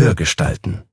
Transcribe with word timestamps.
Hörgestalten. 0.00 0.84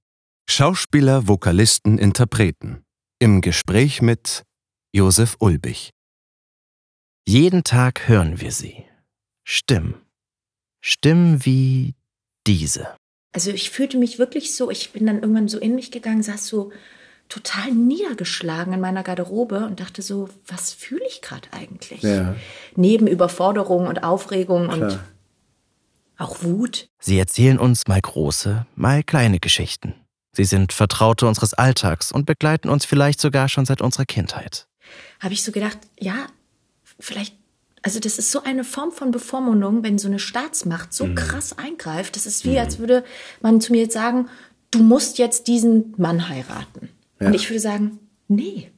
Schauspieler, 0.49 1.29
Vokalisten, 1.29 1.97
Interpreten. 1.97 2.83
Im 3.19 3.39
Gespräch 3.39 4.01
mit 4.01 4.43
Josef 4.91 5.37
Ulbich. 5.39 5.91
Jeden 7.25 7.63
Tag 7.63 8.09
hören 8.09 8.41
wir 8.41 8.51
sie. 8.51 8.83
Stimmen. 9.45 9.95
Stimmen 10.81 11.45
wie 11.45 11.95
diese. 12.47 12.97
Also 13.31 13.51
ich 13.51 13.69
fühlte 13.69 13.97
mich 13.97 14.19
wirklich 14.19 14.53
so, 14.53 14.69
ich 14.69 14.91
bin 14.91 15.05
dann 15.05 15.21
irgendwann 15.21 15.47
so 15.47 15.57
in 15.57 15.75
mich 15.75 15.91
gegangen, 15.91 16.21
saß 16.21 16.45
so 16.45 16.73
total 17.29 17.71
niedergeschlagen 17.71 18.73
in 18.73 18.81
meiner 18.81 19.03
Garderobe 19.03 19.65
und 19.65 19.79
dachte 19.79 20.01
so, 20.01 20.27
was 20.45 20.73
fühle 20.73 21.05
ich 21.07 21.21
gerade 21.21 21.47
eigentlich? 21.51 22.01
Ja. 22.01 22.35
Neben 22.75 23.07
Überforderung 23.07 23.87
und 23.87 24.03
Aufregung 24.03 24.67
und 24.67 24.79
Klar. 24.79 25.05
Auch 26.17 26.43
Wut. 26.43 26.89
Sie 26.99 27.17
erzählen 27.17 27.59
uns 27.59 27.87
mal 27.87 28.01
große, 28.01 28.65
mal 28.75 29.03
kleine 29.03 29.39
Geschichten. 29.39 29.93
Sie 30.33 30.45
sind 30.45 30.73
Vertraute 30.73 31.27
unseres 31.27 31.53
Alltags 31.53 32.11
und 32.11 32.25
begleiten 32.25 32.69
uns 32.69 32.85
vielleicht 32.85 33.19
sogar 33.19 33.49
schon 33.49 33.65
seit 33.65 33.81
unserer 33.81 34.05
Kindheit. 34.05 34.67
Habe 35.19 35.33
ich 35.33 35.43
so 35.43 35.51
gedacht, 35.51 35.79
ja, 35.99 36.27
vielleicht, 36.99 37.35
also 37.81 37.99
das 37.99 38.19
ist 38.19 38.31
so 38.31 38.43
eine 38.43 38.63
Form 38.63 38.91
von 38.91 39.11
Bevormundung, 39.11 39.83
wenn 39.83 39.97
so 39.97 40.07
eine 40.07 40.19
Staatsmacht 40.19 40.93
so 40.93 41.13
krass 41.15 41.57
eingreift. 41.57 42.15
Das 42.15 42.25
ist 42.25 42.45
wie, 42.45 42.59
als 42.59 42.79
würde 42.79 43.03
man 43.41 43.61
zu 43.61 43.71
mir 43.71 43.81
jetzt 43.81 43.93
sagen, 43.93 44.29
du 44.71 44.79
musst 44.79 45.17
jetzt 45.17 45.47
diesen 45.47 45.93
Mann 45.97 46.29
heiraten. 46.29 46.89
Und 47.19 47.33
ich 47.33 47.49
würde 47.49 47.59
sagen, 47.59 47.99
nee. 48.27 48.71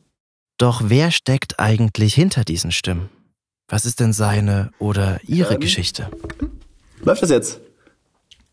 Doch 0.58 0.84
wer 0.86 1.12
steckt 1.12 1.60
eigentlich 1.60 2.14
hinter 2.14 2.46
diesen 2.46 2.72
Stimmen? 2.72 3.10
Was 3.68 3.86
ist 3.86 4.00
denn 4.00 4.14
seine 4.14 4.72
oder 4.80 5.20
ihre 5.28 5.56
Ähm. 5.56 5.60
Geschichte? 5.60 6.10
Läuft 7.02 7.22
das 7.24 7.30
jetzt? 7.30 7.60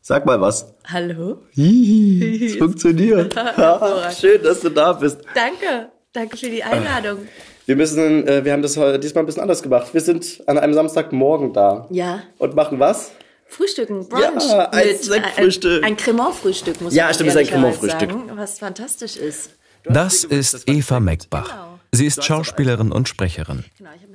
Sag 0.00 0.25
mal 0.25 0.41
was. 0.41 0.72
Hallo? 0.86 1.39
Hihi, 1.50 2.47
es 2.53 2.56
funktioniert. 2.56 3.34
Schön, 4.20 4.42
dass 4.42 4.61
du 4.61 4.69
da 4.70 4.92
bist. 4.92 5.19
Danke. 5.34 5.91
Danke 6.12 6.36
für 6.36 6.48
die 6.48 6.62
Einladung. 6.62 7.27
Wir 7.66 7.77
müssen, 7.77 8.27
äh, 8.28 8.44
wir 8.44 8.53
haben 8.53 8.62
das 8.62 8.77
heute 8.77 9.00
diesmal 9.00 9.25
ein 9.25 9.27
bisschen 9.27 9.42
anders 9.42 9.62
gemacht. 9.62 9.92
Wir 9.92 10.00
sind 10.00 10.42
an 10.47 10.58
einem 10.58 10.72
Samstagmorgen 10.75 11.53
da. 11.53 11.86
Ja. 11.91 12.22
Und 12.38 12.55
machen 12.55 12.78
was? 12.78 13.11
Frühstücken, 13.48 14.08
Brunch. 14.08 14.44
Ja, 14.48 14.70
ein 14.70 14.86
mit- 14.88 15.03
Sektfrühstück. 15.03 15.83
Ein, 15.83 15.92
ein 15.92 15.97
Cremant-Frühstück, 15.97 16.81
muss 16.81 16.94
Ja, 16.94 17.05
man 17.06 17.14
stimmt, 17.14 17.31
es 17.31 17.34
ist 17.34 17.41
ein 17.41 17.47
ehrlicherweise 17.47 17.78
Cremant-Frühstück. 17.88 18.27
sagen, 18.28 18.38
Was 18.38 18.58
fantastisch 18.60 19.16
ist. 19.16 19.50
Das 19.84 20.25
ist 20.25 20.69
Eva 20.69 21.00
Meckbach. 21.00 21.55
Sie 21.92 22.06
ist 22.06 22.25
Schauspielerin 22.25 22.92
und 22.92 23.08
Sprecherin. 23.08 23.64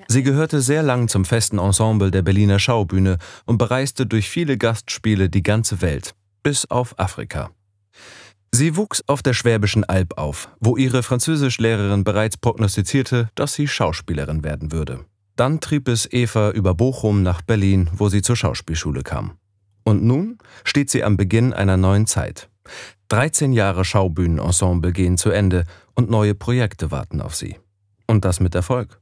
Sie 0.08 0.24
gehörte 0.24 0.62
sehr 0.62 0.84
lang 0.84 1.08
zum 1.08 1.26
festen 1.26 1.60
Ensemble 1.60 2.12
der 2.12 2.22
Berliner 2.22 2.60
Schaubühne 2.60 3.18
und 3.46 3.58
bereiste 3.58 4.06
durch 4.06 4.30
viele 4.30 4.58
Gastspiele 4.58 5.30
die 5.30 5.44
ganze 5.44 5.82
Welt, 5.82 6.14
bis 6.44 6.70
auf 6.70 6.98
Afrika. 7.00 7.52
Sie 8.54 8.76
wuchs 8.76 9.02
auf 9.08 9.22
der 9.24 9.34
Schwäbischen 9.34 9.86
Alb 9.86 10.18
auf, 10.18 10.50
wo 10.60 10.76
ihre 10.76 11.04
Französischlehrerin 11.04 12.04
bereits 12.04 12.38
prognostizierte, 12.38 13.30
dass 13.36 13.54
sie 13.54 13.68
Schauspielerin 13.68 14.44
werden 14.44 14.72
würde. 14.72 15.06
Dann 15.38 15.62
trieb 15.62 15.88
es 15.88 16.12
Eva 16.12 16.52
über 16.52 16.76
Bochum 16.76 17.24
nach 17.24 17.42
Berlin, 17.42 17.90
wo 17.94 18.10
sie 18.10 18.22
zur 18.22 18.36
Schauspielschule 18.36 19.04
kam. 19.04 19.38
Und 19.84 20.04
nun 20.04 20.38
steht 20.64 20.90
sie 20.90 21.04
am 21.04 21.18
Beginn 21.18 21.54
einer 21.54 21.78
neuen 21.78 22.08
Zeit. 22.08 22.50
13 23.08 23.52
Jahre 23.52 23.84
Schaubühnenensemble 23.84 24.92
gehen 24.92 25.18
zu 25.18 25.32
Ende 25.32 25.66
und 25.96 26.10
neue 26.10 26.36
Projekte 26.36 26.92
warten 26.92 27.22
auf 27.22 27.36
sie. 27.36 27.58
Und 28.08 28.26
das 28.26 28.40
mit 28.40 28.54
Erfolg. 28.54 29.01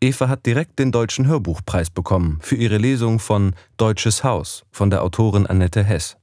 Eva 0.00 0.28
hat 0.28 0.46
direkt 0.46 0.78
den 0.78 0.92
Deutschen 0.92 1.26
Hörbuchpreis 1.26 1.90
bekommen 1.90 2.38
für 2.40 2.56
ihre 2.56 2.78
Lesung 2.78 3.18
von 3.18 3.54
Deutsches 3.76 4.24
Haus 4.24 4.64
von 4.70 4.90
der 4.90 5.02
Autorin 5.02 5.46
Annette 5.46 5.82
Hess. 5.82 6.16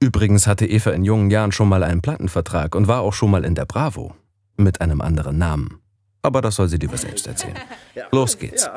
Übrigens 0.00 0.46
hatte 0.46 0.66
Eva 0.66 0.90
in 0.90 1.04
jungen 1.04 1.30
Jahren 1.30 1.52
schon 1.52 1.68
mal 1.68 1.84
einen 1.84 2.02
Plattenvertrag 2.02 2.74
und 2.74 2.88
war 2.88 3.00
auch 3.02 3.12
schon 3.12 3.30
mal 3.30 3.44
in 3.44 3.54
der 3.54 3.66
Bravo. 3.66 4.14
Mit 4.56 4.80
einem 4.80 5.00
anderen 5.00 5.38
Namen. 5.38 5.80
Aber 6.22 6.40
das 6.40 6.56
soll 6.56 6.68
sie 6.68 6.76
lieber 6.76 6.96
selbst 6.96 7.26
erzählen. 7.26 7.56
Los 8.12 8.38
geht's. 8.38 8.68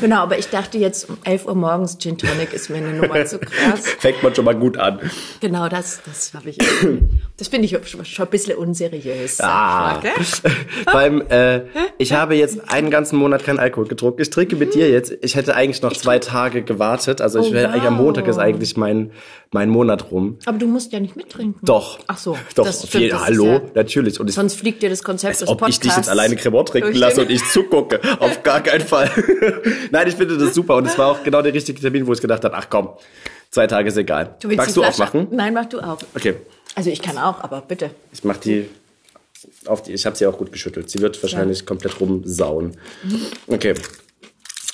Genau, 0.00 0.16
aber 0.22 0.38
ich 0.38 0.48
dachte 0.48 0.78
jetzt 0.78 1.08
um 1.08 1.18
11 1.24 1.46
Uhr 1.46 1.54
morgens 1.54 1.98
Gin 1.98 2.18
Tonic 2.18 2.52
ist 2.52 2.70
mir 2.70 2.78
eine 2.78 2.92
Nummer 2.92 3.24
zu 3.24 3.38
krass. 3.38 3.80
Fängt 3.98 4.22
man 4.22 4.34
schon 4.34 4.44
mal 4.44 4.54
gut 4.54 4.76
an. 4.78 4.98
Genau, 5.40 5.68
das, 5.68 6.00
das 6.04 6.32
habe 6.34 6.50
ich. 6.50 6.58
Das 7.36 7.48
finde 7.48 7.66
ich 7.66 7.76
schon 7.88 8.26
ein 8.26 8.30
bisschen 8.30 8.56
unseriös. 8.56 9.40
Ah. 9.40 10.00
Beim, 10.92 11.22
äh, 11.28 11.62
ich 11.98 12.12
habe 12.12 12.34
jetzt 12.34 12.70
einen 12.70 12.90
ganzen 12.90 13.16
Monat 13.18 13.44
keinen 13.44 13.58
Alkohol 13.58 13.86
getrunken. 13.86 14.20
Ich 14.22 14.30
trinke 14.30 14.56
mit 14.56 14.74
dir 14.74 14.90
jetzt. 14.90 15.12
Ich 15.22 15.34
hätte 15.36 15.54
eigentlich 15.54 15.82
noch 15.82 15.92
zwei 15.92 16.18
Tage 16.18 16.62
gewartet. 16.62 17.20
Also 17.20 17.40
ich 17.40 17.50
Oh, 17.50 17.52
wäre 17.52 17.70
eigentlich 17.72 17.84
am 17.84 17.98
wow. 17.98 18.04
Montag 18.04 18.28
ist 18.28 18.38
eigentlich 18.38 18.76
mein, 18.76 19.10
mein 19.50 19.68
Monat 19.70 20.10
rum. 20.10 20.38
Aber 20.46 20.58
du 20.58 20.66
musst 20.66 20.92
ja 20.92 21.00
nicht 21.00 21.16
mittrinken. 21.16 21.58
Doch. 21.64 21.98
Ach 22.06 22.18
so. 22.18 22.36
Doch, 22.54 22.64
das 22.66 22.86
stimmt, 22.86 23.02
jeden 23.02 23.16
das 23.16 23.26
Hallo, 23.26 23.44
ja- 23.46 23.62
natürlich. 23.74 24.20
Und 24.20 24.28
ich, 24.28 24.34
Sonst 24.34 24.54
fliegt 24.54 24.82
dir 24.82 24.90
das 24.90 25.02
Konzept 25.02 25.40
des 25.40 25.48
ob 25.48 25.58
Podcasts. 25.58 25.76
ich 25.84 25.88
dich 25.88 25.96
jetzt 25.96 26.08
alleine 26.08 26.36
Cremant 26.36 26.68
trinken 26.68 26.94
lasse 26.94 27.22
und 27.22 27.30
ich 27.30 27.44
zugucke. 27.50 28.00
Auf 28.20 28.42
gar 28.42 28.60
keinen 28.62 28.86
Fall. 28.86 29.10
Nein, 29.90 30.08
ich 30.08 30.14
finde 30.14 30.36
das 30.38 30.54
super. 30.54 30.76
Und 30.76 30.86
es 30.86 30.96
war 30.98 31.08
auch 31.08 31.22
genau 31.22 31.42
der 31.42 31.52
richtige 31.54 31.80
Termin, 31.80 32.06
wo 32.06 32.12
ich 32.12 32.20
gedacht 32.20 32.44
habe, 32.44 32.56
ach 32.56 32.66
komm, 32.70 32.90
zwei 33.50 33.66
Tage 33.66 33.88
ist 33.88 33.96
egal. 33.96 34.36
Du 34.40 34.48
Magst 34.48 34.76
du 34.76 34.80
Flasche- 34.82 34.88
aufmachen? 35.04 35.28
Nein, 35.30 35.54
mach 35.54 35.66
du 35.66 35.80
auf. 35.80 36.00
Okay. 36.14 36.36
Also 36.74 36.90
ich 36.90 37.02
kann 37.02 37.18
auch, 37.18 37.42
aber 37.42 37.60
bitte. 37.62 37.90
Ich 38.12 38.22
mach 38.24 38.36
die 38.36 38.68
auf 39.66 39.82
die. 39.82 39.92
Ich 39.92 40.06
habe 40.06 40.16
sie 40.16 40.26
auch 40.26 40.36
gut 40.38 40.52
geschüttelt. 40.52 40.88
Sie 40.90 41.00
wird 41.00 41.20
wahrscheinlich 41.22 41.66
komplett 41.66 41.98
rumsauen. 42.00 42.76
Okay, 43.46 43.74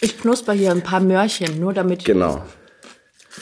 Ich 0.01 0.21
knusper 0.21 0.53
hier 0.53 0.73
ein 0.73 0.83
paar 0.83 1.01
Möhrchen, 1.01 1.59
nur 1.61 1.73
damit 1.73 2.05
genau. 2.05 2.45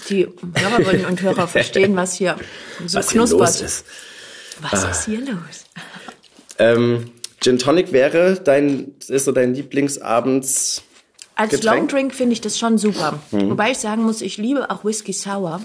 die 0.09 0.29
Hörerinnen 0.55 1.07
und 1.07 1.21
Hörer 1.23 1.49
verstehen, 1.49 1.97
was 1.97 2.15
hier 2.15 2.37
so 2.87 2.99
Was 2.99 3.11
hier 3.11 3.19
knuspert. 3.21 3.41
los 3.41 3.61
ist. 3.61 3.87
Ah. 4.63 4.69
Was 4.71 4.85
ist 4.85 5.05
hier 5.07 5.21
los? 5.21 5.65
Ähm, 6.59 7.11
Gin 7.41 7.59
Tonic 7.59 7.91
wäre 7.93 8.41
dein, 8.43 8.93
ist 9.09 9.25
so 9.25 9.33
dein 9.33 9.55
Lieblingsabends. 9.55 10.83
Als 11.37 11.51
Getränk? 11.51 11.91
Longdrink 11.93 12.15
finde 12.15 12.33
ich 12.35 12.41
das 12.41 12.59
schon 12.59 12.79
super. 12.79 13.19
Mhm. 13.31 13.51
Wobei 13.51 13.73
ich 13.73 13.79
sagen 13.79 14.03
muss, 14.05 14.21
ich 14.23 14.37
liebe 14.39 14.71
auch 14.71 14.85
Whisky 14.85 15.13
Sour. 15.13 15.61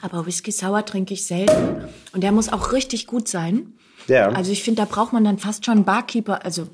Aber 0.00 0.24
Whisky 0.26 0.52
Sour 0.52 0.84
trinke 0.86 1.12
ich 1.12 1.26
selten. 1.26 1.84
Und 2.12 2.22
der 2.22 2.32
muss 2.32 2.50
auch 2.50 2.72
richtig 2.72 3.06
gut 3.06 3.28
sein. 3.28 3.74
Ja. 4.08 4.28
Also 4.30 4.52
ich 4.52 4.62
finde, 4.62 4.82
da 4.82 4.88
braucht 4.90 5.12
man 5.12 5.22
dann 5.24 5.38
fast 5.38 5.64
schon 5.66 5.74
einen 5.74 5.84
Barkeeper. 5.84 6.44
Also 6.44 6.68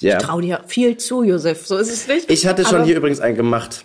ja. 0.00 0.16
ich 0.18 0.24
traue 0.24 0.42
dir 0.42 0.64
viel 0.66 0.96
zu, 0.96 1.22
Josef. 1.22 1.66
So 1.66 1.76
ist 1.76 1.90
es 1.92 2.08
nicht. 2.08 2.30
Ich 2.30 2.46
hatte 2.46 2.64
schon 2.64 2.76
Aber- 2.76 2.84
hier 2.84 2.96
übrigens 2.96 3.20
einen 3.20 3.36
gemacht. 3.36 3.84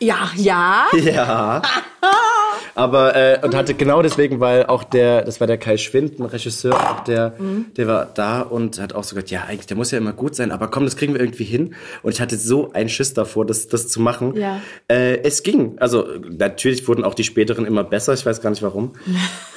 Ja, 0.00 0.30
ja. 0.36 0.86
Ja. 0.98 1.62
Aber 2.74 3.14
äh, 3.14 3.38
und 3.42 3.54
hatte 3.54 3.74
genau 3.74 4.02
deswegen, 4.02 4.40
weil 4.40 4.66
auch 4.66 4.84
der, 4.84 5.22
das 5.22 5.40
war 5.40 5.46
der 5.46 5.58
Kai 5.58 5.76
Schwind, 5.76 6.18
ein 6.18 6.24
Regisseur, 6.24 6.74
auch 6.74 7.00
der, 7.04 7.34
Mhm. 7.38 7.66
der 7.76 7.86
war 7.86 8.06
da 8.06 8.40
und 8.40 8.80
hat 8.80 8.94
auch 8.94 9.04
so 9.04 9.14
gesagt, 9.14 9.30
ja, 9.30 9.44
eigentlich, 9.44 9.66
der 9.66 9.76
muss 9.76 9.90
ja 9.90 9.98
immer 9.98 10.12
gut 10.12 10.34
sein, 10.34 10.50
aber 10.50 10.68
komm, 10.68 10.84
das 10.84 10.96
kriegen 10.96 11.14
wir 11.14 11.20
irgendwie 11.20 11.44
hin. 11.44 11.74
Und 12.02 12.12
ich 12.12 12.20
hatte 12.20 12.36
so 12.36 12.72
einen 12.72 12.88
Schiss 12.88 13.14
davor, 13.14 13.44
das, 13.46 13.68
das 13.68 13.88
zu 13.88 14.00
machen. 14.00 14.34
Ja. 14.36 14.60
Äh, 14.88 15.18
es 15.22 15.42
ging. 15.42 15.76
Also 15.78 16.06
natürlich 16.28 16.86
wurden 16.88 17.04
auch 17.04 17.14
die 17.14 17.24
späteren 17.24 17.66
immer 17.66 17.84
besser, 17.84 18.14
ich 18.14 18.24
weiß 18.24 18.40
gar 18.40 18.50
nicht 18.50 18.62
warum. 18.62 18.92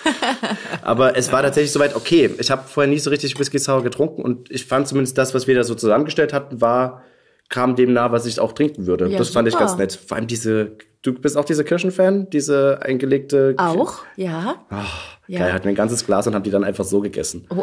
aber 0.82 1.18
es 1.18 1.32
war 1.32 1.42
tatsächlich 1.42 1.72
soweit, 1.72 1.96
okay, 1.96 2.30
ich 2.38 2.52
habe 2.52 2.64
vorher 2.68 2.92
nie 2.92 3.00
so 3.00 3.10
richtig 3.10 3.38
Whisky 3.40 3.60
Sour 3.60 3.84
getrunken 3.84 4.22
und 4.22 4.52
ich 4.52 4.66
fand 4.66 4.88
zumindest 4.88 5.18
das, 5.18 5.34
was 5.34 5.48
wir 5.48 5.56
da 5.56 5.64
so 5.64 5.76
zusammengestellt 5.76 6.34
hatten, 6.34 6.62
war 6.62 7.04
kam 7.50 7.76
dem 7.76 7.94
nah, 7.94 8.12
was 8.12 8.26
ich 8.26 8.40
auch 8.40 8.54
trinken 8.54 8.88
würde. 8.88 9.08
Ja, 9.08 9.18
das 9.20 9.30
fand 9.30 9.48
ich 9.48 9.54
super. 9.54 9.66
ganz 9.66 9.78
nett. 9.78 10.00
Vor 10.08 10.18
allem 10.18 10.26
diese, 10.28 10.72
du 11.06 11.14
bist 11.14 11.38
auch 11.38 11.46
diese 11.46 11.64
Kirschenfan, 11.64 12.30
diese 12.30 12.80
eingelegte. 12.82 13.56
Auch, 13.58 14.04
ja. 14.16 14.66
Ja. 15.28 15.40
Geil, 15.40 15.54
hatten 15.54 15.66
wir 15.66 15.70
ein 15.72 15.76
ganzes 15.76 16.06
Glas 16.06 16.28
und 16.28 16.36
haben 16.36 16.44
die 16.44 16.52
dann 16.52 16.64
einfach 16.64 16.86
so 16.86 17.02
gegessen. 17.02 17.48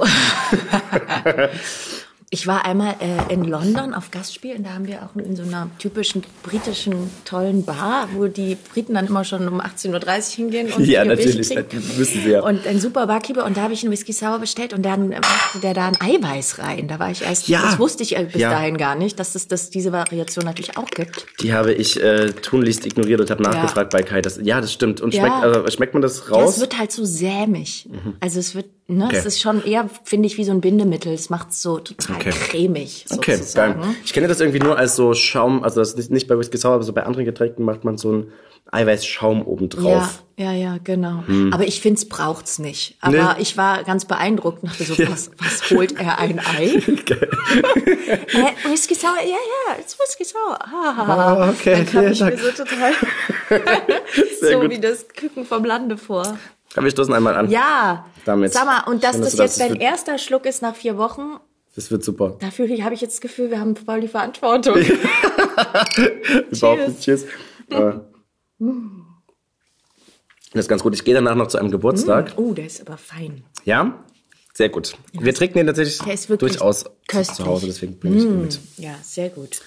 Ich 2.35 2.47
war 2.47 2.65
einmal 2.65 2.95
äh, 3.01 3.31
in 3.35 3.45
London 3.45 3.93
auf 3.93 4.11
Gastspiel 4.11 4.57
und 4.57 4.65
da 4.65 4.71
haben 4.73 4.87
wir 4.87 5.03
auch 5.03 5.15
in 5.21 5.37
so 5.37 5.43
einer 5.43 5.69
typischen 5.79 6.23
britischen 6.43 7.11
tollen 7.27 7.63
Bar, 7.67 8.09
wo 8.15 8.27
die 8.27 8.57
Briten 8.73 8.95
dann 8.95 9.07
immer 9.09 9.23
schon 9.23 9.47
um 9.49 9.61
18.30 9.61 9.91
Uhr 10.31 10.37
hingehen 10.37 10.73
und 10.73 10.87
Ja, 10.87 11.05
natürlich, 11.05 11.47
trinken. 11.49 11.83
das 11.87 11.99
müssen 11.99 12.23
sie 12.23 12.31
ja. 12.31 12.41
Und 12.43 12.67
ein 12.67 12.81
super 12.81 13.07
Barkeeper 13.07 13.45
und 13.45 13.59
da 13.59 13.61
habe 13.61 13.75
ich 13.75 13.83
einen 13.83 13.93
Whisky 13.93 14.15
Sour 14.15 14.39
bestellt 14.39 14.73
und 14.73 14.81
dann 14.83 15.11
machte 15.11 15.59
der 15.63 15.75
da 15.75 15.89
ein 15.89 16.01
Eiweiß 16.01 16.59
rein. 16.59 16.89
Da 16.89 16.99
war 16.99 17.11
ich 17.11 17.21
erst, 17.21 17.49
Ja. 17.49 17.61
das 17.61 17.79
wusste 17.79 18.03
ich 18.03 18.17
äh, 18.17 18.25
bis 18.25 18.41
Ja. 18.41 18.49
dahin 18.51 18.79
gar 18.79 18.95
nicht, 18.95 19.21
dass 19.21 19.35
es 19.35 19.47
das, 19.47 19.69
diese 19.69 19.93
Variation 19.93 20.47
natürlich 20.47 20.79
auch 20.79 20.89
gibt. 20.89 21.27
Die 21.43 21.53
habe 21.53 21.75
ich 21.75 22.03
äh, 22.03 22.33
tunlichst 22.33 22.87
ignoriert 22.87 23.21
und 23.21 23.31
habe 23.31 23.43
nachgefragt 23.43 23.91
bei 23.91 24.03
Kai. 24.03 24.23
Das, 24.23 24.39
ja, 24.43 24.59
das 24.63 24.73
stimmt. 24.73 25.03
Und 25.03 25.13
Ja. 25.13 25.21
schmeckt, 25.27 25.43
also, 25.45 25.71
schmeckt 25.71 25.93
man 25.93 26.01
das 26.01 26.23
Ja, 26.31 26.35
raus? 26.37 26.55
es 26.55 26.61
wird 26.63 26.79
halt 26.79 26.93
so 26.93 27.05
sämig. 27.05 27.91
Also 28.21 28.41
es 28.41 28.55
wird, 28.55 28.71
ne, 28.97 29.07
Okay. 29.07 29.17
es 29.17 29.27
ist 29.27 29.41
schon 29.41 29.65
eher, 29.65 29.89
finde 30.05 30.27
ich, 30.27 30.37
wie 30.39 30.45
so 30.45 30.53
ein 30.53 30.61
Bindemittel. 30.61 31.13
Es 31.13 31.31
macht 31.31 31.51
es 31.51 31.63
so 31.63 31.79
total 31.79 32.17
Okay. 32.17 32.31
cremig. 32.31 33.07
Okay, 33.11 33.33
geil. 33.33 33.39
sozusagen. 33.39 33.97
Ich 34.05 34.13
kenne 34.13 34.29
das 34.29 34.41
irgendwie 34.41 34.61
nur 34.61 34.77
als 34.79 34.97
so 34.97 35.15
Schaum, 35.15 35.63
also 35.65 35.81
das 35.81 35.91
ist 35.91 35.97
nicht, 35.99 36.11
nicht 36.11 36.29
bei 36.29 36.39
Whisky 36.39 36.57
Sour, 36.59 36.73
aber 36.75 36.83
so 36.85 36.93
bei 36.93 37.05
anderen 37.05 37.25
Getränken 37.25 37.65
macht 37.65 37.85
man 37.85 37.99
so 37.99 38.09
einen 38.11 38.33
Eiweißschaum 38.71 39.43
obendrauf. 39.47 40.23
Ja, 40.39 40.53
ja, 40.53 40.53
ja, 40.53 40.79
genau. 40.83 41.25
Aber 41.53 41.65
ich 41.67 41.81
finde, 41.83 41.99
es 41.99 42.09
braucht's 42.09 42.59
nicht. 42.59 42.97
Aber 43.01 43.13
Hm. 43.19 43.37
Nee. 43.37 43.43
ich 43.43 43.57
war 43.59 43.83
ganz 43.85 44.07
beeindruckt 44.07 44.63
und 44.63 44.71
dachte 44.73 44.85
so, 44.85 44.97
was, 45.11 45.31
was 45.39 45.71
holt 45.71 45.99
er 46.01 46.19
ein 46.19 46.39
Ei? 46.39 46.69
äh, 46.81 48.71
Whisky 48.71 48.95
Sour, 48.95 49.17
ja, 49.21 49.27
ja, 49.37 49.77
it's 49.79 49.99
Whisky 49.99 50.25
Sour. 50.25 50.59
Ah, 50.63 50.95
Ah, 51.07 51.51
okay, 51.51 51.75
Dann 51.75 51.87
kam 51.87 52.07
ich 52.13 52.21
mir 52.21 52.37
so 52.39 52.51
total 52.65 52.93
so 54.41 54.61
gut. 54.61 54.71
wie 54.71 54.81
das 54.81 55.07
Küken 55.09 55.45
vom 55.45 55.65
Lande 55.65 55.97
vor. 55.97 56.39
Komm, 56.75 56.85
wir 56.85 56.91
stoßen 56.91 57.13
einmal 57.15 57.35
an. 57.35 57.51
Ja. 57.51 58.07
Damit. 58.25 58.53
Sag 58.53 58.65
mal, 58.67 58.91
und 58.91 59.03
dass 59.05 59.13
Schön, 59.17 59.23
das 59.25 59.33
jetzt 59.35 59.61
das- 59.61 59.69
dein 59.69 59.77
erster 59.81 60.19
Schluck 60.19 60.47
ist 60.47 60.63
nach 60.63 60.75
vier 60.75 60.97
Wochen, 60.97 61.37
Das 61.75 61.91
wird 61.91 62.03
super. 62.05 62.37
da 62.41 62.51
fühle 62.51 62.73
ich, 62.75 62.83
habe 62.83 62.95
ich 62.95 63.01
jetzt 63.01 63.15
das 63.15 63.21
Gefühl, 63.21 63.51
wir 63.51 63.61
haben 63.61 63.77
voll 63.77 64.01
die 64.01 64.09
Verantwortung. 64.09 64.77
Überhaupt 66.51 66.89
nicht. 66.89 67.01
Tschüss. 67.01 67.25
Äh, 67.71 67.93
Das 70.53 70.61
ist 70.65 70.69
ganz 70.69 70.83
gut. 70.83 70.95
Ich 70.95 71.05
gehe 71.05 71.15
danach 71.15 71.35
noch 71.35 71.49
zu 71.49 71.59
einem 71.59 71.71
Geburtstag. 71.71 72.33
Oh, 72.37 72.53
der 72.53 72.67
ist 72.67 72.81
aber 72.87 72.97
fein. 72.99 73.45
Ja? 73.65 74.05
Sehr 74.55 74.69
gut. 74.69 74.93
Wir 75.13 75.35
trinken 75.35 75.59
den 75.59 75.67
tatsächlich 75.67 75.99
durchaus 76.39 76.85
köstlich. 77.09 77.37
zu 77.39 77.47
Hause, 77.47 77.67
deswegen 77.67 77.99
bringe 77.99 78.17
ich 78.19 78.25
ihn 78.25 78.43
mit. 78.43 78.61
Ja, 78.77 78.95
sehr 79.03 79.31
gut. 79.31 79.63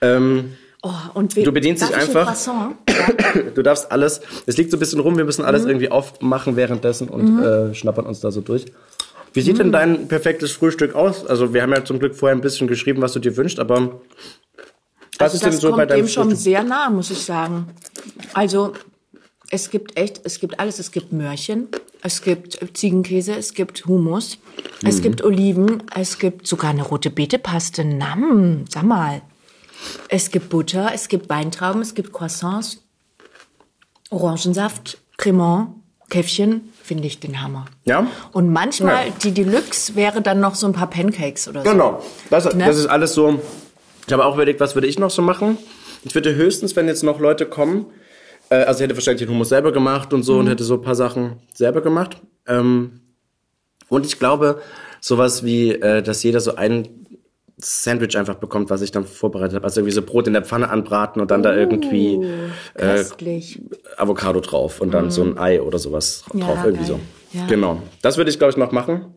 Ähm, 0.00 0.56
Oh, 0.82 0.90
und 1.14 1.36
Du 1.36 1.52
bedienst 1.52 1.82
dich 1.82 1.90
ich 1.90 1.96
ein 1.96 2.02
einfach. 2.02 2.26
Croissant? 2.26 2.76
du 3.54 3.62
darfst 3.62 3.90
alles, 3.90 4.20
es 4.46 4.56
liegt 4.56 4.70
so 4.70 4.76
ein 4.76 4.80
bisschen 4.80 5.00
rum, 5.00 5.16
wir 5.16 5.24
müssen 5.24 5.44
alles 5.44 5.62
Mhm. 5.64 5.70
irgendwie 5.70 5.90
aufmachen 5.90 6.56
währenddessen 6.56 7.08
und 7.08 7.42
äh, 7.42 7.74
schnappern 7.74 8.06
uns 8.06 8.20
da 8.20 8.30
so 8.30 8.40
durch. 8.40 8.66
Wie 9.32 9.40
sieht 9.42 9.58
denn 9.58 9.72
dein 9.72 10.08
perfektes 10.08 10.52
Frühstück 10.52 10.94
aus? 10.94 11.26
Also 11.26 11.52
wir 11.52 11.62
haben 11.62 11.72
ja 11.72 11.84
zum 11.84 11.98
Glück 11.98 12.14
vorher 12.14 12.34
ein 12.36 12.40
bisschen 12.40 12.68
geschrieben, 12.68 13.02
was 13.02 13.12
du 13.12 13.18
dir 13.18 13.36
wünschst, 13.36 13.58
aber 13.58 14.00
was 15.18 15.34
Also 15.34 15.34
ist 15.36 15.44
denn 15.44 15.52
das 15.52 15.60
so 15.60 15.68
kommt 15.68 15.78
bei 15.78 15.86
deinem 15.86 16.04
dem 16.04 16.08
schon 16.08 16.34
sehr 16.36 16.62
nah, 16.62 16.88
muss 16.90 17.10
ich 17.10 17.18
sagen. 17.22 17.66
Also 18.32 18.72
es 19.50 19.70
gibt 19.70 19.98
echt, 19.98 20.20
es 20.24 20.40
gibt 20.40 20.58
alles. 20.58 20.78
Es 20.78 20.90
gibt 20.90 21.12
Möhrchen, 21.12 21.68
es 22.02 22.22
gibt 22.22 22.58
Ziegenkäse, 22.76 23.34
es 23.34 23.54
gibt 23.54 23.86
Hummus, 23.86 24.38
Mhm. 24.82 24.88
es 24.88 25.02
gibt 25.02 25.22
Oliven, 25.22 25.82
es 25.94 26.18
gibt 26.18 26.46
sogar 26.46 26.70
eine 26.70 26.82
rote 26.82 27.10
Beetepaste. 27.10 27.84
Nam, 27.84 28.64
sag 28.70 28.84
mal. 28.84 29.20
Es 30.08 30.30
gibt 30.30 30.48
Butter, 30.48 30.90
es 30.94 31.08
gibt 31.08 31.28
Weintrauben, 31.28 31.82
es 31.82 31.94
gibt 31.94 32.12
Croissants, 32.12 32.82
Orangensaft, 34.10 34.98
Cremant, 35.16 35.70
Käffchen, 36.08 36.72
finde 36.82 37.06
ich 37.08 37.18
den 37.18 37.42
Hammer. 37.42 37.64
Ja? 37.84 38.06
Und 38.32 38.52
manchmal, 38.52 39.06
Ja. 39.08 39.12
die 39.22 39.32
Deluxe 39.32 39.96
wäre 39.96 40.22
dann 40.22 40.38
noch 40.40 40.54
so 40.54 40.66
ein 40.66 40.72
paar 40.72 40.88
Pancakes 40.88 41.48
oder 41.48 41.64
so. 41.64 41.70
Genau, 41.70 42.02
das, 42.30 42.54
Ne? 42.54 42.64
das 42.64 42.76
ist 42.78 42.86
alles 42.86 43.14
so. 43.14 43.40
Ich 44.06 44.12
habe 44.12 44.24
auch 44.24 44.34
überlegt, 44.34 44.60
was 44.60 44.74
würde 44.76 44.86
ich 44.86 44.98
noch 45.00 45.10
so 45.10 45.22
machen. 45.22 45.58
Ich 46.04 46.14
würde 46.14 46.34
höchstens, 46.36 46.76
wenn 46.76 46.86
jetzt 46.86 47.02
noch 47.02 47.18
Leute 47.18 47.46
kommen, 47.46 47.86
äh, 48.50 48.56
also 48.62 48.78
ich 48.78 48.84
hätte 48.84 48.94
wahrscheinlich 48.96 49.22
den 49.22 49.30
Hummus 49.30 49.48
selber 49.48 49.72
gemacht 49.72 50.12
und 50.12 50.22
so 50.22 50.34
Mhm. 50.34 50.40
und 50.40 50.46
hätte 50.48 50.62
so 50.62 50.74
ein 50.74 50.82
paar 50.82 50.94
Sachen 50.94 51.40
selber 51.52 51.80
gemacht. 51.80 52.18
Ähm, 52.46 53.00
und 53.88 54.06
ich 54.06 54.20
glaube, 54.20 54.62
sowas 55.00 55.44
wie, 55.44 55.72
äh, 55.72 56.02
dass 56.02 56.22
jeder 56.22 56.38
so 56.38 56.54
ein 56.54 57.05
Sandwich 57.58 58.18
einfach 58.18 58.34
bekommt, 58.34 58.68
was 58.68 58.82
ich 58.82 58.90
dann 58.90 59.06
vorbereitet 59.06 59.54
habe. 59.54 59.64
Also 59.64 59.80
irgendwie 59.80 59.94
so 59.94 60.02
Brot 60.02 60.26
in 60.26 60.34
der 60.34 60.42
Pfanne 60.42 60.68
anbraten 60.68 61.22
und 61.22 61.30
dann 61.30 61.42
da 61.42 61.54
irgendwie 61.54 62.16
äh, 62.74 62.78
Köstlich. 62.78 63.62
Avocado 63.96 64.40
drauf 64.40 64.80
und 64.80 64.92
dann 64.92 65.10
so 65.10 65.22
ein 65.22 65.38
Ei 65.38 65.62
oder 65.62 65.78
sowas. 65.78 66.24
Ja, 66.34 66.46
drauf. 66.46 66.58
Irgendwie 66.64 66.86
geil. 66.86 67.00
so. 67.32 67.38
Ja. 67.38 67.46
Genau. 67.46 67.82
Das 68.02 68.18
würde 68.18 68.30
ich, 68.30 68.38
glaube 68.38 68.50
ich, 68.50 68.56
noch 68.56 68.72
machen. 68.72 69.14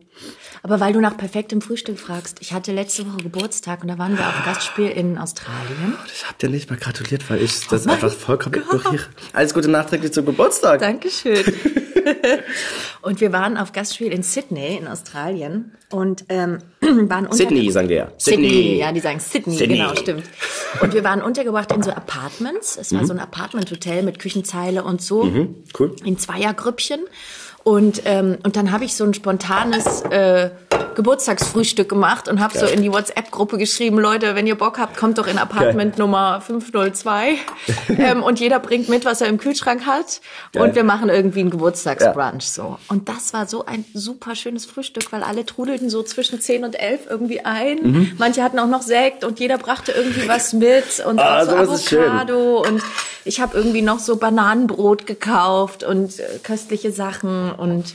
Aber 0.62 0.78
weil 0.78 0.92
du 0.92 1.00
nach 1.00 1.16
perfektem 1.16 1.62
Frühstück 1.62 1.98
fragst, 1.98 2.38
ich 2.40 2.52
hatte 2.52 2.72
letzte 2.72 3.06
Woche 3.06 3.22
Geburtstag 3.22 3.82
und 3.82 3.88
da 3.88 3.98
waren 3.98 4.18
wir 4.18 4.26
auf 4.26 4.44
Gastspiel 4.44 4.88
in 4.88 5.16
Australien. 5.16 5.94
Ich 6.14 6.26
habe 6.26 6.36
dir 6.38 6.50
nicht 6.50 6.68
mal 6.68 6.78
gratuliert, 6.78 7.28
weil 7.30 7.40
ich 7.42 7.66
das 7.68 7.86
Oh 7.86 7.90
einfach 7.90 8.12
vollkommen 8.12 8.56
ignoriere. 8.56 9.06
Alles 9.32 9.54
Gute 9.54 9.68
nachträglich 9.68 10.12
zum 10.12 10.26
Geburtstag. 10.26 10.80
Dankeschön. 10.80 11.44
und 13.02 13.20
wir 13.20 13.32
waren 13.32 13.56
auf 13.56 13.72
Gastspiel 13.72 14.12
in 14.12 14.22
Sydney 14.22 14.76
in 14.76 14.86
Australien 14.86 15.72
und 15.90 16.26
ähm, 16.28 16.58
waren 16.80 17.24
unter 17.24 17.36
Sydney, 17.36 17.70
sagen 17.70 17.88
die 17.88 17.94
ja. 17.94 18.12
Sydney, 18.18 18.78
ja, 18.78 18.92
die 18.92 19.00
sagen 19.00 19.18
Sydney, 19.18 19.56
Sydney. 19.56 19.78
genau, 19.78 19.94
stimmt. 19.96 20.24
Und 20.82 20.92
wir 20.92 21.04
waren 21.04 21.22
untergebracht 21.22 21.72
in 21.72 21.82
so 21.82 21.90
Apartments. 21.90 22.76
Es 22.76 22.92
war 22.92 23.06
so 23.06 23.14
ein 23.14 23.18
Apartment-Hotel 23.18 24.02
mit 24.02 24.18
Küchenzeile 24.18 24.84
und 24.84 25.00
so. 25.00 25.24
Mhm, 25.24 25.64
cool. 25.78 25.96
In 26.04 26.18
Zweiergrüppchen. 26.18 27.00
Und, 27.62 28.02
ähm, 28.06 28.38
und 28.42 28.56
dann 28.56 28.72
habe 28.72 28.84
ich 28.84 28.94
so 28.94 29.04
ein 29.04 29.12
spontanes 29.12 30.02
äh, 30.02 30.50
Geburtstagsfrühstück 30.94 31.88
gemacht 31.88 32.28
und 32.28 32.40
habe 32.40 32.58
so 32.58 32.66
in 32.66 32.82
die 32.82 32.92
WhatsApp-Gruppe 32.92 33.58
geschrieben, 33.58 33.98
Leute, 33.98 34.34
wenn 34.34 34.46
ihr 34.46 34.56
Bock 34.56 34.78
habt, 34.78 34.96
kommt 34.96 35.18
doch 35.18 35.26
in 35.26 35.38
Apartment 35.38 35.98
Nummer 35.98 36.40
502. 36.40 37.36
ähm, 37.98 38.22
und 38.22 38.40
jeder 38.40 38.58
bringt 38.58 38.88
mit, 38.88 39.04
was 39.04 39.20
er 39.20 39.28
im 39.28 39.38
Kühlschrank 39.38 39.86
hat. 39.86 40.20
Geil. 40.52 40.62
Und 40.62 40.74
wir 40.74 40.84
machen 40.84 41.08
irgendwie 41.08 41.40
einen 41.40 41.50
Geburtstagsbrunch. 41.50 42.48
So. 42.50 42.78
Und 42.88 43.08
das 43.08 43.32
war 43.32 43.46
so 43.46 43.64
ein 43.66 43.84
super 43.94 44.34
schönes 44.34 44.66
Frühstück, 44.66 45.12
weil 45.12 45.22
alle 45.22 45.46
trudelten 45.46 45.90
so 45.90 46.02
zwischen 46.02 46.40
10 46.40 46.64
und 46.64 46.74
11 46.78 47.00
irgendwie 47.08 47.44
ein. 47.44 47.78
Mhm. 47.82 48.12
Manche 48.18 48.42
hatten 48.42 48.58
auch 48.58 48.66
noch 48.68 48.82
Sekt 48.82 49.24
und 49.24 49.38
jeder 49.38 49.58
brachte 49.58 49.92
irgendwie 49.92 50.28
was 50.28 50.52
mit 50.54 51.04
und 51.06 51.18
Ah, 51.18 51.42
auch 51.42 51.64
so 51.66 51.78
schön. 51.78 52.02
Avocado 52.02 52.62
und 52.66 52.82
ich 53.24 53.40
habe 53.40 53.56
irgendwie 53.56 53.82
noch 53.82 53.98
so 53.98 54.16
Bananenbrot 54.16 55.06
gekauft 55.06 55.84
und 55.84 56.18
äh, 56.18 56.38
köstliche 56.42 56.90
Sachen 56.90 57.49
und 57.52 57.94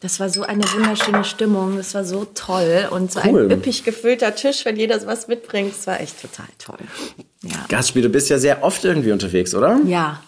das 0.00 0.18
war 0.18 0.28
so 0.28 0.42
eine 0.42 0.64
wunderschöne 0.64 1.24
Stimmung, 1.24 1.76
das 1.76 1.94
war 1.94 2.04
so 2.04 2.24
toll 2.34 2.88
und 2.90 3.12
so 3.12 3.20
Cool. 3.24 3.44
ein 3.44 3.50
üppig 3.52 3.84
gefüllter 3.84 4.34
Tisch, 4.34 4.64
wenn 4.64 4.76
jeder 4.76 5.04
was 5.06 5.28
mitbringt, 5.28 5.72
das 5.76 5.86
war 5.86 6.00
echt 6.00 6.20
total 6.20 6.46
toll. 6.58 6.78
Ja. 7.42 7.64
Gastspiel, 7.68 8.02
du 8.02 8.08
bist 8.08 8.28
ja 8.28 8.38
sehr 8.38 8.64
oft 8.64 8.84
irgendwie 8.84 9.12
unterwegs, 9.12 9.54
oder? 9.54 9.80
Ja, 9.86 10.20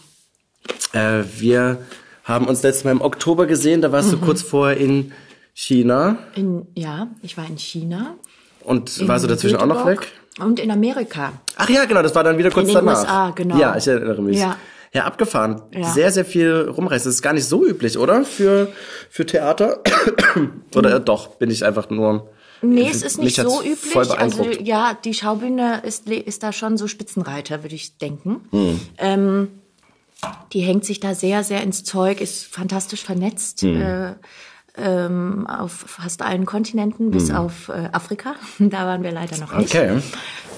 Äh, 0.92 1.24
wir 1.38 1.78
haben 2.24 2.46
uns 2.46 2.62
letztes 2.62 2.84
Mal 2.84 2.92
im 2.92 3.00
Oktober 3.02 3.46
gesehen, 3.46 3.82
da 3.82 3.92
warst 3.92 4.12
du 4.12 4.16
Mhm. 4.16 4.20
kurz 4.22 4.42
vorher 4.42 4.76
in 4.78 5.12
China 5.52 6.16
in, 6.36 6.66
ja, 6.74 7.08
ich 7.22 7.36
war 7.36 7.46
in 7.46 7.58
China. 7.58 8.14
und 8.62 8.96
in 8.98 9.06
warst 9.08 9.24
du 9.24 9.28
dazwischen 9.28 9.56
auch 9.56 9.66
noch 9.66 9.84
Göteborg 9.84 10.02
weg? 10.02 10.12
Und 10.40 10.58
in 10.58 10.70
Amerika. 10.70 11.32
Ach 11.56 11.68
ja, 11.68 11.84
genau, 11.84 12.02
das 12.02 12.14
war 12.14 12.24
dann 12.24 12.38
wieder 12.38 12.50
kurz 12.50 12.68
In 12.68 12.74
den 12.74 12.86
danach. 12.86 13.00
USA, 13.02 13.30
genau. 13.30 13.56
Ja, 13.58 13.76
ich 13.76 13.86
erinnere 13.86 14.20
mich. 14.22 14.38
Ja. 14.38 14.56
Ja, 14.94 15.04
abgefahren. 15.04 15.60
Ja. 15.72 15.92
Sehr, 15.92 16.12
sehr 16.12 16.24
viel 16.24 16.68
rumreisen. 16.68 17.08
Das 17.08 17.16
ist 17.16 17.22
gar 17.22 17.32
nicht 17.32 17.46
so 17.46 17.66
üblich, 17.66 17.98
oder? 17.98 18.24
Für, 18.24 18.72
für 19.10 19.26
Theater? 19.26 19.80
oder 20.76 20.96
äh, 20.96 21.00
doch, 21.00 21.34
bin 21.36 21.50
ich 21.50 21.64
einfach 21.64 21.90
nur... 21.90 22.30
Nee, 22.62 22.88
es 22.88 23.02
ist 23.02 23.18
nicht 23.18 23.36
so 23.36 23.60
üblich. 23.60 24.10
Also 24.12 24.44
ja, 24.44 24.96
die 25.04 25.12
Schaubühne 25.12 25.82
ist, 25.84 26.08
ist 26.08 26.42
da 26.44 26.52
schon 26.52 26.78
so 26.78 26.86
Spitzenreiter, 26.86 27.62
würde 27.62 27.74
ich 27.74 27.98
denken. 27.98 28.40
Hm. 28.52 28.80
Ähm, 28.96 29.48
die 30.52 30.60
hängt 30.60 30.84
sich 30.84 31.00
da 31.00 31.14
sehr, 31.14 31.44
sehr 31.44 31.62
ins 31.62 31.84
Zeug, 31.84 32.20
ist 32.22 32.44
fantastisch 32.44 33.02
vernetzt. 33.02 33.62
Hm. 33.62 33.82
Äh, 33.82 34.14
ähm, 34.76 35.46
auf 35.46 35.72
fast 35.72 36.22
allen 36.22 36.46
Kontinenten, 36.46 37.10
bis 37.10 37.30
auf 37.30 37.68
äh, 37.68 37.90
Afrika. 37.92 38.34
Da 38.58 38.86
waren 38.86 39.02
wir 39.02 39.12
leider 39.12 39.36
noch 39.38 39.54
nicht. 39.56 39.74
Okay. 39.74 40.00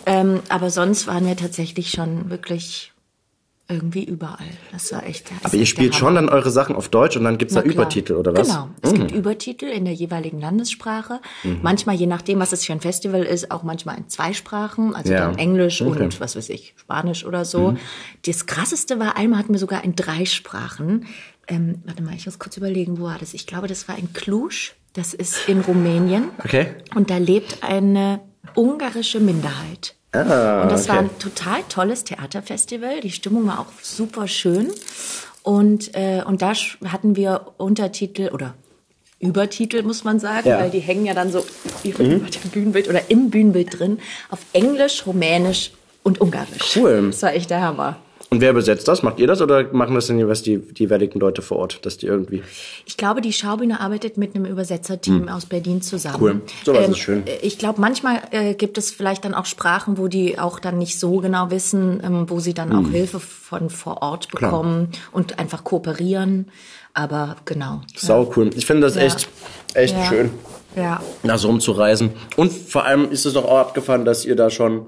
Ähm, 0.07 0.41
aber 0.49 0.71
sonst 0.71 1.07
waren 1.07 1.27
wir 1.27 1.37
tatsächlich 1.37 1.91
schon 1.91 2.31
wirklich 2.31 2.93
irgendwie 3.69 4.05
überall. 4.05 4.47
Das 4.73 4.93
war 4.93 5.05
echt. 5.05 5.31
das 5.31 5.45
Aber 5.45 5.55
ihr 5.57 5.67
spielt 5.67 5.95
schon 5.95 6.15
dann 6.15 6.29
eure 6.29 6.51
Sachen 6.51 6.77
auf 6.77 6.89
Deutsch 6.89 7.17
und 7.17 7.25
dann 7.25 7.37
gibt's 7.37 7.55
da 7.55 7.61
Na 7.61 7.71
klar. 7.71 7.75
Übertitel, 7.87 8.15
oder 8.15 8.33
was? 8.37 8.49
Genau. 8.49 8.69
Es 8.83 8.95
gibt 8.95 9.11
Übertitel 9.11 9.65
in 9.67 9.85
der 9.85 9.95
jeweiligen 9.95 10.41
Landessprache. 10.41 11.21
Mhm. 11.43 11.59
Manchmal, 11.63 11.97
je 11.97 12.07
nachdem, 12.07 12.39
was 12.39 12.53
es 12.53 12.65
für 12.65 12.73
ein 12.73 12.81
Festival 12.81 13.23
ist, 13.25 13.51
auch 13.51 13.63
manchmal 13.65 13.99
in 13.99 14.09
zwei 14.09 14.33
Sprachen, 14.33 14.95
also 14.95 15.13
Ja. 15.13 15.21
dann 15.27 15.39
Englisch 15.39 15.83
Okay. 15.83 15.99
Mhm. 15.99 16.05
und 16.05 16.21
was 16.21 16.37
weiß 16.37 16.49
ich, 16.51 16.75
Spanisch 16.77 17.25
oder 17.25 17.45
so. 17.45 17.77
Das 18.25 18.47
krasseste 18.47 19.01
war, 19.01 19.17
einmal 19.17 19.41
hatten 19.41 19.53
wir 19.53 19.59
sogar 19.61 19.83
in 19.83 19.97
drei 19.97 20.25
Sprachen. 20.27 21.07
Ähm, 21.49 21.83
warte 21.85 22.03
mal, 22.03 22.15
ich 22.15 22.27
muss 22.27 22.39
kurz 22.39 22.57
überlegen, 22.57 22.99
wo 22.99 23.05
war 23.05 23.19
das? 23.19 23.35
Ich 23.35 23.47
glaube, 23.47 23.67
das 23.69 23.89
war 23.89 23.99
in 23.99 24.13
Cluj. 24.13 24.73
Das 24.93 25.13
ist 25.13 25.49
in 25.49 25.61
Rumänien. 25.61 26.29
Okay. 26.39 26.69
Und 26.95 27.11
da 27.11 27.19
lebt 27.19 27.59
eine 27.63 28.21
ungarische 28.55 29.21
Minderheit. 29.21 29.95
Ah, 30.25 30.63
und 30.63 30.73
das 30.73 30.89
war 30.89 30.97
okay. 30.97 31.05
ein 31.07 31.19
total 31.19 31.63
tolles 31.69 32.05
Theaterfestival. 32.05 33.01
Die 33.01 33.11
Stimmung 33.11 33.47
war 33.47 33.61
auch 33.61 33.67
super 33.83 34.29
schön. 34.29 34.71
Und, 35.43 35.95
äh, 35.95 36.23
und 36.27 36.43
da 36.43 36.53
hatten 36.87 37.17
wir 37.17 37.53
Untertitel 37.59 38.31
oder 38.33 38.55
Übertitel, 39.19 39.83
muss 39.83 40.05
man 40.05 40.19
sagen, 40.19 40.49
Ja. 40.49 40.57
Mhm. 40.59 40.63
weil 40.63 40.71
die 40.71 40.81
hängen 40.81 41.07
ja 41.07 41.15
dann 41.15 41.33
so 41.33 41.45
über 41.85 42.05
über 42.05 42.27
dem 42.29 42.51
Bühnenbild 42.51 42.89
oder 42.89 43.11
im 43.11 43.31
Bühnenbild 43.31 43.79
drin, 43.79 43.99
auf 44.31 44.41
Englisch, 44.53 45.07
Rumänisch 45.07 45.71
und 46.03 46.21
Ungarisch. 46.21 46.77
Cool. 46.77 47.09
Das 47.11 47.23
war 47.23 47.33
echt 47.35 47.51
der 47.51 47.63
Hammer. 47.63 47.97
Und 48.29 48.41
wer 48.41 48.51
übersetzt 48.51 48.89
das? 48.89 49.05
Macht 49.05 49.21
ihr 49.21 49.29
das 49.29 49.41
oder 49.41 49.73
machen 49.73 49.95
das 49.95 50.09
denn 50.09 50.19
jeweils 50.19 50.43
die, 50.43 50.59
die 50.59 50.83
jeweiligen 50.85 51.21
Leute 51.21 51.43
vor 51.43 51.59
Ort, 51.59 51.87
dass 51.87 51.97
die 51.97 52.07
irgendwie... 52.07 52.43
Ich 52.85 52.97
glaube, 52.97 53.21
die 53.21 53.33
Schaubühne 53.33 53.81
arbeitet 53.81 54.17
mit 54.17 54.35
einem 54.35 54.47
Übersetzerteam 54.47 55.29
aus 55.29 55.47
Berlin 55.47 55.81
zusammen. 55.81 56.17
Hm. 56.17 56.23
Cool. 56.23 56.41
Sowas 56.65 56.89
ist 56.89 56.99
schön. 56.99 57.23
Ich 57.43 57.57
glaube, 57.59 57.81
manchmal 57.81 58.21
äh, 58.33 58.55
gibt 58.55 58.79
es 58.79 58.91
vielleicht 58.91 59.25
dann 59.25 59.33
auch 59.35 59.47
Sprachen, 59.47 59.97
wo 59.97 60.09
die 60.09 60.41
auch 60.41 60.59
dann 60.59 60.77
nicht 60.77 60.99
so 60.99 61.19
genau 61.19 61.53
wissen, 61.53 62.01
ähm, 62.05 62.29
wo 62.29 62.41
sie 62.41 62.53
dann 62.53 62.71
Hm. 62.73 62.85
auch 62.87 62.91
Hilfe 62.91 63.21
von 63.21 63.71
vor 63.71 64.03
Ort 64.03 64.29
bekommen 64.33 64.89
und 65.13 65.39
einfach 65.39 65.63
kooperieren. 65.63 66.49
Aber 66.95 67.37
genau. 67.45 67.83
Sau 67.97 68.33
cool. 68.37 68.51
Ich 68.57 68.67
finde 68.67 68.83
das 68.83 68.97
Ja. 68.97 69.03
echt, 69.03 69.29
echt 69.75 69.95
Ja. 69.95 70.05
schön, 70.07 70.31
Ja. 70.75 71.01
da 71.23 71.39
so 71.39 71.47
rumzureisen. 71.49 72.11
Und 72.37 72.51
vor 72.53 72.85
allem 72.87 73.11
ist 73.13 73.25
es 73.25 73.35
doch 73.35 73.45
auch 73.45 73.59
abgefahren, 73.59 74.05
dass 74.05 74.25
ihr 74.25 74.35
da 74.35 74.51
schon 74.51 74.87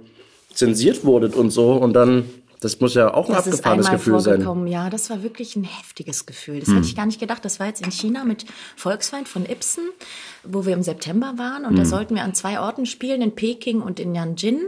zensiert 0.55 1.05
wurdet 1.05 1.37
und 1.37 1.51
so. 1.51 1.73
Und 1.75 1.93
dann, 1.93 2.25
das 2.61 2.81
muss 2.81 2.95
ja 2.95 3.15
auch 3.15 3.29
ein 3.29 3.35
Das 3.35 3.47
abgefahrenes 3.47 3.91
Gefühl 3.91 4.21
sein. 4.21 4.47
Hm. 4.47 4.67
Ja, 4.67 4.91
das 4.91 5.11
war 5.11 5.23
wirklich 5.23 5.55
ein 5.57 5.65
heftiges 5.65 6.27
Gefühl. 6.27 6.61
Das 6.61 6.69
hätte 6.71 6.87
ich 6.87 6.97
gar 6.97 7.07
nicht 7.07 7.21
gedacht. 7.21 7.45
Das 7.45 7.61
war 7.61 7.67
jetzt 7.67 7.85
in 7.85 7.93
China 7.93 8.25
mit 8.25 8.47
Volksfeind 8.77 9.29
von 9.29 9.47
Ibsen, 9.47 9.85
wo 10.45 10.67
wir 10.67 10.75
im 10.75 10.83
September 10.83 11.35
waren. 11.37 11.65
Und 11.65 11.77
da 11.77 11.83
Hm. 11.83 11.89
sollten 11.89 12.15
wir 12.15 12.23
an 12.23 12.35
zwei 12.35 12.61
Orten 12.61 12.87
spielen, 12.87 13.23
in 13.23 13.35
Peking 13.35 13.81
und 13.81 14.01
in 14.01 14.15
Yanjin. 14.15 14.61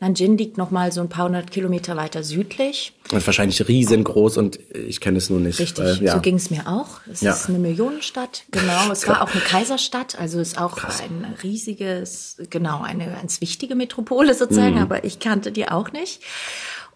Nanjing 0.00 0.36
liegt 0.36 0.58
noch 0.58 0.70
mal 0.70 0.92
so 0.92 1.00
ein 1.00 1.08
paar 1.08 1.24
hundert 1.24 1.50
Kilometer 1.50 1.96
weiter 1.96 2.22
südlich. 2.22 2.92
Und 3.12 3.26
wahrscheinlich 3.26 3.66
riesengroß 3.66 4.36
und 4.36 4.58
ich 4.74 5.00
kenne 5.00 5.16
es 5.16 5.30
nur 5.30 5.40
nicht. 5.40 5.58
Richtig, 5.58 5.82
weil, 5.82 6.02
ja. 6.02 6.14
so 6.14 6.20
ging 6.20 6.34
es 6.34 6.50
mir 6.50 6.68
auch. 6.68 7.00
Es 7.10 7.22
ja. 7.22 7.32
ist 7.32 7.48
eine 7.48 7.58
Millionenstadt, 7.58 8.44
genau. 8.50 8.92
Es 8.92 9.08
war 9.08 9.22
auch 9.22 9.32
eine 9.32 9.40
Kaiserstadt, 9.40 10.18
also 10.18 10.38
ist 10.38 10.60
auch 10.60 10.76
Krass. 10.76 11.00
ein 11.00 11.34
riesiges, 11.42 12.36
genau, 12.50 12.82
eine 12.82 13.06
ganz 13.06 13.40
wichtige 13.40 13.74
Metropole 13.74 14.34
sozusagen, 14.34 14.74
mhm. 14.74 14.82
aber 14.82 15.04
ich 15.04 15.18
kannte 15.18 15.50
die 15.50 15.66
auch 15.66 15.90
nicht. 15.92 16.20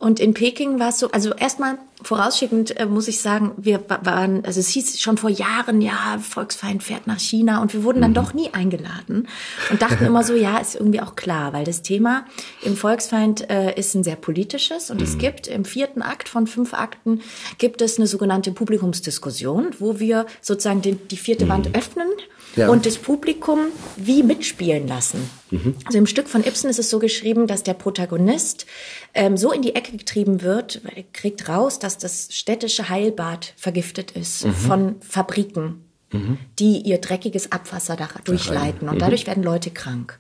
Und 0.01 0.19
in 0.19 0.33
Peking 0.33 0.81
war 0.81 0.89
es 0.89 0.99
so, 0.99 1.11
also 1.11 1.35
erstmal 1.35 1.77
vorausschickend 2.03 2.75
äh, 2.81 2.87
muss 2.87 3.07
ich 3.07 3.21
sagen, 3.21 3.53
wir 3.59 3.85
waren, 4.03 4.43
also 4.47 4.59
es 4.59 4.69
hieß 4.69 4.99
schon 4.99 5.19
vor 5.19 5.29
Jahren, 5.29 5.83
ja, 5.83 6.19
Volksfeind 6.19 6.83
fährt 6.83 7.07
nach 7.07 7.21
China 7.21 7.61
und 7.61 7.75
wir 7.75 7.85
wurden 7.85 8.01
dann 8.01 8.13
mhm. 8.13 8.15
doch 8.15 8.33
nie 8.33 8.49
eingeladen 8.55 9.29
und 9.71 9.83
dachten 9.83 10.07
immer 10.07 10.25
so, 10.25 10.35
ja, 10.35 10.57
ist 10.57 10.75
irgendwie 10.75 11.03
auch 11.03 11.17
klar, 11.17 11.53
weil 11.53 11.67
das 11.67 11.83
Thema 11.83 12.25
im 12.63 12.79
Volksfeind 12.79 13.51
äh, 13.51 13.79
ist 13.79 13.95
ein 13.95 14.03
sehr 14.03 14.17
politisches 14.17 14.91
und 14.91 14.97
mhm. 14.97 15.05
es 15.05 15.19
gibt 15.19 15.49
im 15.49 15.67
vierten 15.67 16.01
Akt 16.01 16.31
von 16.31 16.47
fünf 16.47 16.73
Akten 16.73 17.21
gibt 17.59 17.83
es 17.83 17.99
eine 17.99 18.07
sogenannte 18.07 18.53
Publikumsdiskussion, 18.53 19.73
wo 19.81 20.01
wir 20.01 20.25
sozusagen 20.41 20.81
die, 20.81 20.95
die 20.95 21.19
vierte 21.19 21.45
mhm. 21.45 21.51
Wand 21.51 21.77
öffnen 21.77 22.09
ja. 22.57 22.69
und 22.69 22.87
das 22.87 22.99
Publikum 22.99 23.67
wie 23.97 24.23
mitspielen 24.23 24.87
lassen. 24.87 25.29
Mhm. 25.51 25.75
Also 25.85 25.99
im 25.99 26.07
Stück 26.07 26.29
von 26.29 26.45
Ibsen 26.45 26.71
ist 26.71 26.79
es 26.79 26.91
so 26.91 26.99
geschrieben, 26.99 27.47
dass 27.47 27.63
der 27.63 27.75
Protagonist 27.75 28.67
ähm, 29.15 29.37
so 29.37 29.53
in 29.53 29.63
die 29.63 29.75
Ecke 29.75 29.97
getrieben 29.97 30.43
wird, 30.43 30.81
er 30.85 31.05
kriegt 31.13 31.49
raus, 31.49 31.79
dass 31.79 31.99
das 31.99 32.29
städtische 32.31 32.89
Heilbad 32.89 33.55
vergiftet 33.57 34.13
ist 34.13 34.45
mhm. 34.45 34.53
von 34.53 34.95
Fabriken. 35.01 35.85
Mhm. 36.13 36.39
die 36.59 36.79
ihr 36.79 36.99
dreckiges 36.99 37.53
Abwasser 37.53 37.95
da 37.95 38.09
durchleiten. 38.25 38.89
Und 38.89 38.97
mhm. 38.97 38.99
dadurch 38.99 39.29
werden 39.29 39.45
Leute 39.45 39.71
krank. 39.71 40.19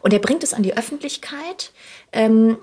Und 0.00 0.14
er 0.14 0.18
bringt 0.18 0.42
es 0.42 0.54
an 0.54 0.62
die 0.62 0.74
Öffentlichkeit. 0.74 1.72
Ähm, 2.10 2.56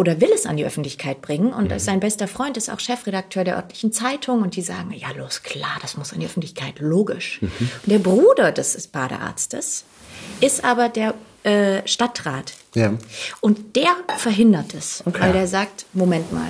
oder 0.00 0.18
will 0.18 0.30
es 0.34 0.46
an 0.46 0.56
die 0.56 0.64
Öffentlichkeit 0.64 1.20
bringen. 1.20 1.52
Und 1.52 1.70
mhm. 1.70 1.78
sein 1.78 2.00
bester 2.00 2.26
Freund 2.26 2.56
ist 2.56 2.70
auch 2.70 2.80
Chefredakteur 2.80 3.44
der 3.44 3.56
örtlichen 3.56 3.92
Zeitung. 3.92 4.40
Und 4.40 4.56
die 4.56 4.62
sagen, 4.62 4.92
ja, 4.96 5.10
los, 5.10 5.42
klar, 5.42 5.76
das 5.82 5.98
muss 5.98 6.14
an 6.14 6.20
die 6.20 6.26
Öffentlichkeit, 6.26 6.78
logisch. 6.78 7.42
Mhm. 7.42 7.50
Und 7.82 7.92
der 7.92 7.98
Bruder 7.98 8.50
des 8.50 8.86
Badearztes 8.86 9.84
ist 10.40 10.64
aber 10.64 10.88
der 10.88 11.12
äh, 11.42 11.86
Stadtrat. 11.86 12.54
Ja. 12.74 12.94
Und 13.42 13.76
der 13.76 13.94
verhindert 14.16 14.72
es, 14.72 15.02
okay. 15.04 15.20
weil 15.20 15.32
der 15.34 15.46
sagt, 15.46 15.84
Moment 15.92 16.32
mal, 16.32 16.48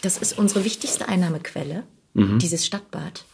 das 0.00 0.16
ist 0.16 0.38
unsere 0.38 0.64
wichtigste 0.64 1.06
Einnahmequelle, 1.06 1.82
mhm. 2.14 2.38
dieses 2.38 2.64
Stadtbad. 2.64 3.26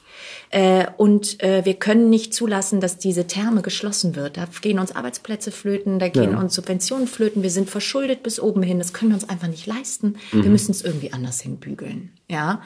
Äh, 0.50 0.86
und 0.96 1.40
äh, 1.42 1.64
wir 1.64 1.74
können 1.74 2.10
nicht 2.10 2.34
zulassen, 2.34 2.80
dass 2.80 2.98
diese 2.98 3.28
Therme 3.28 3.62
geschlossen 3.62 4.16
wird. 4.16 4.36
Da 4.36 4.46
gehen 4.60 4.80
uns 4.80 4.94
Arbeitsplätze 4.94 5.52
flöten, 5.52 6.00
da 6.00 6.08
gehen 6.08 6.32
ja. 6.32 6.40
uns 6.40 6.54
Subventionen 6.56 7.06
flöten. 7.06 7.42
Wir 7.44 7.50
sind 7.50 7.70
verschuldet 7.70 8.24
bis 8.24 8.40
oben 8.40 8.62
hin. 8.62 8.78
Das 8.78 8.92
können 8.92 9.12
wir 9.12 9.14
uns 9.14 9.28
einfach 9.28 9.46
nicht 9.46 9.66
leisten. 9.66 10.16
Mhm. 10.32 10.42
Wir 10.42 10.50
müssen 10.50 10.72
es 10.72 10.82
irgendwie 10.82 11.12
anders 11.12 11.40
hinbügeln. 11.40 12.10
Ja. 12.28 12.62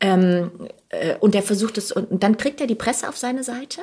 Ähm, 0.00 0.50
äh, 0.88 1.16
und 1.16 1.34
er 1.34 1.42
versucht 1.42 1.76
es 1.76 1.92
und 1.92 2.22
dann 2.22 2.38
kriegt 2.38 2.60
er 2.60 2.66
die 2.66 2.74
Presse 2.74 3.08
auf 3.08 3.18
seine 3.18 3.44
Seite 3.44 3.82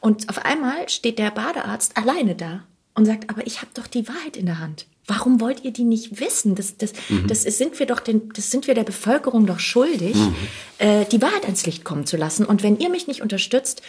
und 0.00 0.28
auf 0.28 0.44
einmal 0.44 0.88
steht 0.88 1.18
der 1.18 1.30
Badearzt 1.30 1.96
alleine 1.96 2.34
da 2.34 2.64
und 2.94 3.06
sagt, 3.06 3.30
aber 3.30 3.46
ich 3.46 3.62
habe 3.62 3.70
doch 3.72 3.86
die 3.86 4.08
Wahrheit 4.08 4.36
in 4.36 4.46
der 4.46 4.58
Hand. 4.58 4.86
Warum 5.10 5.40
wollt 5.40 5.64
ihr 5.64 5.72
die 5.72 5.82
nicht 5.82 6.20
wissen? 6.20 6.54
Das, 6.54 6.76
das, 6.76 6.92
mhm. 7.08 7.26
das 7.26 7.42
sind 7.42 7.78
wir 7.80 7.86
doch 7.86 7.98
den, 7.98 8.28
das 8.32 8.52
sind 8.52 8.68
wir 8.68 8.74
der 8.74 8.84
Bevölkerung 8.84 9.44
doch 9.44 9.58
schuldig, 9.58 10.14
mhm. 10.14 10.36
äh, 10.78 11.04
die 11.06 11.20
Wahrheit 11.20 11.44
ans 11.44 11.66
Licht 11.66 11.84
kommen 11.84 12.06
zu 12.06 12.16
lassen. 12.16 12.46
Und 12.46 12.62
wenn 12.62 12.78
ihr 12.78 12.90
mich 12.90 13.08
nicht 13.08 13.20
unterstützt, 13.20 13.82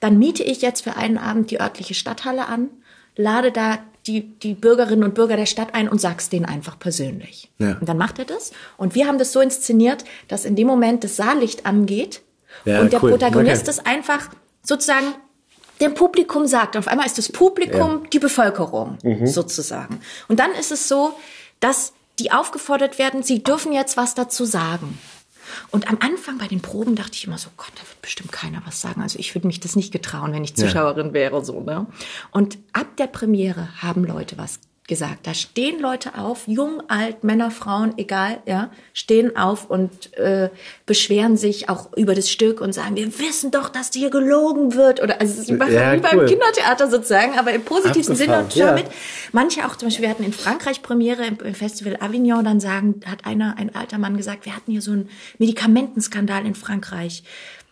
dann 0.00 0.18
miete 0.18 0.42
ich 0.42 0.60
jetzt 0.60 0.82
für 0.82 0.96
einen 0.96 1.16
Abend 1.16 1.50
die 1.50 1.58
örtliche 1.58 1.94
Stadthalle 1.94 2.46
an, 2.46 2.68
lade 3.16 3.50
da 3.50 3.78
die, 4.06 4.22
die 4.38 4.54
Bürgerinnen 4.54 5.04
und 5.04 5.14
Bürger 5.14 5.36
der 5.36 5.46
Stadt 5.46 5.74
ein 5.74 5.88
und 5.88 6.00
sag's 6.00 6.28
denen 6.28 6.44
einfach 6.44 6.78
persönlich. 6.78 7.50
Ja. 7.58 7.78
Und 7.78 7.88
dann 7.88 7.96
macht 7.96 8.18
er 8.18 8.26
das. 8.26 8.52
Und 8.76 8.94
wir 8.94 9.06
haben 9.06 9.18
das 9.18 9.32
so 9.32 9.40
inszeniert, 9.40 10.04
dass 10.28 10.44
in 10.44 10.54
dem 10.54 10.66
Moment 10.66 11.02
das 11.02 11.16
Saallicht 11.16 11.64
angeht 11.64 12.20
ja, 12.66 12.80
und 12.80 12.92
der 12.92 13.02
cool. 13.02 13.10
Protagonist 13.12 13.62
okay. 13.62 13.70
ist 13.70 13.86
einfach 13.86 14.30
sozusagen 14.62 15.14
dem 15.80 15.94
Publikum 15.94 16.46
sagt. 16.46 16.76
Auf 16.76 16.88
einmal 16.88 17.06
ist 17.06 17.18
das 17.18 17.30
Publikum 17.30 18.02
ja. 18.02 18.08
die 18.12 18.18
Bevölkerung 18.18 18.98
mhm. 19.02 19.26
sozusagen. 19.26 20.00
Und 20.28 20.40
dann 20.40 20.52
ist 20.52 20.72
es 20.72 20.88
so, 20.88 21.14
dass 21.60 21.92
die 22.18 22.32
aufgefordert 22.32 22.98
werden, 22.98 23.22
sie 23.22 23.42
dürfen 23.42 23.72
jetzt 23.72 23.96
was 23.96 24.14
dazu 24.14 24.44
sagen. 24.44 24.98
Und 25.70 25.88
am 25.88 25.98
Anfang 26.00 26.38
bei 26.38 26.46
den 26.46 26.60
Proben 26.60 26.94
dachte 26.94 27.12
ich 27.14 27.26
immer 27.26 27.38
so, 27.38 27.48
Gott, 27.56 27.72
da 27.74 27.80
wird 27.80 28.02
bestimmt 28.02 28.32
keiner 28.32 28.62
was 28.66 28.80
sagen. 28.80 29.02
Also 29.02 29.18
ich 29.18 29.34
würde 29.34 29.46
mich 29.46 29.60
das 29.60 29.76
nicht 29.76 29.92
getrauen, 29.92 30.32
wenn 30.32 30.44
ich 30.44 30.54
Zuschauerin 30.54 31.08
ja. 31.08 31.12
wäre, 31.14 31.44
so, 31.44 31.60
ne? 31.60 31.86
Und 32.30 32.58
ab 32.72 32.86
der 32.98 33.06
Premiere 33.06 33.68
haben 33.80 34.04
Leute 34.04 34.36
was 34.36 34.60
gesagt. 34.88 35.26
Da 35.26 35.34
stehen 35.34 35.80
Leute 35.80 36.18
auf, 36.18 36.48
jung, 36.48 36.82
alt, 36.88 37.22
Männer, 37.22 37.50
Frauen, 37.50 37.92
egal, 37.98 38.38
ja, 38.46 38.70
stehen 38.94 39.36
auf 39.36 39.70
und 39.70 40.14
äh, 40.14 40.48
beschweren 40.86 41.36
sich 41.36 41.68
auch 41.68 41.92
über 41.96 42.14
das 42.14 42.30
Stück 42.30 42.60
und 42.60 42.72
sagen, 42.72 42.96
wir 42.96 43.18
wissen 43.18 43.50
doch, 43.50 43.68
dass 43.68 43.92
hier 43.92 44.10
gelogen 44.10 44.74
wird. 44.74 45.02
Oder 45.02 45.20
also 45.20 45.34
es 45.34 45.40
ist 45.40 45.50
ja, 45.50 45.92
wie 45.92 45.98
beim 45.98 46.26
Kindertheater 46.26 46.90
sozusagen, 46.90 47.38
aber 47.38 47.52
im 47.52 47.62
positivsten 47.62 48.16
Sinne 48.16 48.40
und 48.40 48.54
ja. 48.54 48.72
mit. 48.72 48.86
Manche 49.32 49.66
auch, 49.66 49.76
zum 49.76 49.88
Beispiel, 49.88 50.04
wir 50.04 50.10
hatten 50.10 50.24
in 50.24 50.32
Frankreich 50.32 50.82
Premiere 50.82 51.26
im, 51.26 51.54
Festival 51.54 51.98
Avignon, 52.00 52.44
dann 52.44 52.58
sagen, 52.58 53.00
hat 53.04 53.26
einer, 53.26 53.56
ein 53.58 53.74
alter 53.74 53.98
Mann 53.98 54.16
gesagt, 54.16 54.46
wir 54.46 54.56
hatten 54.56 54.72
hier 54.72 54.82
so 54.82 54.92
einen 54.92 55.10
Medikamentenskandal 55.38 56.46
in 56.46 56.54
Frankreich. 56.54 57.22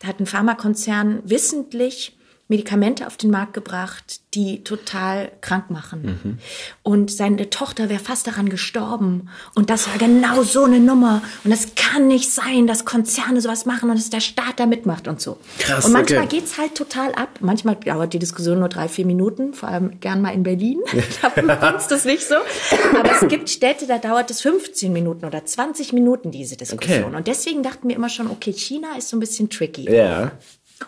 Da 0.00 0.08
hat 0.08 0.20
ein 0.20 0.26
Pharmakonzern 0.26 1.22
wissentlich 1.24 2.15
Medikamente 2.48 3.08
auf 3.08 3.16
den 3.16 3.30
Markt 3.32 3.54
gebracht, 3.54 4.20
die 4.34 4.62
total 4.62 5.32
krank 5.40 5.68
machen. 5.70 6.20
Mhm. 6.22 6.38
Und 6.84 7.10
seine 7.10 7.50
Tochter 7.50 7.88
wäre 7.88 7.98
fast 7.98 8.28
daran 8.28 8.48
gestorben. 8.48 9.30
Und 9.56 9.68
das 9.68 9.88
war 9.88 9.98
genau 9.98 10.44
so 10.44 10.62
eine 10.62 10.78
Nummer. 10.78 11.22
Und 11.42 11.50
es 11.50 11.74
kann 11.74 12.06
nicht 12.06 12.30
sein, 12.30 12.68
dass 12.68 12.84
Konzerne 12.84 13.40
sowas 13.40 13.66
machen 13.66 13.90
und 13.90 13.96
dass 13.96 14.10
der 14.10 14.20
Staat 14.20 14.60
da 14.60 14.66
mitmacht 14.66 15.08
und 15.08 15.20
so. 15.20 15.38
Krass, 15.58 15.86
und 15.86 15.92
manchmal 15.92 16.24
okay. 16.24 16.36
geht's 16.36 16.56
halt 16.56 16.76
total 16.76 17.12
ab. 17.14 17.30
Manchmal 17.40 17.74
dauert 17.76 18.12
die 18.12 18.20
Diskussion 18.20 18.60
nur 18.60 18.68
drei, 18.68 18.86
vier 18.86 19.06
Minuten, 19.06 19.52
vor 19.52 19.68
allem 19.68 19.98
gern 19.98 20.22
mal 20.22 20.32
in 20.32 20.44
Berlin. 20.44 20.78
da 21.34 21.70
ist 21.70 21.88
das 21.88 22.04
nicht 22.04 22.22
so. 22.22 22.36
Aber 22.96 23.10
es 23.10 23.26
gibt 23.26 23.50
Städte, 23.50 23.88
da 23.88 23.98
dauert 23.98 24.30
es 24.30 24.40
15 24.42 24.92
Minuten 24.92 25.24
oder 25.24 25.44
20 25.44 25.92
Minuten, 25.94 26.30
diese 26.30 26.56
Diskussion. 26.56 27.06
Okay. 27.06 27.16
Und 27.16 27.26
deswegen 27.26 27.64
dachten 27.64 27.88
wir 27.88 27.96
immer 27.96 28.08
schon, 28.08 28.30
okay, 28.30 28.52
China 28.52 28.96
ist 28.96 29.08
so 29.08 29.16
ein 29.16 29.20
bisschen 29.20 29.50
tricky. 29.50 29.90
Ja. 29.90 30.30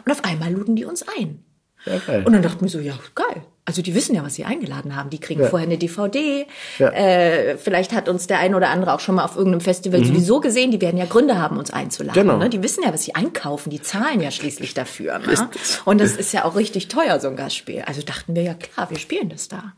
Und 0.04 0.12
auf 0.12 0.24
einmal 0.24 0.52
luden 0.52 0.76
die 0.76 0.84
uns 0.84 1.02
ein. 1.18 1.42
Ja, 1.84 2.18
und 2.24 2.32
dann 2.32 2.42
dachten 2.42 2.62
wir 2.62 2.68
so, 2.68 2.80
ja, 2.80 2.98
geil. 3.14 3.42
Also 3.64 3.82
die 3.82 3.94
wissen 3.94 4.14
ja, 4.14 4.24
was 4.24 4.34
sie 4.34 4.46
eingeladen 4.46 4.96
haben. 4.96 5.10
Die 5.10 5.20
kriegen 5.20 5.42
ja. 5.42 5.48
vorher 5.48 5.68
eine 5.68 5.76
DVD. 5.76 6.46
Ja. 6.78 6.88
Äh, 6.88 7.58
vielleicht 7.58 7.92
hat 7.92 8.08
uns 8.08 8.26
der 8.26 8.38
ein 8.38 8.54
oder 8.54 8.70
andere 8.70 8.94
auch 8.94 9.00
schon 9.00 9.16
mal 9.16 9.24
auf 9.24 9.36
irgendeinem 9.36 9.60
Festival 9.60 10.00
mhm. 10.00 10.06
sowieso 10.06 10.40
gesehen. 10.40 10.70
Die 10.70 10.80
werden 10.80 10.96
ja 10.96 11.04
Gründe 11.04 11.38
haben, 11.38 11.58
uns 11.58 11.70
einzuladen. 11.70 12.22
Genau. 12.22 12.38
Ne? 12.38 12.48
Die 12.48 12.62
wissen 12.62 12.82
ja, 12.82 12.94
was 12.94 13.04
sie 13.04 13.14
einkaufen. 13.14 13.68
Die 13.68 13.82
zahlen 13.82 14.22
ja 14.22 14.30
schließlich 14.30 14.72
dafür. 14.72 15.18
Ne? 15.18 15.50
Und 15.84 16.00
das 16.00 16.12
ist 16.12 16.32
ja 16.32 16.46
auch 16.46 16.56
richtig 16.56 16.88
teuer, 16.88 17.20
so 17.20 17.28
ein 17.28 17.36
Gastspiel. 17.36 17.82
Also 17.82 18.00
dachten 18.00 18.34
wir, 18.34 18.42
ja 18.42 18.54
klar, 18.54 18.88
wir 18.88 18.98
spielen 18.98 19.28
das 19.28 19.48
da. 19.48 19.74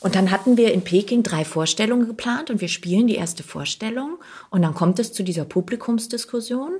Und 0.00 0.14
dann 0.14 0.30
hatten 0.30 0.56
wir 0.56 0.72
in 0.72 0.82
Peking 0.82 1.22
drei 1.22 1.44
Vorstellungen 1.44 2.06
geplant 2.06 2.48
und 2.48 2.62
wir 2.62 2.68
spielen 2.68 3.06
die 3.06 3.16
erste 3.16 3.42
Vorstellung. 3.42 4.18
Und 4.48 4.62
dann 4.62 4.74
kommt 4.74 4.98
es 4.98 5.12
zu 5.12 5.22
dieser 5.22 5.44
Publikumsdiskussion. 5.44 6.72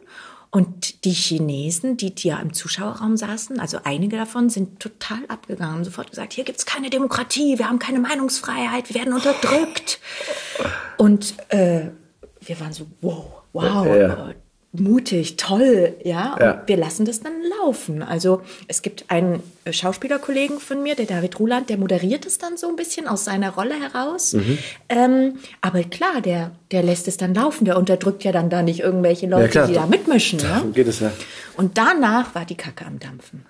Und 0.52 1.04
die 1.04 1.12
Chinesen, 1.12 1.96
die, 1.96 2.12
die 2.12 2.28
ja 2.28 2.40
im 2.40 2.52
Zuschauerraum 2.52 3.16
saßen, 3.16 3.60
also 3.60 3.78
einige 3.84 4.16
davon, 4.16 4.50
sind 4.50 4.80
total 4.80 5.20
abgegangen, 5.28 5.74
haben 5.74 5.84
sofort 5.84 6.10
gesagt, 6.10 6.32
hier 6.32 6.42
gibt's 6.42 6.66
keine 6.66 6.90
Demokratie, 6.90 7.58
wir 7.58 7.68
haben 7.68 7.78
keine 7.78 8.00
Meinungsfreiheit, 8.00 8.88
wir 8.88 8.96
werden 8.96 9.12
unterdrückt. 9.12 10.00
Und 10.96 11.34
äh, 11.50 11.90
wir 12.40 12.60
waren 12.60 12.72
so, 12.72 12.86
wow, 13.00 13.42
wow, 13.52 13.86
ja 13.86 14.34
mutig, 14.72 15.36
toll, 15.36 15.96
ja. 16.04 16.34
Und 16.34 16.40
ja. 16.40 16.62
wir 16.66 16.76
lassen 16.76 17.04
das 17.04 17.20
dann 17.20 17.32
laufen. 17.60 18.02
Also 18.02 18.42
es 18.68 18.82
gibt 18.82 19.04
einen 19.08 19.42
Schauspielerkollegen 19.68 20.60
von 20.60 20.82
mir, 20.82 20.94
der 20.94 21.06
David 21.06 21.40
Ruland, 21.40 21.70
der 21.70 21.76
moderiert 21.76 22.24
es 22.24 22.38
dann 22.38 22.56
so 22.56 22.68
ein 22.68 22.76
bisschen 22.76 23.08
aus 23.08 23.24
seiner 23.24 23.50
Rolle 23.50 23.74
heraus. 23.74 24.34
Mhm. 24.34 24.58
Ähm, 24.88 25.38
aber 25.60 25.82
klar, 25.82 26.20
der, 26.20 26.52
der 26.70 26.82
lässt 26.84 27.08
es 27.08 27.16
dann 27.16 27.34
laufen. 27.34 27.64
Der 27.64 27.76
unterdrückt 27.76 28.22
ja 28.22 28.30
dann 28.30 28.48
da 28.48 28.62
nicht 28.62 28.80
irgendwelche 28.80 29.26
Leute, 29.26 29.58
ja, 29.58 29.66
die 29.66 29.74
da 29.74 29.86
mitmischen. 29.86 30.38
Ne? 30.38 30.70
geht 30.72 30.86
es 30.86 31.00
ja. 31.00 31.10
Und 31.56 31.76
danach 31.76 32.34
war 32.34 32.44
die 32.44 32.56
Kacke 32.56 32.86
am 32.86 32.98
Dampfen. 33.00 33.44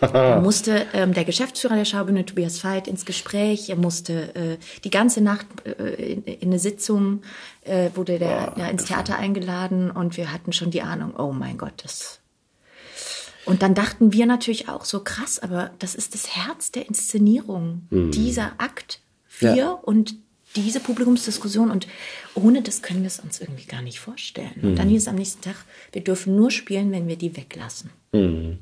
Da 0.00 0.40
musste 0.42 0.86
ähm, 0.92 1.12
der 1.14 1.24
Geschäftsführer 1.24 1.76
der 1.76 1.84
Schaubühne, 1.84 2.24
Tobias 2.24 2.62
Veit, 2.62 2.88
ins 2.88 3.04
Gespräch. 3.04 3.68
Er 3.68 3.76
musste 3.76 4.34
äh, 4.34 4.56
die 4.84 4.90
ganze 4.90 5.20
Nacht 5.20 5.46
äh, 5.64 6.12
in, 6.12 6.24
in, 6.24 6.48
eine 6.48 6.58
Sitzung, 6.58 7.22
äh, 7.62 7.90
wurde 7.94 8.18
der 8.18 8.54
oh, 8.56 8.60
ja, 8.60 8.68
ins 8.68 8.84
Theater 8.84 9.16
eingeladen 9.16 9.90
und 9.90 10.16
wir 10.16 10.32
hatten 10.32 10.52
schon 10.52 10.70
die 10.70 10.82
Ahnung, 10.82 11.14
oh 11.16 11.32
mein 11.32 11.58
Gott, 11.58 11.74
das. 11.82 12.20
Und 13.44 13.62
dann 13.62 13.74
dachten 13.74 14.12
wir 14.12 14.26
natürlich 14.26 14.68
auch 14.68 14.84
so 14.84 15.00
krass, 15.00 15.38
aber 15.38 15.70
das 15.78 15.94
ist 15.94 16.14
das 16.14 16.36
Herz 16.36 16.70
der 16.70 16.86
Inszenierung, 16.86 17.86
mhm. 17.90 18.10
dieser 18.10 18.52
Akt 18.58 19.00
vier 19.26 19.56
ja. 19.56 19.70
und 19.70 20.16
diese 20.56 20.80
Publikumsdiskussion 20.80 21.70
und 21.70 21.86
ohne 22.34 22.62
das 22.62 22.82
können 22.82 23.00
wir 23.00 23.08
es 23.08 23.20
uns 23.20 23.40
irgendwie 23.40 23.66
gar 23.66 23.82
nicht 23.82 24.00
vorstellen. 24.00 24.52
Mhm. 24.56 24.68
Und 24.68 24.76
dann 24.76 24.88
hieß 24.88 25.02
es 25.02 25.08
am 25.08 25.16
nächsten 25.16 25.42
Tag, 25.42 25.56
wir 25.92 26.02
dürfen 26.02 26.36
nur 26.36 26.50
spielen, 26.50 26.90
wenn 26.92 27.08
wir 27.08 27.16
die 27.16 27.36
weglassen. 27.36 27.90
Mhm. 28.12 28.58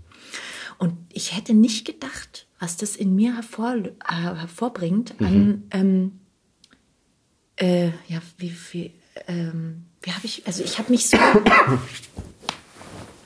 Und 0.78 0.95
ich 1.12 1.37
hätte 1.37 1.54
nicht 1.54 1.87
gedacht, 1.87 2.47
was 2.59 2.76
das 2.76 2.97
in 2.97 3.14
mir 3.14 3.35
hervor, 3.35 3.75
äh, 3.75 3.92
hervorbringt 4.09 5.21
mhm. 5.21 5.26
an, 5.26 5.62
ähm, 5.73 6.21
Äh, 7.59 7.87
ja, 8.09 8.21
wie, 8.37 8.54
wie, 8.73 8.92
ähm, 9.28 9.87
wie 10.02 10.12
habe 10.12 10.26
ich, 10.26 10.47
also 10.47 10.62
ich 10.62 10.78
habe 10.78 10.90
mich 10.90 11.09
so, 11.09 11.16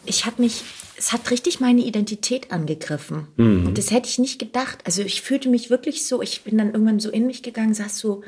ich 0.06 0.24
habe 0.24 0.40
mich, 0.40 0.62
es 0.96 1.12
hat 1.12 1.32
richtig 1.32 1.58
meine 1.58 1.80
Identität 1.80 2.52
angegriffen. 2.52 3.26
Mhm. 3.36 3.66
Und 3.66 3.76
das 3.76 3.90
hätte 3.90 4.08
ich 4.08 4.20
nicht 4.20 4.38
gedacht. 4.38 4.78
Also 4.84 5.02
ich 5.02 5.22
fühlte 5.22 5.48
mich 5.48 5.68
wirklich 5.68 6.06
so, 6.06 6.22
ich 6.22 6.44
bin 6.44 6.58
dann 6.58 6.72
irgendwann 6.72 7.00
so 7.00 7.10
in 7.10 7.26
mich 7.26 7.42
gegangen, 7.42 7.74
saß 7.74 7.98
so 7.98 8.22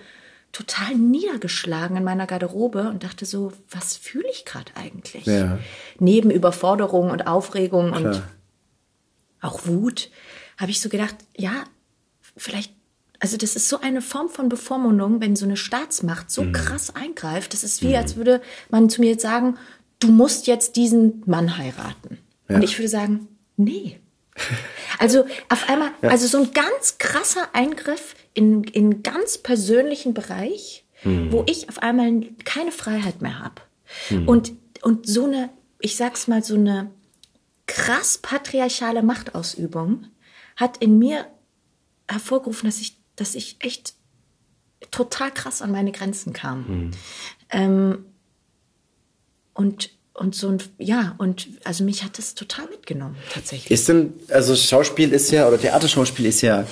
total 0.51 0.97
niedergeschlagen 0.97 1.97
in 1.97 2.03
meiner 2.03 2.27
Garderobe 2.27 2.89
und 2.91 3.05
dachte 3.05 3.25
so, 3.25 3.53
was 3.71 3.97
fühle 3.97 4.29
ich 4.33 4.45
gerade 4.45 4.73
eigentlich? 4.75 5.25
Ja. 5.27 5.61
Neben 6.01 6.33
Überforderung 6.33 7.11
und 7.13 7.29
Aufregung 7.29 7.93
Klar. 7.93 8.15
und 8.17 8.23
auch 9.43 9.67
Wut, 9.67 10.11
habe 10.57 10.71
ich 10.71 10.81
so 10.81 10.89
gedacht, 10.89 11.17
ja, 11.37 11.65
vielleicht 12.37 12.73
also 13.23 13.37
das 13.37 13.55
ist 13.55 13.69
so 13.69 13.81
eine 13.81 14.03
Form 14.03 14.29
von 14.29 14.49
Bevormundung, 14.49 15.21
wenn 15.21 15.37
so 15.37 15.45
eine 15.45 15.57
Staatsmacht 15.57 16.29
so 16.29 16.43
mhm. 16.43 16.53
krass 16.53 16.97
eingreift. 16.97 17.53
Das 17.53 17.63
ist 17.63 17.81
wie, 17.81 17.91
mhm. 17.91 17.95
als 17.95 18.17
würde 18.17 18.43
man 18.69 18.91
zu 18.91 19.01
mir 19.01 19.11
jetzt 19.11 19.23
sagen, 19.23 19.59
du 20.01 20.09
musst 20.09 20.49
jetzt 20.49 20.75
diesen 20.75 21.23
Mann 21.25 21.57
heiraten. 21.57 22.19
Ja. 22.49 22.57
Und 22.57 22.65
ich 22.65 22.77
würde 22.79 22.89
sagen, 22.89 23.29
nee. 23.57 24.01
Also 24.99 25.25
auf 25.49 25.69
einmal, 25.69 25.91
ja. 26.01 26.11
also 26.11 26.29
so 26.29 26.39
ein 26.39 26.53
ganz 26.53 26.99
krasser 26.99 27.49
Eingriff 27.55 28.15
in, 28.35 28.63
in 28.63 29.03
ganz 29.03 29.39
persönlichen 29.39 30.15
Bereich, 30.15 30.85
mhm. 31.03 31.33
wo 31.33 31.45
ich 31.49 31.69
auf 31.69 31.83
einmal 31.83 32.23
keine 32.45 32.71
Freiheit 32.71 33.21
mehr 33.21 33.41
habe. 33.41 33.63
Mhm. 34.11 34.29
Und, 34.29 34.53
und 34.83 35.07
so 35.07 35.25
eine, 35.25 35.49
ich 35.81 35.97
sag's 35.97 36.29
mal, 36.29 36.45
so 36.45 36.55
eine 36.55 36.91
krass 37.73 38.19
patriarchale 38.19 39.03
Machtausübung 39.03 40.05
hat 40.57 40.77
in 40.77 40.99
mir 40.99 41.27
hervorgerufen, 42.07 42.69
dass 42.69 42.81
ich, 42.81 42.99
dass 43.17 43.35
ich 43.35 43.57
echt 43.61 43.95
total 44.91 45.31
krass 45.31 45.63
an 45.63 45.73
meine 45.73 45.91
Grenzen 45.91 46.35
kam. 46.35 46.59
Mhm. 46.69 46.91
Ähm, 47.51 48.05
und 49.55 49.91
und 50.15 50.35
so 50.35 50.49
ein, 50.51 50.59
ja, 50.77 51.15
und 51.17 51.49
also 51.65 51.85
mich 51.85 52.05
hat 52.05 52.19
das 52.19 52.35
total 52.35 52.67
mitgenommen, 52.67 53.17
tatsächlich. 53.33 53.71
Ist 53.71 53.89
denn, 53.89 54.13
also 54.29 54.55
Schauspiel 54.55 55.11
ist 55.11 55.31
ja, 55.31 55.49
oder 55.49 55.59
Theaterschauspiel 55.59 56.27
ist 56.27 56.43
ja 56.43 56.67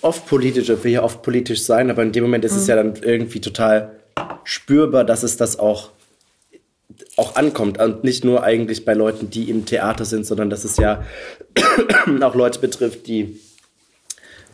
oft 0.00 0.26
politisch, 0.26 0.68
will 0.68 0.92
ja 0.92 1.02
oft 1.02 1.22
politisch 1.22 1.64
sein, 1.64 1.90
aber 1.90 2.02
in 2.02 2.12
dem 2.12 2.24
Moment 2.24 2.46
ist 2.46 2.52
mhm. 2.52 2.58
es 2.58 2.66
ja 2.66 2.76
dann 2.76 2.96
irgendwie 2.96 3.42
total 3.42 4.00
spürbar, 4.44 5.04
dass 5.04 5.22
es 5.22 5.36
das 5.36 5.58
auch, 5.58 5.90
auch 7.18 7.36
ankommt. 7.36 7.80
Und 7.80 8.04
nicht 8.04 8.24
nur 8.24 8.42
eigentlich 8.42 8.84
bei 8.84 8.94
Leuten, 8.94 9.30
die 9.30 9.50
im 9.50 9.66
Theater 9.66 10.04
sind, 10.04 10.24
sondern 10.24 10.50
dass 10.50 10.64
es 10.64 10.76
ja 10.76 11.02
auch 12.20 12.34
Leute 12.34 12.60
betrifft, 12.60 13.06
die, 13.06 13.40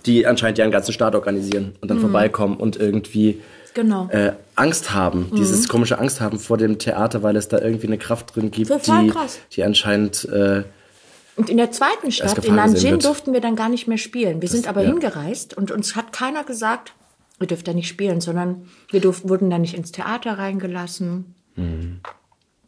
die 0.06 0.26
anscheinend 0.26 0.59
ja 0.59 0.64
einen 0.64 0.73
ganzen 0.73 0.92
Staat 0.92 1.14
organisieren 1.14 1.76
und 1.80 1.90
dann 1.90 1.99
mhm. 1.99 2.02
vorbeikommen 2.02 2.56
und 2.56 2.76
irgendwie 2.76 3.42
genau. 3.75 4.09
äh, 4.11 4.33
Angst 4.56 4.94
haben, 4.94 5.28
mhm. 5.30 5.37
dieses 5.37 5.68
komische 5.68 5.99
Angst 5.99 6.21
haben 6.21 6.38
vor 6.38 6.56
dem 6.56 6.78
Theater, 6.78 7.23
weil 7.23 7.37
es 7.37 7.49
da 7.49 7.59
irgendwie 7.59 7.87
eine 7.87 7.99
Kraft 7.99 8.35
drin 8.35 8.50
gibt, 8.50 8.71
die, 8.71 9.09
krass. 9.09 9.40
die 9.52 9.62
anscheinend. 9.62 10.25
Äh, 10.25 10.64
und 11.37 11.50
in 11.50 11.56
der 11.56 11.73
zweiten 11.73 12.12
Stadt, 12.12 12.44
in 12.44 12.54
Nanjing, 12.54 13.00
durften 13.00 13.33
wir 13.33 13.40
dann 13.40 13.56
gar 13.56 13.68
nicht 13.68 13.88
mehr 13.88 13.99
spielen. 13.99 14.40
Wir 14.40 14.49
das, 14.49 14.52
sind 14.52 14.68
aber 14.68 14.83
ja. 14.83 14.88
hingereist 14.88 15.56
und 15.56 15.71
uns 15.71 15.97
hat 15.97 16.12
keiner 16.12 16.44
gesagt, 16.44 16.94
ihr 17.40 17.49
dürft 17.49 17.66
da 17.66 17.73
nicht 17.73 17.88
spielen, 17.88 18.21
sondern 18.21 18.68
wir 18.90 19.00
durften, 19.00 19.28
wurden 19.28 19.50
da 19.50 19.59
nicht 19.59 19.75
ins 19.75 19.90
Theater 19.92 20.38
reingelassen. 20.38 21.35
Mhm. 21.56 22.00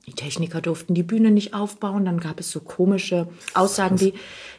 Die 0.07 0.13
Techniker 0.13 0.61
durften 0.61 0.95
die 0.95 1.03
Bühne 1.03 1.33
nicht 1.33 1.53
aufbauen. 1.53 2.05
Dann 2.05 2.21
gab 2.21 2.39
es 2.39 2.51
so 2.51 2.61
komische 2.61 3.27
Aussagen 3.55 4.01
wie, 4.01 4.15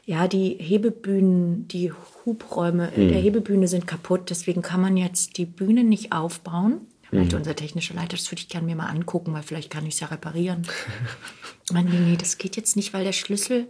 ja, 0.05 0.27
die 0.27 0.57
Hebebühnen, 0.59 1.67
die 1.69 1.93
Hubräume 2.25 2.91
mhm. 2.95 3.07
der 3.09 3.19
Hebebühne 3.19 3.69
sind 3.69 3.87
kaputt, 3.87 4.29
deswegen 4.29 4.61
kann 4.61 4.81
man 4.81 4.97
jetzt 4.97 5.37
die 5.37 5.45
Bühne 5.45 5.85
nicht 5.85 6.11
aufbauen. 6.11 6.81
Meinte 7.11 7.37
mhm. 7.37 7.41
unser 7.41 7.55
technischer 7.55 7.93
Leiter, 7.93 8.17
das 8.17 8.29
würde 8.29 8.41
ich 8.41 8.49
gerne 8.49 8.65
mir 8.65 8.75
mal 8.75 8.87
angucken, 8.87 9.33
weil 9.33 9.43
vielleicht 9.43 9.69
kann 9.69 9.85
ich 9.85 9.93
es 9.93 9.99
ja 10.01 10.07
reparieren. 10.07 10.67
nee, 11.71 11.81
nee, 11.81 12.17
das 12.17 12.37
geht 12.37 12.57
jetzt 12.57 12.75
nicht, 12.75 12.93
weil 12.93 13.05
der 13.05 13.13
Schlüssel 13.13 13.67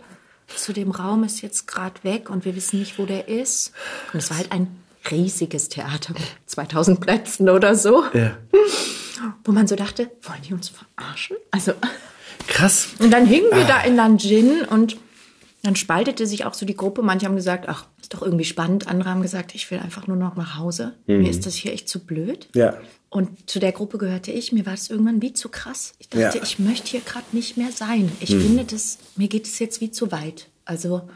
zu 0.48 0.74
dem 0.74 0.90
Raum 0.90 1.24
ist 1.24 1.42
jetzt 1.42 1.68
gerade 1.68 2.04
weg 2.04 2.32
und 2.32 2.46
wir 2.46 2.56
wissen 2.56 2.80
nicht, 2.80 2.98
wo 2.98 3.06
der 3.06 3.28
ist. 3.28 3.74
Und 4.14 4.20
es 4.20 4.32
war 4.32 4.38
halt 4.38 4.52
ein 4.52 4.68
riesiges 5.12 5.70
Theater 5.70 6.14
mit 6.14 6.24
2000 6.48 7.00
Plätzen 7.00 7.50
oder 7.50 7.76
so. 7.76 8.04
Ja. 8.14 8.38
Wo 9.48 9.54
man 9.54 9.66
so 9.66 9.78
dachte, 9.78 10.12
wollen 10.24 10.42
die 10.48 10.54
uns 10.54 10.70
verarschen? 10.70 11.38
Also. 11.52 11.72
Krass. 12.48 12.90
Und 13.00 13.12
dann 13.12 13.26
hingen 13.26 13.50
wir 13.50 13.64
ah. 13.64 13.68
da 13.68 13.82
in 13.84 13.96
Nanjing 13.96 14.66
und 14.66 14.98
dann 15.64 15.78
spaltete 15.78 16.28
sich 16.28 16.44
auch 16.44 16.54
so 16.54 16.66
die 16.66 16.76
Gruppe. 16.76 17.02
Manche 17.02 17.26
haben 17.26 17.38
gesagt, 17.38 17.70
ach, 17.70 17.88
ist 18.02 18.14
doch 18.14 18.22
irgendwie 18.22 18.44
spannend. 18.44 18.90
Andere 18.90 19.10
haben 19.10 19.22
gesagt, 19.22 19.56
ich 19.56 19.72
will 19.72 19.80
einfach 19.80 20.06
nur 20.06 20.18
noch 20.18 20.36
nach 20.36 20.58
Hause. 20.58 20.96
Mhm. 21.08 21.20
Mir 21.20 21.30
ist 21.30 21.46
das 21.46 21.56
hier 21.56 21.72
echt 21.72 21.88
zu 21.88 22.02
blöd. 22.02 22.50
Ja. 22.56 22.78
Und 23.10 23.50
zu 23.50 23.60
der 23.60 23.72
Gruppe 23.72 23.98
gehörte 23.98 24.32
ich. 24.32 24.52
Mir 24.52 24.66
war 24.66 24.74
das 24.74 24.90
irgendwann 24.90 25.22
wie 25.22 25.32
zu 25.32 25.48
krass. 25.48 25.94
Ich 26.00 26.10
dachte, 26.10 26.38
ja. 26.38 26.44
ich 26.44 26.60
möchte 26.60 26.90
hier 26.90 27.02
gerade 27.02 27.26
nicht 27.32 27.56
mehr 27.56 27.72
sein. 27.72 28.12
Ich 28.20 28.32
mhm. 28.32 28.42
finde 28.42 28.64
das, 28.66 28.98
mir 29.16 29.30
geht 29.30 29.46
es 29.46 29.60
jetzt 29.60 29.80
wie 29.80 29.92
zu 29.92 30.12
weit. 30.12 30.50
Also, 30.66 31.10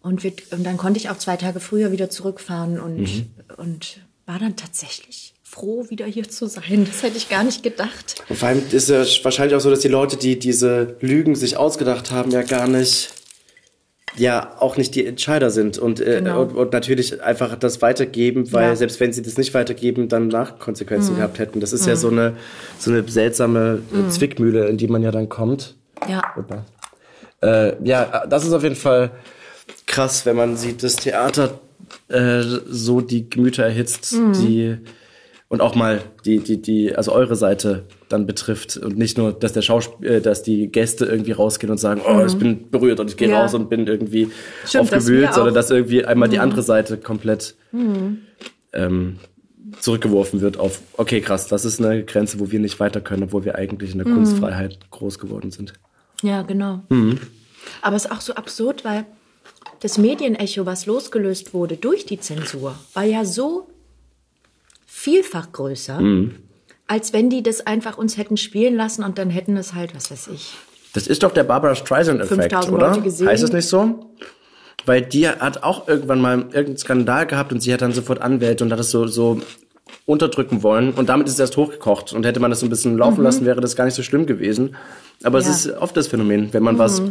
und, 0.00 0.24
wir, 0.24 0.32
und 0.52 0.64
dann 0.64 0.78
konnte 0.78 0.98
ich 0.98 1.10
auch 1.10 1.18
zwei 1.18 1.36
Tage 1.36 1.60
früher 1.60 1.92
wieder 1.92 2.08
zurückfahren 2.08 2.80
und, 2.80 3.00
mhm. 3.00 3.30
und 3.58 3.98
war 4.24 4.38
dann 4.38 4.56
tatsächlich 4.56 5.31
froh, 5.52 5.84
wieder 5.90 6.06
hier 6.06 6.28
zu 6.28 6.46
sein. 6.46 6.86
Das 6.90 7.02
hätte 7.02 7.18
ich 7.18 7.28
gar 7.28 7.44
nicht 7.44 7.62
gedacht. 7.62 8.24
Und 8.28 8.38
vor 8.38 8.48
allem 8.48 8.62
ist 8.72 8.88
es 8.88 9.22
wahrscheinlich 9.22 9.54
auch 9.54 9.60
so, 9.60 9.68
dass 9.68 9.80
die 9.80 9.88
Leute, 9.88 10.16
die 10.16 10.38
diese 10.38 10.96
Lügen 11.00 11.34
sich 11.34 11.58
ausgedacht 11.58 12.10
haben, 12.10 12.30
ja 12.30 12.42
gar 12.42 12.66
nicht 12.66 13.10
ja 14.16 14.56
auch 14.58 14.76
nicht 14.76 14.94
die 14.94 15.06
Entscheider 15.06 15.50
sind 15.50 15.78
und, 15.78 15.98
äh, 15.98 16.18
genau. 16.18 16.42
und, 16.42 16.54
und, 16.54 16.72
natürlich 16.74 17.22
einfach 17.22 17.56
das 17.56 17.80
weitergeben, 17.80 18.52
weil 18.52 18.68
ja. 18.68 18.76
selbst 18.76 19.00
wenn 19.00 19.10
sie 19.10 19.22
das 19.22 19.38
nicht 19.38 19.54
weitergeben, 19.54 20.08
dann 20.08 20.28
Nachkonsequenzen 20.28 21.14
mhm. 21.14 21.18
gehabt 21.18 21.38
hätten. 21.38 21.60
Das 21.60 21.72
ist 21.72 21.84
mhm. 21.84 21.88
ja 21.88 21.96
so 21.96 22.08
eine, 22.08 22.36
so 22.78 22.90
eine 22.90 23.08
seltsame 23.08 23.82
mhm. 23.90 24.10
Zwickmühle, 24.10 24.66
in 24.66 24.76
die 24.76 24.86
man 24.86 25.02
ja 25.02 25.10
dann 25.10 25.30
kommt. 25.30 25.76
Ja. 26.06 26.22
Äh, 27.42 27.82
ja, 27.84 28.26
das 28.26 28.44
ist 28.44 28.52
auf 28.52 28.62
jeden 28.62 28.76
Fall 28.76 29.12
krass, 29.86 30.26
wenn 30.26 30.36
man 30.36 30.58
sieht, 30.58 30.82
das 30.82 30.96
Theater 30.96 31.58
äh, 32.08 32.42
so 32.68 33.00
die 33.00 33.30
Gemüter 33.30 33.64
erhitzt, 33.64 34.12
mhm. 34.12 34.32
die 34.34 34.78
und 35.52 35.60
auch 35.60 35.74
mal 35.74 36.00
die, 36.24 36.38
die, 36.38 36.62
die, 36.62 36.96
also 36.96 37.12
eure 37.12 37.36
Seite 37.36 37.84
dann 38.08 38.24
betrifft 38.24 38.78
und 38.78 38.96
nicht 38.96 39.18
nur, 39.18 39.34
dass 39.34 39.52
der 39.52 39.60
Schauspiel, 39.60 40.10
äh, 40.10 40.20
dass 40.22 40.42
die 40.42 40.68
Gäste 40.68 41.04
irgendwie 41.04 41.32
rausgehen 41.32 41.70
und 41.70 41.76
sagen, 41.76 42.00
oh, 42.08 42.24
ich 42.24 42.34
mhm. 42.36 42.38
bin 42.38 42.70
berührt 42.70 43.00
und 43.00 43.10
ich 43.10 43.18
gehe 43.18 43.28
ja. 43.28 43.42
raus 43.42 43.52
und 43.52 43.68
bin 43.68 43.86
irgendwie 43.86 44.30
Stimmt, 44.64 44.84
aufgewühlt, 44.84 45.28
das 45.28 45.34
sondern 45.34 45.52
dass 45.52 45.70
irgendwie 45.70 46.06
einmal 46.06 46.28
mhm. 46.28 46.32
die 46.32 46.38
andere 46.38 46.62
Seite 46.62 46.96
komplett 46.96 47.54
mhm. 47.70 48.22
ähm, 48.72 49.18
zurückgeworfen 49.78 50.40
wird 50.40 50.56
auf, 50.56 50.80
okay, 50.96 51.20
krass, 51.20 51.48
das 51.48 51.66
ist 51.66 51.84
eine 51.84 52.02
Grenze, 52.02 52.40
wo 52.40 52.50
wir 52.50 52.58
nicht 52.58 52.80
weiter 52.80 53.02
können, 53.02 53.24
obwohl 53.24 53.44
wir 53.44 53.56
eigentlich 53.56 53.92
in 53.92 53.98
der 53.98 54.08
mhm. 54.08 54.14
Kunstfreiheit 54.14 54.78
groß 54.90 55.18
geworden 55.18 55.50
sind. 55.50 55.74
Ja, 56.22 56.40
genau. 56.40 56.80
Mhm. 56.88 57.20
Aber 57.82 57.96
es 57.96 58.06
ist 58.06 58.10
auch 58.10 58.22
so 58.22 58.36
absurd, 58.36 58.86
weil 58.86 59.04
das 59.80 59.98
Medienecho, 59.98 60.64
was 60.64 60.86
losgelöst 60.86 61.52
wurde 61.52 61.76
durch 61.76 62.06
die 62.06 62.18
Zensur, 62.18 62.74
war 62.94 63.04
ja 63.04 63.26
so 63.26 63.68
vielfach 65.02 65.50
größer, 65.50 66.00
mhm. 66.00 66.36
als 66.86 67.12
wenn 67.12 67.28
die 67.28 67.42
das 67.42 67.66
einfach 67.66 67.98
uns 67.98 68.16
hätten 68.16 68.36
spielen 68.36 68.76
lassen 68.76 69.02
und 69.02 69.18
dann 69.18 69.30
hätten 69.30 69.56
es 69.56 69.74
halt, 69.74 69.96
was 69.96 70.10
weiß 70.12 70.28
ich. 70.28 70.54
Das 70.94 71.08
ist 71.08 71.22
doch 71.24 71.32
der 71.32 71.42
Barbara 71.42 71.74
Streisand-Effekt, 71.74 72.68
oder? 72.70 72.92
Heißt 72.92 73.42
es 73.42 73.52
nicht 73.52 73.66
so? 73.66 74.12
Weil 74.86 75.02
die 75.02 75.28
hat 75.28 75.62
auch 75.64 75.88
irgendwann 75.88 76.20
mal 76.20 76.38
irgendeinen 76.38 76.76
Skandal 76.76 77.26
gehabt 77.26 77.52
und 77.52 77.60
sie 77.60 77.72
hat 77.72 77.82
dann 77.82 77.92
sofort 77.92 78.20
Anwälte 78.20 78.62
und 78.62 78.70
hat 78.70 78.78
das 78.78 78.90
so, 78.90 79.06
so 79.06 79.40
unterdrücken 80.06 80.62
wollen 80.62 80.92
und 80.92 81.08
damit 81.08 81.26
ist 81.26 81.34
es 81.34 81.40
erst 81.40 81.56
hochgekocht 81.56 82.12
und 82.12 82.24
hätte 82.24 82.40
man 82.40 82.50
das 82.50 82.60
so 82.60 82.66
ein 82.66 82.70
bisschen 82.70 82.96
laufen 82.96 83.18
mhm. 83.18 83.24
lassen, 83.24 83.44
wäre 83.44 83.60
das 83.60 83.74
gar 83.74 83.84
nicht 83.84 83.94
so 83.94 84.02
schlimm 84.02 84.26
gewesen. 84.26 84.76
Aber 85.24 85.40
ja. 85.40 85.48
es 85.48 85.66
ist 85.66 85.76
oft 85.76 85.96
das 85.96 86.06
Phänomen, 86.08 86.52
wenn 86.52 86.62
man 86.62 86.76
mhm. 86.76 86.78
was 86.78 87.02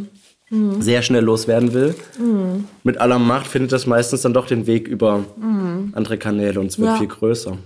mhm. 0.52 0.82
sehr 0.82 1.02
schnell 1.02 1.24
loswerden 1.24 1.74
will, 1.74 1.96
mhm. 2.20 2.66
mit 2.84 3.00
aller 3.00 3.18
Macht 3.18 3.48
findet 3.48 3.72
das 3.72 3.88
meistens 3.88 4.22
dann 4.22 4.34
doch 4.34 4.46
den 4.46 4.68
Weg 4.68 4.88
über 4.88 5.26
mhm. 5.38 5.94
andere 5.96 6.18
Kanäle 6.20 6.60
und 6.60 6.68
es 6.68 6.78
wird 6.78 6.90
ja. 6.90 6.98
viel 6.98 7.08
größer. 7.08 7.58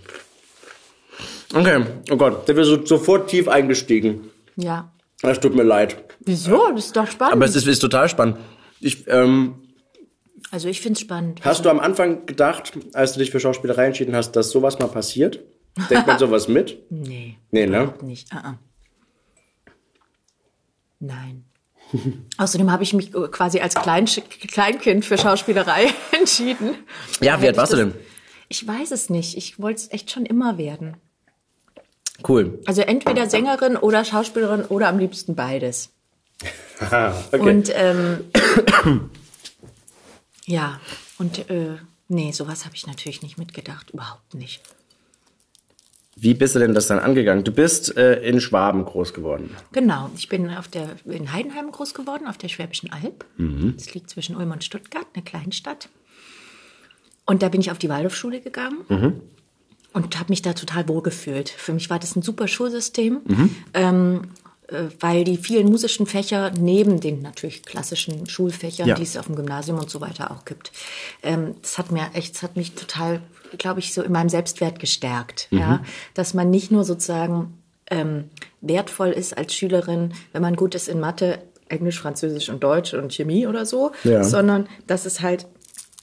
Okay, 1.53 1.85
oh 2.11 2.17
Gott, 2.17 2.47
sind 2.47 2.55
wir 2.55 2.65
so, 2.65 2.85
sofort 2.85 3.29
tief 3.29 3.47
eingestiegen. 3.47 4.29
Ja. 4.55 4.91
Das 5.21 5.39
tut 5.39 5.55
mir 5.55 5.63
leid. 5.63 5.97
Wieso? 6.19 6.71
Das 6.71 6.85
ist 6.85 6.95
doch 6.95 7.07
spannend. 7.07 7.33
Aber 7.35 7.45
es 7.45 7.55
ist, 7.55 7.67
ist 7.67 7.79
total 7.79 8.09
spannend. 8.09 8.37
Ich, 8.79 9.07
ähm, 9.07 9.55
also 10.51 10.67
ich 10.67 10.81
finde 10.81 10.97
es 10.97 11.01
spannend. 11.01 11.43
Hast 11.43 11.65
du 11.65 11.69
am 11.69 11.79
Anfang 11.79 12.25
gedacht, 12.25 12.73
als 12.93 13.13
du 13.13 13.19
dich 13.19 13.31
für 13.31 13.39
Schauspielerei 13.39 13.87
entschieden 13.87 14.15
hast, 14.15 14.33
dass 14.33 14.51
sowas 14.51 14.79
mal 14.79 14.87
passiert? 14.87 15.39
Denkt 15.89 16.07
man 16.07 16.19
sowas 16.19 16.47
mit? 16.47 16.77
Nee. 16.89 17.37
Nee, 17.51 17.67
ne? 17.67 17.93
Nicht. 18.01 18.33
Uh 18.33 18.37
-uh. 18.37 18.53
Nein. 20.99 21.45
Außerdem 22.37 22.71
habe 22.71 22.83
ich 22.83 22.93
mich 22.93 23.11
quasi 23.11 23.59
als 23.59 23.75
Klein 23.75 24.05
Kleinkind 24.05 25.05
für 25.05 25.17
Schauspielerei 25.17 25.87
entschieden. 26.11 26.75
Ja, 27.21 27.41
wie 27.41 27.47
alt 27.47 27.57
warst 27.57 27.73
du 27.73 27.77
denn? 27.77 27.93
Ich 28.47 28.67
weiß 28.67 28.91
es 28.91 29.09
nicht. 29.09 29.37
Ich 29.37 29.59
wollte 29.59 29.81
es 29.81 29.91
echt 29.91 30.11
schon 30.11 30.25
immer 30.25 30.57
werden. 30.57 30.97
Cool. 32.27 32.59
Also 32.65 32.81
entweder 32.81 33.29
Sängerin 33.29 33.75
oder 33.75 34.05
Schauspielerin 34.05 34.63
oder 34.65 34.87
am 34.87 34.99
liebsten 34.99 35.35
beides. 35.35 35.91
okay. 36.79 37.39
Und 37.39 37.71
ähm, 37.73 38.25
ja, 40.45 40.79
und 41.17 41.49
äh, 41.49 41.77
nee, 42.07 42.31
sowas 42.31 42.65
habe 42.65 42.75
ich 42.75 42.87
natürlich 42.87 43.21
nicht 43.21 43.37
mitgedacht, 43.37 43.91
überhaupt 43.91 44.33
nicht. 44.33 44.61
Wie 46.17 46.33
bist 46.33 46.55
du 46.55 46.59
denn 46.59 46.73
das 46.73 46.87
dann 46.87 46.99
angegangen? 46.99 47.43
Du 47.43 47.51
bist 47.51 47.97
äh, 47.97 48.21
in 48.21 48.39
Schwaben 48.39 48.85
groß 48.85 49.13
geworden. 49.13 49.49
Genau, 49.73 50.09
ich 50.15 50.29
bin 50.29 50.49
auf 50.49 50.69
der, 50.69 50.95
in 51.05 51.33
Heidenheim 51.33 51.69
groß 51.71 51.93
geworden, 51.93 52.25
auf 52.27 52.37
der 52.37 52.47
Schwäbischen 52.47 52.91
Alb. 52.91 53.25
Mhm. 53.35 53.73
Das 53.75 53.93
liegt 53.93 54.09
zwischen 54.09 54.37
Ulm 54.37 54.51
und 54.51 54.63
Stuttgart, 54.63 55.05
eine 55.13 55.23
Kleinstadt. 55.23 55.89
Und 57.25 57.41
da 57.41 57.49
bin 57.49 57.59
ich 57.59 57.69
auf 57.69 57.79
die 57.79 57.89
Waldorfschule 57.89 58.39
gegangen 58.39 58.85
mhm. 58.87 59.21
und 59.91 60.17
habe 60.17 60.29
mich 60.29 60.41
da 60.41 60.53
total 60.53 60.87
wohl 60.87 61.01
gefühlt. 61.01 61.49
Für 61.49 61.73
mich 61.73 61.89
war 61.89 61.99
das 61.99 62.15
ein 62.15 62.21
super 62.21 62.47
Schulsystem. 62.47 63.19
Mhm. 63.25 63.55
Ähm, 63.73 64.21
äh, 64.23 64.44
weil 64.99 65.23
die 65.23 65.37
vielen 65.37 65.67
musischen 65.67 66.07
Fächer 66.07 66.51
neben 66.59 66.99
den 66.99 67.21
natürlich 67.21 67.63
klassischen 67.63 68.27
Schulfächern, 68.27 68.87
ja. 68.87 68.95
die 68.95 69.03
es 69.03 69.17
auf 69.17 69.27
dem 69.27 69.35
Gymnasium 69.35 69.77
und 69.77 69.89
so 69.89 70.01
weiter 70.01 70.31
auch 70.31 70.45
gibt, 70.45 70.71
ähm, 71.23 71.55
das 71.61 71.77
hat 71.77 71.91
mir 71.91 72.09
echt, 72.13 72.35
das 72.35 72.43
hat 72.43 72.55
mich 72.55 72.73
total, 72.73 73.21
glaube 73.57 73.79
ich, 73.79 73.93
so 73.93 74.01
in 74.01 74.11
meinem 74.11 74.29
Selbstwert 74.29 74.79
gestärkt, 74.79 75.47
mhm. 75.51 75.59
ja, 75.59 75.83
dass 76.13 76.33
man 76.33 76.49
nicht 76.49 76.71
nur 76.71 76.83
sozusagen 76.83 77.59
ähm, 77.91 78.25
wertvoll 78.61 79.09
ist 79.09 79.37
als 79.37 79.53
Schülerin, 79.53 80.13
wenn 80.33 80.41
man 80.41 80.55
gut 80.55 80.73
ist 80.73 80.87
in 80.87 80.99
Mathe, 80.99 81.39
Englisch, 81.69 81.99
Französisch 81.99 82.49
und 82.49 82.63
Deutsch 82.63 82.93
und 82.93 83.13
Chemie 83.13 83.47
oder 83.47 83.65
so, 83.65 83.91
ja. 84.03 84.23
sondern 84.23 84.67
dass 84.87 85.05
es 85.05 85.21
halt 85.21 85.45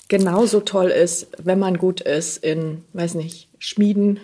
genauso 0.08 0.60
toll 0.60 0.90
ist, 0.90 1.28
wenn 1.42 1.58
man 1.58 1.78
gut 1.78 2.00
ist 2.00 2.36
in, 2.44 2.84
weiß 2.92 3.14
nicht, 3.14 3.48
Schmieden, 3.58 4.20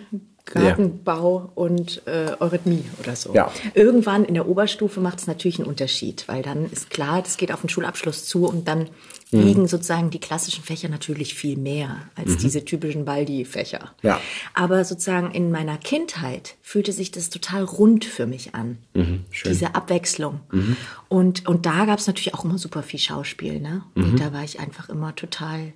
Gartenbau 0.49 1.39
ja. 1.39 1.51
und 1.55 2.01
äh, 2.07 2.31
Eurythmie 2.39 2.83
oder 2.99 3.15
so. 3.15 3.33
Ja. 3.33 3.51
Irgendwann 3.73 4.25
in 4.25 4.33
der 4.33 4.47
Oberstufe 4.47 4.99
macht 4.99 5.19
es 5.19 5.27
natürlich 5.27 5.59
einen 5.59 5.67
Unterschied, 5.67 6.27
weil 6.27 6.41
dann 6.41 6.69
ist 6.71 6.89
klar, 6.89 7.21
das 7.21 7.37
geht 7.37 7.51
auf 7.51 7.61
den 7.61 7.69
Schulabschluss 7.69 8.25
zu 8.25 8.45
und 8.45 8.67
dann 8.67 8.89
mhm. 9.31 9.45
wiegen 9.45 9.67
sozusagen 9.67 10.09
die 10.09 10.19
klassischen 10.19 10.63
Fächer 10.63 10.89
natürlich 10.89 11.35
viel 11.35 11.57
mehr 11.57 11.97
als 12.15 12.31
mhm. 12.31 12.37
diese 12.39 12.65
typischen 12.65 13.05
Baldi-Fächer. 13.05 13.93
Ja. 14.01 14.19
Aber 14.53 14.83
sozusagen 14.83 15.31
in 15.31 15.51
meiner 15.51 15.77
Kindheit 15.77 16.55
fühlte 16.61 16.91
sich 16.91 17.11
das 17.11 17.29
total 17.29 17.63
rund 17.63 18.05
für 18.05 18.25
mich 18.25 18.55
an. 18.55 18.77
Mhm. 18.93 19.25
Diese 19.45 19.75
Abwechslung. 19.75 20.39
Mhm. 20.51 20.77
Und, 21.07 21.47
und 21.47 21.65
da 21.65 21.85
gab 21.85 21.99
es 21.99 22.07
natürlich 22.07 22.33
auch 22.33 22.45
immer 22.45 22.57
super 22.57 22.83
viel 22.83 22.99
Schauspiel. 22.99 23.59
Ne? 23.59 23.83
Und 23.95 24.13
mhm. 24.13 24.17
da 24.17 24.33
war 24.33 24.43
ich 24.43 24.59
einfach 24.59 24.89
immer 24.89 25.15
total 25.15 25.73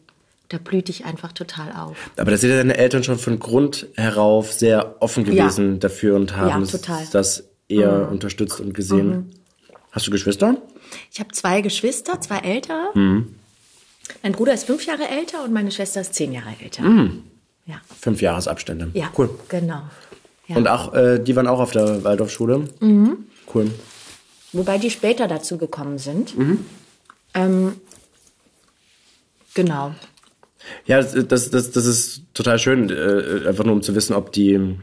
da 0.54 0.60
blüht 0.60 0.88
dich 0.88 1.04
einfach 1.04 1.32
total 1.32 1.72
auf. 1.74 1.98
Aber 2.16 2.30
da 2.30 2.38
sind 2.38 2.52
ja 2.52 2.58
deine 2.58 2.78
Eltern 2.78 3.04
schon 3.04 3.18
von 3.18 3.40
Grund 3.40 3.88
herauf 3.96 4.54
sehr 4.54 4.98
offen 5.00 5.24
gewesen 5.24 5.74
ja. 5.74 5.78
dafür 5.80 6.16
und 6.16 6.38
haben 6.38 6.64
ja, 6.64 7.00
das 7.12 7.46
eher 7.68 8.06
mhm. 8.06 8.12
unterstützt 8.12 8.60
und 8.60 8.76
gesehen. 8.76 9.10
Mhm. 9.10 9.30
Hast 9.92 10.06
du 10.06 10.12
Geschwister? 10.12 10.58
Ich 11.12 11.20
habe 11.20 11.32
zwei 11.32 11.62
Geschwister, 11.62 12.22
zwei 12.22 12.38
ältere. 12.38 12.92
Mhm. 12.94 13.34
Mein 14.22 14.34
Bruder 14.34 14.54
ist 14.54 14.66
fünf 14.66 14.86
Jahre 14.86 15.08
älter 15.08 15.44
und 15.44 15.54
meine 15.54 15.72
Schwester 15.72 16.02
ist 16.02 16.14
zehn 16.14 16.32
Jahre 16.34 16.54
älter. 16.62 16.84
Mhm. 16.84 17.24
Ja. 17.66 17.82
Fünf 18.00 18.22
Jahresabstände. 18.22 18.92
Ja, 18.94 19.10
cool. 19.18 19.32
Genau. 19.50 19.82
Ja. 20.48 20.56
Und 20.56 20.68
auch, 20.68 20.94
äh, 20.94 21.18
die 21.18 21.36
waren 21.36 21.48
auch 21.48 21.60
auf 21.60 21.72
der 21.72 22.04
Waldorfschule. 22.04 22.68
Mhm. 22.80 23.26
Cool. 23.52 23.72
Wobei 24.52 24.78
die 24.78 24.92
später 24.92 25.28
dazu 25.28 25.58
gekommen 25.58 25.98
sind. 25.98 26.38
Mhm. 26.38 26.64
Ähm, 27.34 27.74
genau. 29.56 29.96
Ja, 30.86 31.02
das, 31.02 31.50
das, 31.50 31.72
das 31.72 31.86
ist 31.86 32.24
total 32.34 32.60
schön, 32.60 32.90
äh, 32.90 33.48
einfach 33.48 33.64
nur 33.64 33.74
um 33.74 33.82
zu 33.82 33.96
wissen, 33.96 34.14
ob 34.14 34.32
die, 34.32 34.78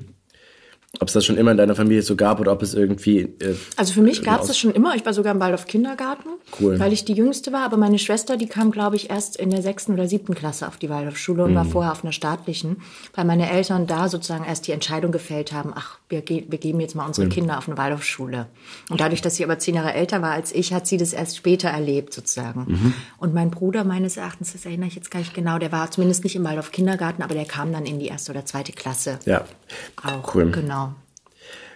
ob 0.98 1.08
es 1.08 1.14
das 1.14 1.24
schon 1.24 1.36
immer 1.36 1.52
in 1.52 1.56
deiner 1.56 1.74
Familie 1.74 2.02
so 2.02 2.16
gab 2.16 2.40
oder 2.40 2.52
ob 2.52 2.62
es 2.62 2.74
irgendwie. 2.74 3.20
Äh, 3.20 3.54
also 3.76 3.92
für 3.92 4.02
mich 4.02 4.22
gab 4.22 4.40
es 4.40 4.48
das 4.48 4.58
schon 4.58 4.72
immer. 4.72 4.94
Ich 4.96 5.06
war 5.06 5.14
sogar 5.14 5.32
im 5.32 5.40
Waldorf 5.40 5.66
Kindergarten, 5.66 6.28
cool. 6.60 6.78
weil 6.80 6.92
ich 6.92 7.04
die 7.04 7.14
Jüngste 7.14 7.52
war. 7.52 7.64
Aber 7.64 7.76
meine 7.76 7.98
Schwester, 7.98 8.36
die 8.36 8.48
kam, 8.48 8.70
glaube 8.70 8.96
ich, 8.96 9.10
erst 9.10 9.36
in 9.36 9.50
der 9.50 9.62
sechsten 9.62 9.92
oder 9.92 10.08
siebten 10.08 10.34
Klasse 10.34 10.66
auf 10.66 10.78
die 10.78 10.90
Waldorfschule 10.90 11.44
und 11.44 11.52
mhm. 11.52 11.56
war 11.56 11.64
vorher 11.64 11.92
auf 11.92 12.02
einer 12.02 12.12
staatlichen, 12.12 12.82
weil 13.14 13.24
meine 13.24 13.50
Eltern 13.50 13.86
da 13.86 14.08
sozusagen 14.08 14.44
erst 14.44 14.66
die 14.66 14.72
Entscheidung 14.72 15.12
gefällt 15.12 15.52
haben, 15.52 15.72
ach, 15.74 15.99
wir, 16.10 16.22
wir 16.28 16.58
geben 16.58 16.80
jetzt 16.80 16.94
mal 16.94 17.06
unsere 17.06 17.26
mhm. 17.26 17.30
Kinder 17.30 17.56
auf 17.56 17.68
eine 17.68 17.78
Waldorfschule. 17.78 18.46
Und 18.90 19.00
dadurch, 19.00 19.22
dass 19.22 19.36
sie 19.36 19.44
aber 19.44 19.58
zehn 19.58 19.76
Jahre 19.76 19.94
älter 19.94 20.20
war 20.22 20.32
als 20.32 20.52
ich, 20.52 20.72
hat 20.72 20.86
sie 20.86 20.96
das 20.96 21.12
erst 21.12 21.36
später 21.36 21.68
erlebt 21.68 22.12
sozusagen. 22.12 22.66
Mhm. 22.66 22.94
Und 23.18 23.32
mein 23.32 23.50
Bruder 23.50 23.84
meines 23.84 24.16
Erachtens, 24.16 24.52
das 24.52 24.66
erinnere 24.66 24.88
ich 24.88 24.96
jetzt 24.96 25.10
gar 25.10 25.20
nicht 25.20 25.34
genau, 25.34 25.58
der 25.58 25.72
war 25.72 25.90
zumindest 25.90 26.24
nicht 26.24 26.34
im 26.34 26.44
Waldorf 26.44 26.72
Kindergarten, 26.72 27.22
aber 27.22 27.34
der 27.34 27.44
kam 27.44 27.72
dann 27.72 27.86
in 27.86 28.00
die 28.00 28.08
erste 28.08 28.32
oder 28.32 28.44
zweite 28.44 28.72
Klasse. 28.72 29.20
Ja. 29.24 29.44
Auch, 30.02 30.34
cool. 30.34 30.50
genau. 30.50 30.94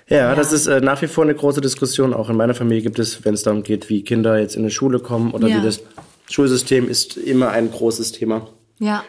Ja, 0.09 0.19
ja, 0.19 0.35
das 0.35 0.53
ist 0.53 0.67
äh, 0.67 0.81
nach 0.81 1.01
wie 1.01 1.07
vor 1.07 1.25
eine 1.25 1.35
große 1.35 1.61
Diskussion. 1.61 2.13
Auch 2.13 2.29
in 2.29 2.37
meiner 2.37 2.55
Familie 2.55 2.83
gibt 2.83 2.99
es, 2.99 3.25
wenn 3.25 3.35
es 3.35 3.43
darum 3.43 3.63
geht, 3.63 3.89
wie 3.89 4.03
Kinder 4.03 4.39
jetzt 4.39 4.57
in 4.57 4.65
die 4.65 4.71
Schule 4.71 4.99
kommen 4.99 5.31
oder 5.31 5.49
ja. 5.49 5.59
wie 5.59 5.65
das 5.65 5.81
Schulsystem 6.29 6.89
ist 6.89 7.17
immer 7.17 7.51
ein 7.51 7.71
großes 7.71 8.13
Thema. 8.13 8.49
Ja. 8.81 9.05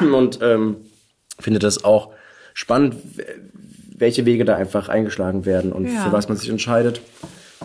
Und 0.00 0.38
ähm, 0.42 0.76
finde 1.40 1.58
das 1.58 1.84
auch 1.84 2.10
spannend, 2.54 2.96
welche 4.02 4.26
Wege 4.26 4.44
da 4.44 4.56
einfach 4.56 4.88
eingeschlagen 4.88 5.46
werden 5.46 5.72
und 5.72 5.86
ja. 5.86 6.04
für 6.04 6.12
was 6.12 6.28
man 6.28 6.36
sich 6.36 6.48
entscheidet. 6.48 7.00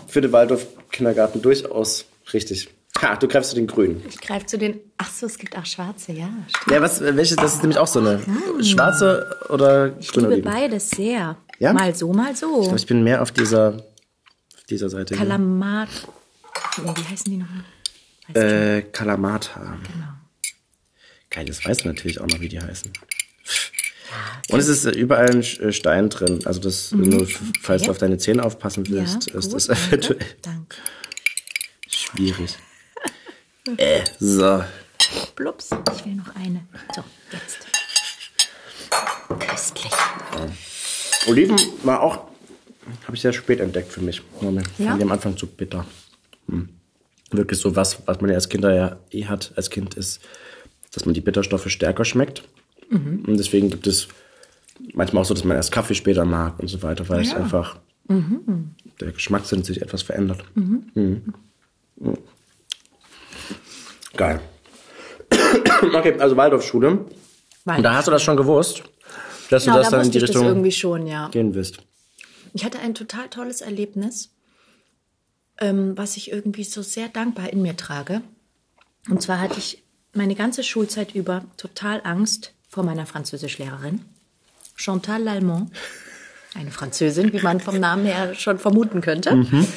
Für 0.08 0.21
den 0.21 0.32
Waldorf-Kindergarten 0.32 1.41
durchaus 1.41 2.06
richtig. 2.32 2.69
Ha, 3.02 3.15
du 3.15 3.28
greifst 3.28 3.50
zu 3.50 3.56
den 3.56 3.65
Grünen. 3.65 4.04
Ich 4.08 4.21
greife 4.21 4.45
zu 4.45 4.58
den. 4.60 4.80
Ach 4.97 5.12
so, 5.12 5.26
es 5.26 5.39
gibt 5.39 5.58
auch 5.58 5.65
schwarze, 5.65 6.13
ja. 6.13 6.30
Stimmt. 6.47 6.71
Ja, 6.71 6.82
was, 6.82 7.02
welche? 7.02 7.36
Das 7.36 7.56
ist 7.56 7.63
nämlich 7.63 7.80
auch 7.80 7.88
so 7.88 8.00
eine 8.00 8.23
hm. 8.23 8.63
schwarze 8.63 9.36
oder 9.50 9.89
grüne 9.89 10.00
Ich 10.00 10.36
liebe 10.36 10.41
beides 10.41 10.91
sehr. 10.91 11.38
Ja? 11.58 11.73
Mal 11.73 11.95
so, 11.95 12.13
mal 12.13 12.36
so. 12.36 12.62
Ich, 12.62 12.67
glaub, 12.67 12.80
ich 12.80 12.86
bin 12.86 13.04
mehr 13.04 13.23
auf 13.23 13.32
dieser, 13.32 13.69
auf 13.69 14.63
dieser 14.69 14.89
Seite. 14.89 15.15
Kalamat. 15.15 15.89
Oh, 16.86 16.93
wie 16.95 17.04
heißen 17.04 17.32
die 17.32 17.38
nochmal? 17.38 18.78
Äh, 18.78 18.84
Kalamata. 18.91 19.60
Genau. 19.60 20.08
Geil, 21.32 21.45
das 21.45 21.65
weiß 21.65 21.86
natürlich 21.86 22.21
auch 22.21 22.28
noch, 22.28 22.39
wie 22.39 22.50
die 22.50 22.62
heißen. 22.62 22.93
Und 24.50 24.60
es 24.60 24.67
ist 24.67 24.86
überall 24.86 25.30
ein 25.30 25.41
äh, 25.41 25.72
Stein 25.72 26.10
drin. 26.10 26.39
Also 26.46 26.60
das, 26.60 26.91
mhm. 26.91 27.10
nur, 27.10 27.28
falls 27.62 27.82
ja. 27.82 27.88
du 27.88 27.91
auf 27.91 27.98
deine 27.98 28.17
Zähne 28.17 28.43
aufpassen 28.43 28.88
willst, 28.89 29.30
ja, 29.30 29.38
ist 29.38 29.54
das 29.54 29.70
eventuell 29.70 30.20
Danke. 30.41 30.78
schwierig. 31.88 32.58
äh, 33.78 34.04
so. 34.20 34.63
Plups, 35.36 35.70
ich 35.96 36.06
will 36.06 36.15
noch 36.15 36.36
eine. 36.36 36.65
So, 36.96 37.04
jetzt. 37.32 37.67
Köstlich. 39.39 39.91
Ja. 40.36 40.48
Oliven 41.28 41.58
war 41.84 42.02
auch, 42.02 42.28
habe 43.06 43.15
ich 43.15 43.22
sehr 43.22 43.34
spät 43.34 43.60
entdeckt 43.60 43.91
für 43.91 44.02
mich. 44.02 44.22
Ja? 44.41 44.89
Fand 44.89 45.02
am 45.02 45.12
Anfang 45.12 45.38
zu 45.38 45.48
bitter. 45.48 45.86
Hm. 46.48 46.70
Wirklich 47.32 47.60
so 47.60 47.76
was, 47.76 48.00
was 48.06 48.22
man 48.22 48.30
ja 48.30 48.36
als 48.36 48.48
Kinder 48.48 48.74
ja 48.74 48.98
eh 49.12 49.26
hat, 49.26 49.52
als 49.56 49.70
Kind 49.70 49.96
ist, 49.96 50.22
dass 50.93 51.06
man 51.06 51.13
die 51.13 51.22
Bitterstoffe 51.22 51.70
stärker 51.70 52.06
schmeckt. 52.06 52.43
Mhm. 52.89 53.23
Und 53.28 53.38
deswegen 53.38 53.69
gibt 53.69 53.88
es 53.88 54.08
manchmal 54.93 55.21
auch 55.21 55.26
so, 55.26 55.34
dass 55.34 55.43
man 55.43 55.58
erst 55.58 55.71
Kaffee 55.71 55.95
später 55.95 56.26
mag 56.26 56.60
und 56.60 56.67
so 56.67 56.82
weiter, 56.84 57.08
weil 57.10 57.23
ja. 57.23 57.32
es 57.32 57.36
einfach 57.36 57.80
mhm. 58.08 58.76
der 59.00 59.12
Geschmackssinn 59.12 59.63
sich 59.63 59.82
etwas 59.82 60.04
verändert. 60.04 60.43
Mhm. 60.56 60.84
mhm. 60.95 61.34
Geil. 64.15 64.39
okay, 65.93 66.19
also 66.19 66.36
Waldorfschule. 66.38 67.06
Und 67.65 67.84
da 67.84 67.93
hast 67.93 68.08
du 68.08 68.12
das 68.12 68.23
schon 68.23 68.38
gewusst? 68.38 68.84
Dass 69.50 69.63
genau, 69.63 69.78
du 69.78 69.82
das 69.82 69.91
da 69.91 69.97
dann 69.97 70.06
in 70.06 70.12
die 70.12 70.17
Richtung 70.17 70.45
irgendwie 70.45 70.71
schon, 70.71 71.06
ja. 71.06 71.30
gehen 71.30 71.54
wirst. 71.54 71.80
Ich 72.54 72.65
hatte 72.65 72.80
ein 72.80 72.95
total 72.95 73.30
tolles 73.30 73.62
Erlebnis, 73.62 74.32
ähm, 75.60 75.97
was 75.97 76.17
ich 76.17 76.32
irgendwie 76.32 76.63
so 76.63 76.82
sehr 76.82 77.08
dankbar 77.08 77.52
in 77.52 77.62
mir 77.62 77.78
trage. 77.78 78.21
Und 79.10 79.21
zwar 79.21 79.39
hatte 79.39 79.60
ich 79.60 79.84
meine 80.13 80.36
ganze 80.36 80.63
Schulzeit 80.63 81.15
über 81.15 81.43
total 81.58 82.02
Angst 82.04 82.54
vor 82.77 82.83
meiner 82.83 83.07
Französischlehrerin, 83.07 84.01
Chantal 84.75 85.23
Lallemand. 85.23 85.71
Eine 86.53 86.69
Französin, 86.69 87.33
wie 87.33 87.39
man 87.39 87.59
vom 87.59 87.79
Namen 87.79 88.05
her 88.05 88.35
schon 88.35 88.59
vermuten 88.59 89.01
könnte. 89.01 89.35
Mhm. 89.35 89.67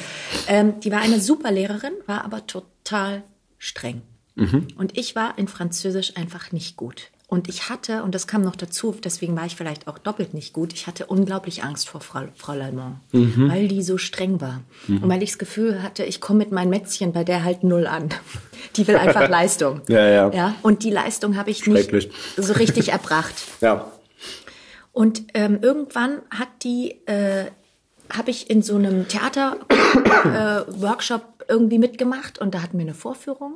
Ähm, 0.47 0.79
die 0.81 0.91
war 0.91 0.99
eine 0.99 1.19
super 1.19 1.49
Lehrerin, 1.49 1.93
war 2.05 2.23
aber 2.23 2.45
total 2.45 3.23
streng. 3.57 4.03
Mhm. 4.35 4.67
Und 4.77 4.99
ich 4.99 5.15
war 5.15 5.39
in 5.39 5.47
Französisch 5.47 6.15
einfach 6.15 6.51
nicht 6.51 6.77
gut. 6.77 7.09
Und 7.31 7.47
ich 7.47 7.69
hatte, 7.69 8.03
und 8.03 8.13
das 8.13 8.27
kam 8.27 8.41
noch 8.41 8.57
dazu, 8.57 8.93
deswegen 9.01 9.37
war 9.37 9.45
ich 9.45 9.55
vielleicht 9.55 9.87
auch 9.87 9.97
doppelt 9.97 10.33
nicht 10.33 10.51
gut, 10.51 10.73
ich 10.73 10.85
hatte 10.85 11.05
unglaublich 11.05 11.63
Angst 11.63 11.87
vor 11.87 12.01
Frau, 12.01 12.23
Frau 12.35 12.53
Lallemand, 12.53 12.97
mhm. 13.13 13.49
weil 13.49 13.69
die 13.69 13.83
so 13.83 13.97
streng 13.97 14.41
war. 14.41 14.63
Mhm. 14.87 15.03
Und 15.03 15.07
weil 15.07 15.23
ich 15.23 15.29
das 15.29 15.39
Gefühl 15.39 15.81
hatte, 15.81 16.03
ich 16.03 16.19
komme 16.19 16.39
mit 16.39 16.51
meinem 16.51 16.71
Mätzchen 16.71 17.13
bei 17.13 17.23
der 17.23 17.45
halt 17.45 17.63
null 17.63 17.87
an. 17.87 18.09
Die 18.75 18.85
will 18.85 18.97
einfach 18.97 19.29
Leistung. 19.29 19.79
Ja, 19.87 20.09
ja. 20.09 20.29
ja? 20.33 20.55
Und 20.61 20.83
die 20.83 20.89
Leistung 20.89 21.37
habe 21.37 21.51
ich 21.51 21.65
nicht 21.65 22.11
so 22.35 22.51
richtig 22.51 22.91
erbracht. 22.91 23.35
Ja. 23.61 23.89
Und 24.91 25.23
ähm, 25.33 25.59
irgendwann 25.61 26.17
hat 26.31 26.49
die, 26.63 26.99
äh, 27.05 27.45
habe 28.11 28.29
ich 28.29 28.49
in 28.49 28.61
so 28.61 28.75
einem 28.75 29.07
Theater-Workshop 29.07 31.21
äh, 31.21 31.25
irgendwie 31.47 31.79
mitgemacht 31.79 32.39
und 32.39 32.53
da 32.53 32.61
hatten 32.61 32.77
wir 32.77 32.83
eine 32.83 32.93
Vorführung 32.93 33.55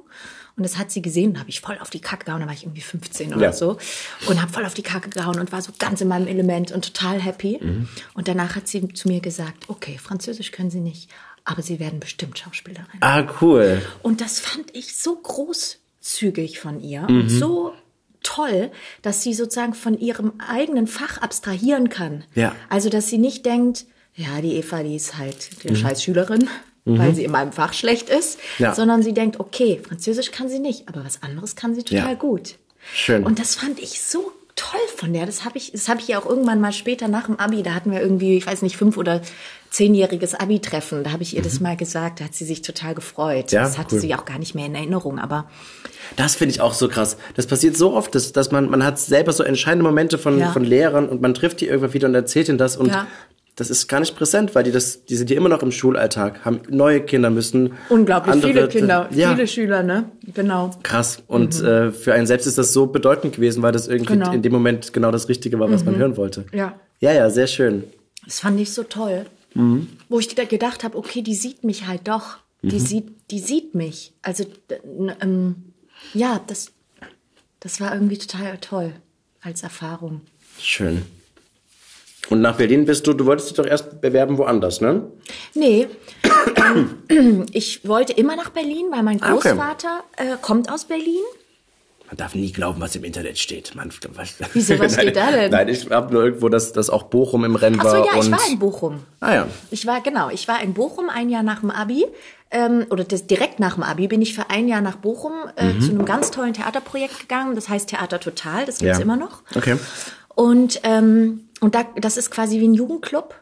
und 0.57 0.63
das 0.63 0.77
hat 0.77 0.89
sie 0.89 1.01
gesehen 1.01 1.31
und 1.31 1.39
habe 1.39 1.49
ich 1.49 1.59
voll 1.59 1.77
auf 1.79 1.89
die 1.89 1.99
Kacke 1.99 2.25
gehauen. 2.25 2.39
Da 2.39 2.47
war 2.47 2.53
ich 2.53 2.63
irgendwie 2.63 2.81
15 2.81 3.33
oder 3.33 3.43
ja. 3.43 3.53
so. 3.53 3.77
Und 4.27 4.41
habe 4.41 4.51
voll 4.53 4.65
auf 4.65 4.73
die 4.73 4.83
Kacke 4.83 5.09
gehauen 5.09 5.39
und 5.39 5.51
war 5.51 5.61
so 5.61 5.73
ganz 5.77 5.99
in 5.99 6.07
meinem 6.07 6.27
Element 6.27 6.71
und 6.71 6.85
total 6.93 7.21
happy. 7.21 7.59
Mhm. 7.61 7.89
Und 8.13 8.27
danach 8.29 8.55
hat 8.55 8.67
sie 8.67 8.87
zu 8.93 9.09
mir 9.09 9.19
gesagt, 9.19 9.65
okay, 9.67 9.97
Französisch 10.01 10.51
können 10.51 10.71
Sie 10.71 10.79
nicht, 10.79 11.09
aber 11.43 11.61
Sie 11.61 11.79
werden 11.79 11.99
bestimmt 11.99 12.39
Schauspielerin. 12.39 13.01
Ah, 13.01 13.25
cool. 13.41 13.81
Und 14.01 14.21
das 14.21 14.39
fand 14.39 14.73
ich 14.73 14.95
so 14.95 15.17
großzügig 15.17 16.59
von 16.59 16.79
ihr 16.79 17.01
mhm. 17.01 17.21
und 17.21 17.29
so 17.29 17.73
toll, 18.23 18.71
dass 19.01 19.21
sie 19.21 19.33
sozusagen 19.33 19.73
von 19.73 19.99
ihrem 19.99 20.33
eigenen 20.39 20.87
Fach 20.87 21.19
abstrahieren 21.21 21.89
kann. 21.89 22.23
Ja. 22.33 22.55
Also, 22.69 22.89
dass 22.89 23.09
sie 23.09 23.17
nicht 23.17 23.45
denkt, 23.45 23.85
ja, 24.15 24.41
die 24.41 24.55
Eva, 24.55 24.83
die 24.83 24.95
ist 24.95 25.17
halt 25.17 25.63
die 25.63 25.71
Mhm. 25.71 25.75
scheiß 25.75 26.01
Schülerin, 26.03 26.49
weil 26.85 27.15
sie 27.15 27.23
in 27.23 27.31
meinem 27.31 27.51
Fach 27.51 27.73
schlecht 27.73 28.09
ist, 28.09 28.39
Ja. 28.59 28.73
sondern 28.75 29.01
sie 29.03 29.13
denkt, 29.13 29.39
okay, 29.39 29.81
Französisch 29.87 30.31
kann 30.31 30.47
sie 30.49 30.59
nicht, 30.59 30.87
aber 30.87 31.03
was 31.03 31.23
anderes 31.23 31.55
kann 31.55 31.73
sie 31.75 31.83
total 31.83 32.09
Ja. 32.11 32.13
gut. 32.13 32.55
Schön. 32.93 33.23
Und 33.25 33.39
das 33.39 33.55
fand 33.55 33.79
ich 33.79 34.01
so 34.01 34.31
toll 34.55 34.79
von 34.95 35.11
der. 35.11 35.25
Das 35.25 35.43
habe 35.43 35.57
ich, 35.57 35.71
das 35.71 35.89
habe 35.89 35.99
ich 35.99 36.07
ja 36.07 36.19
auch 36.19 36.25
irgendwann 36.25 36.61
mal 36.61 36.71
später 36.71 37.07
nach 37.07 37.25
dem 37.25 37.37
Abi. 37.39 37.61
Da 37.63 37.73
hatten 37.73 37.91
wir 37.91 37.99
irgendwie, 38.01 38.37
ich 38.37 38.47
weiß 38.47 38.61
nicht, 38.61 38.77
fünf 38.77 38.95
oder 38.97 39.21
zehnjähriges 39.71 40.33
Abi-Treffen. 40.35 41.03
Da 41.03 41.11
habe 41.11 41.23
ich 41.23 41.35
ihr 41.35 41.41
das 41.41 41.59
mal 41.59 41.75
gesagt. 41.75 42.19
Da 42.19 42.25
hat 42.25 42.33
sie 42.35 42.45
sich 42.45 42.61
total 42.61 42.95
gefreut. 42.95 43.47
Mhm. 43.51 43.55
Ja, 43.55 43.63
das 43.63 43.77
hatte 43.77 43.95
cool. 43.95 44.01
sie 44.01 44.15
auch 44.15 44.23
gar 44.25 44.39
nicht 44.39 44.55
mehr 44.55 44.67
in 44.67 44.75
Erinnerung. 44.75 45.19
Aber 45.19 45.49
Das 46.15 46.35
finde 46.35 46.53
ich 46.53 46.61
auch 46.61 46.73
so 46.73 46.87
krass. 46.87 47.17
Das 47.35 47.47
passiert 47.47 47.75
so 47.75 47.93
oft, 47.93 48.13
dass, 48.15 48.31
dass 48.31 48.51
man, 48.51 48.69
man 48.69 48.83
hat 48.85 48.99
selber 48.99 49.33
so 49.33 49.43
entscheidende 49.43 49.83
Momente 49.83 50.17
von, 50.17 50.39
Ja. 50.39 50.51
von 50.53 50.63
Lehrern 50.63 51.09
und 51.09 51.21
man 51.21 51.33
trifft 51.33 51.59
die 51.61 51.65
irgendwann 51.67 51.93
wieder 51.93 52.07
und 52.07 52.15
erzählt 52.15 52.47
ihnen 52.47 52.57
das 52.59 52.77
und 52.77 52.87
Ja. 52.89 53.07
Das 53.55 53.69
ist 53.69 53.87
gar 53.87 53.99
nicht 54.01 54.15
präsent, 54.17 54.53
weil 54.53 54.63
die 54.65 54.71
das, 54.71 55.05
die 55.05 55.15
sind 55.15 55.29
ja 55.29 55.37
immer 55.37 55.47
noch 55.49 55.63
im 55.63 55.71
Schulalltag, 55.71 56.43
haben 56.43 56.59
neue 56.69 57.01
Kinder 57.01 57.29
müssen. 57.29 57.73
unglaublich 57.89 58.33
andere- 58.33 58.51
viele 58.53 58.67
Kinder, 58.67 59.07
Ja. 59.11 59.33
viele 59.33 59.47
Schüler, 59.47 59.81
ne? 59.83 60.11
Genau. 60.33 60.71
Krass. 60.83 61.19
Und 61.27 61.61
äh, 61.61 61.91
für 61.91 62.13
einen 62.13 62.27
selbst 62.27 62.47
ist 62.47 62.57
das 62.57 62.73
so 62.73 62.87
bedeutend 62.87 63.35
gewesen, 63.35 63.63
weil 63.63 63.71
das 63.71 63.87
irgendwie 63.87 64.13
Genau. 64.13 64.33
in 64.33 64.41
dem 64.41 64.51
Moment 64.51 64.91
genau 64.93 65.09
das 65.11 65.29
Richtige 65.29 65.57
war, 65.59 65.71
was 65.71 65.85
man 65.85 65.95
hören 65.95 66.17
wollte. 66.17 66.45
Ja. 66.53 66.79
Ja, 66.99 67.13
ja, 67.13 67.29
sehr 67.29 67.47
schön. 67.47 67.83
Das 68.25 68.39
fand 68.41 68.59
ich 68.59 68.73
so 68.73 68.83
toll. 68.83 69.25
Mhm. 69.53 69.87
Wo 70.09 70.19
ich 70.19 70.33
da 70.35 70.43
gedacht 70.43 70.83
habe, 70.83 70.97
okay, 70.97 71.21
die 71.21 71.35
sieht 71.35 71.63
mich 71.63 71.87
halt 71.87 72.07
doch. 72.09 72.37
Die 72.61 72.75
Mhm. 72.75 72.79
sieht, 72.79 73.07
die 73.31 73.39
sieht 73.39 73.73
mich. 73.75 74.13
Also 74.21 74.43
ähm, 75.21 75.55
ja, 76.13 76.41
das, 76.47 76.71
das 77.61 77.79
war 77.79 77.93
irgendwie 77.93 78.17
total 78.17 78.57
toll 78.57 78.91
als 79.41 79.63
Erfahrung. 79.63 80.21
Schön. 80.59 81.03
Und 82.29 82.41
nach 82.41 82.55
Berlin 82.57 82.85
bist 82.85 83.05
du, 83.07 83.13
du 83.13 83.25
wolltest 83.25 83.49
dich 83.49 83.57
doch 83.57 83.65
erst 83.65 84.01
bewerben 84.01 84.37
woanders, 84.37 84.81
ne? 84.81 85.03
Nee, 85.53 85.87
ähm, 86.55 87.45
ich 87.51 87.87
wollte 87.87 88.13
immer 88.13 88.35
nach 88.35 88.49
Berlin, 88.49 88.85
weil 88.91 89.03
mein 89.03 89.21
Ah, 89.21 89.33
okay. 89.35 89.49
Großvater 89.49 90.03
äh, 90.17 90.23
kommt 90.41 90.71
aus 90.71 90.85
Berlin. 90.85 91.21
Man 92.07 92.17
darf 92.17 92.35
nie 92.35 92.51
glauben, 92.51 92.79
was 92.81 92.95
im 92.95 93.03
Internet 93.03 93.39
steht. 93.39 93.73
Man, 93.75 93.91
was, 94.13 94.35
Wieso, 94.53 94.77
was 94.77 94.93
steht 94.93 95.15
da 95.15 95.31
denn? 95.31 95.49
Nein, 95.51 95.67
ich 95.69 95.89
habe 95.89 96.13
nur 96.13 96.23
irgendwo, 96.23 96.49
dass, 96.49 96.71
dass 96.71 96.91
auch 96.91 97.03
Bochum 97.03 97.43
im 97.45 97.55
Rennen 97.55 97.77
Ach 97.79 97.85
so, 97.85 97.97
war. 97.97 98.05
ja, 98.05 98.19
ich 98.21 98.31
war 98.31 98.47
in 98.51 98.59
Bochum. 98.59 98.99
Ah 99.19 99.33
ja. 99.33 99.47
Ich 99.71 99.87
war, 99.87 100.01
genau, 100.01 100.29
ich 100.29 100.47
war 100.47 100.61
in 100.61 100.73
Bochum 100.75 101.09
ein 101.09 101.29
Jahr 101.29 101.41
nach 101.41 101.61
dem 101.61 101.71
Abi. 101.71 102.05
Ähm, 102.51 102.85
oder 102.91 103.03
das, 103.05 103.25
direkt 103.25 103.59
nach 103.59 103.73
dem 103.73 103.81
Abi 103.83 104.07
bin 104.07 104.21
ich 104.21 104.35
für 104.35 104.51
ein 104.51 104.67
Jahr 104.67 104.81
nach 104.81 104.97
Bochum 104.97 105.33
äh, 105.55 105.73
Mhm. 105.73 105.81
zu 105.81 105.89
einem 105.91 106.05
ganz 106.05 106.29
tollen 106.29 106.53
Theaterprojekt 106.53 107.21
gegangen. 107.21 107.55
Das 107.55 107.69
heißt 107.69 107.89
Theater 107.89 108.19
Total, 108.19 108.65
das 108.67 108.77
gibt's 108.77 108.99
Ja. 108.99 109.03
immer 109.03 109.17
noch. 109.17 109.41
Okay. 109.55 109.75
Und, 110.35 110.81
ähm, 110.83 111.44
und 111.65 111.73
da, 111.75 111.83
das 111.99 112.15
ist 112.17 112.29
quasi 112.31 112.59
wie 112.61 112.67
ein 112.67 112.73
Jugendclub 112.75 113.35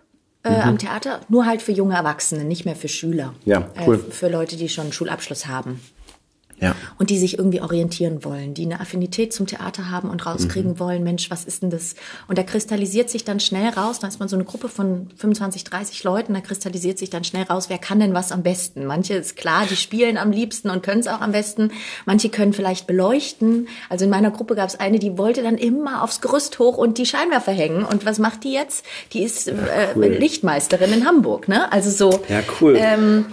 äh, 0.46 0.50
Mhm. 0.50 0.62
am 0.70 0.78
Theater, 0.78 1.20
nur 1.30 1.46
halt 1.46 1.62
für 1.62 1.72
junge 1.74 1.96
Erwachsene, 1.96 2.44
nicht 2.46 2.66
mehr 2.66 2.76
für 2.76 2.88
Schüler. 2.88 3.34
Ja, 3.46 3.70
cool. 3.86 3.96
Äh, 4.08 4.12
für 4.12 4.30
Leute, 4.30 4.56
die 4.58 4.68
schon 4.70 4.86
einen 4.86 4.94
Schulabschluss 4.94 5.48
haben 5.48 5.80
Ja. 6.60 6.76
und 6.98 7.10
die 7.10 7.18
sich 7.18 7.38
irgendwie 7.38 7.62
orientieren 7.62 8.24
wollen, 8.24 8.54
die 8.54 8.64
eine 8.66 8.80
Affinität 8.80 9.34
zum 9.34 9.48
Theater 9.48 9.90
haben 9.92 10.10
und 10.10 10.26
rauskriegen 10.26 10.72
Mhm. 10.74 10.80
wollen, 10.80 11.04
Mensch, 11.04 11.30
was 11.30 11.44
ist 11.46 11.64
denn 11.64 11.70
das? 11.70 11.96
Und 12.28 12.38
da 12.38 12.44
kristallisiert 12.44 13.10
sich 13.10 13.24
dann 13.26 13.40
schnell 13.40 13.70
raus, 13.70 14.00
da 14.00 14.08
ist 14.08 14.20
man 14.20 14.30
so 14.30 14.36
eine 14.36 14.46
Gruppe 14.46 14.70
von 14.70 15.08
25, 15.18 15.64
30 15.66 16.04
Leuten, 16.04 16.34
da 16.34 16.40
kristallisiert 16.42 16.98
sich 17.00 17.10
dann 17.10 17.24
schnell 17.24 17.44
raus, 17.44 17.66
wer 17.70 17.78
kann 17.78 18.00
denn 18.00 18.14
was 18.14 18.32
am 18.32 18.44
besten? 18.44 18.86
Manche 18.86 19.16
ist 19.16 19.36
klar, 19.36 19.66
die 19.70 19.76
spielen 19.76 20.18
am 20.18 20.32
liebsten 20.32 20.70
und 20.70 20.84
können 20.84 21.02
es 21.02 21.08
auch 21.08 21.22
am 21.22 21.32
besten. 21.34 21.72
Manche 22.06 22.30
können 22.30 22.54
vielleicht 22.54 22.88
beleuchten. 22.88 23.68
Also 23.90 24.06
in 24.06 24.12
meiner 24.12 24.32
Gruppe 24.32 24.56
gab 24.56 24.70
es 24.70 24.80
eine, 24.80 25.00
die 25.00 25.18
wollte 25.18 25.44
dann 25.44 25.58
immer 25.58 26.04
aufs 26.04 26.22
Gerüst 26.22 26.60
hoch 26.60 26.78
und 26.78 26.98
die 26.98 27.06
Scheinwerfer 27.06 27.52
hängen. 27.52 27.84
Und 27.84 28.06
was 28.06 28.20
macht 28.20 28.44
die 28.44 28.54
jetzt? 28.54 28.86
Die 29.14 29.24
ist 29.24 29.48
äh, 29.48 29.54
cool. 29.96 30.06
Lichtmeisterin 30.06 30.94
in 30.94 31.06
Hamburg, 31.06 31.48
ne? 31.48 31.72
Also 31.72 31.90
so. 31.90 32.20
Ja, 32.30 32.40
cool. 32.62 32.76
Ähm, 32.78 33.26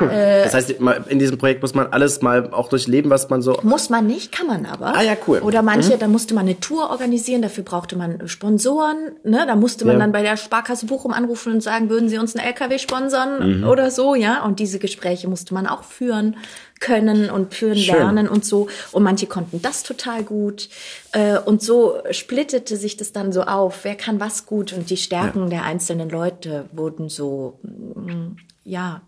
das 0.00 0.54
heißt, 0.54 0.70
in 1.08 1.18
diesem 1.18 1.38
Projekt 1.38 1.62
muss 1.62 1.74
man 1.74 1.88
alles 1.88 2.22
mal 2.22 2.43
auch 2.52 2.68
durchleben, 2.68 3.10
was 3.10 3.28
man 3.30 3.42
so. 3.42 3.58
Muss 3.62 3.90
man 3.90 4.06
nicht, 4.06 4.32
kann 4.32 4.46
man 4.46 4.66
aber. 4.66 4.94
Ah, 4.94 5.02
ja, 5.02 5.16
cool. 5.26 5.38
Oder 5.40 5.62
manche, 5.62 5.96
da 5.98 6.08
musste 6.08 6.34
man 6.34 6.46
eine 6.46 6.60
Tour 6.60 6.90
organisieren, 6.90 7.42
dafür 7.42 7.64
brauchte 7.64 7.96
man 7.96 8.26
Sponsoren. 8.28 9.12
Ne? 9.24 9.44
Da 9.46 9.56
musste 9.56 9.84
man 9.84 9.94
Ja. 9.94 10.00
dann 10.00 10.12
bei 10.12 10.22
der 10.22 10.36
Sparkasse 10.36 10.86
Bochum 10.86 11.12
anrufen 11.12 11.52
und 11.52 11.62
sagen, 11.62 11.88
würden 11.90 12.08
sie 12.08 12.18
uns 12.18 12.36
einen 12.36 12.46
LKW 12.46 12.78
sponsern 12.78 13.64
oder 13.64 13.90
so, 13.90 14.14
ja. 14.14 14.44
Und 14.44 14.58
diese 14.58 14.78
Gespräche 14.78 15.28
musste 15.28 15.54
man 15.54 15.66
auch 15.66 15.82
führen 15.84 16.36
können 16.80 17.30
und 17.30 17.54
führen 17.54 17.76
Schön. 17.78 17.94
lernen 17.94 18.28
und 18.28 18.44
so. 18.44 18.68
Und 18.92 19.02
manche 19.04 19.26
konnten 19.26 19.62
das 19.62 19.82
total 19.84 20.22
gut. 20.22 20.68
Äh, 21.12 21.38
Und 21.38 21.62
so 21.62 21.94
splittete 22.10 22.76
sich 22.76 22.96
das 22.96 23.12
dann 23.12 23.32
so 23.32 23.42
auf. 23.42 23.84
Wer 23.84 23.94
kann 23.94 24.20
was 24.20 24.44
gut? 24.44 24.72
Und 24.72 24.90
die 24.90 24.96
Stärken 24.96 25.48
der 25.50 25.64
einzelnen 25.64 26.10
Leute 26.10 26.66
wurden 26.72 27.08
so, 27.08 27.58
mm, 27.62 28.36
ja, 28.64 29.00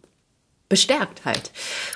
bestärkt 0.68 1.24
halt. 1.24 1.50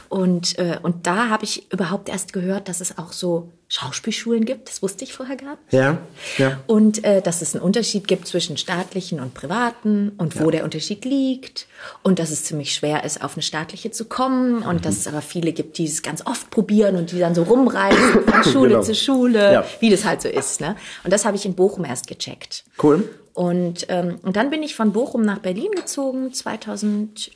Und, 0.08 0.58
äh, 0.58 0.78
und 0.82 1.06
da 1.06 1.28
habe 1.28 1.44
ich 1.44 1.72
überhaupt 1.72 2.08
erst 2.08 2.32
gehört, 2.32 2.68
dass 2.68 2.80
es 2.80 2.98
auch 2.98 3.12
so 3.12 3.50
Schauspielschulen 3.68 4.44
gibt. 4.44 4.68
Das 4.68 4.82
wusste 4.82 5.04
ich 5.04 5.12
vorher 5.12 5.36
gar 5.36 5.50
nicht. 5.52 5.72
Ja, 5.72 5.98
ja. 6.38 6.58
Und 6.66 7.04
äh, 7.04 7.22
dass 7.22 7.40
es 7.40 7.54
einen 7.54 7.62
Unterschied 7.62 8.08
gibt 8.08 8.26
zwischen 8.26 8.56
staatlichen 8.56 9.20
und 9.20 9.32
privaten 9.34 10.10
und 10.18 10.40
wo 10.40 10.50
der 10.50 10.64
Unterschied 10.64 11.04
liegt. 11.04 11.66
Und 12.02 12.18
dass 12.18 12.30
es 12.30 12.44
ziemlich 12.44 12.74
schwer 12.74 13.04
ist, 13.04 13.22
auf 13.22 13.34
eine 13.34 13.42
staatliche 13.42 13.90
zu 13.92 14.06
kommen. 14.06 14.62
Und 14.62 14.84
dass 14.86 14.96
es 14.96 15.06
aber 15.06 15.22
viele 15.22 15.52
gibt, 15.52 15.78
die 15.78 15.84
es 15.84 16.02
ganz 16.02 16.26
oft 16.26 16.50
probieren 16.50 16.96
und 16.96 17.12
die 17.12 17.18
dann 17.20 17.34
so 17.34 17.44
rumreisen 17.44 18.24
von 18.24 18.44
Schule 18.52 18.68
Genau. 18.70 18.82
zu 18.82 18.94
Schule, 18.94 19.52
Ja. 19.52 19.64
wie 19.78 19.90
das 19.90 20.04
halt 20.04 20.22
so 20.22 20.28
ist. 20.28 20.60
Ne? 20.60 20.74
Und 21.04 21.12
das 21.12 21.24
habe 21.24 21.36
ich 21.36 21.46
in 21.46 21.54
Bochum 21.54 21.84
erst 21.84 22.06
gecheckt. 22.08 22.64
Cool. 22.82 23.08
Und, 23.34 23.86
ähm, 23.88 24.18
und 24.22 24.34
dann 24.36 24.50
bin 24.50 24.62
ich 24.64 24.74
von 24.74 24.92
Bochum 24.92 25.22
nach 25.22 25.38
Berlin 25.38 25.70
gezogen, 25.76 26.32
2000, 26.32 27.30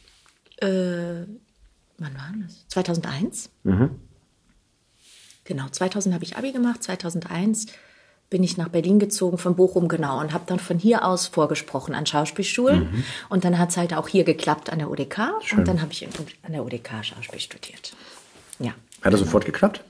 äh, 0.59 1.27
wann 1.99 2.15
war 2.15 2.33
das? 2.45 2.65
2001. 2.69 3.51
Genau, 5.45 5.69
2000 5.69 6.15
habe 6.15 6.25
ich 6.25 6.37
Abi 6.37 6.53
gemacht, 6.53 6.83
2001 6.83 7.67
bin 8.31 8.43
ich 8.43 8.57
nach 8.57 8.69
Berlin 8.69 8.99
gezogen, 8.99 9.37
von 9.39 9.55
Bochum 9.55 9.87
genau, 9.89 10.19
und 10.19 10.33
habe 10.33 10.45
dann 10.47 10.59
von 10.59 10.79
hier 10.79 11.05
aus 11.05 11.27
vorgesprochen 11.29 11.95
an 11.95 12.07
Schauspielschulen. 12.07 13.05
Und 13.29 13.45
dann 13.45 13.59
hat 13.59 13.69
es 13.71 13.77
halt 13.77 13.93
auch 13.95 14.09
hier 14.09 14.25
geklappt 14.25 14.71
an 14.71 14.79
der 14.79 14.91
UDK. 14.91 15.19
Und 15.57 15.69
dann 15.69 15.81
habe 15.83 15.93
ich 15.93 16.07
an 16.43 16.53
der 16.53 16.65
UDK 16.65 17.05
Schauspiel 17.05 17.39
studiert. 17.41 17.93
Ja. 18.59 18.73
Hat 19.03 19.13
das 19.13 19.21
sofort 19.21 19.45
geklappt? 19.45 19.85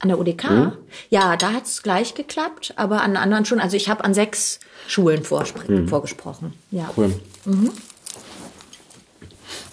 An 0.00 0.08
der 0.08 0.18
UDK? 0.18 0.76
Ja, 1.08 1.36
da 1.36 1.52
hat 1.52 1.64
es 1.64 1.82
gleich 1.82 2.14
geklappt, 2.14 2.74
aber 2.76 3.00
an 3.02 3.16
anderen 3.16 3.46
Schulen, 3.46 3.62
also 3.62 3.76
ich 3.76 3.88
habe 3.88 4.04
an 4.04 4.12
sechs 4.12 4.60
Schulen 4.88 5.22
vorspr- 5.22 5.88
vorgesprochen. 5.88 6.52
Ja. 6.70 6.90
Cool. 6.96 7.14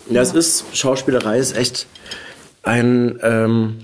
Ja, 0.09 0.21
es 0.21 0.33
ist, 0.33 0.65
Schauspielerei 0.75 1.39
ist 1.39 1.55
echt 1.55 1.87
ein, 2.63 3.19
ähm, 3.21 3.79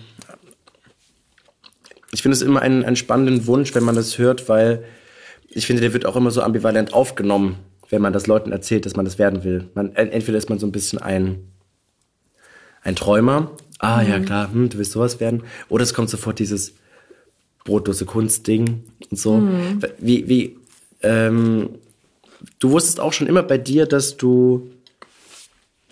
ich 2.12 2.22
finde 2.22 2.36
es 2.36 2.42
immer 2.42 2.62
einen, 2.62 2.84
einen 2.84 2.96
spannenden 2.96 3.46
Wunsch, 3.48 3.74
wenn 3.76 3.84
man 3.84 3.96
das 3.96 4.18
hört, 4.18 4.50
weil 4.50 4.84
ich 5.48 5.66
finde, 5.68 5.82
der 5.82 5.94
wird 5.94 6.06
auch 6.06 6.16
immer 6.16 6.32
so 6.32 6.42
ambivalent 6.42 6.94
aufgenommen, 6.94 7.58
wenn 7.90 8.02
man 8.02 8.14
das 8.14 8.28
Leuten 8.28 8.52
erzählt, 8.52 8.86
dass 8.86 8.96
man 8.96 9.06
das 9.06 9.18
werden 9.18 9.44
will. 9.44 9.70
Man, 9.74 9.96
en- 9.96 10.10
entweder 10.12 10.38
ist 10.38 10.50
man 10.50 10.60
so 10.60 10.68
ein 10.68 10.72
bisschen 10.72 11.00
ein, 11.00 11.48
ein 12.84 12.96
Träumer, 12.96 13.52
ah 13.80 14.02
ja 14.02 14.20
klar, 14.20 14.52
hm, 14.52 14.70
du 14.70 14.78
willst 14.78 14.92
sowas 14.92 15.20
werden, 15.20 15.44
oder 15.70 15.84
es 15.84 15.94
kommt 15.94 16.10
sofort 16.10 16.40
dieses 16.40 16.74
brotlose 17.64 18.06
Kunstding 18.06 18.84
und 19.10 19.18
so. 19.18 19.42
Wie, 20.00 20.28
wie, 20.28 20.58
ähm, 21.02 21.70
du 22.60 22.72
wusstest 22.72 23.00
auch 23.00 23.14
schon 23.14 23.28
immer 23.28 23.44
bei 23.44 23.58
dir, 23.58 23.86
dass 23.86 24.18
du 24.18 24.70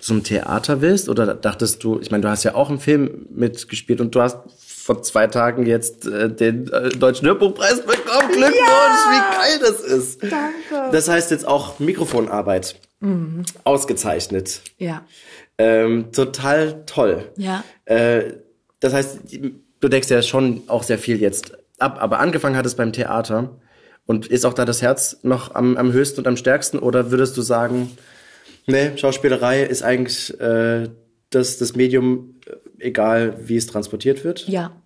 zum 0.08 0.24
Theater 0.24 0.82
willst? 0.82 1.10
Oder 1.10 1.36
dachtest 1.36 1.84
du, 1.84 2.00
ich 2.00 2.12
meine, 2.12 2.22
du 2.22 2.30
hast 2.30 2.44
ja 2.46 2.56
auch 2.56 2.70
im 2.70 2.80
Film 2.80 3.28
mitgespielt 3.30 4.00
und 4.00 4.16
du 4.16 4.22
hast 4.22 4.38
vor 4.58 5.04
zwei 5.04 5.28
Tagen 5.28 5.66
jetzt 5.66 6.08
äh, 6.08 6.34
den 6.34 6.72
äh, 6.72 6.90
Deutschen 6.90 7.28
Hörbuchpreis 7.28 7.82
bekommen. 7.82 8.32
Glückwunsch, 8.32 8.54
wie 8.56 9.36
geil 9.38 9.60
das 9.60 9.82
ist. 9.82 10.24
Danke. 10.24 10.92
Das 10.94 11.10
heißt 11.10 11.30
jetzt 11.32 11.46
auch 11.46 11.80
Mikrofonarbeit. 11.80 12.80
Ausgezeichnet. 13.64 14.62
Ja. 14.78 15.06
Ähm, 15.58 16.12
total 16.14 16.86
toll. 16.86 17.26
Ja. 17.36 17.64
Äh, 17.86 18.34
das 18.80 18.94
heißt, 18.94 19.20
du 19.80 19.88
deckst 19.90 20.10
ja 20.10 20.22
schon 20.22 20.64
auch 20.68 20.84
sehr 20.84 20.98
viel 20.98 21.22
jetzt 21.22 21.58
ab, 21.78 21.98
aber 22.00 22.20
angefangen 22.20 22.56
hat 22.56 22.66
es 22.66 22.76
beim 22.76 22.94
Theater. 22.94 23.60
Und 24.08 24.28
ist 24.28 24.46
auch 24.46 24.54
da 24.54 24.64
das 24.64 24.82
Herz 24.82 25.18
noch 25.24 25.54
am, 25.54 25.76
am 25.76 25.92
höchsten 25.92 26.22
und 26.22 26.28
am 26.28 26.38
stärksten? 26.38 26.80
Oder 26.80 27.12
würdest 27.12 27.36
du 27.36 27.42
sagen, 27.42 27.92
nee, 28.68 28.98
Schauspielerei 28.98 29.64
ist 29.64 29.82
eigentlich 29.82 30.40
äh, 30.40 30.90
das, 31.30 31.58
das 31.58 31.76
Medium, 31.76 32.36
äh, 32.46 32.88
egal 32.88 33.38
wie 33.48 33.58
es 33.58 33.68
transportiert 33.68 34.24
wird? 34.24 34.48
Ja, 34.48 34.82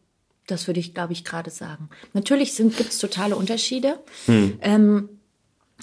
das 0.47 0.67
würde 0.67 0.79
ich, 0.79 0.93
glaube 0.93 1.13
ich, 1.13 1.23
gerade 1.23 1.49
sagen. 1.49 1.89
Natürlich 2.13 2.55
gibt 2.55 2.79
es 2.79 2.99
totale 2.99 3.35
Unterschiede. 3.35 3.99
Ähm, 4.27 5.09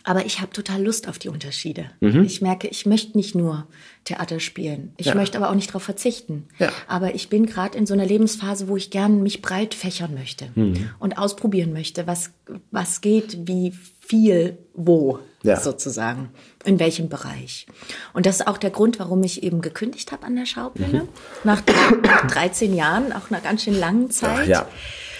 Aber 0.04 0.24
ich 0.24 0.40
habe 0.40 0.52
total 0.52 0.82
Lust 0.82 1.08
auf 1.08 1.18
die 1.18 1.28
Unterschiede. 1.28 1.90
Mhm. 2.00 2.24
Ich 2.24 2.40
merke, 2.40 2.68
ich 2.68 2.86
möchte 2.86 3.16
nicht 3.16 3.34
nur 3.34 3.66
Theater 4.04 4.40
spielen. 4.40 4.92
Ich 4.96 5.06
ja. 5.06 5.14
möchte 5.14 5.38
aber 5.38 5.50
auch 5.50 5.54
nicht 5.54 5.68
darauf 5.68 5.82
verzichten. 5.82 6.46
Ja. 6.58 6.70
Aber 6.86 7.14
ich 7.14 7.28
bin 7.28 7.46
gerade 7.46 7.76
in 7.76 7.86
so 7.86 7.94
einer 7.94 8.06
Lebensphase, 8.06 8.68
wo 8.68 8.76
ich 8.76 8.90
gern 8.90 9.22
mich 9.22 9.42
breit 9.42 9.74
fächern 9.74 10.14
möchte 10.14 10.50
mhm. 10.54 10.90
und 10.98 11.18
ausprobieren 11.18 11.72
möchte, 11.72 12.06
was, 12.06 12.30
was 12.70 13.00
geht, 13.00 13.46
wie 13.46 13.72
viel, 14.00 14.58
wo 14.74 15.18
ja. 15.42 15.60
sozusagen, 15.60 16.30
in 16.64 16.78
welchem 16.78 17.08
Bereich. 17.08 17.66
Und 18.14 18.26
das 18.26 18.36
ist 18.36 18.46
auch 18.46 18.58
der 18.58 18.70
Grund, 18.70 18.98
warum 18.98 19.22
ich 19.22 19.42
eben 19.42 19.60
gekündigt 19.60 20.12
habe 20.12 20.26
an 20.26 20.36
der 20.36 20.46
Schaubühne. 20.46 21.02
Mhm. 21.02 21.08
Nach, 21.44 21.62
nach 22.02 22.26
13 22.26 22.74
Jahren, 22.74 23.12
auch 23.12 23.30
einer 23.30 23.40
ganz 23.40 23.64
schön 23.64 23.78
langen 23.78 24.10
Zeit. 24.10 24.40
Ach, 24.42 24.46
ja. 24.46 24.68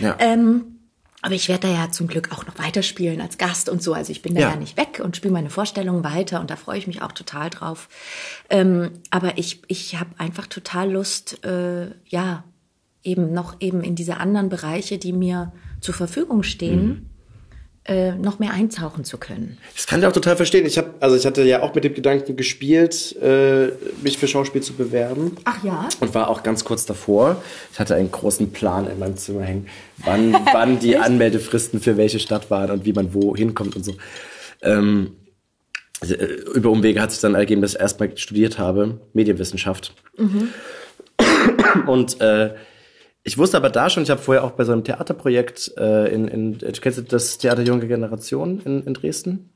Ja. 0.00 0.16
Ähm, 0.20 0.77
aber 1.22 1.34
ich 1.34 1.48
werde 1.48 1.68
da 1.68 1.74
ja 1.74 1.90
zum 1.90 2.06
Glück 2.06 2.32
auch 2.32 2.46
noch 2.46 2.58
weiterspielen 2.58 3.20
als 3.20 3.38
Gast 3.38 3.68
und 3.68 3.82
so. 3.82 3.92
Also 3.92 4.12
ich 4.12 4.22
bin 4.22 4.34
da 4.34 4.40
ja, 4.40 4.50
ja 4.50 4.56
nicht 4.56 4.76
weg 4.76 5.00
und 5.02 5.16
spiele 5.16 5.32
meine 5.32 5.50
Vorstellungen 5.50 6.04
weiter 6.04 6.40
und 6.40 6.50
da 6.50 6.56
freue 6.56 6.78
ich 6.78 6.86
mich 6.86 7.02
auch 7.02 7.12
total 7.12 7.50
drauf. 7.50 7.88
Ähm, 8.50 8.90
aber 9.10 9.36
ich, 9.36 9.62
ich 9.66 9.98
habe 9.98 10.10
einfach 10.18 10.46
total 10.46 10.92
Lust, 10.92 11.44
äh, 11.44 11.90
ja, 12.06 12.44
eben 13.02 13.32
noch 13.32 13.56
eben 13.60 13.82
in 13.82 13.94
diese 13.94 14.18
anderen 14.18 14.48
Bereiche, 14.48 14.98
die 14.98 15.12
mir 15.12 15.52
zur 15.80 15.94
Verfügung 15.94 16.42
stehen, 16.42 16.86
mhm 16.86 17.06
äh, 17.88 18.12
noch 18.12 18.38
mehr 18.38 18.52
eintauchen 18.52 19.02
zu 19.02 19.16
können. 19.16 19.56
Das 19.74 19.86
kann 19.86 20.00
ich 20.00 20.06
auch 20.06 20.12
total 20.12 20.36
verstehen. 20.36 20.66
Ich 20.66 20.76
habe, 20.76 20.90
also 21.00 21.16
ich 21.16 21.24
hatte 21.24 21.42
ja 21.42 21.62
auch 21.62 21.74
mit 21.74 21.84
dem 21.84 21.94
Gedanken 21.94 22.36
gespielt, 22.36 23.16
äh, 23.22 23.68
mich 24.02 24.18
für 24.18 24.28
Schauspiel 24.28 24.62
zu 24.62 24.74
bewerben. 24.74 25.36
Ach 25.44 25.64
ja. 25.64 25.88
Und 26.00 26.14
war 26.14 26.28
auch 26.28 26.42
ganz 26.42 26.64
kurz 26.64 26.84
davor. 26.84 27.42
Ich 27.72 27.78
hatte 27.78 27.94
einen 27.94 28.12
großen 28.12 28.52
Plan 28.52 28.88
in 28.90 28.98
meinem 28.98 29.16
Zimmer 29.16 29.42
hängen, 29.42 29.68
wann, 30.04 30.34
wann 30.52 30.78
die 30.78 30.98
Anmeldefristen 30.98 31.80
für 31.80 31.96
welche 31.96 32.18
Stadt 32.18 32.50
waren 32.50 32.70
und 32.70 32.84
wie 32.84 32.92
man 32.92 33.14
wo 33.14 33.34
hinkommt 33.34 33.74
und 33.74 33.84
so. 33.84 33.94
Ähm, 34.60 35.16
äh, 36.02 36.14
über 36.54 36.70
Umwege 36.70 37.00
hat 37.00 37.10
sich 37.10 37.20
dann 37.20 37.34
ergeben, 37.34 37.62
dass 37.62 37.74
ich 37.74 37.80
erstmal 37.80 38.16
studiert 38.16 38.58
habe, 38.58 39.00
Medienwissenschaft. 39.14 39.94
Mhm. 40.16 40.50
Und 41.86 42.20
äh, 42.20 42.50
ich 43.24 43.36
wusste 43.38 43.56
aber 43.56 43.70
da 43.70 43.90
schon, 43.90 44.02
ich 44.02 44.10
habe 44.10 44.20
vorher 44.20 44.44
auch 44.44 44.52
bei 44.52 44.64
so 44.64 44.72
einem 44.72 44.84
Theaterprojekt 44.84 45.72
äh, 45.76 46.12
in, 46.12 46.28
in, 46.28 46.58
du 46.58 46.72
kennst 46.72 47.12
das 47.12 47.38
Theater 47.38 47.62
Junge 47.62 47.86
Generation 47.86 48.60
in, 48.64 48.84
in 48.84 48.94
Dresden? 48.94 49.50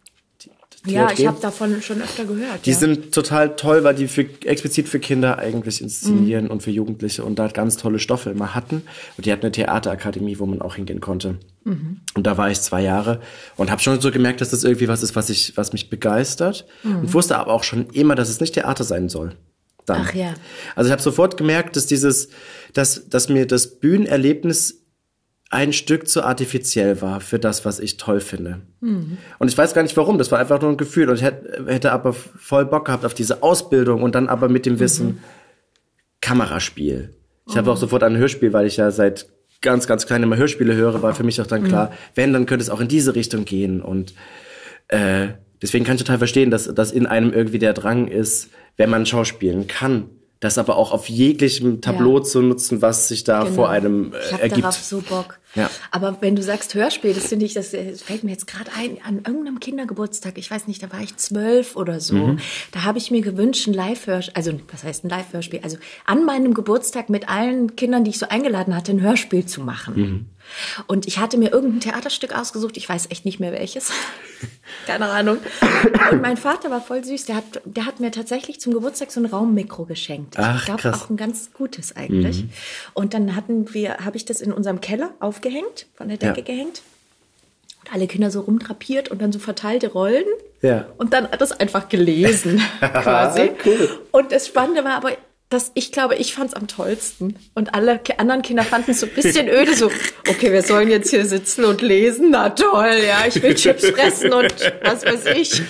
Die, 0.84 0.94
ja, 0.94 1.12
ich 1.12 1.24
habe 1.28 1.40
davon 1.40 1.80
schon 1.80 2.02
öfter 2.02 2.24
gehört. 2.24 2.66
Die 2.66 2.72
ja. 2.72 2.76
sind 2.76 3.14
total 3.14 3.54
toll, 3.54 3.84
weil 3.84 3.94
die 3.94 4.08
für, 4.08 4.26
explizit 4.44 4.88
für 4.88 4.98
Kinder 4.98 5.38
eigentlich 5.38 5.80
inszenieren 5.80 6.46
mhm. 6.46 6.50
und 6.50 6.62
für 6.64 6.72
Jugendliche 6.72 7.22
und 7.22 7.38
da 7.38 7.46
ganz 7.46 7.76
tolle 7.76 8.00
Stoffe 8.00 8.30
immer 8.30 8.52
hatten. 8.52 8.82
Und 9.16 9.24
die 9.24 9.30
hatten 9.30 9.42
eine 9.42 9.52
Theaterakademie, 9.52 10.40
wo 10.40 10.46
man 10.46 10.60
auch 10.60 10.74
hingehen 10.74 11.00
konnte. 11.00 11.38
Mhm. 11.62 12.00
Und 12.14 12.26
da 12.26 12.36
war 12.36 12.50
ich 12.50 12.60
zwei 12.60 12.82
Jahre 12.82 13.20
und 13.56 13.70
habe 13.70 13.80
schon 13.80 14.00
so 14.00 14.10
gemerkt, 14.10 14.40
dass 14.40 14.50
das 14.50 14.64
irgendwie 14.64 14.88
was 14.88 15.04
ist, 15.04 15.14
was 15.14 15.30
ich, 15.30 15.56
was 15.56 15.72
mich 15.72 15.88
begeistert. 15.88 16.66
Mhm. 16.82 16.96
Und 16.96 17.14
wusste 17.14 17.38
aber 17.38 17.52
auch 17.52 17.62
schon 17.62 17.86
immer, 17.90 18.16
dass 18.16 18.28
es 18.28 18.40
nicht 18.40 18.54
Theater 18.54 18.82
sein 18.82 19.08
soll 19.08 19.36
dann. 19.86 20.06
Ach 20.08 20.14
ja. 20.14 20.34
Also 20.74 20.88
ich 20.88 20.92
habe 20.92 21.02
sofort 21.02 21.36
gemerkt, 21.36 21.76
dass 21.76 21.86
dieses, 21.86 22.28
dass, 22.72 23.08
dass 23.08 23.28
mir 23.28 23.46
das 23.46 23.78
Bühnenerlebnis 23.78 24.82
ein 25.52 25.74
Stück 25.74 26.08
zu 26.08 26.22
artifiziell 26.24 27.02
war 27.02 27.20
für 27.20 27.38
das, 27.38 27.66
was 27.66 27.78
ich 27.78 27.98
toll 27.98 28.20
finde. 28.20 28.62
Mhm. 28.80 29.18
Und 29.38 29.48
ich 29.48 29.58
weiß 29.58 29.74
gar 29.74 29.82
nicht 29.82 29.96
warum, 29.98 30.16
das 30.16 30.32
war 30.32 30.38
einfach 30.38 30.60
nur 30.62 30.70
ein 30.70 30.78
Gefühl. 30.78 31.10
Und 31.10 31.16
ich 31.16 31.22
hätte, 31.22 31.66
hätte 31.66 31.92
aber 31.92 32.14
voll 32.14 32.64
Bock 32.64 32.86
gehabt 32.86 33.04
auf 33.04 33.12
diese 33.12 33.42
Ausbildung 33.42 34.02
und 34.02 34.14
dann 34.14 34.30
aber 34.30 34.48
mit 34.48 34.64
dem 34.64 34.80
Wissen 34.80 35.06
mhm. 35.06 35.18
Kameraspiel. 36.22 37.14
Ich 37.46 37.54
mhm. 37.54 37.58
habe 37.58 37.70
auch 37.70 37.76
sofort 37.76 38.02
an 38.02 38.14
ein 38.14 38.18
Hörspiel, 38.18 38.54
weil 38.54 38.66
ich 38.66 38.78
ja 38.78 38.90
seit 38.90 39.28
ganz, 39.60 39.86
ganz 39.86 40.06
klein 40.06 40.22
immer 40.22 40.38
Hörspiele 40.38 40.74
höre, 40.74 41.02
war 41.02 41.14
für 41.14 41.22
mich 41.22 41.38
auch 41.38 41.46
dann 41.46 41.64
klar, 41.64 41.90
mhm. 41.90 41.94
wenn, 42.14 42.32
dann 42.32 42.46
könnte 42.46 42.62
es 42.62 42.70
auch 42.70 42.80
in 42.80 42.88
diese 42.88 43.14
Richtung 43.14 43.44
gehen. 43.44 43.82
Und 43.82 44.14
äh, 44.88 45.28
deswegen 45.60 45.84
kann 45.84 45.96
ich 45.96 46.02
total 46.02 46.18
verstehen, 46.18 46.50
dass, 46.50 46.72
dass 46.74 46.92
in 46.92 47.04
einem 47.04 47.30
irgendwie 47.30 47.58
der 47.58 47.74
Drang 47.74 48.08
ist, 48.08 48.48
wenn 48.78 48.88
man 48.88 49.04
schauspielen 49.04 49.66
kann, 49.66 50.08
das 50.42 50.58
aber 50.58 50.76
auch 50.76 50.90
auf 50.90 51.08
jeglichem 51.08 51.80
Tableau 51.80 52.18
ja. 52.18 52.24
zu 52.24 52.42
nutzen, 52.42 52.82
was 52.82 53.06
sich 53.06 53.22
da 53.22 53.44
genau. 53.44 53.54
vor 53.54 53.70
einem 53.70 54.12
äh, 54.12 54.18
ich 54.18 54.32
hab 54.32 54.42
ergibt. 54.42 54.64
darauf 54.64 54.76
so 54.76 55.00
Bock. 55.00 55.38
Ja. 55.54 55.70
Aber 55.92 56.16
wenn 56.20 56.34
du 56.34 56.42
sagst 56.42 56.74
Hörspiel, 56.74 57.14
das 57.14 57.28
finde 57.28 57.46
ich, 57.46 57.54
das 57.54 57.68
fällt 57.68 58.24
mir 58.24 58.32
jetzt 58.32 58.48
gerade 58.48 58.68
ein, 58.76 58.98
an 59.06 59.18
irgendeinem 59.18 59.60
Kindergeburtstag, 59.60 60.38
ich 60.38 60.50
weiß 60.50 60.66
nicht, 60.66 60.82
da 60.82 60.90
war 60.92 61.00
ich 61.00 61.16
zwölf 61.16 61.76
oder 61.76 62.00
so, 62.00 62.14
mhm. 62.14 62.38
da 62.72 62.82
habe 62.82 62.98
ich 62.98 63.12
mir 63.12 63.20
gewünscht, 63.20 63.68
ein 63.68 63.74
Live-Hörspiel, 63.74 64.34
also 64.34 64.52
was 64.72 64.82
heißt 64.82 65.04
ein 65.04 65.10
Live-Hörspiel, 65.10 65.60
also 65.62 65.76
an 66.06 66.24
meinem 66.24 66.54
Geburtstag 66.54 67.08
mit 67.08 67.28
allen 67.28 67.76
Kindern, 67.76 68.02
die 68.02 68.10
ich 68.10 68.18
so 68.18 68.26
eingeladen 68.28 68.74
hatte, 68.74 68.90
ein 68.90 69.00
Hörspiel 69.00 69.46
zu 69.46 69.60
machen. 69.60 69.94
Mhm. 69.94 70.26
Und 70.86 71.06
ich 71.06 71.18
hatte 71.18 71.38
mir 71.38 71.52
irgendein 71.52 71.80
Theaterstück 71.80 72.34
ausgesucht, 72.34 72.76
ich 72.76 72.88
weiß 72.88 73.06
echt 73.10 73.24
nicht 73.24 73.40
mehr 73.40 73.52
welches. 73.52 73.92
Keine 74.86 75.06
Ahnung. 75.06 75.38
Und 76.10 76.22
mein 76.22 76.36
Vater 76.36 76.70
war 76.70 76.80
voll 76.80 77.04
süß, 77.04 77.26
der 77.26 77.36
hat, 77.36 77.44
der 77.64 77.86
hat 77.86 78.00
mir 78.00 78.10
tatsächlich 78.10 78.60
zum 78.60 78.72
Geburtstag 78.74 79.10
so 79.10 79.20
ein 79.20 79.26
Raummikro 79.26 79.84
geschenkt. 79.84 80.38
Ach, 80.38 80.58
ich 80.58 80.64
glaube 80.64 80.94
auch 80.94 81.10
ein 81.10 81.16
ganz 81.16 81.52
gutes 81.52 81.96
eigentlich. 81.96 82.44
Mhm. 82.44 82.50
Und 82.94 83.14
dann 83.14 83.36
hatten 83.36 83.72
wir, 83.74 83.98
habe 83.98 84.16
ich 84.16 84.24
das 84.24 84.40
in 84.40 84.52
unserem 84.52 84.80
Keller 84.80 85.10
aufgehängt, 85.20 85.86
von 85.94 86.08
der 86.08 86.18
Decke 86.18 86.40
ja. 86.40 86.44
gehängt. 86.44 86.82
Und 87.84 87.94
alle 87.94 88.06
Kinder 88.06 88.30
so 88.30 88.40
rumtrapiert 88.40 89.10
und 89.10 89.20
dann 89.20 89.32
so 89.32 89.38
verteilte 89.38 89.92
Rollen. 89.92 90.24
Ja. 90.60 90.86
Und 90.98 91.12
dann 91.12 91.24
hat 91.24 91.40
das 91.40 91.52
einfach 91.52 91.88
gelesen, 91.88 92.62
quasi. 92.80 93.50
cool. 93.64 94.00
Und 94.12 94.30
das 94.30 94.46
Spannende 94.46 94.84
war 94.84 94.94
aber, 94.94 95.16
das, 95.52 95.70
ich 95.74 95.92
glaube, 95.92 96.16
ich 96.16 96.34
fand 96.34 96.50
es 96.50 96.54
am 96.54 96.66
tollsten. 96.66 97.36
Und 97.54 97.74
alle 97.74 98.00
anderen 98.18 98.42
Kinder 98.42 98.62
fanden 98.62 98.92
es 98.92 99.00
so 99.00 99.06
ein 99.06 99.12
bisschen 99.12 99.48
öde, 99.50 99.74
so, 99.74 99.90
okay, 100.28 100.52
wir 100.52 100.62
sollen 100.62 100.88
jetzt 100.88 101.10
hier 101.10 101.26
sitzen 101.26 101.64
und 101.64 101.82
lesen, 101.82 102.30
na 102.30 102.50
toll, 102.50 102.96
ja, 103.06 103.26
ich 103.26 103.42
will 103.42 103.54
Chips 103.54 103.86
fressen 103.86 104.32
und 104.32 104.54
was 104.82 105.04
weiß 105.04 105.26
ich, 105.36 105.62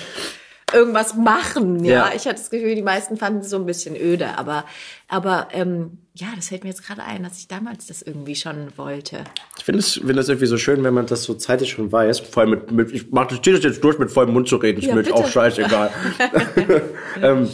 irgendwas 0.73 1.14
machen, 1.14 1.85
ja. 1.85 1.92
ja. 1.92 2.12
Ich 2.14 2.27
hatte 2.27 2.37
das 2.37 2.51
Gefühl, 2.51 2.75
die 2.75 2.83
meisten 2.83 3.16
fanden 3.16 3.40
es 3.40 3.51
so 3.51 3.57
ein 3.57 3.66
bisschen 3.66 3.97
öde, 3.97 4.38
aber, 4.38 4.64
aber 5.09 5.49
ähm, 5.53 5.99
ja, 6.14 6.29
das 6.37 6.49
fällt 6.49 6.64
mir 6.64 6.71
jetzt 6.71 6.87
gerade 6.87 7.03
ein, 7.03 7.23
dass 7.23 7.38
ich 7.38 7.49
damals 7.49 7.87
das 7.87 8.03
irgendwie 8.03 8.37
schon 8.37 8.68
wollte. 8.77 9.25
Ich 9.59 9.64
finde 9.64 9.81
es 9.81 9.95
find 9.95 10.16
das 10.16 10.29
irgendwie 10.29 10.47
so 10.47 10.59
schön, 10.59 10.83
wenn 10.85 10.95
man 10.95 11.07
das 11.07 11.25
so 11.25 11.35
zeitig 11.35 11.71
schon 11.71 11.90
weiß. 11.90 12.21
Vor 12.21 12.42
allem 12.42 12.51
mit, 12.51 12.71
mit 12.71 12.92
ich 12.92 13.11
mach 13.11 13.27
das 13.29 13.40
jetzt 13.45 13.83
durch, 13.83 13.99
mit 13.99 14.11
vollem 14.11 14.33
Mund 14.33 14.49
zu 14.49 14.57
reden, 14.57 14.81
ist 14.81 14.87
ja, 14.87 14.95
mir 14.95 15.14
auch 15.14 15.29
scheißegal. 15.29 15.90
ähm, 17.23 17.49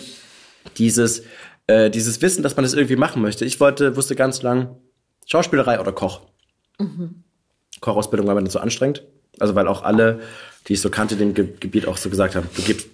dieses, 0.76 1.22
äh, 1.68 1.90
dieses 1.90 2.20
Wissen, 2.20 2.42
dass 2.42 2.56
man 2.56 2.64
das 2.64 2.74
irgendwie 2.74 2.96
machen 2.96 3.22
möchte. 3.22 3.44
Ich 3.44 3.60
wollte, 3.60 3.96
wusste 3.96 4.16
ganz 4.16 4.42
lang 4.42 4.76
Schauspielerei 5.26 5.78
oder 5.80 5.92
Koch. 5.92 6.22
Mhm. 6.78 7.22
Kochausbildung 7.80 8.26
war 8.26 8.34
mir 8.34 8.42
nicht 8.42 8.52
so 8.52 8.58
anstrengend. 8.58 9.04
Also 9.38 9.54
weil 9.54 9.68
auch 9.68 9.82
alle, 9.82 10.20
die 10.66 10.72
ich 10.72 10.80
so 10.80 10.90
kannte, 10.90 11.16
dem 11.16 11.34
Ge 11.34 11.48
Gebiet 11.60 11.86
auch 11.86 11.96
so 11.96 12.10
gesagt 12.10 12.34
haben, 12.34 12.48
du 12.56 12.62
gibst 12.62 12.88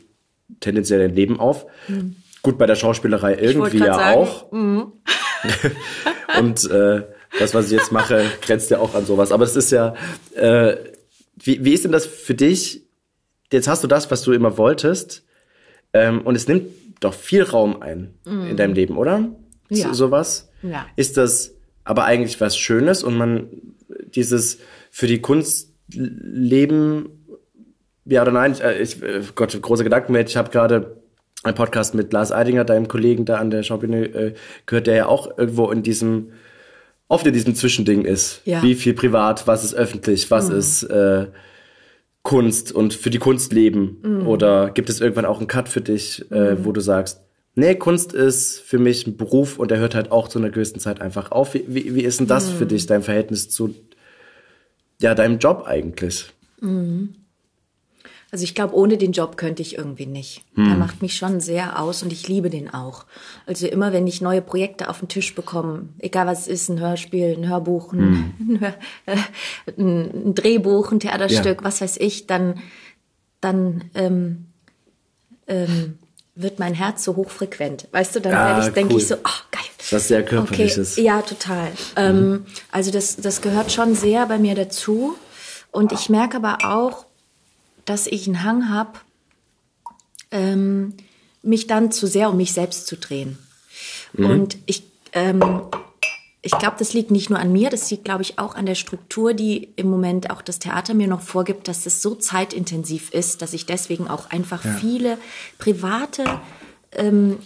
tendenziell 0.60 0.98
dein 0.98 1.14
Leben 1.14 1.40
auf. 1.40 1.66
Mhm. 1.88 2.16
Gut, 2.42 2.58
bei 2.58 2.66
der 2.66 2.74
Schauspielerei 2.74 3.36
irgendwie 3.36 3.78
ja 3.78 3.94
sagen, 3.94 4.18
auch. 4.18 4.52
Mhm. 4.52 4.92
Und 6.38 6.70
äh, 6.70 7.02
das, 7.38 7.54
was 7.54 7.66
ich 7.66 7.72
jetzt 7.72 7.92
mache, 7.92 8.24
grenzt 8.42 8.70
ja 8.70 8.78
auch 8.78 8.94
an 8.94 9.06
sowas. 9.06 9.32
Aber 9.32 9.44
es 9.44 9.56
ist 9.56 9.70
ja, 9.70 9.94
äh, 10.34 10.76
wie, 11.36 11.64
wie 11.64 11.72
ist 11.72 11.84
denn 11.84 11.92
das 11.92 12.06
für 12.06 12.34
dich? 12.34 12.82
Jetzt 13.52 13.68
hast 13.68 13.84
du 13.84 13.88
das, 13.88 14.10
was 14.10 14.22
du 14.22 14.32
immer 14.32 14.58
wolltest, 14.58 15.22
ähm, 15.92 16.22
und 16.22 16.34
es 16.34 16.48
nimmt 16.48 16.66
doch 17.04 17.14
viel 17.14 17.42
Raum 17.42 17.80
ein 17.82 18.14
mm. 18.24 18.46
in 18.50 18.56
deinem 18.56 18.74
Leben, 18.74 18.96
oder? 18.96 19.28
Ja. 19.68 19.88
So, 19.88 19.94
sowas? 19.94 20.50
Ja. 20.62 20.86
Ist 20.96 21.16
das 21.16 21.54
aber 21.84 22.04
eigentlich 22.04 22.40
was 22.40 22.56
Schönes 22.56 23.02
und 23.02 23.16
man 23.16 23.48
dieses 24.14 24.58
für 24.90 25.06
die 25.06 25.20
Kunst 25.20 25.72
leben, 25.88 27.26
ja 28.04 28.22
oder 28.22 28.32
nein, 28.32 28.58
äh, 28.60 28.80
ich, 28.80 29.02
äh, 29.02 29.22
Gott, 29.34 29.60
große 29.60 29.84
Gedanken 29.84 30.12
mit, 30.12 30.30
ich 30.30 30.36
habe 30.36 30.50
gerade 30.50 31.02
einen 31.42 31.54
Podcast 31.54 31.94
mit 31.94 32.12
Lars 32.12 32.32
Eidinger, 32.32 32.64
deinem 32.64 32.88
Kollegen 32.88 33.24
da 33.24 33.36
an 33.36 33.50
der 33.50 33.62
Schaubühne, 33.62 34.06
äh, 34.06 34.34
gehört, 34.66 34.86
der 34.86 34.96
ja 34.96 35.06
auch 35.06 35.38
irgendwo 35.38 35.70
in 35.70 35.82
diesem, 35.82 36.32
oft 37.08 37.26
in 37.26 37.34
diesem 37.34 37.54
Zwischending 37.54 38.04
ist. 38.04 38.40
Ja. 38.44 38.62
Wie 38.62 38.74
viel 38.74 38.94
privat, 38.94 39.46
was 39.46 39.62
ist 39.62 39.74
öffentlich, 39.74 40.30
was 40.30 40.48
mhm. 40.48 40.56
ist 40.56 40.82
äh, 40.84 41.26
Kunst 42.24 42.72
und 42.72 42.94
für 42.94 43.10
die 43.10 43.18
Kunst 43.18 43.52
leben? 43.52 43.98
Mhm. 44.02 44.26
Oder 44.26 44.70
gibt 44.70 44.88
es 44.90 45.00
irgendwann 45.00 45.26
auch 45.26 45.38
einen 45.38 45.46
Cut 45.46 45.68
für 45.68 45.82
dich, 45.82 46.24
äh, 46.32 46.54
mhm. 46.54 46.64
wo 46.64 46.72
du 46.72 46.80
sagst, 46.80 47.20
nee, 47.54 47.76
Kunst 47.76 48.12
ist 48.12 48.60
für 48.60 48.78
mich 48.78 49.06
ein 49.06 49.16
Beruf 49.16 49.58
und 49.58 49.70
der 49.70 49.78
hört 49.78 49.94
halt 49.94 50.10
auch 50.10 50.26
zu 50.26 50.38
einer 50.40 50.50
gewissen 50.50 50.80
Zeit 50.80 51.00
einfach 51.00 51.30
auf. 51.30 51.54
Wie, 51.54 51.64
wie, 51.68 51.94
wie 51.94 52.02
ist 52.02 52.18
denn 52.18 52.26
das 52.26 52.50
für 52.50 52.64
mhm. 52.64 52.68
dich, 52.68 52.86
dein 52.86 53.02
Verhältnis 53.02 53.50
zu 53.50 53.74
ja, 55.00 55.14
deinem 55.14 55.38
Job 55.38 55.64
eigentlich? 55.66 56.32
Mhm. 56.60 57.14
Also 58.34 58.42
ich 58.42 58.56
glaube, 58.56 58.74
ohne 58.74 58.98
den 58.98 59.12
Job 59.12 59.36
könnte 59.36 59.62
ich 59.62 59.78
irgendwie 59.78 60.06
nicht. 60.06 60.42
Hm. 60.56 60.64
Der 60.64 60.74
macht 60.74 61.02
mich 61.02 61.14
schon 61.16 61.38
sehr 61.38 61.78
aus 61.78 62.02
und 62.02 62.12
ich 62.12 62.26
liebe 62.26 62.50
den 62.50 62.68
auch. 62.74 63.04
Also 63.46 63.68
immer, 63.68 63.92
wenn 63.92 64.08
ich 64.08 64.20
neue 64.20 64.42
Projekte 64.42 64.88
auf 64.88 64.98
den 64.98 65.06
Tisch 65.06 65.36
bekomme, 65.36 65.88
egal 66.00 66.26
was 66.26 66.40
es 66.40 66.48
ist, 66.48 66.68
ein 66.68 66.80
Hörspiel, 66.80 67.36
ein 67.38 67.48
Hörbuch, 67.48 67.92
ein, 67.92 68.34
hm. 68.36 68.58
ein, 69.78 70.26
ein 70.26 70.34
Drehbuch, 70.34 70.90
ein 70.90 70.98
Theaterstück, 70.98 71.60
ja. 71.60 71.64
was 71.64 71.80
weiß 71.80 71.96
ich, 71.98 72.26
dann, 72.26 72.60
dann 73.40 73.84
ähm, 73.94 74.46
ähm, 75.46 76.00
wird 76.34 76.58
mein 76.58 76.74
Herz 76.74 77.04
so 77.04 77.14
hochfrequent. 77.14 77.86
Weißt 77.92 78.16
du, 78.16 78.20
dann 78.20 78.34
ah, 78.34 78.66
ich, 78.66 78.74
denke 78.74 78.94
cool. 78.94 79.00
ich 79.00 79.06
so, 79.06 79.14
ach 79.22 79.48
geil. 79.52 79.62
Was 79.92 80.08
sehr 80.08 80.24
körperliches. 80.24 80.94
Okay. 80.94 81.06
Ja, 81.06 81.22
total. 81.22 81.68
Ähm, 81.94 82.16
mhm. 82.16 82.34
Ähm, 82.34 82.46
also 82.72 82.90
das, 82.90 83.14
das 83.14 83.42
gehört 83.42 83.70
schon 83.70 83.94
sehr 83.94 84.26
bei 84.26 84.38
mir 84.38 84.56
dazu. 84.56 85.14
Und 85.70 85.92
ich 85.92 86.08
merke 86.08 86.38
aber 86.38 86.58
auch, 86.64 87.03
dass 87.84 88.06
ich 88.06 88.26
einen 88.26 88.42
Hang 88.42 88.68
habe, 88.68 88.98
ähm, 90.30 90.94
mich 91.42 91.66
dann 91.66 91.92
zu 91.92 92.06
sehr 92.06 92.30
um 92.30 92.36
mich 92.36 92.52
selbst 92.52 92.86
zu 92.86 92.96
drehen. 92.96 93.38
Mhm. 94.12 94.30
Und 94.30 94.58
ich, 94.66 94.84
ähm, 95.12 95.62
ich 96.42 96.52
glaube, 96.58 96.76
das 96.78 96.92
liegt 96.92 97.10
nicht 97.10 97.30
nur 97.30 97.38
an 97.38 97.52
mir, 97.52 97.70
das 97.70 97.90
liegt, 97.90 98.04
glaube 98.04 98.22
ich, 98.22 98.38
auch 98.38 98.54
an 98.54 98.66
der 98.66 98.74
Struktur, 98.74 99.34
die 99.34 99.68
im 99.76 99.88
Moment 99.88 100.30
auch 100.30 100.42
das 100.42 100.58
Theater 100.58 100.94
mir 100.94 101.08
noch 101.08 101.20
vorgibt, 101.20 101.68
dass 101.68 101.86
es 101.86 102.02
so 102.02 102.14
zeitintensiv 102.14 103.10
ist, 103.12 103.42
dass 103.42 103.52
ich 103.52 103.66
deswegen 103.66 104.08
auch 104.08 104.30
einfach 104.30 104.64
ja. 104.64 104.74
viele 104.74 105.18
private 105.58 106.24
ähm, 106.92 107.38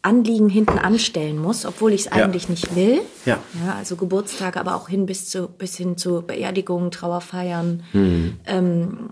Anliegen 0.00 0.48
hinten 0.48 0.78
anstellen 0.78 1.38
muss, 1.38 1.66
obwohl 1.66 1.92
ich 1.92 2.02
es 2.02 2.12
eigentlich 2.12 2.44
ja. 2.44 2.50
nicht 2.50 2.76
will. 2.76 3.00
Ja. 3.26 3.38
ja. 3.64 3.74
Also 3.76 3.96
Geburtstage, 3.96 4.60
aber 4.60 4.76
auch 4.76 4.88
hin 4.88 5.06
bis 5.06 5.28
zu 5.28 5.48
bis 5.48 5.76
hin 5.76 5.96
zu 5.96 6.22
Beerdigungen, 6.22 6.90
Trauerfeiern, 6.90 7.82
mhm. 7.92 8.36
ähm, 8.46 9.10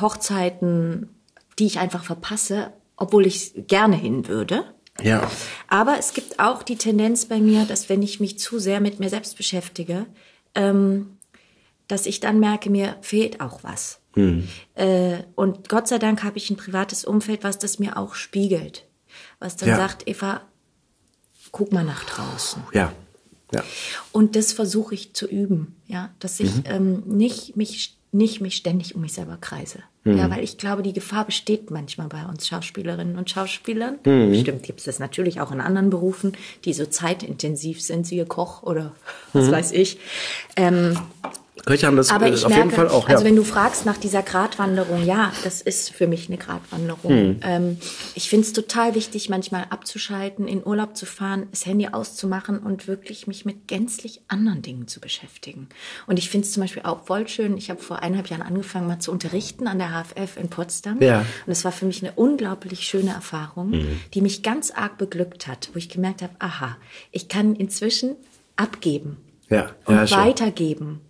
Hochzeiten, 0.00 1.08
die 1.58 1.66
ich 1.66 1.78
einfach 1.78 2.04
verpasse, 2.04 2.72
obwohl 2.96 3.26
ich 3.26 3.52
gerne 3.66 3.96
hin 3.96 4.28
würde. 4.28 4.64
Ja. 5.00 5.30
Aber 5.68 5.98
es 5.98 6.12
gibt 6.12 6.40
auch 6.40 6.62
die 6.62 6.76
Tendenz 6.76 7.26
bei 7.26 7.38
mir, 7.38 7.64
dass 7.64 7.88
wenn 7.88 8.02
ich 8.02 8.20
mich 8.20 8.38
zu 8.38 8.58
sehr 8.58 8.80
mit 8.80 8.98
mir 8.98 9.08
selbst 9.08 9.36
beschäftige, 9.36 10.06
ähm, 10.54 11.18
dass 11.86 12.06
ich 12.06 12.20
dann 12.20 12.40
merke, 12.40 12.68
mir 12.68 12.96
fehlt 13.00 13.40
auch 13.40 13.62
was. 13.62 14.00
Mhm. 14.14 14.48
Äh, 14.74 15.18
und 15.36 15.68
Gott 15.68 15.88
sei 15.88 15.98
Dank 15.98 16.24
habe 16.24 16.36
ich 16.38 16.50
ein 16.50 16.56
privates 16.56 17.04
Umfeld, 17.04 17.44
was 17.44 17.58
das 17.58 17.78
mir 17.78 17.96
auch 17.96 18.14
spiegelt 18.14 18.88
was 19.38 19.56
dann 19.56 19.70
ja. 19.70 19.76
sagt, 19.76 20.08
Eva, 20.08 20.42
guck 21.52 21.72
mal 21.72 21.84
nach 21.84 22.04
draußen. 22.04 22.62
Ja. 22.72 22.92
Ja. 23.52 23.64
Und 24.12 24.36
das 24.36 24.52
versuche 24.52 24.94
ich 24.94 25.14
zu 25.14 25.26
üben, 25.26 25.76
ja, 25.86 26.12
dass 26.18 26.38
ich 26.38 26.54
mhm. 26.54 26.62
ähm, 26.66 27.02
nicht 27.06 27.56
mich 27.56 27.97
nicht 28.18 28.42
mich 28.42 28.56
ständig 28.56 28.94
um 28.94 29.00
mich 29.00 29.14
selber 29.14 29.38
kreise. 29.40 29.78
Mhm. 30.04 30.18
Ja, 30.18 30.30
weil 30.30 30.44
ich 30.44 30.58
glaube, 30.58 30.82
die 30.82 30.92
Gefahr 30.92 31.24
besteht 31.24 31.70
manchmal 31.70 32.08
bei 32.08 32.24
uns 32.26 32.46
Schauspielerinnen 32.46 33.16
und 33.16 33.30
Schauspielern. 33.30 33.98
Mhm. 34.04 34.30
Bestimmt 34.30 34.62
gibt 34.62 34.80
es 34.80 34.84
das 34.84 34.98
natürlich 34.98 35.40
auch 35.40 35.50
in 35.52 35.60
anderen 35.60 35.88
Berufen, 35.88 36.32
die 36.64 36.74
so 36.74 36.84
zeitintensiv 36.84 37.80
sind, 37.80 38.06
siehe 38.06 38.26
Koch 38.26 38.62
oder 38.62 38.92
was 39.32 39.46
mhm. 39.46 39.52
weiß 39.52 39.72
ich. 39.72 39.98
Ähm, 40.56 40.98
Köche 41.64 41.86
haben 41.86 41.96
das 41.96 42.10
Aber 42.10 42.28
ich 42.28 42.44
auf 42.44 42.50
merke, 42.50 42.64
jeden 42.64 42.76
Fall 42.76 42.88
auch. 42.88 43.08
Ja. 43.08 43.14
Also 43.14 43.24
wenn 43.24 43.36
du 43.36 43.44
fragst 43.44 43.86
nach 43.86 43.96
dieser 43.96 44.22
Gratwanderung, 44.22 45.04
ja, 45.04 45.32
das 45.44 45.60
ist 45.60 45.90
für 45.90 46.06
mich 46.06 46.28
eine 46.28 46.38
Gratwanderung. 46.38 47.10
Hm. 47.10 47.40
Ähm, 47.42 47.76
ich 48.14 48.28
finde 48.28 48.46
es 48.46 48.52
total 48.52 48.94
wichtig, 48.94 49.28
manchmal 49.28 49.66
abzuschalten, 49.70 50.48
in 50.48 50.66
Urlaub 50.66 50.96
zu 50.96 51.06
fahren, 51.06 51.46
das 51.50 51.66
Handy 51.66 51.88
auszumachen 51.88 52.58
und 52.58 52.88
wirklich 52.88 53.26
mich 53.26 53.44
mit 53.44 53.68
gänzlich 53.68 54.22
anderen 54.28 54.62
Dingen 54.62 54.88
zu 54.88 55.00
beschäftigen. 55.00 55.68
Und 56.06 56.18
ich 56.18 56.30
finde 56.30 56.46
es 56.46 56.52
zum 56.52 56.62
Beispiel 56.62 56.82
auch 56.84 57.04
voll 57.04 57.28
schön. 57.28 57.56
Ich 57.56 57.70
habe 57.70 57.80
vor 57.80 58.02
eineinhalb 58.02 58.28
Jahren 58.28 58.42
angefangen, 58.42 58.86
mal 58.86 58.98
zu 58.98 59.12
unterrichten 59.12 59.66
an 59.66 59.78
der 59.78 59.88
HFF 59.90 60.36
in 60.36 60.48
Potsdam. 60.48 61.00
Ja. 61.00 61.20
Und 61.46 61.52
es 61.52 61.64
war 61.64 61.72
für 61.72 61.86
mich 61.86 62.02
eine 62.02 62.12
unglaublich 62.12 62.80
schöne 62.80 63.10
Erfahrung, 63.10 63.72
hm. 63.72 64.00
die 64.14 64.20
mich 64.20 64.42
ganz 64.42 64.70
arg 64.70 64.98
beglückt 64.98 65.46
hat, 65.46 65.70
wo 65.72 65.78
ich 65.78 65.88
gemerkt 65.88 66.22
habe, 66.22 66.32
aha, 66.38 66.76
ich 67.10 67.28
kann 67.28 67.54
inzwischen 67.54 68.16
abgeben 68.56 69.16
ja, 69.48 69.70
und 69.84 70.10
ja, 70.10 70.10
weitergeben. 70.10 71.00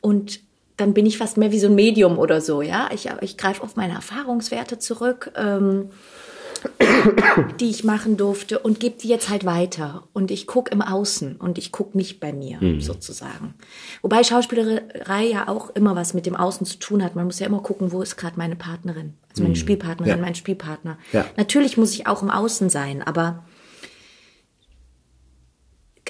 Und 0.00 0.40
dann 0.76 0.94
bin 0.94 1.06
ich 1.06 1.18
fast 1.18 1.36
mehr 1.36 1.52
wie 1.52 1.58
so 1.58 1.66
ein 1.66 1.74
Medium 1.74 2.18
oder 2.18 2.40
so, 2.40 2.62
ja. 2.62 2.88
Ich, 2.92 3.08
ich 3.20 3.36
greife 3.36 3.62
auf 3.62 3.76
meine 3.76 3.94
Erfahrungswerte 3.94 4.78
zurück, 4.78 5.32
ähm, 5.36 5.90
die 7.60 7.70
ich 7.70 7.84
machen 7.84 8.16
durfte 8.16 8.58
und 8.58 8.80
gebe 8.80 8.98
die 8.98 9.08
jetzt 9.08 9.28
halt 9.28 9.44
weiter. 9.44 10.04
Und 10.12 10.30
ich 10.30 10.46
gucke 10.46 10.70
im 10.70 10.82
Außen 10.82 11.36
und 11.36 11.58
ich 11.58 11.72
gucke 11.72 11.96
nicht 11.96 12.20
bei 12.20 12.32
mir 12.32 12.58
mhm. 12.60 12.80
sozusagen. 12.80 13.54
Wobei 14.02 14.24
Schauspielerei 14.24 15.24
ja 15.24 15.48
auch 15.48 15.70
immer 15.70 15.96
was 15.96 16.14
mit 16.14 16.26
dem 16.26 16.36
Außen 16.36 16.66
zu 16.66 16.78
tun 16.78 17.04
hat. 17.04 17.14
Man 17.14 17.26
muss 17.26 17.38
ja 17.38 17.46
immer 17.46 17.62
gucken, 17.62 17.92
wo 17.92 18.02
ist 18.02 18.16
gerade 18.16 18.38
meine 18.38 18.56
Partnerin, 18.56 19.14
also 19.30 19.42
meine 19.42 19.54
mhm. 19.54 19.60
Spielpartnerin, 19.60 20.16
ja. 20.16 20.22
mein 20.22 20.34
Spielpartner. 20.34 20.98
Ja. 21.12 21.26
Natürlich 21.36 21.76
muss 21.76 21.94
ich 21.94 22.06
auch 22.06 22.22
im 22.22 22.30
Außen 22.30 22.70
sein, 22.70 23.02
aber 23.02 23.44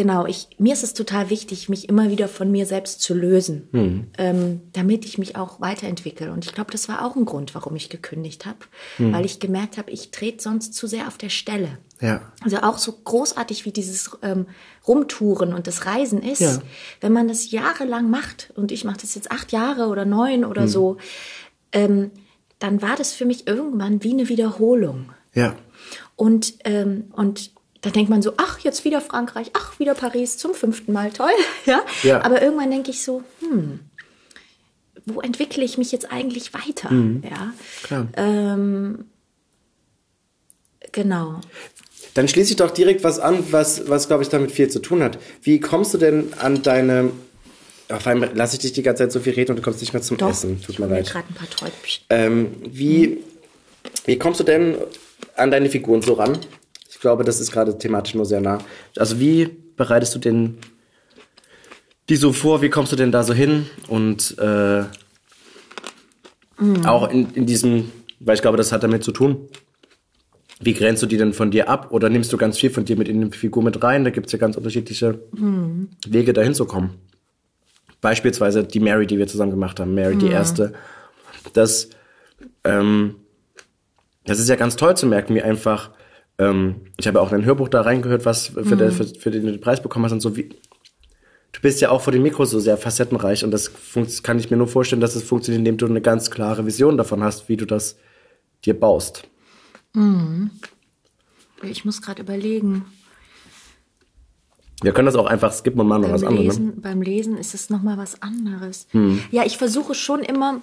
genau, 0.00 0.24
ich, 0.24 0.48
mir 0.56 0.72
ist 0.72 0.82
es 0.82 0.94
total 0.94 1.28
wichtig, 1.28 1.68
mich 1.68 1.90
immer 1.90 2.08
wieder 2.08 2.26
von 2.26 2.50
mir 2.50 2.64
selbst 2.64 3.02
zu 3.02 3.12
lösen, 3.12 3.68
mhm. 3.70 4.06
ähm, 4.16 4.60
damit 4.72 5.04
ich 5.04 5.18
mich 5.18 5.36
auch 5.36 5.60
weiterentwickle. 5.60 6.32
Und 6.32 6.46
ich 6.46 6.54
glaube, 6.54 6.70
das 6.70 6.88
war 6.88 7.04
auch 7.04 7.16
ein 7.16 7.26
Grund, 7.26 7.54
warum 7.54 7.76
ich 7.76 7.90
gekündigt 7.90 8.46
habe, 8.46 8.60
mhm. 8.96 9.12
weil 9.12 9.26
ich 9.26 9.40
gemerkt 9.40 9.76
habe, 9.76 9.90
ich 9.90 10.10
trete 10.10 10.42
sonst 10.42 10.72
zu 10.72 10.86
sehr 10.86 11.06
auf 11.06 11.18
der 11.18 11.28
Stelle. 11.28 11.76
Ja. 12.00 12.32
Also 12.42 12.62
auch 12.62 12.78
so 12.78 12.92
großartig 12.92 13.66
wie 13.66 13.72
dieses 13.72 14.12
ähm, 14.22 14.46
Rumtouren 14.88 15.52
und 15.52 15.66
das 15.66 15.84
Reisen 15.84 16.22
ist, 16.22 16.40
ja. 16.40 16.62
wenn 17.02 17.12
man 17.12 17.28
das 17.28 17.50
jahrelang 17.50 18.08
macht, 18.08 18.54
und 18.56 18.72
ich 18.72 18.86
mache 18.86 19.02
das 19.02 19.14
jetzt 19.14 19.30
acht 19.30 19.52
Jahre 19.52 19.88
oder 19.88 20.06
neun 20.06 20.46
oder 20.46 20.62
mhm. 20.62 20.68
so, 20.68 20.96
ähm, 21.72 22.10
dann 22.58 22.80
war 22.80 22.96
das 22.96 23.12
für 23.12 23.26
mich 23.26 23.46
irgendwann 23.46 24.02
wie 24.02 24.12
eine 24.12 24.30
Wiederholung. 24.30 25.12
Ja. 25.34 25.56
Und, 26.16 26.54
ähm, 26.64 27.12
und 27.12 27.50
dann 27.82 27.92
denkt 27.92 28.10
man 28.10 28.20
so, 28.20 28.34
ach, 28.36 28.58
jetzt 28.60 28.84
wieder 28.84 29.00
Frankreich, 29.00 29.50
ach, 29.54 29.78
wieder 29.78 29.94
Paris 29.94 30.36
zum 30.36 30.54
fünften 30.54 30.92
Mal, 30.92 31.10
toll. 31.10 31.30
Ja? 31.66 31.82
ja. 32.02 32.22
Aber 32.22 32.42
irgendwann 32.42 32.70
denke 32.70 32.90
ich 32.90 33.02
so, 33.02 33.22
hm, 33.40 33.80
wo 35.06 35.20
entwickle 35.20 35.64
ich 35.64 35.78
mich 35.78 35.92
jetzt 35.92 36.10
eigentlich 36.12 36.52
weiter? 36.54 36.90
Mhm. 36.90 37.22
Ja. 37.28 37.52
Klar. 37.82 38.08
Ähm, 38.16 39.06
genau. 40.92 41.40
Dann 42.14 42.28
schließe 42.28 42.50
ich 42.50 42.56
doch 42.56 42.70
direkt 42.70 43.04
was 43.04 43.18
an, 43.18 43.44
was, 43.50 43.88
was 43.88 44.08
glaube 44.08 44.22
ich, 44.22 44.28
damit 44.28 44.52
viel 44.52 44.68
zu 44.68 44.80
tun 44.80 45.02
hat. 45.02 45.18
Wie 45.42 45.60
kommst 45.60 45.94
du 45.94 45.98
denn 45.98 46.34
an 46.38 46.62
deine. 46.62 47.10
Auf 47.88 48.06
einmal 48.06 48.30
lasse 48.34 48.54
ich 48.54 48.60
dich 48.60 48.72
die 48.72 48.82
ganze 48.82 49.04
Zeit 49.04 49.12
so 49.12 49.20
viel 49.20 49.32
reden 49.32 49.52
und 49.52 49.56
du 49.56 49.62
kommst 49.62 49.80
nicht 49.80 49.92
mehr 49.92 50.02
zum 50.02 50.16
doch, 50.16 50.30
Essen. 50.30 50.60
Tut 50.62 50.78
mir 50.78 50.86
leid. 50.86 51.12
Mir 51.12 51.24
ein 51.28 51.34
paar 51.34 51.68
ähm, 52.10 52.54
wie, 52.64 53.08
mhm. 53.08 53.16
wie 54.04 54.18
kommst 54.18 54.38
du 54.38 54.44
denn 54.44 54.76
an 55.34 55.50
deine 55.50 55.68
Figuren 55.70 56.02
so 56.02 56.12
ran? 56.14 56.38
Ich 56.90 56.98
glaube, 56.98 57.24
das 57.24 57.40
ist 57.40 57.52
gerade 57.52 57.78
thematisch 57.78 58.14
nur 58.14 58.26
sehr 58.26 58.40
nah. 58.40 58.58
Also 58.96 59.20
wie 59.20 59.48
bereitest 59.76 60.14
du 60.14 60.18
denn 60.18 60.58
die 62.08 62.16
so 62.16 62.32
vor? 62.32 62.62
Wie 62.62 62.68
kommst 62.68 62.90
du 62.90 62.96
denn 62.96 63.12
da 63.12 63.22
so 63.22 63.32
hin? 63.32 63.66
Und 63.86 64.36
äh, 64.38 64.82
mhm. 66.58 66.84
auch 66.84 67.08
in, 67.10 67.32
in 67.34 67.46
diesem, 67.46 67.90
weil 68.18 68.34
ich 68.34 68.42
glaube, 68.42 68.56
das 68.56 68.72
hat 68.72 68.82
damit 68.82 69.04
zu 69.04 69.12
tun. 69.12 69.48
Wie 70.58 70.74
grenzt 70.74 71.02
du 71.02 71.06
die 71.06 71.16
denn 71.16 71.32
von 71.32 71.52
dir 71.52 71.68
ab? 71.68 71.92
Oder 71.92 72.10
nimmst 72.10 72.32
du 72.32 72.36
ganz 72.36 72.58
viel 72.58 72.70
von 72.70 72.84
dir 72.84 72.96
mit 72.96 73.08
in 73.08 73.30
die 73.30 73.38
Figur 73.38 73.62
mit 73.62 73.82
rein? 73.82 74.04
Da 74.04 74.10
gibt 74.10 74.26
es 74.26 74.32
ja 74.32 74.38
ganz 74.38 74.56
unterschiedliche 74.56 75.20
mhm. 75.32 75.90
Wege, 76.06 76.32
dahin 76.32 76.54
zu 76.54 76.66
kommen. 76.66 76.98
Beispielsweise 78.00 78.64
die 78.64 78.80
Mary, 78.80 79.06
die 79.06 79.16
wir 79.16 79.28
zusammen 79.28 79.52
gemacht 79.52 79.78
haben, 79.78 79.94
Mary, 79.94 80.16
mhm. 80.16 80.18
die 80.18 80.28
erste. 80.28 80.72
Das, 81.52 81.90
ähm, 82.64 83.14
das 84.24 84.40
ist 84.40 84.48
ja 84.48 84.56
ganz 84.56 84.74
toll 84.74 84.96
zu 84.96 85.06
merken, 85.06 85.34
wie 85.36 85.42
einfach 85.42 85.90
ähm, 86.40 86.76
ich 86.96 87.06
habe 87.06 87.20
auch 87.20 87.32
ein 87.32 87.44
Hörbuch 87.44 87.68
da 87.68 87.82
reingehört, 87.82 88.24
was 88.24 88.46
für, 88.46 88.62
mhm. 88.62 88.78
der, 88.78 88.92
für, 88.92 89.04
für, 89.04 89.30
den 89.30 89.44
du 89.44 89.52
den 89.52 89.60
Preis 89.60 89.82
bekommen 89.82 90.06
hast 90.06 90.12
und 90.12 90.20
so 90.20 90.36
wie. 90.36 90.48
Du 91.52 91.60
bist 91.60 91.80
ja 91.80 91.90
auch 91.90 92.00
vor 92.00 92.12
dem 92.12 92.22
Mikro 92.22 92.44
so 92.44 92.60
sehr 92.60 92.76
facettenreich 92.76 93.44
und 93.44 93.50
das 93.50 93.72
kann 94.22 94.38
ich 94.38 94.50
mir 94.50 94.56
nur 94.56 94.68
vorstellen, 94.68 95.00
dass 95.00 95.16
es 95.16 95.24
funktioniert, 95.24 95.58
indem 95.58 95.76
du 95.78 95.86
eine 95.86 96.00
ganz 96.00 96.30
klare 96.30 96.64
Vision 96.64 96.96
davon 96.96 97.24
hast, 97.24 97.48
wie 97.48 97.56
du 97.56 97.66
das 97.66 97.96
dir 98.64 98.78
baust. 98.78 99.24
Mhm. 99.92 100.50
Ich 101.62 101.84
muss 101.84 102.00
gerade 102.00 102.22
überlegen. 102.22 102.84
Wir 104.80 104.92
können 104.92 105.06
das 105.06 105.16
auch 105.16 105.26
einfach 105.26 105.52
skippen 105.52 105.80
und 105.80 105.88
machen 105.88 106.02
noch 106.02 106.12
was 106.12 106.24
anderes. 106.24 106.58
Ne? 106.58 106.72
Beim 106.76 107.02
Lesen 107.02 107.36
ist 107.36 107.52
es 107.52 107.68
nochmal 107.68 107.98
was 107.98 108.22
anderes. 108.22 108.86
Hm. 108.92 109.20
Ja, 109.30 109.44
ich 109.44 109.58
versuche 109.58 109.94
schon 109.94 110.20
immer 110.20 110.62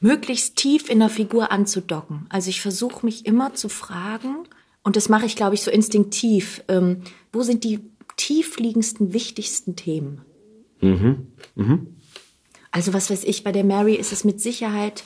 möglichst 0.00 0.56
tief 0.56 0.90
in 0.90 0.98
der 0.98 1.10
Figur 1.10 1.52
anzudocken. 1.52 2.26
Also 2.28 2.50
ich 2.50 2.60
versuche 2.60 3.06
mich 3.06 3.24
immer 3.24 3.54
zu 3.54 3.68
fragen, 3.68 4.48
und 4.82 4.96
das 4.96 5.08
mache 5.08 5.26
ich, 5.26 5.36
glaube 5.36 5.54
ich, 5.54 5.62
so 5.62 5.70
instinktiv. 5.70 6.62
Ähm, 6.68 7.02
wo 7.32 7.42
sind 7.42 7.64
die 7.64 7.80
tiefliegendsten, 8.16 9.12
wichtigsten 9.12 9.76
Themen? 9.76 10.22
Mhm. 10.80 11.28
Mhm. 11.54 11.96
Also 12.70 12.92
was 12.94 13.10
weiß 13.10 13.24
ich, 13.24 13.44
bei 13.44 13.52
der 13.52 13.64
Mary 13.64 13.94
ist 13.94 14.12
es 14.12 14.24
mit 14.24 14.40
Sicherheit 14.40 15.04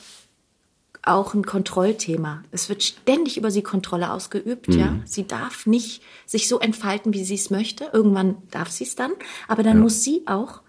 auch 1.03 1.33
ein 1.33 1.45
Kontrollthema. 1.45 2.43
Es 2.51 2.69
wird 2.69 2.83
ständig 2.83 3.37
über 3.37 3.51
sie 3.51 3.61
Kontrolle 3.61 4.11
ausgeübt, 4.11 4.69
mhm. 4.69 4.79
ja. 4.79 4.99
Sie 5.05 5.25
darf 5.25 5.65
nicht 5.65 6.01
sich 6.25 6.47
so 6.47 6.59
entfalten, 6.59 7.13
wie 7.13 7.23
sie 7.23 7.35
es 7.35 7.49
möchte. 7.49 7.89
Irgendwann 7.93 8.35
darf 8.51 8.69
sie 8.69 8.83
es 8.83 8.95
dann, 8.95 9.11
aber 9.47 9.63
dann 9.63 9.77
ja. 9.77 9.83
muss 9.83 10.03
sie 10.03 10.23
auch 10.25 10.61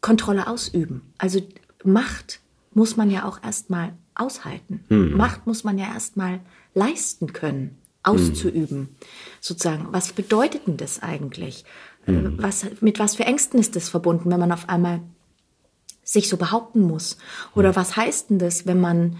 Kontrolle 0.00 0.48
ausüben. 0.48 1.02
Also 1.18 1.40
Macht 1.84 2.40
muss 2.72 2.96
man 2.96 3.10
ja 3.10 3.28
auch 3.28 3.42
erstmal 3.42 3.92
aushalten. 4.14 4.84
Mhm. 4.88 5.16
Macht 5.16 5.46
muss 5.46 5.64
man 5.64 5.78
ja 5.78 5.86
erstmal 5.92 6.40
leisten 6.74 7.32
können, 7.32 7.78
auszuüben. 8.02 8.78
Mhm. 8.78 8.88
Sozusagen, 9.40 9.88
was 9.90 10.12
bedeutet 10.12 10.66
denn 10.66 10.76
das 10.76 11.02
eigentlich? 11.02 11.64
Mhm. 12.06 12.36
Was, 12.38 12.66
mit 12.80 12.98
was 12.98 13.16
für 13.16 13.24
Ängsten 13.24 13.58
ist 13.58 13.76
das 13.76 13.88
verbunden, 13.88 14.30
wenn 14.30 14.40
man 14.40 14.52
auf 14.52 14.68
einmal 14.68 15.00
sich 16.02 16.28
so 16.28 16.36
behaupten 16.36 16.82
muss? 16.82 17.16
Oder 17.54 17.70
mhm. 17.70 17.76
was 17.76 17.96
heißt 17.96 18.30
denn 18.30 18.38
das, 18.38 18.66
wenn 18.66 18.80
man 18.80 19.16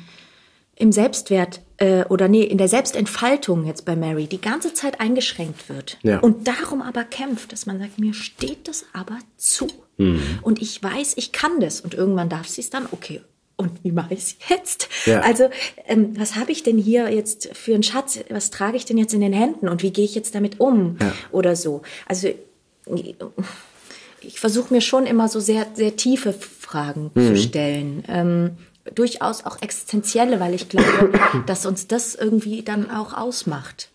im 0.77 0.93
Selbstwert 0.93 1.63
äh, 1.77 2.05
oder 2.07 2.29
nee, 2.29 2.43
in 2.43 2.59
der 2.59 2.69
Selbstentfaltung 2.69 3.65
jetzt 3.65 3.85
bei 3.85 3.97
Mary 3.97 4.27
die 4.27 4.41
ganze 4.41 4.75
Zeit 4.75 5.01
eingeschränkt 5.01 5.69
wird 5.69 5.99
ja. 6.03 6.19
und 6.19 6.49
darum 6.49 6.83
aber 6.83 7.05
kämpft, 7.05 7.53
dass 7.53 7.67
man 7.67 7.79
sagt, 7.79 7.99
mir 7.99 8.13
steht 8.13 8.69
das 8.69 8.85
aber 8.93 9.19
zu. 9.37 9.69
Mhm. 9.97 10.41
Und 10.43 10.61
ich 10.61 10.83
weiß, 10.83 11.15
ich 11.17 11.33
kann 11.33 11.61
das. 11.61 11.81
Und 11.81 11.95
irgendwann 11.95 12.29
darf 12.29 12.49
sie 12.49 12.61
es 12.61 12.71
dann, 12.71 12.89
okay, 12.91 13.21
und 13.57 13.85
wie 13.85 13.93
mache 13.93 14.15
ich 14.15 14.21
es 14.21 14.37
jetzt? 14.49 14.89
Ja. 15.07 15.21
Also, 15.21 15.49
ähm, 15.87 16.19
was 16.19 16.35
habe 16.37 16.51
ich 16.53 16.63
denn 16.63 16.79
hier 16.79 17.09
jetzt 17.13 17.51
für 17.57 17.75
einen 17.75 17.83
Schatz? 17.83 18.19
Was 18.31 18.51
trage 18.51 18.77
ich 18.77 18.85
denn 18.85 18.99
jetzt 18.99 19.15
in 19.15 19.21
den 19.21 19.33
Händen 19.33 19.69
und 19.69 19.83
wie 19.83 19.93
gehe 19.93 20.05
ich 20.05 20.15
jetzt 20.15 20.35
damit 20.35 20.59
um? 20.61 20.97
Ja. 21.01 21.13
Oder 21.31 21.55
so. 21.57 21.83
Also, 22.07 22.29
ich 24.21 24.41
versuche 24.41 24.73
mir 24.73 24.81
schon 24.81 25.07
immer 25.07 25.29
so 25.29 25.41
sehr, 25.41 25.67
sehr 25.75 25.97
tiefe 25.97 26.33
Fragen 26.33 27.11
Mhm. 27.15 27.27
zu 27.29 27.37
stellen. 27.37 28.05
Ähm, 28.09 28.51
durchaus 28.95 29.45
auch 29.45 29.63
existenzielle, 29.63 30.41
weil 30.41 30.55
ich 30.55 30.69
glaube, 30.69 31.13
dass 31.47 31.67
uns 31.67 31.87
das 31.87 32.15
irgendwie 32.15 32.63
dann 32.63 32.91
auch 32.91 33.13
ausmacht. 33.15 33.91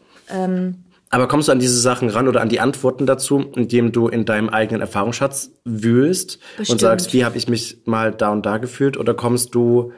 Aber 1.11 1.27
kommst 1.27 1.47
du 1.47 1.51
an 1.51 1.59
diese 1.59 1.79
Sachen 1.79 2.09
ran 2.09 2.27
oder 2.27 2.41
an 2.41 2.49
die 2.49 2.59
Antworten 2.59 3.07
dazu, 3.07 3.39
indem 3.55 3.91
du 3.91 4.07
in 4.07 4.25
deinem 4.25 4.49
eigenen 4.49 4.81
Erfahrungsschatz 4.81 5.51
wühlst 5.65 6.35
und 6.35 6.57
Bestimmt. 6.57 6.81
sagst, 6.81 7.13
wie 7.13 7.25
habe 7.25 7.37
ich 7.37 7.47
mich 7.47 7.81
mal 7.85 8.11
da 8.11 8.31
und 8.31 8.45
da 8.45 8.57
gefühlt? 8.57 8.95
Oder 8.95 9.15
kommst 9.15 9.55
du 9.55 9.91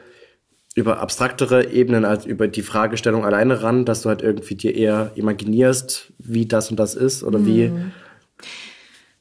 über 0.74 1.00
abstraktere 1.00 1.70
Ebenen 1.70 2.06
als 2.06 2.24
über 2.24 2.48
die 2.48 2.62
Fragestellung 2.62 3.26
alleine 3.26 3.62
ran, 3.62 3.84
dass 3.84 4.02
du 4.02 4.08
halt 4.08 4.22
irgendwie 4.22 4.54
dir 4.54 4.74
eher 4.74 5.12
imaginierst, 5.16 6.12
wie 6.18 6.46
das 6.46 6.70
und 6.70 6.78
das 6.78 6.94
ist 6.94 7.22
oder 7.22 7.44
wie? 7.44 7.68
Mhm. 7.68 7.92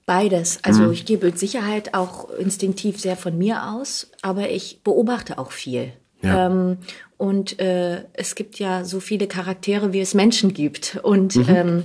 Beides. 0.06 0.60
Also 0.64 0.92
ich 0.92 1.06
gehe 1.06 1.18
mit 1.18 1.38
Sicherheit 1.38 1.94
auch 1.94 2.30
instinktiv 2.32 3.00
sehr 3.00 3.16
von 3.16 3.38
mir 3.38 3.70
aus, 3.70 4.12
aber 4.22 4.50
ich 4.50 4.82
beobachte 4.84 5.38
auch 5.38 5.52
viel. 5.52 5.94
Ja. 6.22 6.48
Ähm, 6.48 6.78
und 7.22 7.60
äh, 7.60 8.04
es 8.14 8.34
gibt 8.34 8.58
ja 8.58 8.84
so 8.84 9.00
viele 9.00 9.28
Charaktere, 9.28 9.94
wie 9.94 10.00
es 10.00 10.16
Menschen 10.16 10.56
gibt. 10.56 10.98
Und, 11.04 11.36
ähm, 11.48 11.84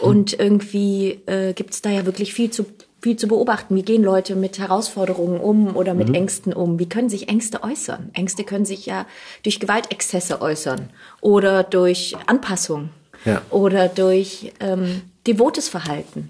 und 0.00 0.38
irgendwie 0.38 1.22
äh, 1.24 1.54
gibt 1.54 1.72
es 1.72 1.80
da 1.80 1.88
ja 1.88 2.04
wirklich 2.04 2.34
viel 2.34 2.50
zu, 2.50 2.66
viel 3.00 3.16
zu 3.16 3.26
beobachten. 3.26 3.74
Wie 3.74 3.82
gehen 3.82 4.02
Leute 4.04 4.36
mit 4.36 4.58
Herausforderungen 4.58 5.40
um 5.40 5.74
oder 5.76 5.94
mit 5.94 6.14
Ängsten 6.14 6.52
um? 6.52 6.78
Wie 6.78 6.90
können 6.90 7.08
sich 7.08 7.30
Ängste 7.30 7.62
äußern? 7.62 8.10
Ängste 8.12 8.44
können 8.44 8.66
sich 8.66 8.84
ja 8.84 9.06
durch 9.44 9.60
Gewaltexzesse 9.60 10.42
äußern 10.42 10.90
oder 11.22 11.62
durch 11.62 12.14
Anpassung 12.26 12.90
Ja. 13.24 13.40
oder 13.48 13.88
durch 13.88 14.52
ähm, 14.60 15.00
devotes 15.26 15.70
Verhalten 15.70 16.28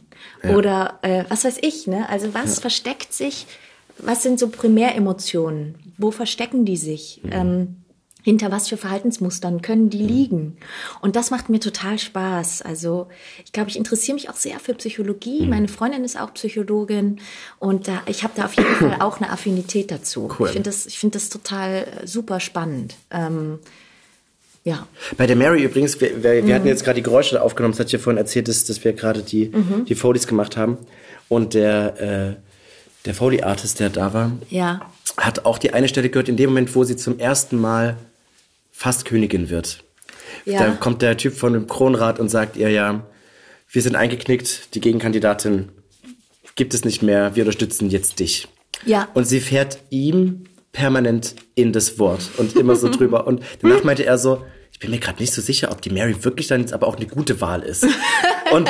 oder 0.57 1.01
äh, 1.03 1.25
was 1.29 1.45
weiß 1.45 1.59
ich, 1.63 1.89
ne? 1.89 2.09
Also 2.09 2.33
was 2.33 2.61
versteckt 2.61 3.13
sich, 3.13 3.47
was 3.99 4.23
sind 4.23 4.39
so 4.39 4.49
Primäremotionen? 4.49 5.75
Wo 5.99 6.13
verstecken 6.13 6.65
die 6.65 6.77
sich? 6.77 7.21
Ähm, 7.31 7.80
hinter 8.23 8.51
was 8.51 8.69
für 8.69 8.77
Verhaltensmustern 8.77 9.63
können 9.63 9.91
die 9.91 9.99
liegen? 10.03 10.57
Und 11.01 11.17
das 11.17 11.31
macht 11.31 11.49
mir 11.49 11.61
total 11.61 11.99
Spaß. 11.99 12.63
Also 12.63 13.09
ich 13.45 13.53
glaube, 13.53 13.71
ich 13.71 13.77
interessiere 13.77 14.15
mich 14.15 14.29
auch 14.31 14.37
sehr 14.37 14.59
für 14.61 14.75
Psychologie. 14.75 15.47
Meine 15.47 15.69
Freundin 15.69 16.05
ist 16.05 16.19
auch 16.21 16.35
Psychologin 16.35 17.21
und 17.59 17.89
da, 17.89 18.03
ich 18.07 18.23
habe 18.23 18.33
da 18.37 18.45
auf 18.45 18.55
jeden 18.55 18.75
Fall 18.77 18.97
auch 19.01 19.21
eine 19.21 19.31
Affinität 19.31 19.91
dazu. 19.91 20.31
Cool. 20.39 20.47
Ich 20.49 20.53
finde 20.55 20.69
das, 20.71 20.87
ich 20.87 20.99
finde 20.99 21.19
das 21.19 21.29
total 21.29 21.87
äh, 22.03 22.07
super 22.07 22.41
spannend. 22.41 22.95
Ähm, 23.11 23.59
ja. 24.65 24.87
Bei 25.17 25.27
der 25.27 25.37
Mary 25.37 25.63
übrigens, 25.65 26.01
wir, 26.01 26.23
wir, 26.23 26.33
wir 26.35 26.43
Mhm. 26.43 26.53
hatten 26.53 26.67
jetzt 26.67 26.85
gerade 26.85 26.97
die 26.97 27.03
Geräusche 27.03 27.41
aufgenommen, 27.41 27.73
das 27.73 27.81
hat 27.81 27.93
ja 27.93 27.99
vorhin 27.99 28.19
erzählt, 28.19 28.47
dass, 28.49 28.65
dass 28.65 28.85
wir 28.85 28.93
gerade 28.93 29.23
die, 29.23 29.47
Mhm. 29.47 29.87
die 29.87 29.95
Foleys 29.95 30.27
gemacht 30.27 30.57
haben. 30.57 30.77
Und 31.31 31.55
der, 31.55 32.01
äh, 32.01 32.35
der 33.07 33.15
Foley-Artist, 33.15 33.81
der 33.81 33.89
da 33.89 34.13
war, 34.13 34.33
Ja. 34.51 34.81
hat 35.17 35.47
auch 35.47 35.57
die 35.59 35.73
eine 35.73 35.89
Stelle 35.89 36.11
gehört, 36.11 36.29
in 36.29 36.37
dem 36.37 36.51
Moment, 36.51 36.75
wo 36.75 36.85
sie 36.85 36.97
zum 36.97 37.19
ersten 37.19 37.59
Mal 37.59 37.97
fast 38.81 39.05
Königin 39.05 39.51
wird. 39.51 39.85
Ja. 40.47 40.61
Da 40.61 40.71
kommt 40.71 41.03
der 41.03 41.19
Typ 41.19 41.35
von 41.35 41.53
dem 41.53 41.67
Kronrat 41.67 42.19
und 42.19 42.31
sagt 42.31 42.57
ihr 42.57 42.71
ja, 42.71 43.05
wir 43.71 43.83
sind 43.83 43.95
eingeknickt, 43.95 44.75
die 44.75 44.81
Gegenkandidatin 44.81 45.69
gibt 46.55 46.73
es 46.73 46.83
nicht 46.83 47.03
mehr, 47.03 47.37
wir 47.37 47.45
unterstützen 47.45 47.91
jetzt 47.91 48.21
dich. 48.21 48.49
Ja. 48.87 49.07
Und 49.13 49.27
sie 49.27 49.41
fährt 49.41 49.81
ihm 49.91 50.45
permanent 50.73 51.35
in 51.55 51.75
das 51.75 51.99
Wort 51.99 52.31
und 52.39 52.57
immer 52.57 52.75
so 52.75 52.89
drüber. 52.97 53.27
Und 53.27 53.43
danach 53.61 53.85
meinte 53.85 54.07
er 54.07 54.17
so, 54.17 54.47
ich 54.73 54.79
bin 54.79 54.93
mir 54.93 54.99
gerade 54.99 55.21
nicht 55.21 55.35
so 55.35 55.43
sicher, 55.43 55.71
ob 55.73 55.83
die 55.83 55.91
Mary 55.91 56.25
wirklich 56.25 56.47
dann 56.47 56.63
jetzt 56.63 56.73
aber 56.73 56.87
auch 56.87 56.97
eine 56.97 57.07
gute 57.07 57.43
Wahl 57.43 57.63
ist. 57.63 57.87
Und 58.51 58.69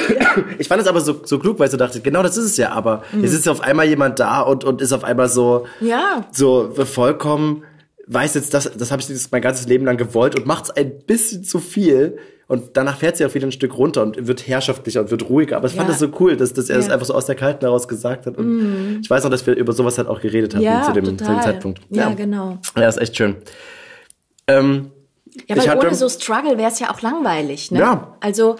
ich 0.58 0.66
fand 0.66 0.80
es 0.82 0.88
aber 0.88 1.00
so, 1.02 1.20
so 1.24 1.38
klug, 1.38 1.58
weil 1.58 1.66
ich 1.66 1.70
so 1.72 1.76
dachte, 1.76 2.00
genau 2.00 2.22
das 2.22 2.36
ist 2.38 2.46
es 2.46 2.56
ja, 2.56 2.70
aber 2.70 3.04
jetzt 3.20 3.34
ist 3.34 3.46
auf 3.48 3.60
einmal 3.60 3.86
jemand 3.86 4.18
da 4.18 4.40
und, 4.40 4.64
und 4.64 4.80
ist 4.80 4.92
auf 4.92 5.04
einmal 5.04 5.28
so, 5.28 5.66
Ja. 5.80 6.26
so 6.32 6.72
vollkommen, 6.84 7.62
weiß 8.06 8.34
jetzt, 8.34 8.52
das, 8.54 8.70
das 8.76 8.90
habe 8.90 9.00
ich 9.02 9.08
jetzt 9.08 9.30
mein 9.32 9.42
ganzes 9.42 9.66
Leben 9.68 9.84
lang 9.84 9.96
gewollt 9.96 10.34
und 10.36 10.46
macht 10.46 10.64
es 10.64 10.70
ein 10.70 10.98
bisschen 11.06 11.44
zu 11.44 11.58
viel. 11.60 12.18
Und 12.48 12.76
danach 12.76 12.98
fährt 12.98 13.16
sie 13.16 13.24
auch 13.24 13.32
wieder 13.34 13.46
ein 13.46 13.52
Stück 13.52 13.78
runter 13.78 14.02
und 14.02 14.26
wird 14.26 14.46
herrschaftlicher 14.46 15.00
und 15.00 15.10
wird 15.10 15.28
ruhiger. 15.30 15.56
Aber 15.56 15.68
ich 15.68 15.74
fand 15.74 15.88
Ja. 15.88 15.92
das 15.92 16.00
so 16.00 16.08
cool, 16.20 16.36
dass, 16.36 16.52
dass 16.52 16.68
er 16.68 16.80
Ja. 16.80 16.92
einfach 16.92 17.06
so 17.06 17.14
aus 17.14 17.24
der 17.26 17.34
Kalten 17.36 17.64
heraus 17.64 17.88
gesagt 17.88 18.26
hat. 18.26 18.36
Und 18.36 19.00
ich 19.02 19.08
weiß 19.08 19.22
noch, 19.24 19.30
dass 19.30 19.46
wir 19.46 19.54
über 19.54 19.72
sowas 19.72 19.96
halt 19.96 20.08
auch 20.08 20.20
geredet 20.20 20.54
hatten 20.54 20.64
Ja, 20.64 20.82
zu, 20.82 20.92
dem, 20.92 21.04
zu 21.16 21.24
dem 21.24 21.40
Zeitpunkt. 21.40 21.80
Ja, 21.90 22.12
genau. 22.12 22.58
Ja, 22.76 22.88
ist 22.88 22.98
echt 23.00 23.16
schön. 23.16 23.36
Ähm, 24.46 24.90
Ja, 25.48 25.56
weil 25.56 25.66
hatte- 25.68 25.86
ohne 25.86 25.94
so 25.94 26.08
Struggle 26.08 26.58
wäre 26.58 26.70
es 26.70 26.78
ja 26.78 26.90
auch 26.92 27.00
langweilig. 27.00 27.70
Ne? 27.70 27.78
Ja. 27.78 28.16
Also 28.20 28.56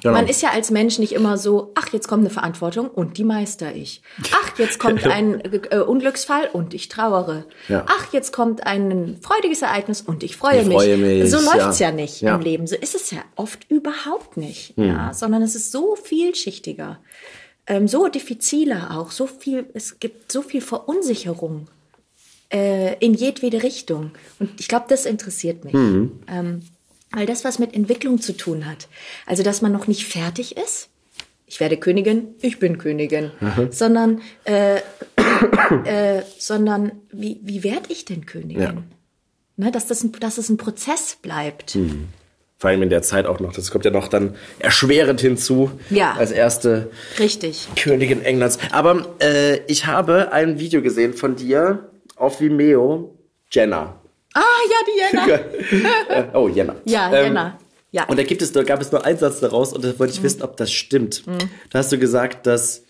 Genau. 0.00 0.14
man 0.14 0.28
ist 0.28 0.42
ja 0.42 0.50
als 0.50 0.70
Mensch 0.70 1.00
nicht 1.00 1.12
immer 1.12 1.36
so, 1.36 1.72
ach, 1.74 1.92
jetzt 1.92 2.06
kommt 2.06 2.20
eine 2.20 2.30
Verantwortung 2.30 2.88
und 2.88 3.18
die 3.18 3.24
meister 3.24 3.74
ich. 3.74 4.00
Ach, 4.32 4.56
jetzt 4.56 4.78
kommt 4.80 5.04
ein 5.04 5.40
äh, 5.70 5.78
Unglücksfall 5.78 6.48
und 6.52 6.72
ich 6.72 6.88
trauere. 6.88 7.44
Ja. 7.68 7.84
Ach, 7.88 8.12
jetzt 8.12 8.32
kommt 8.32 8.64
ein 8.64 9.18
freudiges 9.20 9.62
Ereignis 9.62 10.00
und 10.02 10.22
ich 10.22 10.36
freue, 10.36 10.60
Ich 10.60 10.66
mich. 10.68 10.76
freue 10.76 10.96
mich, 10.98 11.28
So 11.30 11.38
läuft's 11.40 11.80
ja. 11.80 11.88
ja, 11.88 11.94
nicht 11.94 12.20
Ja. 12.20 12.36
im 12.36 12.42
Leben. 12.42 12.66
So 12.68 12.76
ist 12.76 12.94
es 12.94 13.10
ja 13.10 13.18
oft 13.34 13.68
überhaupt 13.70 14.36
nicht. 14.36 14.76
Hm. 14.76 14.84
Ja, 14.86 15.12
sondern 15.14 15.42
es 15.42 15.56
ist 15.56 15.72
so 15.72 15.96
vielschichtiger. 15.96 17.00
Ähm, 17.66 17.88
so 17.88 18.06
diffiziler 18.08 18.96
auch, 18.96 19.10
so 19.10 19.26
viel, 19.26 19.66
es 19.74 19.98
gibt 19.98 20.30
so 20.30 20.42
viel 20.42 20.60
Verunsicherung 20.60 21.66
äh, 22.52 22.94
in 23.04 23.14
jedwede 23.14 23.62
Richtung. 23.64 24.12
Und 24.38 24.60
ich 24.60 24.68
glaube, 24.68 24.86
das 24.88 25.06
interessiert 25.06 25.64
mich. 25.64 25.74
Ähm, 25.74 26.62
weil 27.12 27.26
das 27.26 27.44
was 27.44 27.58
mit 27.58 27.74
Entwicklung 27.74 28.20
zu 28.20 28.36
tun 28.36 28.66
hat. 28.66 28.88
Also, 29.26 29.42
dass 29.42 29.62
man 29.62 29.72
noch 29.72 29.86
nicht 29.86 30.06
fertig 30.06 30.56
ist. 30.56 30.88
Ich 31.46 31.60
werde 31.60 31.78
Königin, 31.78 32.34
ich 32.42 32.58
bin 32.58 32.76
Königin. 32.76 33.30
Sondern, 33.70 34.20
äh, 34.44 34.76
äh, 35.84 36.22
sondern 36.38 36.92
wie, 37.10 37.40
wie 37.42 37.64
werde 37.64 37.90
ich 37.90 38.04
denn 38.04 38.26
Königin? 38.26 38.62
Ja. 38.62 38.74
Ne, 39.56 39.72
dass, 39.72 39.86
das 39.86 40.04
ein, 40.04 40.12
dass 40.20 40.36
es 40.36 40.50
ein 40.50 40.58
Prozess 40.58 41.16
bleibt. 41.20 41.76
vor 42.58 42.70
allem 42.70 42.82
in 42.82 42.90
der 42.90 43.02
Zeit 43.02 43.24
auch 43.24 43.40
noch. 43.40 43.54
Das 43.54 43.70
kommt 43.70 43.86
ja 43.86 43.90
noch 43.90 44.08
dann 44.08 44.36
erschwerend 44.58 45.20
hinzu. 45.22 45.70
Ja. 45.88 46.12
Als 46.12 46.32
erste 46.32 46.90
Richtig. 47.18 47.66
Königin 47.76 48.22
Englands. 48.22 48.58
Aber 48.70 49.06
äh, 49.20 49.60
ich 49.66 49.86
habe 49.86 50.32
ein 50.32 50.60
Video 50.60 50.82
gesehen 50.82 51.14
von 51.14 51.34
dir 51.34 51.88
auf 52.16 52.40
Vimeo. 52.40 53.14
Jenna. 53.50 53.98
Ah, 54.38 54.44
ja, 54.70 54.76
die 54.86 55.76
Jenna. 55.76 55.88
Äh, 56.08 56.24
oh, 56.36 56.48
Jenna. 56.48 56.76
Ja, 56.84 57.12
Ähm, 57.12 57.24
Jenna. 57.24 57.58
Ja. 57.90 58.04
Und 58.04 58.18
da 58.18 58.22
gibt 58.22 58.42
es, 58.42 58.52
da 58.52 58.62
gab 58.62 58.80
es 58.82 58.92
nur 58.92 59.04
einen 59.04 59.18
Satz 59.18 59.40
daraus 59.40 59.72
und 59.72 59.82
da 59.82 59.98
wollte 59.98 60.12
ich 60.12 60.22
wissen, 60.22 60.42
ob 60.42 60.56
das 60.58 60.70
stimmt. 60.70 61.22
Da 61.70 61.78
hast 61.78 61.90
du 61.90 61.98
gesagt, 61.98 62.46
dass, 62.46 62.84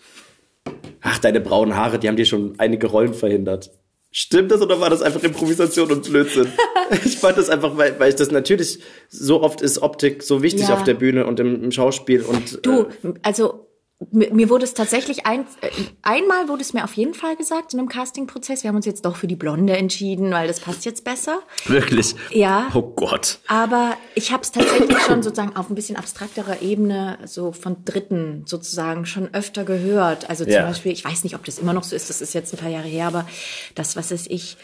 ach, 1.01 1.19
deine 1.19 1.39
braunen 1.39 1.75
Haare, 1.77 1.99
die 1.99 2.07
haben 2.09 2.17
dir 2.17 2.25
schon 2.25 2.55
einige 2.57 2.87
Rollen 2.87 3.13
verhindert. 3.13 3.71
Stimmt 4.11 4.51
das 4.51 4.61
oder 4.61 4.81
war 4.81 4.89
das 4.89 5.01
einfach 5.01 5.23
Improvisation 5.23 5.91
und 5.91 6.03
Blödsinn? 6.09 6.47
ich 7.05 7.17
fand 7.17 7.37
das 7.37 7.49
einfach, 7.49 7.77
weil, 7.77 7.97
weil 7.99 8.09
ich 8.09 8.15
das 8.15 8.31
natürlich 8.31 8.79
so 9.07 9.41
oft 9.41 9.61
ist 9.61 9.81
Optik 9.81 10.23
so 10.23 10.41
wichtig 10.41 10.67
Ja. 10.67 10.73
auf 10.73 10.83
der 10.83 10.95
Bühne 10.95 11.25
und 11.27 11.39
im, 11.39 11.63
im 11.63 11.71
Schauspiel 11.71 12.23
und 12.23 12.65
Du, 12.65 12.81
äh, 13.03 13.13
also 13.21 13.68
mir 14.11 14.49
wurde 14.49 14.63
es 14.63 14.73
tatsächlich 14.73 15.25
ein, 15.25 15.41
äh, 15.61 15.69
einmal 16.03 16.47
wurde 16.47 16.61
es 16.61 16.71
mir 16.73 16.85
auf 16.85 16.93
jeden 16.93 17.13
Fall 17.13 17.35
gesagt 17.35 17.73
in 17.73 17.79
einem 17.79 17.89
Castingprozess. 17.89 18.63
Wir 18.63 18.69
haben 18.69 18.77
uns 18.77 18.85
jetzt 18.85 19.03
doch 19.05 19.17
für 19.17 19.27
die 19.27 19.35
Blonde 19.35 19.75
entschieden, 19.75 20.31
weil 20.31 20.47
das 20.47 20.61
passt 20.61 20.85
jetzt 20.85 21.03
besser. 21.03 21.39
wirklich. 21.65 22.15
Ja. 22.31 22.69
Oh 22.73 22.81
Gott. 22.81 23.39
Aber 23.47 23.97
ich 24.15 24.31
habe 24.31 24.43
es 24.43 24.51
tatsächlich 24.51 24.97
schon 24.99 25.21
sozusagen 25.21 25.55
auf 25.57 25.69
ein 25.69 25.75
bisschen 25.75 25.97
abstrakterer 25.97 26.61
Ebene, 26.61 27.17
so 27.25 27.51
von 27.51 27.83
Dritten 27.83 28.43
sozusagen 28.45 29.05
schon 29.05 29.33
öfter 29.33 29.65
gehört. 29.65 30.29
Also 30.29 30.45
zum 30.45 30.53
Ja. 30.53 30.65
Beispiel, 30.65 30.93
ich 30.93 31.03
weiß 31.03 31.25
nicht, 31.25 31.35
ob 31.35 31.43
das 31.43 31.59
immer 31.59 31.73
noch 31.73 31.83
so 31.83 31.95
ist, 31.95 32.09
das 32.09 32.21
ist 32.21 32.33
jetzt 32.33 32.53
ein 32.53 32.57
paar 32.57 32.69
Jahre 32.69 32.87
her, 32.87 33.07
aber 33.07 33.27
das, 33.75 33.97
was 33.97 34.11
ist 34.11 34.31
ich, 34.31 34.55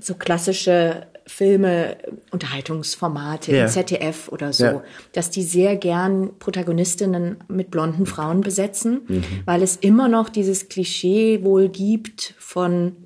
so 0.00 0.14
klassische 0.14 1.06
Filme, 1.26 1.96
Unterhaltungsformate 2.30 3.52
im 3.56 3.68
ZDF 3.68 4.28
oder 4.28 4.52
so, 4.52 4.64
Ja. 4.64 4.82
dass 5.12 5.30
die 5.30 5.42
sehr 5.42 5.76
gern 5.76 6.30
Protagonistinnen 6.38 7.36
mit 7.48 7.70
blonden 7.70 8.06
Frauen 8.06 8.40
besetzen, 8.42 9.02
Mhm. 9.08 9.24
weil 9.44 9.62
es 9.62 9.76
immer 9.76 10.08
noch 10.08 10.28
dieses 10.28 10.68
Klischee 10.68 11.42
wohl 11.42 11.68
gibt 11.68 12.34
von 12.38 12.96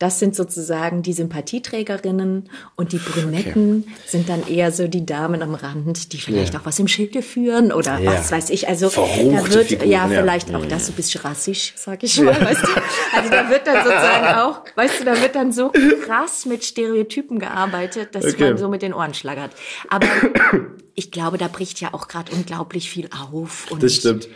das 0.00 0.18
sind 0.18 0.34
sozusagen 0.34 1.02
die 1.02 1.12
Sympathieträgerinnen 1.12 2.48
und 2.74 2.92
die 2.92 2.96
Brünetten 2.98 3.86
sind 4.06 4.28
dann 4.30 4.48
eher 4.48 4.72
so 4.72 4.88
die 4.88 5.04
Damen 5.06 5.42
am 5.42 5.54
Rand, 5.54 6.12
die 6.12 6.18
vielleicht 6.18 6.54
Ja. 6.54 6.60
auch 6.60 6.64
was 6.64 6.78
im 6.78 6.88
Schilde 6.88 7.22
führen 7.22 7.70
oder 7.70 7.98
Ja. 7.98 8.12
was 8.14 8.32
weiß 8.32 8.50
ich. 8.50 8.66
Also 8.66 8.88
Verruchte 8.90 9.30
da 9.30 9.54
wird 9.54 9.66
Figuren, 9.68 9.88
ja 9.90 10.08
ja. 10.08 10.20
vielleicht 10.22 10.52
auch 10.54 10.64
das 10.66 10.86
so 10.86 10.92
ein 10.92 10.96
bisschen 10.96 11.20
rassisch, 11.20 11.74
sag 11.76 12.02
ich 12.02 12.20
mal. 12.20 12.28
Weißt 12.40 12.62
du? 12.62 12.68
Also 13.16 13.30
da 13.30 13.50
wird 13.50 13.66
dann 13.66 13.76
sozusagen 13.84 14.26
auch, 14.40 14.62
weißt 14.74 15.00
du, 15.00 15.04
da 15.04 15.20
wird 15.20 15.34
dann 15.34 15.52
so 15.52 15.70
krass 16.06 16.46
mit 16.46 16.64
Stereotypen 16.64 17.38
gearbeitet, 17.38 18.14
dass 18.14 18.24
Okay. 18.24 18.44
man 18.50 18.58
so 18.58 18.68
mit 18.68 18.80
den 18.82 18.94
Ohren 18.94 19.12
schlagert. 19.12 19.50
Aber 19.90 20.06
ich 20.94 21.10
glaube, 21.10 21.36
da 21.38 21.48
bricht 21.48 21.80
ja 21.80 21.92
auch 21.92 22.08
gerade 22.08 22.32
unglaublich 22.32 22.88
viel 22.90 23.08
auf. 23.30 23.70
Und 23.70 23.82
Das 23.82 23.94
stimmt. 23.96 24.28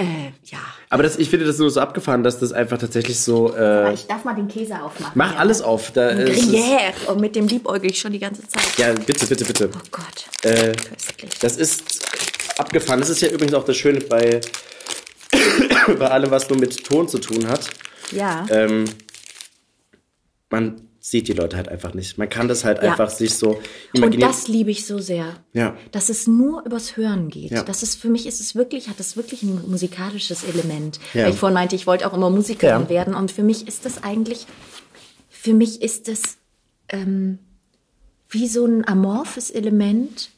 Äh, 0.00 0.32
ja. 0.44 0.58
Aber 0.88 1.02
das, 1.02 1.18
ich 1.18 1.28
finde 1.28 1.44
das 1.44 1.58
nur 1.58 1.70
so 1.70 1.78
abgefahren, 1.78 2.22
dass 2.22 2.38
das 2.38 2.52
einfach 2.52 2.78
tatsächlich 2.78 3.20
so. 3.20 3.54
Äh, 3.54 3.92
ich 3.92 4.06
darf 4.06 4.24
mal 4.24 4.34
den 4.34 4.48
Käse 4.48 4.80
aufmachen. 4.82 5.12
Mach 5.14 5.34
ja. 5.34 5.38
alles 5.38 5.60
auf. 5.60 5.90
Da 5.90 6.08
ist 6.08 6.48
Gruyère. 6.48 7.06
Und 7.08 7.20
mit 7.20 7.36
dem 7.36 7.46
liebäugel 7.46 7.90
ich 7.90 7.98
schon 7.98 8.12
die 8.12 8.18
ganze 8.18 8.46
Zeit. 8.48 8.62
Ja, 8.78 8.92
bitte, 8.94 9.26
bitte, 9.26 9.44
bitte. 9.44 9.70
Oh 9.74 9.78
Gott. 9.90 10.26
Äh, 10.42 10.72
das 11.42 11.58
ist 11.58 12.00
abgefahren. 12.58 13.00
Das 13.00 13.10
ist 13.10 13.20
ja 13.20 13.28
übrigens 13.28 13.52
auch 13.54 13.64
das 13.64 13.76
Schöne 13.76 14.00
bei, 14.00 14.40
bei 15.98 16.08
allem, 16.08 16.30
was 16.30 16.48
nur 16.48 16.58
mit 16.58 16.82
Ton 16.82 17.06
zu 17.06 17.18
tun 17.18 17.46
hat. 17.46 17.68
Ja. 18.12 18.46
Ähm, 18.48 18.86
man 20.48 20.89
sieht 21.00 21.28
die 21.28 21.32
Leute 21.32 21.56
halt 21.56 21.68
einfach 21.68 21.94
nicht. 21.94 22.18
Man 22.18 22.28
kann 22.28 22.46
das 22.46 22.64
halt 22.64 22.82
ja. 22.82 22.90
einfach 22.90 23.08
sich 23.08 23.34
so 23.34 23.58
imaginieren. 23.94 24.22
Und 24.22 24.30
das 24.30 24.48
liebe 24.48 24.70
ich 24.70 24.86
so 24.86 24.98
sehr. 24.98 25.34
Ja. 25.54 25.76
Dass 25.92 26.10
es 26.10 26.26
nur 26.26 26.64
übers 26.66 26.96
Hören 26.96 27.30
geht. 27.30 27.50
Ja. 27.50 27.62
Das 27.62 27.82
ist 27.82 27.96
für 27.96 28.10
mich 28.10 28.26
ist 28.26 28.40
es 28.40 28.54
wirklich, 28.54 28.88
hat 28.88 29.00
das 29.00 29.16
wirklich 29.16 29.42
ein 29.42 29.62
musikalisches 29.66 30.44
Element. 30.44 31.00
Ja. 31.14 31.24
Weil 31.24 31.32
ich 31.32 31.38
vorhin 31.38 31.54
meinte, 31.54 31.74
ich 31.74 31.86
wollte 31.86 32.06
auch 32.06 32.12
immer 32.12 32.28
Musikerin 32.28 32.82
ja. 32.82 32.88
werden. 32.90 33.14
Und 33.14 33.32
für 33.32 33.42
mich 33.42 33.66
ist 33.66 33.86
das 33.86 34.04
eigentlich, 34.04 34.46
für 35.30 35.54
mich 35.54 35.80
ist 35.80 36.08
es 36.08 36.36
ähm, 36.90 37.38
wie 38.28 38.46
so 38.46 38.66
ein 38.66 38.86
amorphes 38.86 39.50
Element, 39.50 40.30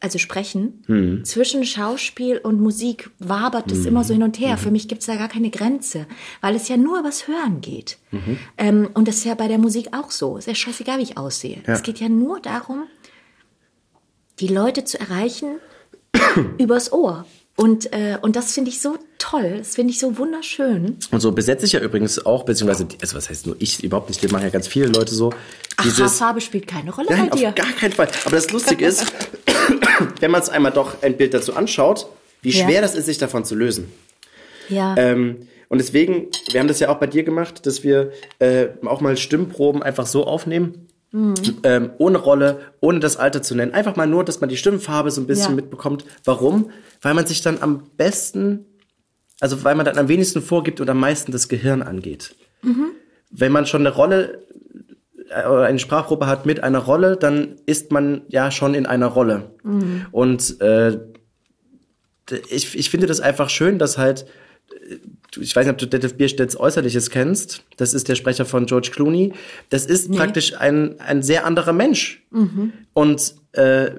also 0.00 0.18
sprechen, 0.18 0.82
hm. 0.86 1.24
zwischen 1.24 1.64
Schauspiel 1.64 2.38
und 2.38 2.60
Musik 2.60 3.10
wabert 3.18 3.72
es 3.72 3.80
hm. 3.80 3.86
immer 3.88 4.04
so 4.04 4.12
hin 4.12 4.22
und 4.22 4.38
her. 4.38 4.56
Mhm. 4.56 4.58
Für 4.58 4.70
mich 4.70 4.88
gibt 4.88 5.00
es 5.00 5.06
da 5.06 5.16
gar 5.16 5.28
keine 5.28 5.50
Grenze, 5.50 6.06
weil 6.42 6.54
es 6.54 6.68
ja 6.68 6.76
nur 6.76 7.02
was 7.02 7.26
Hören 7.26 7.60
geht. 7.62 7.98
Mhm. 8.10 8.38
Ähm, 8.58 8.90
und 8.92 9.08
das 9.08 9.16
ist 9.16 9.24
ja 9.24 9.34
bei 9.34 9.48
der 9.48 9.58
Musik 9.58 9.88
auch 9.92 10.10
so. 10.10 10.36
Ist 10.36 10.48
ja 10.48 10.54
scheißegal, 10.54 10.98
wie 10.98 11.04
ich 11.04 11.18
aussehe. 11.18 11.62
Ja. 11.66 11.74
Es 11.74 11.82
geht 11.82 11.98
ja 11.98 12.08
nur 12.08 12.40
darum, 12.40 12.84
die 14.38 14.48
Leute 14.48 14.84
zu 14.84 15.00
erreichen 15.00 15.60
übers 16.58 16.92
Ohr. 16.92 17.24
Und, 17.56 17.90
äh, 17.94 18.18
und 18.20 18.36
das 18.36 18.52
finde 18.52 18.70
ich 18.70 18.82
so 18.82 18.98
toll, 19.16 19.54
das 19.58 19.76
finde 19.76 19.90
ich 19.90 19.98
so 19.98 20.18
wunderschön. 20.18 20.98
Und 21.10 21.20
so 21.20 21.32
besetze 21.32 21.64
ich 21.64 21.72
ja 21.72 21.80
übrigens 21.80 22.24
auch, 22.24 22.44
beziehungsweise, 22.44 22.86
also 23.00 23.16
was 23.16 23.30
heißt 23.30 23.46
nur 23.46 23.56
ich, 23.58 23.82
überhaupt 23.82 24.10
nicht, 24.10 24.22
wir 24.22 24.30
machen 24.30 24.44
ja 24.44 24.50
ganz 24.50 24.68
viele 24.68 24.88
Leute 24.88 25.14
so. 25.14 25.32
Dieses, 25.82 26.18
Farbe 26.18 26.42
spielt 26.42 26.66
keine 26.66 26.94
Rolle 26.94 27.08
nein, 27.10 27.30
bei 27.30 27.36
dir. 27.36 27.48
auf 27.48 27.54
gar 27.54 27.72
keinen 27.72 27.92
Fall. 27.92 28.08
Aber 28.26 28.36
das 28.36 28.50
Lustige 28.50 28.84
ist, 28.84 29.06
wenn 30.20 30.30
man 30.30 30.42
es 30.42 30.50
einmal 30.50 30.72
doch 30.72 31.02
ein 31.02 31.16
Bild 31.16 31.32
dazu 31.32 31.54
anschaut, 31.56 32.06
wie 32.42 32.52
schwer 32.52 32.70
ja. 32.70 32.80
das 32.82 32.94
ist, 32.94 33.06
sich 33.06 33.16
davon 33.16 33.46
zu 33.46 33.54
lösen. 33.54 33.90
Ja. 34.68 34.94
Ähm, 34.98 35.48
und 35.68 35.78
deswegen, 35.78 36.28
wir 36.50 36.60
haben 36.60 36.68
das 36.68 36.78
ja 36.80 36.90
auch 36.90 36.98
bei 36.98 37.06
dir 37.06 37.24
gemacht, 37.24 37.66
dass 37.66 37.82
wir 37.82 38.12
äh, 38.38 38.68
auch 38.84 39.00
mal 39.00 39.16
Stimmproben 39.16 39.82
einfach 39.82 40.06
so 40.06 40.26
aufnehmen. 40.26 40.85
Mhm. 41.16 41.34
Ähm, 41.62 41.90
ohne 41.96 42.18
Rolle, 42.18 42.60
ohne 42.80 43.00
das 43.00 43.16
Alter 43.16 43.40
zu 43.40 43.54
nennen. 43.54 43.72
Einfach 43.72 43.96
mal 43.96 44.06
nur, 44.06 44.22
dass 44.22 44.42
man 44.42 44.50
die 44.50 44.58
Stimmfarbe 44.58 45.10
so 45.10 45.22
ein 45.22 45.26
bisschen 45.26 45.52
ja. 45.52 45.56
mitbekommt. 45.56 46.04
Warum? 46.24 46.70
Weil 47.00 47.14
man 47.14 47.24
sich 47.24 47.40
dann 47.40 47.62
am 47.62 47.84
besten, 47.96 48.66
also 49.40 49.64
weil 49.64 49.76
man 49.76 49.86
dann 49.86 49.96
am 49.96 50.08
wenigsten 50.08 50.42
vorgibt 50.42 50.78
und 50.78 50.90
am 50.90 51.00
meisten 51.00 51.32
das 51.32 51.48
Gehirn 51.48 51.80
angeht. 51.80 52.34
Mhm. 52.60 52.90
Wenn 53.30 53.50
man 53.50 53.64
schon 53.64 53.80
eine 53.80 53.96
Rolle 53.96 54.42
äh, 55.30 55.46
oder 55.46 55.62
eine 55.64 55.78
Sprachgruppe 55.78 56.26
hat 56.26 56.44
mit 56.44 56.62
einer 56.62 56.80
Rolle, 56.80 57.16
dann 57.16 57.56
ist 57.64 57.92
man 57.92 58.20
ja 58.28 58.50
schon 58.50 58.74
in 58.74 58.84
einer 58.84 59.06
Rolle. 59.06 59.52
Mhm. 59.62 60.04
Und 60.12 60.60
äh, 60.60 61.00
ich, 62.50 62.78
ich 62.78 62.90
finde 62.90 63.06
das 63.06 63.20
einfach 63.20 63.48
schön, 63.48 63.78
dass 63.78 63.96
halt 63.96 64.26
ich 65.40 65.54
weiß 65.54 65.66
nicht, 65.66 65.72
ob 65.72 65.78
du 65.78 65.86
Detlef 65.86 66.14
Bierstedts 66.14 66.58
Äußerliches 66.58 67.10
kennst. 67.10 67.62
Das 67.76 67.94
ist 67.94 68.08
der 68.08 68.14
Sprecher 68.14 68.44
von 68.44 68.66
George 68.66 68.90
Clooney. 68.92 69.32
Das 69.70 69.86
ist 69.86 70.10
nee. 70.10 70.16
praktisch 70.16 70.54
ein, 70.58 71.00
ein 71.00 71.22
sehr 71.22 71.46
anderer 71.46 71.72
Mensch. 71.72 72.24
Mhm. 72.30 72.72
Und 72.92 73.34
äh, 73.52 73.90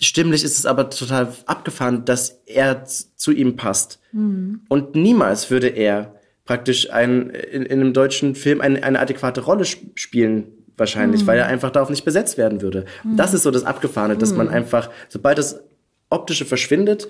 stimmlich 0.00 0.44
ist 0.44 0.58
es 0.58 0.66
aber 0.66 0.90
total 0.90 1.32
abgefahren, 1.46 2.04
dass 2.04 2.40
er 2.46 2.84
zu 2.84 3.32
ihm 3.32 3.56
passt. 3.56 4.00
Mhm. 4.12 4.60
Und 4.68 4.94
niemals 4.94 5.50
würde 5.50 5.68
er 5.68 6.14
praktisch 6.44 6.90
ein, 6.90 7.30
in, 7.30 7.62
in 7.62 7.80
einem 7.80 7.92
deutschen 7.92 8.34
Film 8.34 8.60
eine, 8.60 8.82
eine 8.82 9.00
adäquate 9.00 9.40
Rolle 9.42 9.64
spielen 9.64 10.48
wahrscheinlich, 10.76 11.22
mhm. 11.22 11.26
weil 11.26 11.38
er 11.38 11.46
einfach 11.46 11.70
darauf 11.70 11.90
nicht 11.90 12.04
besetzt 12.04 12.36
werden 12.36 12.60
würde. 12.60 12.84
Mhm. 13.02 13.16
Das 13.16 13.34
ist 13.34 13.44
so 13.44 13.50
das 13.50 13.64
Abgefahrene, 13.64 14.16
dass 14.16 14.34
man 14.34 14.48
mhm. 14.48 14.54
einfach, 14.54 14.90
sobald 15.08 15.38
das 15.38 15.60
Optische 16.10 16.44
verschwindet, 16.44 17.08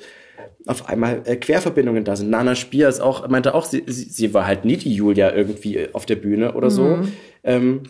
auf 0.67 0.89
einmal 0.89 1.23
äh, 1.25 1.37
Querverbindungen 1.37 2.05
da 2.05 2.17
sind. 2.17 2.31
Nana 2.31 2.55
Spier 2.55 2.89
ist 2.89 3.01
auch, 3.01 3.29
meinte 3.29 3.55
auch, 3.55 3.65
sie, 3.65 3.85
sie, 3.87 4.05
sie 4.05 4.35
war 4.35 4.47
halt 4.47 4.65
nie 4.65 4.77
die 4.77 4.95
Julia 4.95 5.33
irgendwie 5.33 5.89
auf 5.93 6.07
der 6.07 6.17
Bühne 6.17 6.55
oder 6.55 6.71
so, 6.71 6.97
mhm. 6.97 7.13
ähm, 7.43 7.83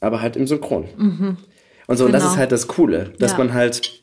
aber 0.00 0.22
halt 0.22 0.36
im 0.36 0.46
Synchron. 0.46 0.86
Mhm. 0.96 1.36
Und 1.86 1.96
so, 1.96 2.04
genau. 2.04 2.06
und 2.06 2.12
das 2.12 2.22
ist 2.22 2.28
genau. 2.30 2.38
halt 2.38 2.52
das 2.52 2.68
Coole, 2.68 3.12
dass 3.18 3.32
ja. 3.32 3.38
man 3.38 3.52
halt 3.52 4.00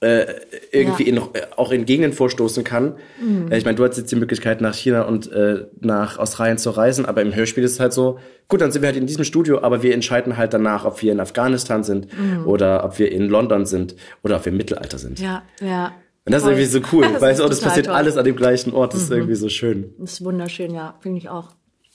äh, 0.00 0.26
irgendwie 0.70 1.10
ja. 1.10 1.16
in, 1.16 1.16
äh, 1.16 1.46
auch 1.56 1.72
in 1.72 1.84
Gegenden 1.84 2.12
vorstoßen 2.12 2.64
kann. 2.64 2.94
Mhm. 3.20 3.50
Äh, 3.50 3.58
ich 3.58 3.64
meine, 3.64 3.76
du 3.76 3.84
hast 3.84 3.96
jetzt 3.98 4.10
die 4.10 4.16
Möglichkeit, 4.16 4.60
nach 4.60 4.74
China 4.74 5.02
und 5.02 5.30
äh, 5.32 5.66
nach 5.80 6.18
Australien 6.18 6.56
zu 6.56 6.70
reisen, 6.70 7.04
aber 7.04 7.20
im 7.20 7.34
Hörspiel 7.34 7.64
ist 7.64 7.72
es 7.72 7.80
halt 7.80 7.92
so, 7.92 8.18
gut, 8.48 8.60
dann 8.60 8.72
sind 8.72 8.82
wir 8.82 8.86
halt 8.86 8.96
in 8.96 9.06
diesem 9.06 9.24
Studio, 9.24 9.60
aber 9.62 9.82
wir 9.82 9.92
entscheiden 9.92 10.36
halt 10.36 10.54
danach, 10.54 10.84
ob 10.84 11.02
wir 11.02 11.12
in 11.12 11.20
Afghanistan 11.20 11.84
sind 11.84 12.08
mhm. 12.16 12.46
oder 12.46 12.84
ob 12.84 12.98
wir 12.98 13.10
in 13.10 13.28
London 13.28 13.66
sind 13.66 13.96
oder 14.22 14.36
ob 14.36 14.44
wir 14.44 14.52
im 14.52 14.56
Mittelalter 14.56 14.98
sind. 14.98 15.20
Ja, 15.20 15.42
ja. 15.60 15.92
Und 16.28 16.32
das 16.32 16.42
toll. 16.42 16.52
ist 16.52 16.74
irgendwie 16.74 16.88
so 16.90 16.96
cool, 16.96 17.08
das 17.12 17.22
weil 17.22 17.40
oh, 17.40 17.48
das 17.48 17.60
passiert 17.60 17.86
toll. 17.86 17.94
alles 17.94 18.18
an 18.18 18.24
dem 18.26 18.36
gleichen 18.36 18.74
Ort. 18.74 18.92
Das 18.92 19.00
mhm. 19.00 19.04
ist 19.04 19.10
irgendwie 19.12 19.34
so 19.34 19.48
schön. 19.48 19.94
Das 19.98 20.12
ist 20.12 20.24
wunderschön, 20.24 20.74
ja, 20.74 20.94
finde 21.00 21.18
ich 21.18 21.30
auch. 21.30 21.48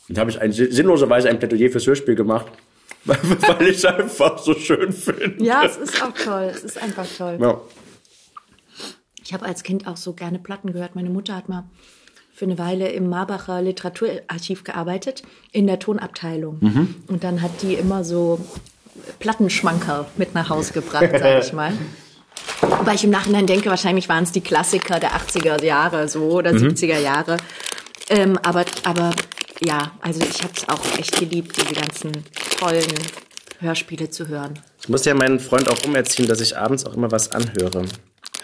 Und 0.10 0.18
da 0.18 0.22
habe 0.22 0.32
ich 0.32 0.42
ein, 0.42 0.52
sinnloserweise 0.52 1.30
ein 1.30 1.38
Plädoyer 1.38 1.70
fürs 1.70 1.86
Hörspiel 1.86 2.16
gemacht, 2.16 2.48
weil 3.06 3.68
ich 3.68 3.78
es 3.78 3.86
einfach 3.86 4.40
so 4.40 4.56
schön 4.56 4.92
finde. 4.92 5.44
Ja, 5.44 5.64
es 5.64 5.78
ist 5.78 6.02
auch 6.02 6.12
toll. 6.14 6.52
Es 6.52 6.64
ist 6.64 6.82
einfach 6.82 7.06
toll. 7.16 7.38
Ja. 7.40 7.62
Ich 9.24 9.34
habe 9.34 9.46
als 9.46 9.62
Kind 9.62 9.88
auch 9.88 9.98
so 9.98 10.14
gerne 10.14 10.40
Platten 10.40 10.74
gehört. 10.74 10.96
Meine 10.96 11.12
Mutter 11.12 11.36
hat 11.36 11.48
mal 11.48 11.66
für 12.34 12.46
eine 12.46 12.58
Weile 12.58 12.90
im 12.90 13.08
Marbacher 13.08 13.62
Literaturarchiv 13.62 14.64
gearbeitet, 14.64 15.22
in 15.52 15.68
der 15.68 15.78
Tonabteilung. 15.78 16.58
Mhm. 16.60 16.96
Und 17.08 17.24
dann 17.24 17.44
hat 17.44 17.62
die 17.62 17.76
immer 17.76 18.04
so 18.04 18.40
Plattenschmanker 19.20 20.08
mit 20.18 20.34
nach 20.34 20.50
Hause 20.50 20.74
gebracht, 20.74 21.08
sag 21.12 21.44
ich 21.44 21.54
mal. 21.54 21.72
Wobei 22.62 22.96
ich 22.96 23.04
im 23.04 23.10
Nachhinein 23.10 23.48
denke, 23.48 23.70
wahrscheinlich 23.70 24.10
waren 24.10 24.24
es 24.24 24.32
die 24.32 24.42
Klassiker 24.42 25.00
der 25.00 25.12
80er 25.12 25.64
Jahre 25.64 26.08
so 26.08 26.24
oder 26.32 26.54
mhm. 26.54 26.70
70er 26.70 27.00
Jahre. 27.00 27.38
Ähm, 28.10 28.38
aber, 28.44 28.66
aber 28.84 29.12
ja, 29.62 29.92
also 30.02 30.22
ich 30.22 30.42
habe 30.44 30.54
es 30.56 30.68
auch 30.68 30.98
echt 30.98 31.18
geliebt, 31.20 31.56
diese 31.58 31.74
ganzen 31.74 32.12
tollen 32.60 32.94
Hörspiele 33.60 34.10
zu 34.10 34.28
hören. 34.28 34.60
Ich 34.82 34.90
muss 34.90 35.06
ja 35.06 35.14
meinen 35.14 35.40
Freund 35.40 35.70
auch 35.70 35.86
umerziehen, 35.86 36.28
dass 36.28 36.42
ich 36.42 36.58
abends 36.58 36.86
auch 36.86 36.94
immer 36.94 37.12
was 37.12 37.32
anhöre. 37.32 37.86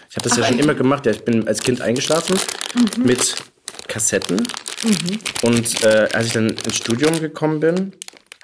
Ich 0.08 0.16
habe 0.16 0.28
das 0.28 0.32
Ach, 0.32 0.38
ja 0.38 0.46
schon 0.46 0.58
immer 0.58 0.74
gemacht. 0.74 1.06
Ja, 1.06 1.12
ich 1.12 1.24
bin 1.24 1.46
als 1.46 1.62
Kind 1.62 1.80
eingeschlafen 1.80 2.38
mhm. 2.74 3.04
mit 3.04 3.34
Kassetten. 3.86 4.38
Mhm. 4.82 5.18
Und 5.42 5.84
äh, 5.84 6.08
als 6.12 6.26
ich 6.26 6.32
dann 6.32 6.48
ins 6.48 6.76
Studium 6.76 7.20
gekommen 7.20 7.60
bin, 7.60 7.92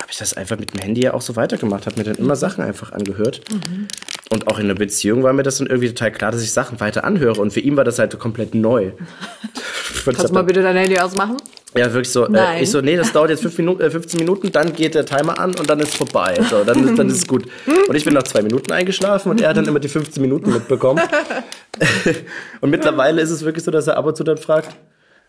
habe 0.00 0.10
ich 0.10 0.18
das 0.18 0.34
einfach 0.34 0.58
mit 0.58 0.74
dem 0.74 0.80
Handy 0.80 1.02
ja 1.02 1.14
auch 1.14 1.22
so 1.22 1.36
weitergemacht, 1.36 1.86
habe 1.86 1.96
mir 1.96 2.04
dann 2.04 2.16
immer 2.16 2.36
Sachen 2.36 2.62
einfach 2.62 2.92
angehört. 2.92 3.40
Mhm. 3.50 3.88
Und 4.30 4.48
auch 4.48 4.58
in 4.58 4.68
der 4.68 4.74
Beziehung 4.74 5.22
war 5.22 5.32
mir 5.32 5.42
das 5.42 5.58
dann 5.58 5.68
irgendwie 5.68 5.88
total 5.88 6.12
klar, 6.12 6.32
dass 6.32 6.42
ich 6.42 6.52
Sachen 6.52 6.80
weiter 6.80 7.04
anhöre. 7.04 7.40
Und 7.40 7.52
für 7.52 7.60
ihn 7.60 7.76
war 7.76 7.84
das 7.84 7.98
halt 7.98 8.18
komplett 8.18 8.54
neu. 8.54 8.92
Kannst 10.04 10.28
du 10.28 10.32
mal 10.32 10.42
bitte 10.42 10.62
dein 10.62 10.76
Handy 10.76 10.98
ausmachen? 10.98 11.36
Ja, 11.76 11.92
wirklich 11.92 12.10
so. 12.10 12.26
Äh, 12.26 12.62
ich 12.62 12.70
so, 12.70 12.80
nee, 12.80 12.96
das 12.96 13.12
dauert 13.12 13.30
jetzt 13.30 13.42
fünf 13.42 13.56
Minuten, 13.58 13.82
äh, 13.82 13.90
15 13.90 14.18
Minuten, 14.18 14.52
dann 14.52 14.72
geht 14.72 14.94
der 14.94 15.04
Timer 15.04 15.38
an 15.38 15.54
und 15.54 15.68
dann 15.68 15.80
ist 15.80 15.94
vorbei. 15.94 16.38
So, 16.48 16.64
dann, 16.64 16.88
ist, 16.88 16.98
dann 16.98 17.08
ist 17.08 17.18
es 17.18 17.26
gut. 17.26 17.44
Und 17.88 17.94
ich 17.94 18.04
bin 18.04 18.14
nach 18.14 18.22
zwei 18.22 18.42
Minuten 18.42 18.72
eingeschlafen 18.72 19.30
und 19.30 19.40
er 19.40 19.50
hat 19.50 19.56
dann 19.56 19.66
immer 19.66 19.80
die 19.80 19.88
15 19.88 20.20
Minuten 20.20 20.52
mitbekommen. 20.52 21.02
und 22.60 22.70
mittlerweile 22.70 23.20
ist 23.20 23.30
es 23.30 23.44
wirklich 23.44 23.64
so, 23.64 23.70
dass 23.70 23.86
er 23.86 23.96
ab 23.96 24.06
und 24.06 24.16
zu 24.16 24.24
dann 24.24 24.38
fragt, 24.38 24.74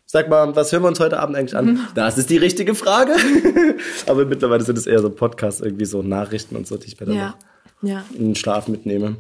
Sag 0.10 0.30
mal, 0.30 0.56
was 0.56 0.72
hören 0.72 0.84
wir 0.84 0.88
uns 0.88 1.02
heute 1.02 1.20
Abend 1.20 1.36
eigentlich 1.36 1.56
an? 1.56 1.86
Das 1.94 2.18
ist 2.18 2.30
die 2.30 2.38
richtige 2.38 2.76
Frage. 2.76 3.14
Aber 4.08 4.26
mittlerweile 4.26 4.64
sind 4.64 4.78
es 4.78 4.88
eher 4.88 5.00
so 5.00 5.10
Podcasts, 5.10 5.60
irgendwie 5.60 5.84
so 5.84 6.02
Nachrichten 6.02 6.56
und 6.56 6.66
so, 6.66 6.78
die 6.78 6.88
ich 6.88 6.98
mir 6.98 7.08
dann 7.08 7.16
ja. 7.16 7.38
ja. 7.82 8.06
in 8.14 8.30
den 8.30 8.36
Schlaf 8.36 8.70
mitnehme. 8.70 9.18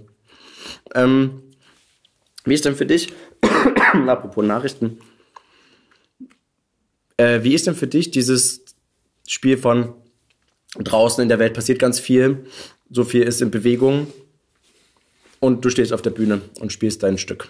Ähm, 0.95 1.43
wie 2.45 2.53
ist 2.53 2.63
denn 2.63 2.75
für 2.75 2.85
dich, 2.85 3.11
apropos 4.07 4.45
Nachrichten, 4.45 4.99
äh, 7.17 7.43
wie 7.43 7.53
ist 7.53 7.67
denn 7.67 7.75
für 7.75 7.88
dich 7.88 8.11
dieses 8.11 8.63
Spiel 9.27 9.57
von 9.57 9.93
draußen 10.75 11.21
in 11.21 11.27
der 11.27 11.39
Welt 11.39 11.53
passiert 11.53 11.79
ganz 11.79 11.99
viel, 11.99 12.45
so 12.89 13.03
viel 13.03 13.23
ist 13.23 13.41
in 13.41 13.51
Bewegung 13.51 14.07
und 15.41 15.65
du 15.65 15.69
stehst 15.69 15.91
auf 15.91 16.01
der 16.01 16.11
Bühne 16.11 16.41
und 16.61 16.71
spielst 16.71 17.03
dein 17.03 17.17
Stück. 17.17 17.49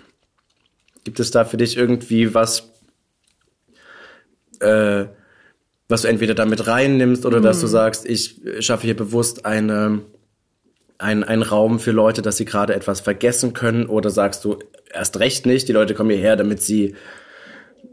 Gibt 1.03 1.19
es 1.19 1.29
da 1.29 1.45
für 1.45 1.57
dich 1.57 1.77
irgendwie 1.77 2.33
was, 2.33 2.71
äh, 4.61 5.05
was 5.89 6.01
du 6.01 6.07
entweder 6.07 6.35
damit 6.35 6.67
reinnimmst 6.67 7.25
oder 7.25 7.39
mhm. 7.39 7.43
dass 7.43 7.59
du 7.59 7.67
mhm. 7.67 7.71
sagst, 7.71 8.05
ich 8.05 8.41
schaffe 8.59 8.83
hier 8.83 8.95
bewusst 8.95 9.45
eine, 9.45 10.01
ein, 10.97 11.23
einen 11.23 11.43
Raum 11.43 11.79
für 11.79 11.91
Leute, 11.91 12.21
dass 12.21 12.37
sie 12.37 12.45
gerade 12.45 12.75
etwas 12.75 13.01
vergessen 13.01 13.53
können 13.53 13.85
oder 13.85 14.09
sagst 14.09 14.43
du 14.43 14.59
erst 14.93 15.19
recht 15.19 15.45
nicht, 15.45 15.67
die 15.67 15.73
Leute 15.73 15.93
kommen 15.93 16.09
hierher, 16.09 16.35
damit 16.35 16.61
sie 16.61 16.95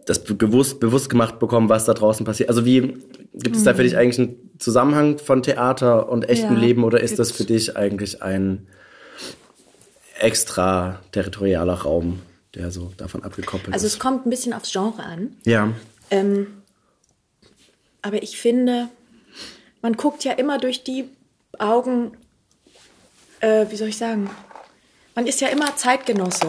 das 0.06 0.22
bewusst, 0.22 0.80
bewusst 0.80 1.08
gemacht 1.08 1.38
bekommen, 1.38 1.68
was 1.68 1.86
da 1.86 1.94
draußen 1.94 2.26
passiert. 2.26 2.50
Also 2.50 2.64
wie 2.66 2.98
gibt 3.32 3.56
es 3.56 3.62
mhm. 3.62 3.64
da 3.64 3.74
für 3.74 3.84
dich 3.84 3.96
eigentlich 3.96 4.18
einen 4.18 4.50
Zusammenhang 4.58 5.18
von 5.18 5.42
Theater 5.42 6.08
und 6.08 6.28
echtem 6.28 6.54
ja, 6.54 6.60
Leben 6.60 6.84
oder 6.84 7.00
ist 7.00 7.18
das 7.18 7.30
für 7.30 7.44
dich 7.44 7.76
eigentlich 7.76 8.22
ein 8.22 8.66
extra 10.18 11.00
territorialer 11.12 11.74
Raum? 11.74 12.20
der 12.54 12.70
so 12.70 12.92
davon 12.96 13.22
abgekoppelt 13.22 13.74
Also 13.74 13.86
ist. 13.86 13.94
es 13.94 13.98
kommt 13.98 14.26
ein 14.26 14.30
bisschen 14.30 14.52
aufs 14.52 14.70
Genre 14.72 15.02
an. 15.02 15.36
ja. 15.44 15.72
Ähm, 16.10 16.62
aber 18.02 18.22
ich 18.22 18.38
finde, 18.38 18.88
man 19.82 19.94
guckt 19.94 20.24
ja 20.24 20.32
immer 20.32 20.58
durch 20.58 20.84
die 20.84 21.08
Augen, 21.58 22.16
äh, 23.40 23.66
wie 23.70 23.76
soll 23.76 23.88
ich 23.88 23.96
sagen, 23.96 24.30
man 25.14 25.26
ist 25.26 25.40
ja 25.40 25.48
immer 25.48 25.76
Zeitgenosse. 25.76 26.48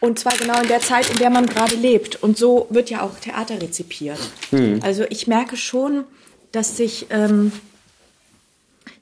Und 0.00 0.18
zwar 0.18 0.36
genau 0.36 0.60
in 0.60 0.68
der 0.68 0.80
Zeit, 0.80 1.10
in 1.10 1.16
der 1.16 1.30
man 1.30 1.46
gerade 1.46 1.74
lebt. 1.74 2.22
Und 2.22 2.36
so 2.36 2.66
wird 2.70 2.90
ja 2.90 3.02
auch 3.02 3.18
Theater 3.18 3.60
rezipiert. 3.60 4.18
Also 4.82 5.04
ich 5.08 5.26
merke 5.26 5.56
schon, 5.56 6.04
dass 6.52 6.76
sich, 6.76 7.06
ähm, 7.10 7.52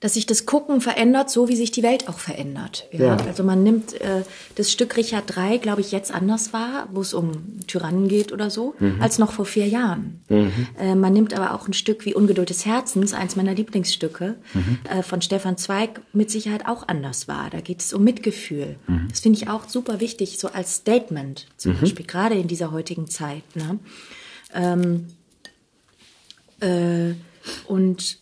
dass 0.00 0.14
sich 0.14 0.26
das 0.26 0.46
Gucken 0.46 0.80
verändert, 0.80 1.30
so 1.30 1.48
wie 1.48 1.56
sich 1.56 1.70
die 1.70 1.82
Welt 1.82 2.08
auch 2.08 2.18
verändert. 2.18 2.88
Ja? 2.92 3.16
Also 3.16 3.42
man 3.44 3.62
nimmt 3.62 4.00
äh, 4.00 4.22
das 4.54 4.70
Stück 4.70 4.96
Richard 4.96 5.36
III, 5.36 5.58
glaube 5.58 5.80
ich, 5.80 5.92
jetzt 5.92 6.12
anders 6.12 6.52
wahr, 6.52 6.88
wo 6.92 7.00
es 7.00 7.14
um 7.14 7.60
Tyrannen 7.66 8.08
geht 8.08 8.32
oder 8.32 8.50
so, 8.50 8.74
als 9.00 9.18
noch 9.18 9.32
vor 9.32 9.44
vier 9.44 9.66
Jahren. 9.66 10.20
Äh, 10.78 10.94
man 10.94 11.12
nimmt 11.12 11.34
aber 11.34 11.54
auch 11.54 11.68
ein 11.68 11.72
Stück 11.72 12.04
wie 12.04 12.14
Ungeduld 12.14 12.50
des 12.50 12.66
Herzens, 12.66 13.14
eins 13.14 13.36
meiner 13.36 13.54
Lieblingsstücke, 13.54 14.36
äh, 14.90 15.02
von 15.02 15.22
Stefan 15.22 15.56
Zweig, 15.56 16.00
mit 16.12 16.30
Sicherheit 16.30 16.66
auch 16.66 16.88
anders 16.88 17.28
wahr. 17.28 17.48
Da 17.50 17.60
geht 17.60 17.80
es 17.80 17.92
um 17.92 18.04
Mitgefühl. 18.04 18.76
Das 19.08 19.20
finde 19.20 19.38
ich 19.38 19.48
auch 19.48 19.68
super 19.68 20.00
wichtig, 20.00 20.38
so 20.38 20.48
als 20.48 20.76
Statement, 20.76 21.46
zum 21.56 21.78
Beispiel, 21.80 22.06
gerade 22.06 22.34
in 22.34 22.48
dieser 22.48 22.72
heutigen 22.72 23.08
Zeit. 23.08 23.42
Ne? 23.54 23.78
Ähm, 24.54 25.06
äh, 26.60 27.14
und 27.66 28.18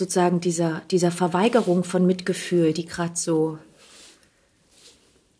sozusagen 0.00 0.40
dieser, 0.40 0.82
dieser 0.90 1.12
Verweigerung 1.12 1.84
von 1.84 2.06
Mitgefühl, 2.06 2.72
die 2.72 2.86
gerade 2.86 3.14
so 3.14 3.58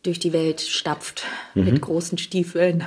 durch 0.02 0.18
die 0.18 0.32
Welt 0.32 0.60
stapft 0.60 1.24
mit 1.54 1.80
großen 1.80 2.16
Stiefeln, 2.16 2.84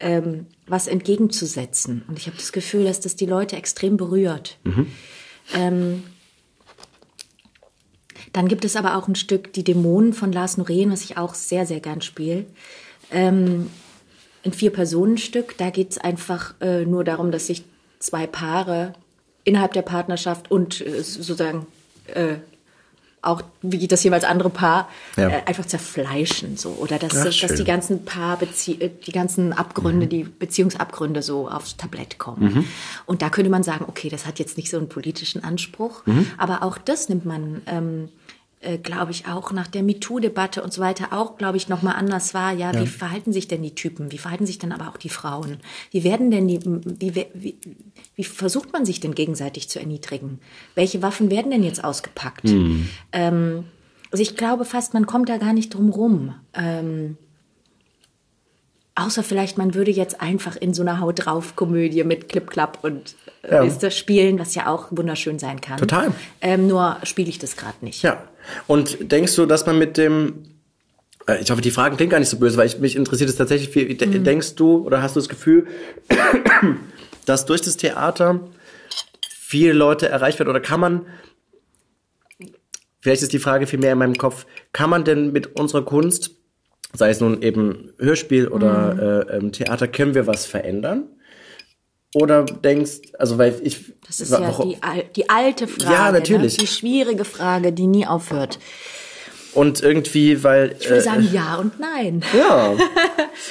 ähm, 0.00 0.46
was 0.66 0.86
entgegenzusetzen. 0.86 2.02
Und 2.08 2.18
ich 2.18 2.26
habe 2.26 2.36
das 2.36 2.52
Gefühl, 2.52 2.84
dass 2.84 3.00
das 3.00 3.16
die 3.16 3.26
Leute 3.26 3.56
extrem 3.56 3.96
berührt. 3.96 4.58
Ähm, 5.54 6.04
dann 8.32 8.48
gibt 8.48 8.64
es 8.64 8.76
aber 8.76 8.96
auch 8.96 9.08
ein 9.08 9.14
Stück 9.14 9.52
Die 9.52 9.64
Dämonen 9.64 10.12
von 10.12 10.32
Lars 10.32 10.56
Noreen, 10.56 10.90
was 10.90 11.04
ich 11.04 11.18
auch 11.18 11.34
sehr, 11.34 11.66
sehr 11.66 11.80
gern 11.80 12.00
spiele. 12.00 12.46
Ähm, 13.10 13.70
ein 14.44 14.52
Vier-Personen-Stück. 14.52 15.56
Da 15.58 15.70
geht 15.70 15.90
es 15.92 15.98
einfach 15.98 16.54
äh, 16.60 16.84
nur 16.84 17.04
darum, 17.04 17.30
dass 17.30 17.48
sich 17.48 17.64
zwei 17.98 18.26
Paare 18.26 18.94
innerhalb 19.44 19.72
der 19.72 19.82
Partnerschaft 19.82 20.50
und 20.50 20.80
äh, 20.80 21.02
sozusagen 21.02 21.66
äh, 22.14 22.36
auch 23.24 23.40
wie 23.62 23.86
das 23.86 24.02
jeweils 24.02 24.24
andere 24.24 24.50
Paar 24.50 24.88
Ja. 25.16 25.28
äh, 25.28 25.42
einfach 25.46 25.64
zerfleischen 25.64 26.56
so 26.56 26.70
oder 26.70 26.98
dass, 26.98 27.14
Ja, 27.14 27.24
dass 27.26 27.36
schön. 27.36 27.56
die 27.56 27.64
ganzen 27.64 28.04
Paar 28.04 28.40
äh, 28.42 28.46
die 29.06 29.12
ganzen 29.12 29.52
Abgründe 29.52 30.08
die 30.08 30.24
Beziehungsabgründe 30.24 31.22
so 31.22 31.48
aufs 31.48 31.76
Tablett 31.76 32.18
kommen 32.18 32.66
und 33.06 33.22
da 33.22 33.30
könnte 33.30 33.50
man 33.50 33.62
sagen 33.62 33.84
okay 33.86 34.08
das 34.08 34.26
hat 34.26 34.40
jetzt 34.40 34.56
nicht 34.56 34.70
so 34.70 34.76
einen 34.76 34.88
politischen 34.88 35.44
Anspruch 35.44 36.02
aber 36.36 36.62
auch 36.64 36.78
das 36.78 37.08
nimmt 37.08 37.24
man 37.24 37.62
ähm, 37.66 38.08
äh, 38.64 38.78
glaube 38.78 39.10
ich, 39.10 39.26
auch 39.26 39.50
nach 39.50 39.66
der 39.66 39.82
MeToo-Debatte 39.82 40.62
und 40.62 40.72
so 40.72 40.80
weiter 40.80 41.12
auch, 41.12 41.36
glaube 41.36 41.56
ich, 41.56 41.68
nochmal 41.68 41.96
anders 41.96 42.32
war. 42.32 42.52
Ja, 42.52 42.72
wie 42.78 42.86
verhalten 42.86 43.32
sich 43.32 43.48
denn 43.48 43.60
die 43.60 43.74
Typen? 43.74 44.12
Wie 44.12 44.18
verhalten 44.18 44.46
sich 44.46 44.60
denn 44.60 44.70
aber 44.70 44.88
auch 44.88 44.98
die 44.98 45.08
Frauen? 45.08 45.56
Wie 45.90 46.04
werden 46.04 46.30
denn 46.30 46.46
die, 46.46 46.60
wie, 46.64 47.26
wie, 47.34 47.56
wie 48.14 48.24
versucht 48.24 48.72
man 48.72 48.84
sich 48.84 49.00
denn 49.00 49.14
gegenseitig 49.14 49.68
zu 49.68 49.78
erniedrigen? 49.78 50.38
Welche 50.74 51.02
Waffen 51.02 51.30
werden 51.30 51.50
denn 51.50 51.62
jetzt 51.62 51.82
ausgepackt? 51.82 52.42
Ähm, 53.12 53.64
also 54.10 54.22
ich 54.22 54.36
glaube 54.36 54.64
fast, 54.64 54.92
man 54.94 55.06
kommt 55.06 55.28
da 55.28 55.38
gar 55.38 55.52
nicht 55.52 55.74
drum 55.74 55.90
rum. 55.90 56.34
Ähm, 56.54 57.16
Außer 58.94 59.22
vielleicht, 59.22 59.56
man 59.56 59.72
würde 59.74 59.90
jetzt 59.90 60.20
einfach 60.20 60.54
in 60.54 60.74
so 60.74 60.82
einer 60.82 61.00
Haut 61.00 61.24
drauf 61.24 61.56
Komödie 61.56 62.04
mit 62.04 62.28
Clip 62.28 62.46
Clap 62.46 62.84
und 62.84 63.14
äh, 63.42 63.54
Ja. 63.54 63.62
ist 63.64 63.78
das 63.82 63.96
spielen, 63.96 64.38
was 64.38 64.54
ja 64.54 64.66
auch 64.66 64.88
wunderschön 64.90 65.38
sein 65.38 65.62
kann. 65.62 65.78
Total. 65.78 66.12
Ähm, 66.42 66.66
nur 66.66 66.98
spiele 67.04 67.30
ich 67.30 67.38
das 67.38 67.56
gerade 67.56 67.76
nicht. 67.80 68.02
Ja. 68.02 68.22
Und 68.66 69.10
denkst 69.10 69.34
du, 69.36 69.46
dass 69.46 69.64
man 69.64 69.78
mit 69.78 69.96
dem 69.96 70.42
äh, 71.26 71.40
ich 71.40 71.50
hoffe, 71.50 71.62
die 71.62 71.70
Fragen 71.70 71.96
klingen 71.96 72.10
gar 72.10 72.18
nicht 72.18 72.28
so 72.28 72.36
böse, 72.38 72.58
weil 72.58 72.66
ich, 72.66 72.80
mich 72.80 72.94
interessiert 72.94 73.30
es 73.30 73.36
tatsächlich 73.36 73.70
viel. 73.70 73.94
De- 73.94 74.06
Mhm. 74.08 74.24
Denkst 74.24 74.56
du 74.56 74.84
oder 74.84 75.00
hast 75.00 75.16
du 75.16 75.20
das 75.20 75.30
Gefühl, 75.30 75.68
dass 77.26 77.46
durch 77.46 77.60
das 77.62 77.76
Theater 77.76 78.40
viele 79.30 79.72
Leute 79.72 80.08
erreicht 80.08 80.38
werden 80.38 80.50
oder 80.50 80.60
kann 80.60 80.80
man, 80.80 81.06
vielleicht 83.00 83.22
ist 83.22 83.32
die 83.32 83.38
Frage 83.38 83.66
viel 83.66 83.78
mehr 83.78 83.92
in 83.92 83.98
meinem 83.98 84.16
Kopf, 84.16 84.46
kann 84.72 84.90
man 84.90 85.04
denn 85.04 85.32
mit 85.32 85.58
unserer 85.58 85.84
Kunst, 85.84 86.30
sei 86.94 87.10
es 87.10 87.20
nun 87.20 87.42
eben 87.42 87.92
Hörspiel 87.98 88.48
oder 88.48 88.94
Mhm. 88.94 89.00
äh, 89.00 89.36
ähm, 89.36 89.52
Theater, 89.52 89.88
können 89.88 90.14
wir 90.14 90.26
was 90.26 90.46
verändern? 90.46 91.04
Oder 92.14 92.44
denkst, 92.44 93.00
also 93.18 93.38
weil 93.38 93.58
ich, 93.62 93.94
Das 94.06 94.20
ist 94.20 94.30
ja 94.32 94.50
die, 94.62 94.76
die 95.16 95.30
alte 95.30 95.66
Frage. 95.66 95.92
Ja, 95.94 96.12
natürlich. 96.12 96.58
Ne? 96.58 96.64
Die 96.64 96.66
schwierige 96.66 97.24
Frage, 97.24 97.72
die 97.72 97.86
nie 97.86 98.06
aufhört. 98.06 98.58
und 99.54 99.82
irgendwie, 99.82 100.44
weil 100.44 100.76
Ich 100.78 100.86
würde 100.90 100.98
äh, 100.98 101.04
sagen 101.04 101.28
ja 101.32 101.56
und 101.56 101.80
nein. 101.80 102.22
Ja, 102.36 102.74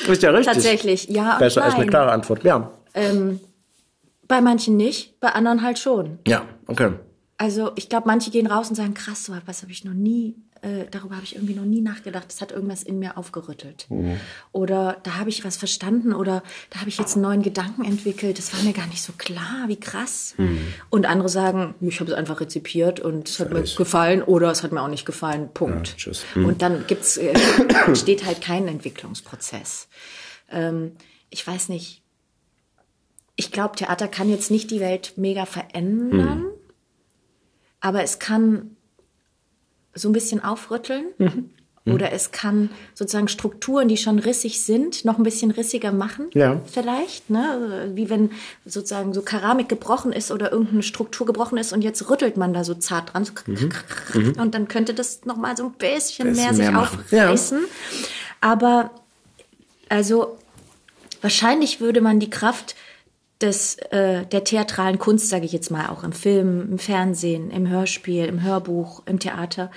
ist 0.08 0.22
ja 0.22 0.30
richtig. 0.32 0.54
Tatsächlich, 0.54 1.08
ja 1.10 1.34
und 1.34 1.40
Besser 1.40 1.64
als 1.64 1.74
eine 1.74 1.84
nein. 1.86 1.90
klare 1.90 2.12
Antwort. 2.12 2.44
Ja, 2.44 2.72
Ähm, 2.94 3.40
bei 4.32 4.40
manchen 4.40 4.78
nicht, 4.78 5.20
bei 5.20 5.34
anderen 5.34 5.62
halt 5.62 5.78
schon. 5.78 6.20
ja, 6.26 6.46
okay. 6.68 6.94
Also 7.38 7.72
ich 7.76 7.90
glaube, 7.90 8.08
manche 8.08 8.30
gehen 8.30 8.48
raus 8.48 8.70
und 8.70 8.76
sagen, 8.76 8.94
krass, 8.94 9.26
so 9.26 9.34
was 9.46 9.64
habe 9.64 9.72
ich 9.72 9.84
noch 9.84 9.96
nie, 9.96 10.36
äh, 10.62 10.86
darüber 10.90 11.16
habe 11.16 11.26
ich 11.26 11.36
irgendwie 11.36 11.56
noch 11.56 11.66
nie 11.66 11.82
nachgedacht. 11.82 12.26
Das 12.30 12.40
hat 12.40 12.52
irgendwas 12.52 12.84
in 12.84 13.00
mir 13.00 13.18
aufgerüttelt. 13.18 13.88
Oder 14.52 14.98
da 15.04 15.16
habe 15.16 15.30
ich 15.30 15.44
was 15.44 15.58
verstanden 15.58 16.14
oder 16.14 16.44
da 16.70 16.80
habe 16.80 16.90
ich 16.90 16.98
jetzt 16.98 17.16
einen 17.16 17.24
neuen 17.24 17.42
Gedanken 17.42 17.84
entwickelt. 17.84 18.38
Das 18.38 18.54
war 18.54 18.62
mir 18.62 18.74
gar 18.74 18.86
nicht 18.88 19.02
so 19.02 19.12
klar, 19.18 19.66
wie 19.68 19.80
krass. 19.80 20.36
Und 20.92 21.08
andere 21.08 21.30
sagen, 21.30 21.74
ich 21.82 22.00
habe 22.00 22.12
es 22.12 22.16
einfach 22.16 22.40
rezipiert 22.40 23.00
und 23.00 23.28
es 23.28 23.40
hat 23.40 23.52
mir 23.52 23.64
gefallen 23.64 24.22
oder 24.22 24.52
es 24.52 24.64
hat 24.64 24.72
mir 24.72 24.82
auch 24.82 24.88
nicht 24.88 25.06
gefallen. 25.06 25.50
Punkt. 25.54 25.90
Ja, 25.90 25.96
tschüss. 25.98 26.24
Und 26.36 26.62
dann 26.62 26.86
gibt's, 26.88 27.18
äh, 27.18 27.34
entsteht 27.88 28.24
halt 28.24 28.40
kein 28.42 28.68
Entwicklungsprozess. 28.68 29.90
Ähm, 30.50 30.92
ich 31.32 31.46
weiß 31.46 31.68
nicht. 31.70 32.01
Ich 33.36 33.52
glaube, 33.52 33.76
Theater 33.76 34.08
kann 34.08 34.30
jetzt 34.30 34.52
nicht 34.52 34.72
die 34.72 34.80
Welt 34.80 35.14
mega 35.16 35.46
verändern, 35.46 36.46
aber 37.80 38.04
es 38.04 38.20
kann 38.20 38.76
so 39.94 40.10
ein 40.10 40.14
bisschen 40.14 40.44
aufrütteln. 40.44 41.06
Oder 41.86 42.12
es 42.12 42.32
kann 42.32 42.70
sozusagen 42.94 43.28
Strukturen, 43.28 43.88
die 43.88 43.98
schon 43.98 44.20
rissig 44.20 44.62
sind, 44.62 45.04
noch 45.04 45.18
ein 45.18 45.24
bisschen 45.24 45.50
rissiger 45.50 45.92
machen. 45.92 46.30
Ja. 46.34 46.62
Vielleicht, 46.72 47.32
ne? 47.32 47.90
Wie 47.96 48.08
wenn 48.08 48.30
sozusagen 48.66 49.16
so 49.16 49.24
Keramik 49.24 49.68
gebrochen 49.68 50.14
ist 50.14 50.32
oder 50.32 50.52
irgendeine 50.52 50.84
Struktur 50.84 51.26
gebrochen 51.26 51.58
ist 51.58 51.74
und 51.74 51.82
jetzt 51.82 52.08
rüttelt 52.08 52.38
man 52.38 52.54
da 52.54 52.64
so 52.64 52.76
zart 52.76 53.14
dran. 53.14 53.26
So 53.26 53.34
Und 54.40 54.54
dann 54.54 54.68
könnte 54.68 54.94
das 54.94 55.26
noch 55.26 55.38
mal 55.38 55.58
so 55.58 55.66
ein 55.66 55.72
bisschen, 55.74 56.28
Bisschen 56.28 56.46
mehr 56.46 56.54
sich 56.54 56.66
mehr 56.66 56.72
machen. 56.72 57.04
Ja. 57.10 57.24
aufreißen. 57.26 57.62
Aber 58.42 58.92
also 59.90 60.38
wahrscheinlich 61.22 61.82
würde 61.82 62.02
man 62.02 62.20
die 62.20 62.30
Kraft 62.30 62.76
des, 63.42 63.76
äh, 63.92 64.26
der 64.26 64.44
theatralen 64.44 65.00
Kunst, 65.00 65.30
sage 65.30 65.46
ich 65.46 65.52
jetzt 65.52 65.72
mal, 65.72 65.88
auch 65.90 66.04
im 66.04 66.12
Film, 66.14 66.70
im 66.72 66.80
Fernsehen, 66.80 67.52
im 67.52 67.68
Hörspiel, 67.70 68.26
im 68.26 68.44
Hörbuch, 68.44 69.04
im 69.06 69.20
Theater, 69.20 69.72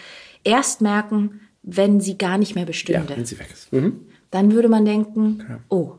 erst 0.45 0.81
merken, 0.81 1.41
wenn 1.63 2.01
sie 2.01 2.19
gar 2.19 2.39
nicht 2.39 2.55
mehr 2.55 2.65
Ja, 2.65 2.67
bestünde. 2.67 3.17
wenn 3.17 3.25
sie 3.25 3.39
weg 3.39 3.49
ist. 3.53 3.73
Mhm. 3.73 4.01
Dann 4.31 4.53
würde 4.53 4.69
man 4.69 4.85
denken, 4.85 5.45
oh, 5.69 5.93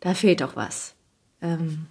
da 0.00 0.14
fehlt 0.14 0.40
doch 0.40 0.56
was. 0.56 0.94
Ähm, 1.42 1.86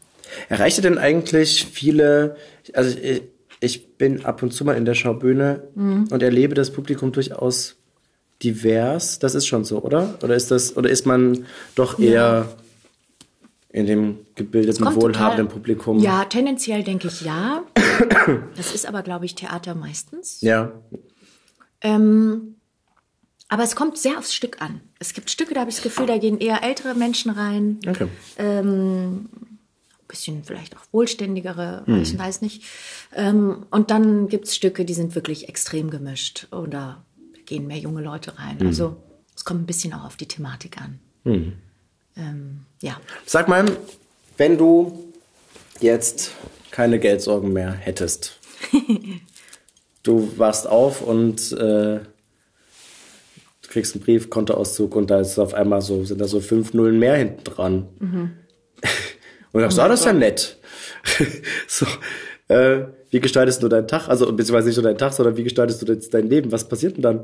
Erreicht 0.50 0.78
ihr 0.78 0.82
denn 0.82 0.98
eigentlich 0.98 1.66
viele, 1.72 2.36
also 2.74 2.98
ich, 2.98 3.22
ich 3.60 3.98
bin 3.98 4.26
ab 4.26 4.42
und 4.44 4.52
zu 4.54 4.66
mal 4.66 4.76
in 4.76 4.86
der 4.86 4.96
Schaubühne 4.96 5.64
Mhm. 5.76 6.08
und 6.12 6.24
erlebe 6.24 6.56
das 6.56 6.72
Publikum 6.72 7.12
durchaus 7.12 7.76
divers. 8.42 9.20
Das 9.20 9.36
ist 9.36 9.46
schon 9.48 9.64
so, 9.64 9.82
oder? 9.82 10.18
Oder 10.24 10.36
ist 10.36 10.52
das, 10.52 10.76
oder 10.76 10.90
ist 10.90 11.06
man 11.06 11.46
doch 11.76 12.00
eher 12.00 12.50
in 13.74 13.86
dem 13.88 14.20
gebildeten, 14.36 14.86
wohlhabenden 14.86 15.18
total- 15.20 15.46
Publikum? 15.48 16.00
Ja, 16.00 16.24
tendenziell 16.26 16.84
denke 16.84 17.08
ich 17.10 17.22
ja. 17.22 17.64
Das 18.56 18.74
ist 18.74 18.86
aber, 18.86 19.02
glaube 19.04 19.26
ich, 19.26 19.36
Theater 19.36 19.76
meistens. 19.76 20.40
Ja. 20.42 20.72
Ähm, 21.82 22.56
aber 23.50 23.64
es 23.64 23.76
kommt 23.76 23.98
sehr 23.98 24.18
aufs 24.18 24.34
Stück 24.34 24.62
an. 24.62 24.80
Es 25.00 25.14
gibt 25.14 25.30
Stücke, 25.30 25.54
da 25.54 25.62
habe 25.62 25.70
ich 25.70 25.76
das 25.76 25.84
Gefühl, 25.84 26.06
da 26.06 26.18
gehen 26.18 26.40
eher 26.40 26.64
ältere 26.64 26.96
Menschen 26.96 27.32
rein, 27.32 27.80
Okay. 27.88 28.08
ähm, 28.38 29.28
ein 29.34 30.08
bisschen 30.08 30.44
vielleicht 30.44 30.76
auch 30.78 30.82
wohlständigere, 30.92 31.84
ich 32.02 32.18
weiß 32.18 32.42
nicht. 32.42 32.64
Ähm, 33.14 33.66
und 33.72 33.92
dann 33.92 34.28
gibt 34.28 34.46
es 34.48 34.56
Stücke, 34.56 34.86
die 34.86 34.94
sind 34.94 35.16
wirklich 35.16 35.50
extrem 35.50 35.90
gemischt 35.90 36.48
oder 36.52 37.04
gehen 37.46 37.68
mehr 37.68 37.80
junge 37.80 38.02
Leute 38.02 38.38
rein. 38.40 38.58
Also 38.66 38.96
es 39.36 39.44
kommt 39.44 39.62
ein 39.64 39.66
bisschen 39.66 39.94
auch 39.94 40.06
auf 40.06 40.16
die 40.16 40.28
Thematik 40.28 40.78
an. 40.82 41.00
Ähm, 42.16 42.66
ja. 42.84 43.00
Sag 43.26 43.48
mal, 43.48 43.66
wenn 44.36 44.58
du 44.58 45.14
jetzt 45.80 46.32
keine 46.70 47.00
Geldsorgen 47.00 47.54
mehr 47.54 47.72
hättest, 47.72 48.40
du 50.04 50.38
wachst 50.38 50.68
auf 50.68 51.02
und 51.02 51.54
äh, 51.54 52.02
kriegst 53.70 53.96
einen 53.96 54.04
Brief, 54.04 54.30
Kontoauszug 54.30 54.98
und 54.98 55.10
da 55.10 55.22
ist 55.22 55.40
auf 55.40 55.54
einmal 55.54 55.82
so, 55.82 56.04
sind 56.04 56.20
da 56.20 56.28
so 56.28 56.42
fünf 56.42 56.74
Nullen 56.74 57.00
mehr 57.00 57.16
hinten 57.16 57.44
dran. 57.46 57.88
Mhm. 58.00 58.32
und 59.54 59.62
dann 59.62 59.72
sagst 59.72 59.78
du, 59.78 59.82
ah, 59.82 59.88
das 59.88 60.00
ist 60.02 60.06
ja 60.06 60.14
nett. 60.14 60.58
so, 61.68 61.86
äh, 62.50 62.82
wie 63.12 63.22
gestaltest 63.22 63.64
du 63.64 63.70
deinen 63.70 63.88
Tag? 63.88 64.10
Also, 64.10 64.26
beziehungsweise 64.26 64.68
nicht 64.68 64.76
nur 64.76 64.84
deinen 64.84 64.98
Tag, 64.98 65.14
sondern 65.14 65.38
wie 65.38 65.44
gestaltest 65.44 65.82
du 65.82 65.86
jetzt 65.94 66.14
dein 66.14 66.28
Leben? 66.28 66.52
Was 66.52 66.68
passiert 66.68 66.98
denn 66.98 67.04
dann? 67.04 67.20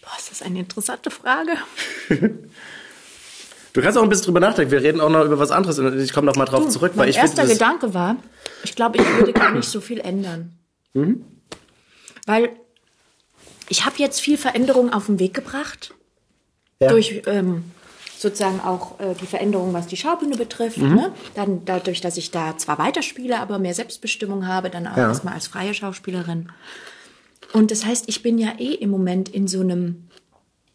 Boah, 0.00 0.18
ist 0.18 0.32
das 0.32 0.42
eine 0.42 0.58
interessante 0.58 1.12
Frage. 1.12 1.52
Du 3.72 3.80
kannst 3.80 3.96
auch 3.96 4.02
ein 4.02 4.08
bisschen 4.08 4.26
drüber 4.26 4.40
nachdenken. 4.40 4.70
Wir 4.70 4.82
reden 4.82 5.00
auch 5.00 5.08
noch 5.08 5.24
über 5.24 5.38
was 5.38 5.50
anderes. 5.50 5.78
Ich 6.02 6.12
komme 6.12 6.26
noch 6.26 6.36
mal 6.36 6.44
drauf 6.44 6.64
Du, 6.64 6.68
zurück. 6.70 6.92
mein 6.94 7.04
weil 7.04 7.10
ich 7.10 7.16
erster 7.16 7.42
finde, 7.42 7.48
das- 7.48 7.58
Gedanke 7.58 7.94
war, 7.94 8.16
ich 8.64 8.74
glaube, 8.76 8.98
ich 8.98 9.04
würde 9.18 9.32
gar 9.32 9.52
nicht 9.52 9.68
so 9.68 9.80
viel 9.80 10.00
ändern. 10.00 10.52
Mhm. 10.94 11.24
Weil 12.26 12.50
ich 13.68 13.84
habe 13.86 13.96
jetzt 13.98 14.20
viel 14.20 14.36
Veränderung 14.36 14.92
auf 14.92 15.06
den 15.06 15.18
Weg 15.18 15.32
gebracht. 15.34 15.94
Ja. 16.80 16.88
Durch 16.88 17.22
ähm, 17.26 17.64
sozusagen 18.18 18.60
auch 18.60 19.00
äh, 19.00 19.14
die 19.20 19.26
Veränderung, 19.26 19.72
was 19.72 19.86
die 19.86 19.96
Schaubühne 19.96 20.36
betrifft. 20.36 20.76
Mhm. 20.78 20.94
Ne? 20.94 21.12
Dann 21.34 21.64
dadurch, 21.64 22.00
dass 22.00 22.16
ich 22.18 22.30
da 22.30 22.58
zwar 22.58 22.78
weiterspiele, 22.78 23.40
aber 23.40 23.58
mehr 23.58 23.74
Selbstbestimmung 23.74 24.46
habe, 24.46 24.68
dann 24.68 24.86
auch 24.86 24.96
Ja. 24.96 25.08
erstmal 25.08 25.34
als 25.34 25.46
freie 25.46 25.72
Schauspielerin. 25.74 26.50
Und 27.54 27.70
das 27.70 27.84
heißt, 27.86 28.04
ich 28.08 28.22
bin 28.22 28.38
ja 28.38 28.52
eh 28.58 28.74
im 28.74 28.90
Moment 28.90 29.28
in 29.30 29.46
so 29.48 29.60
einem, 29.60 30.08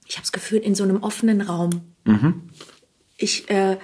ich 0.07 0.15
habe 0.15 0.23
das 0.23 0.31
Gefühl, 0.31 0.59
in 0.59 0.73
so 0.75 0.83
einem 0.83 1.03
offenen 1.03 1.41
Raum. 1.41 1.81
Ich 3.18 3.49
äh, 3.49 3.78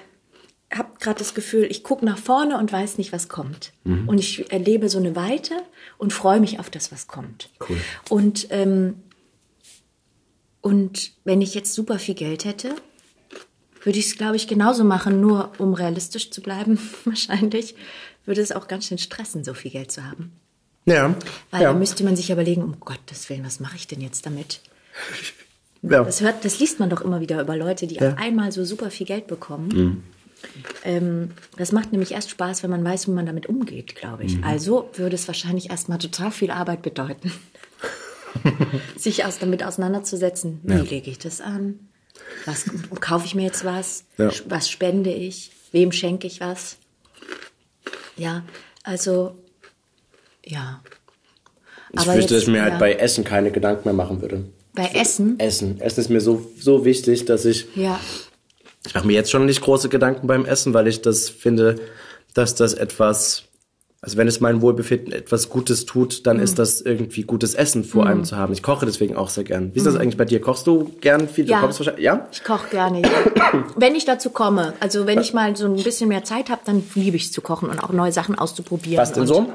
habe 0.71 0.89
gerade 0.99 1.19
das 1.19 1.33
Gefühl, 1.33 1.65
ich 1.69 1.83
gucke 1.83 2.05
nach 2.05 2.17
vorne 2.17 2.57
und 2.57 2.71
weiß 2.71 2.97
nicht, 2.97 3.11
was 3.11 3.29
kommt. 3.29 3.73
Und 3.83 4.17
ich 4.17 4.51
erlebe 4.51 4.89
so 4.89 4.97
eine 4.97 5.15
Weite 5.15 5.55
und 5.97 6.13
freue 6.13 6.39
mich 6.39 6.59
auf 6.59 6.69
das, 6.69 6.91
was 6.91 7.07
kommt. 7.07 7.49
Cool. 7.67 7.77
Und, 8.09 8.47
ähm, 8.49 8.95
und 10.61 11.11
wenn 11.23 11.41
ich 11.41 11.53
jetzt 11.53 11.73
super 11.73 11.99
viel 11.99 12.15
Geld 12.15 12.45
hätte, 12.45 12.75
würde 13.83 13.99
ich 13.99 14.07
es, 14.07 14.17
glaube 14.17 14.35
ich, 14.35 14.47
genauso 14.47 14.83
machen, 14.83 15.21
nur 15.21 15.51
um 15.57 15.73
realistisch 15.73 16.31
zu 16.31 16.41
bleiben, 16.41 16.79
wahrscheinlich, 17.05 17.75
würde 18.25 18.41
es 18.41 18.51
auch 18.51 18.67
ganz 18.67 18.87
schön 18.87 18.97
stressen, 18.97 19.43
so 19.43 19.53
viel 19.53 19.71
Geld 19.71 19.91
zu 19.91 20.09
haben. 20.09 20.31
Ja. 20.85 21.15
Weil 21.51 21.61
ja. 21.61 21.69
dann 21.69 21.79
müsste 21.79 22.03
man 22.03 22.15
sich 22.15 22.29
überlegen, 22.29 22.63
um 22.63 22.79
Gottes 22.79 23.29
Willen, 23.29 23.45
was 23.45 23.59
mache 23.59 23.75
ich 23.75 23.87
denn 23.87 24.01
jetzt 24.01 24.25
damit? 24.25 24.61
ja. 25.83 26.03
Das 26.03 26.21
hört, 26.21 26.43
das 26.45 26.59
liest 26.59 26.79
man 26.79 26.89
doch 26.89 27.01
immer 27.01 27.19
wieder 27.19 27.39
über 27.41 27.55
Leute, 27.55 27.87
die 27.87 27.95
Ja. 27.95 28.13
auf 28.13 28.17
einmal 28.17 28.51
so 28.51 28.63
super 28.65 28.89
viel 28.89 29.05
Geld 29.05 29.27
bekommen. 29.27 30.03
Ähm, 30.83 31.31
das 31.57 31.71
macht 31.71 31.91
nämlich 31.91 32.11
erst 32.11 32.29
Spaß, 32.29 32.63
wenn 32.63 32.69
man 32.69 32.83
weiß, 32.83 33.07
wie 33.07 33.11
man 33.11 33.25
damit 33.25 33.45
umgeht, 33.47 33.95
glaube 33.95 34.23
ich. 34.25 34.43
Also 34.43 34.89
würde 34.95 35.15
es 35.15 35.27
wahrscheinlich 35.27 35.69
erstmal 35.69 35.99
total 35.99 36.31
viel 36.31 36.51
Arbeit 36.51 36.81
bedeuten, 36.81 37.31
sich 38.97 39.23
aus, 39.25 39.39
damit 39.39 39.63
auseinanderzusetzen. 39.63 40.59
Wie 40.63 40.73
lege 40.73 41.09
ich 41.09 41.19
das 41.19 41.39
an? 41.39 41.79
Was 42.45 42.65
kaufe 42.99 43.25
ich 43.25 43.35
mir 43.35 43.43
jetzt 43.43 43.63
was? 43.63 44.05
Ja. 44.17 44.31
Was 44.47 44.69
spende 44.69 45.11
ich? 45.11 45.51
Wem 45.71 45.91
schenke 45.91 46.27
ich 46.27 46.41
was? 46.41 46.77
Ja, 48.17 48.43
also 48.83 49.35
ja. 50.45 50.81
Ich 51.93 51.99
Aber 51.99 52.15
dass 52.15 52.29
jetzt, 52.29 52.43
ich 52.43 52.47
mir 52.47 52.61
halt 52.63 52.73
ja. 52.73 52.79
bei 52.79 52.93
Essen 52.93 53.23
keine 53.23 53.51
Gedanken 53.51 53.83
mehr 53.85 53.93
machen 53.93 54.21
würde. 54.21 54.45
Bei 54.73 54.89
Essen? 54.93 55.39
Essen. 55.39 55.79
Essen 55.81 55.99
ist 55.99 56.09
mir 56.09 56.21
so, 56.21 56.49
so 56.59 56.83
wichtig, 56.85 57.25
dass 57.25 57.45
ich, 57.45 57.67
Ja. 57.75 57.99
ich 58.87 58.93
mache 58.95 59.05
mir 59.07 59.13
jetzt 59.13 59.29
schon 59.31 59.45
nicht 59.45 59.61
große 59.61 59.89
Gedanken 59.89 60.27
beim 60.27 60.45
Essen, 60.45 60.73
weil 60.73 60.87
ich 60.87 61.01
das 61.01 61.29
finde, 61.29 61.75
dass 62.33 62.55
das 62.55 62.73
etwas, 62.73 63.43
also 64.01 64.17
wenn 64.17 64.27
es 64.27 64.39
mein 64.39 64.61
Wohlbefinden 64.61 65.13
etwas 65.13 65.49
Gutes 65.49 65.85
tut, 65.85 66.25
dann 66.25 66.37
Mhm. 66.37 66.43
ist 66.43 66.57
das 66.57 66.81
irgendwie 66.81 67.21
gutes 67.21 67.53
Essen 67.53 67.83
vor 67.83 68.07
einem 68.07 68.25
zu 68.25 68.35
haben. 68.35 68.51
Ich 68.51 68.63
koche 68.63 68.87
deswegen 68.87 69.15
auch 69.15 69.29
sehr 69.29 69.43
gern. 69.43 69.73
Wie 69.75 69.77
ist 69.77 69.85
das 69.85 69.95
eigentlich 69.95 70.17
bei 70.17 70.25
dir? 70.25 70.41
Kochst 70.41 70.65
du 70.65 70.91
gern 71.01 71.29
viel? 71.29 71.43
Mhm. 71.45 71.51
Ja. 71.51 71.59
Du 71.61 71.67
kochst 71.67 71.79
wahrscheinlich, 71.79 72.03
ja? 72.05 72.27
Ich 72.31 72.43
koche 72.43 72.69
gerne, 72.69 73.01
ja. 73.03 73.09
wenn 73.77 73.93
ich 73.93 74.05
dazu 74.05 74.31
komme. 74.31 74.73
Also 74.79 75.05
wenn 75.05 75.21
ich 75.21 75.33
mal 75.35 75.55
so 75.55 75.65
ein 75.65 75.75
bisschen 75.75 76.09
mehr 76.09 76.23
Zeit 76.23 76.49
habe, 76.49 76.61
dann 76.65 76.83
liebe 76.95 77.15
ich 77.15 77.25
es 77.25 77.31
zu 77.31 77.41
kochen 77.41 77.69
und 77.69 77.79
auch 77.83 77.91
neue 77.91 78.11
Sachen 78.11 78.37
auszuprobieren. 78.39 78.97
Was 79.01 79.13
denn 79.13 79.27
so? 79.27 79.53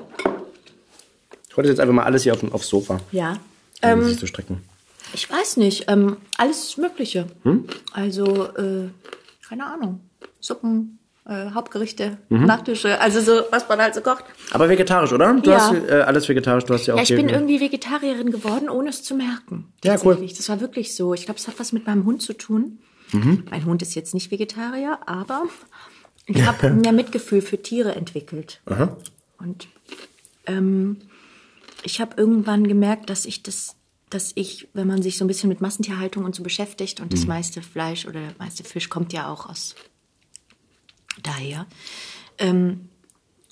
Ich 1.50 1.56
wollte 1.56 1.70
jetzt 1.70 1.80
einfach 1.80 1.94
mal 1.94 2.04
alles 2.04 2.22
hier 2.22 2.34
auf, 2.34 2.52
aufs 2.52 2.68
Sofa. 2.68 3.00
Ja. 3.10 3.32
Um 3.82 3.90
Ähm, 3.90 4.04
sich 4.04 4.18
zu 4.18 4.26
strecken. 4.28 4.62
Ich 5.12 5.30
weiß 5.30 5.56
nicht. 5.58 5.84
Ähm, 5.88 6.16
alles 6.36 6.76
Mögliche. 6.76 7.26
Hm? 7.44 7.64
Also, 7.92 8.44
äh, 8.56 8.88
keine 9.48 9.66
Ahnung. 9.66 10.00
Suppen, 10.40 10.98
äh, 11.26 11.50
Hauptgerichte, 11.52 12.18
Mhm. 12.28 12.44
Nachtische. 12.46 13.00
Also 13.00 13.20
so, 13.20 13.42
was 13.50 13.68
man 13.68 13.80
halt 13.80 13.94
so 13.94 14.00
kocht. 14.00 14.24
Aber 14.52 14.68
vegetarisch, 14.68 15.12
oder? 15.12 15.34
Du 15.34 15.50
Ja. 15.50 15.56
hast 15.58 15.72
äh, 15.74 16.00
alles 16.06 16.28
vegetarisch, 16.28 16.64
du 16.64 16.74
hast 16.74 16.86
ja 16.86 16.94
auch 16.94 16.98
Ja, 16.98 17.02
ich 17.02 17.14
bin 17.14 17.28
irgendwie 17.28 17.60
Vegetarierin 17.60 18.30
geworden, 18.30 18.68
ohne 18.68 18.90
es 18.90 19.02
zu 19.02 19.14
merken. 19.14 19.72
Ja, 19.84 19.96
cool. 20.04 20.16
Das 20.36 20.48
war 20.48 20.60
wirklich 20.60 20.94
so. 20.94 21.14
Ich 21.14 21.24
glaube, 21.24 21.38
es 21.40 21.48
hat 21.48 21.58
was 21.58 21.72
mit 21.72 21.86
meinem 21.86 22.04
Hund 22.04 22.22
zu 22.22 22.32
tun. 22.34 22.78
Mhm. 23.12 23.44
Mein 23.50 23.64
Hund 23.64 23.82
ist 23.82 23.94
jetzt 23.94 24.14
nicht 24.14 24.30
Vegetarier, 24.30 24.98
aber 25.06 25.42
ich 26.26 26.44
habe 26.46 26.70
mehr 26.70 26.92
Mitgefühl 26.92 27.40
für 27.42 27.60
Tiere 27.62 27.94
entwickelt. 27.94 28.60
Und 29.38 29.66
ähm, 30.46 30.98
ich 31.84 32.00
habe 32.00 32.12
irgendwann 32.16 32.66
gemerkt, 32.68 33.08
dass 33.10 33.24
ich 33.24 33.42
das, 33.42 33.76
dass 34.10 34.32
ich, 34.34 34.68
wenn 34.74 34.86
man 34.86 35.02
sich 35.02 35.18
so 35.18 35.24
ein 35.24 35.28
bisschen 35.28 35.48
mit 35.48 35.60
Massentierhaltung 35.60 36.24
und 36.24 36.34
so 36.34 36.42
beschäftigt 36.42 37.00
und 37.00 37.12
das 37.12 37.22
Mhm. 37.22 37.28
meiste 37.28 37.62
Fleisch 37.62 38.06
oder 38.06 38.20
der 38.20 38.34
meiste 38.38 38.64
Fisch 38.64 38.88
kommt 38.88 39.12
ja 39.12 39.30
auch 39.30 39.48
aus 39.48 39.74
daher. 41.22 41.66
Ähm, 42.38 42.88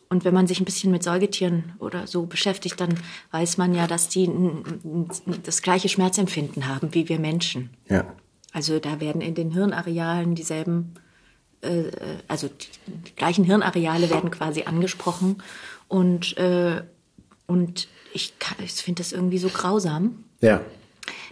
und 0.09 0.25
wenn 0.25 0.33
man 0.35 0.47
sich 0.47 0.61
ein 0.61 0.65
bisschen 0.65 0.93
mit 0.93 1.03
Säugetieren 1.03 1.73
oder 1.81 2.07
so 2.07 2.27
beschäftigt, 2.27 2.81
dann 2.81 2.95
weiß 3.33 3.57
man 3.59 3.75
ja, 3.75 3.87
dass 3.89 4.09
die 4.09 4.31
das 5.43 5.63
gleiche 5.63 5.89
Schmerzempfinden 5.89 6.69
haben 6.69 6.95
wie 6.95 7.09
wir 7.09 7.19
Menschen. 7.19 7.71
Ja. 7.89 8.15
Also 8.53 8.79
da 8.79 9.01
werden 9.01 9.21
in 9.21 9.35
den 9.35 9.51
Hirnarealen 9.51 10.37
dieselben, 10.37 10.95
äh, 11.63 11.89
äh, 11.89 11.93
also 12.29 12.47
die, 12.49 12.69
die 13.09 13.17
gleichen 13.17 13.45
Hirnareale 13.45 14.09
werden 14.09 14.31
quasi 14.31 14.63
angesprochen. 14.63 15.43
Und, 15.89 16.37
äh, 16.37 16.83
und 17.49 17.89
ich, 18.15 18.39
kann- 18.39 18.65
ich 18.65 18.73
finde 18.75 19.03
das 19.03 19.11
irgendwie 19.13 19.39
so 19.39 19.49
grausam, 19.49 20.23
Ja. 20.47 20.61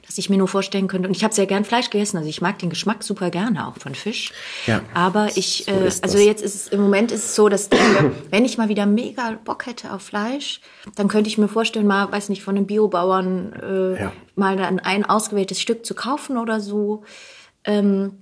dass 0.07 0.19
ich 0.19 0.29
mir 0.29 0.37
nur 0.37 0.49
vorstellen 0.49 0.87
könnte. 0.87 1.09
Und 1.09 1.17
ich 1.17 1.25
habe 1.25 1.33
sehr 1.35 1.47
gern 1.47 1.65
Fleisch 1.65 1.89
gegessen. 1.91 2.19
Also 2.19 2.29
ich 2.29 2.41
mag 2.43 2.59
den 2.59 2.69
Geschmack 2.69 3.03
super 3.03 3.31
gerne 3.31 3.67
auch 3.67 3.79
von 3.79 3.95
Fisch. 3.95 4.33
Ja. 4.67 4.83
Aber 4.93 5.29
ich, 5.35 5.65
So 5.67 5.73
äh, 5.73 5.91
also 6.03 6.19
jetzt 6.19 6.43
ist 6.43 6.55
es, 6.55 6.69
im 6.69 6.81
Moment 6.83 7.11
ist 7.11 7.25
es 7.25 7.35
so, 7.35 7.49
dass 7.49 7.71
mir, 7.71 8.13
wenn 8.31 8.45
ich 8.45 8.59
mal 8.59 8.69
wieder 8.69 8.85
mega 8.87 9.39
Bock 9.45 9.65
hätte 9.67 9.93
auf 9.93 10.03
Fleisch, 10.03 10.61
dann 10.97 11.09
könnte 11.09 11.29
ich 11.29 11.39
mir 11.39 11.49
vorstellen, 11.49 11.87
mal, 11.87 12.13
weiß 12.13 12.29
nicht, 12.29 12.43
von 12.45 12.55
einem 12.57 12.67
Biobauern 12.67 13.53
äh, 13.55 14.01
Ja. 14.03 14.13
mal 14.37 14.57
dann 14.59 14.79
ein 14.79 15.05
ausgewähltes 15.07 15.61
Stück 15.61 15.87
zu 15.87 15.95
kaufen 15.95 16.37
oder 16.37 16.61
so. 16.61 17.03
Ähm, 17.65 18.19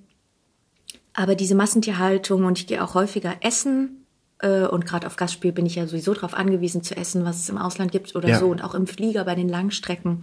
aber 1.15 1.35
diese 1.35 1.55
Massentierhaltung 1.57 2.45
und 2.45 2.59
ich 2.59 2.67
gehe 2.69 2.83
auch 2.83 2.95
häufiger 2.95 3.35
essen. 3.41 4.07
äh, 4.39 4.63
Und 4.67 4.87
gerade 4.87 5.07
auf 5.07 5.17
Gastspiel 5.17 5.53
bin 5.53 5.67
ich 5.67 5.75
ja 5.75 5.87
sowieso 5.87 6.15
darauf 6.15 6.35
angewiesen 6.35 6.83
zu 6.83 6.97
essen, 6.97 7.25
was 7.25 7.41
es 7.41 7.49
im 7.49 7.59
Ausland 7.59 7.93
gibt 7.93 8.15
oder 8.17 8.29
Ja. 8.31 8.39
so. 8.39 8.47
Und 8.47 8.63
auch 8.65 8.75
im 8.75 8.87
Flieger 8.87 9.25
bei 9.25 9.35
den 9.35 9.49
Langstrecken 9.49 10.23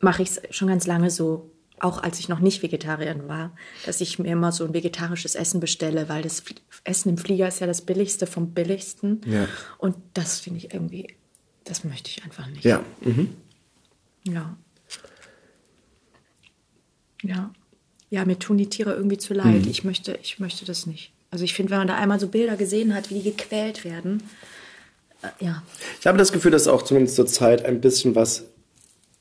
mache 0.00 0.22
ich 0.22 0.30
es 0.30 0.56
schon 0.56 0.68
ganz 0.68 0.86
lange 0.86 1.10
so, 1.10 1.50
auch 1.78 2.02
als 2.02 2.18
ich 2.18 2.28
noch 2.28 2.40
nicht 2.40 2.62
Vegetarierin 2.62 3.28
war, 3.28 3.52
dass 3.84 4.00
ich 4.00 4.18
mir 4.18 4.32
immer 4.32 4.52
so 4.52 4.64
ein 4.64 4.72
vegetarisches 4.72 5.34
Essen 5.34 5.60
bestelle, 5.60 6.08
weil 6.08 6.22
das 6.22 6.42
Essen 6.84 7.10
im 7.10 7.18
Flieger 7.18 7.48
ist 7.48 7.60
ja 7.60 7.66
das 7.66 7.82
Billigste 7.82 8.26
vom 8.26 8.52
Billigsten. 8.52 9.20
Ja. 9.26 9.46
Und 9.78 9.96
das 10.14 10.40
finde 10.40 10.58
ich 10.58 10.72
irgendwie, 10.72 11.14
das 11.64 11.84
möchte 11.84 12.10
ich 12.10 12.24
einfach 12.24 12.46
nicht. 12.46 12.64
Ja. 12.64 12.82
Mhm. 13.02 13.34
Ja. 14.24 14.56
Ja. 17.22 17.50
Ja, 18.08 18.24
mir 18.24 18.38
tun 18.38 18.56
die 18.56 18.68
Tiere 18.68 18.94
irgendwie 18.94 19.18
zu 19.18 19.34
leid. 19.34 19.64
Mhm. 19.64 19.68
Ich 19.68 19.84
möchte, 19.84 20.18
ich 20.22 20.38
möchte 20.38 20.64
das 20.64 20.86
nicht. 20.86 21.12
Also 21.30 21.44
ich 21.44 21.54
finde, 21.54 21.72
wenn 21.72 21.78
man 21.78 21.88
da 21.88 21.96
einmal 21.96 22.20
so 22.20 22.28
Bilder 22.28 22.56
gesehen 22.56 22.94
hat, 22.94 23.10
wie 23.10 23.20
die 23.20 23.30
gequält 23.30 23.84
werden, 23.84 24.22
äh, 25.22 25.44
ja. 25.44 25.62
Ich 26.00 26.06
habe 26.06 26.18
das 26.18 26.32
Gefühl, 26.32 26.52
dass 26.52 26.68
auch 26.68 26.82
zumindest 26.82 27.16
zur 27.16 27.26
Zeit 27.26 27.64
ein 27.64 27.80
bisschen 27.80 28.14
was 28.14 28.44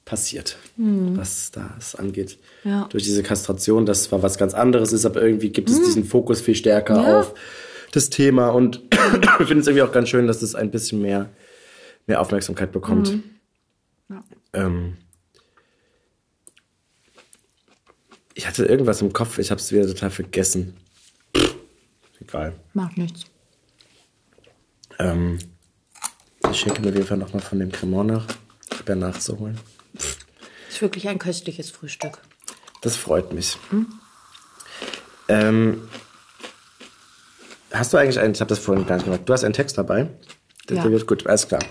passiert, 0.06 0.58
was 0.78 1.50
das 1.52 1.96
angeht. 1.96 2.38
Ja. 2.64 2.88
Durch 2.90 3.04
diese 3.04 3.24
Kastration, 3.24 3.88
das 3.88 4.04
zwar 4.04 4.22
was 4.22 4.38
ganz 4.38 4.54
anderes 4.54 4.94
ist, 4.94 5.06
aber 5.06 5.22
irgendwie 5.22 5.50
gibt 5.50 5.70
es 5.70 5.82
diesen 5.82 6.06
Fokus 6.06 6.42
viel 6.42 6.56
stärker. 6.56 7.02
Ja. 7.02 7.20
auf 7.22 7.34
das 7.92 8.10
Thema 8.10 8.50
und 8.50 8.82
ich 9.40 9.48
finde 9.48 9.60
es 9.60 9.68
irgendwie 9.68 9.82
auch 9.82 9.92
ganz 9.92 10.10
schön, 10.10 10.28
dass 10.28 10.40
das 10.42 10.54
ein 10.54 10.70
bisschen 10.70 11.02
mehr, 11.02 11.30
mehr 12.08 12.22
Aufmerksamkeit 12.22 12.72
bekommt. 12.72 13.08
Hm. 13.08 13.24
Ja. 14.10 14.24
Ähm, 14.54 14.98
ich 18.34 18.48
hatte 18.48 18.66
irgendwas 18.66 19.02
im 19.02 19.14
Kopf, 19.14 19.40
ich 19.40 19.50
habe 19.50 19.62
es 19.62 19.72
wieder 19.72 19.88
total 19.88 20.12
vergessen. 20.12 20.76
Egal. 22.20 22.54
Macht 22.74 22.98
nichts. 22.98 23.26
Ähm, 25.00 25.40
ich 26.52 26.60
schicke 26.60 26.82
mir 26.82 26.90
auf 26.90 26.96
jeden 26.96 27.08
Fall 27.08 27.18
nochmal 27.18 27.42
von 27.42 27.60
dem 27.60 27.72
Cremant 27.72 28.10
nach. 28.10 28.28
Ich 28.72 28.80
habe 28.80 28.92
ja 28.92 28.96
nachzuholen. 28.96 29.58
Ist 30.76 30.82
wirklich 30.82 31.08
ein 31.08 31.20
köstliches 31.20 31.72
Frühstück. 31.72 32.18
Das 32.82 32.98
freut 32.98 33.32
mich. 33.32 33.58
Ähm, 35.30 35.88
hast 37.72 37.94
du 37.94 37.98
eigentlich 37.98 38.20
einen, 38.20 38.34
ich 38.34 38.42
habe 38.42 38.50
das 38.50 38.60
vorhin 38.60 38.86
gar 38.86 38.96
nicht 38.96 39.06
gemacht, 39.06 39.22
du 39.26 39.32
hast 39.32 39.46
einen 39.46 39.54
Text 39.54 39.78
dabei? 39.78 40.10
Das 40.68 40.80
Ja. 40.80 40.84
wird 40.92 41.08
gut, 41.08 41.26
alles 41.28 41.48
klar. 41.48 41.62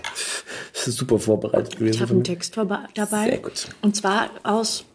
Das 0.73 0.87
ist 0.87 0.97
super 0.97 1.19
vorbereitet 1.19 1.77
gewesen. 1.77 1.95
Ich 1.97 2.01
habe 2.01 2.13
einen. 2.13 2.23
Text 2.23 2.57
dabei. 2.57 3.25
Sehr 3.29 3.37
gut. 3.37 3.67
Und 3.83 3.95
zwar 3.95 4.31
aus 4.41 4.85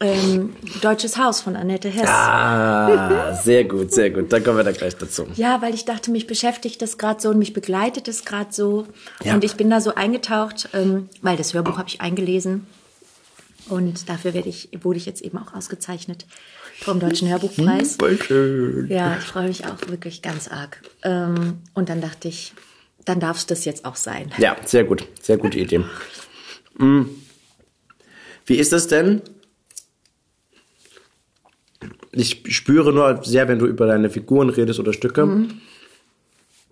ähm, 0.00 0.56
Deutsches 0.80 1.16
Haus 1.16 1.40
von 1.40 1.54
Annette 1.54 1.88
Hess. 1.88 2.08
Ah, 2.08 3.32
sehr 3.34 3.62
gut, 3.62 3.92
sehr 3.94 4.10
gut. 4.10 4.32
Dann 4.32 4.42
kommen 4.42 4.56
wir 4.56 4.64
da 4.64 4.72
gleich 4.72 4.96
dazu. 4.96 5.26
Ja, 5.36 5.62
weil 5.62 5.72
ich 5.74 5.84
dachte, 5.84 6.10
mich 6.10 6.26
beschäftigt 6.26 6.82
das 6.82 6.98
gerade 6.98 7.20
so 7.20 7.28
und 7.28 7.38
mich 7.38 7.52
begleitet 7.52 8.08
es 8.08 8.24
gerade 8.24 8.52
so. 8.52 8.88
Ja. 9.22 9.34
Und 9.34 9.44
ich 9.44 9.54
bin 9.54 9.70
da 9.70 9.80
so 9.80 9.94
eingetaucht, 9.94 10.68
ähm, 10.72 11.08
weil 11.20 11.36
das 11.36 11.54
Hörbuch 11.54 11.78
habe 11.78 11.88
ich 11.88 12.00
eingelesen. 12.00 12.66
Und 13.68 14.08
dafür 14.08 14.34
werde 14.34 14.48
ich, 14.48 14.68
wurde 14.82 14.98
ich 14.98 15.06
jetzt 15.06 15.22
eben 15.22 15.38
auch 15.38 15.54
ausgezeichnet 15.54 16.26
vom 16.80 17.00
Deutschen 17.00 17.28
Hörbuchpreis. 17.28 17.96
Voll 17.96 18.20
schön. 18.20 18.88
Ja, 18.88 19.16
ich 19.18 19.24
freue 19.24 19.48
mich 19.48 19.66
auch 19.66 19.88
wirklich 19.88 20.22
ganz 20.22 20.48
arg. 20.48 20.82
Ähm, 21.02 21.58
und 21.74 21.88
dann 21.88 22.00
dachte 22.00 22.28
ich, 22.28 22.52
dann 23.04 23.20
darf 23.20 23.38
es 23.38 23.46
das 23.46 23.64
jetzt 23.64 23.84
auch 23.84 23.96
sein. 23.96 24.32
Ja, 24.38 24.56
sehr 24.64 24.84
gut. 24.84 25.06
Sehr 25.20 25.36
gute 25.36 25.58
Idee. 25.58 25.84
Hm. 26.78 27.08
Wie 28.46 28.56
ist 28.56 28.72
es 28.72 28.88
denn? 28.88 29.22
Ich 32.12 32.42
spüre 32.48 32.92
nur 32.92 33.24
sehr, 33.24 33.48
wenn 33.48 33.58
du 33.58 33.66
über 33.66 33.86
deine 33.86 34.10
Figuren 34.10 34.50
redest 34.50 34.78
oder 34.78 34.92
Stücke, 34.92 35.24
mhm. 35.24 35.60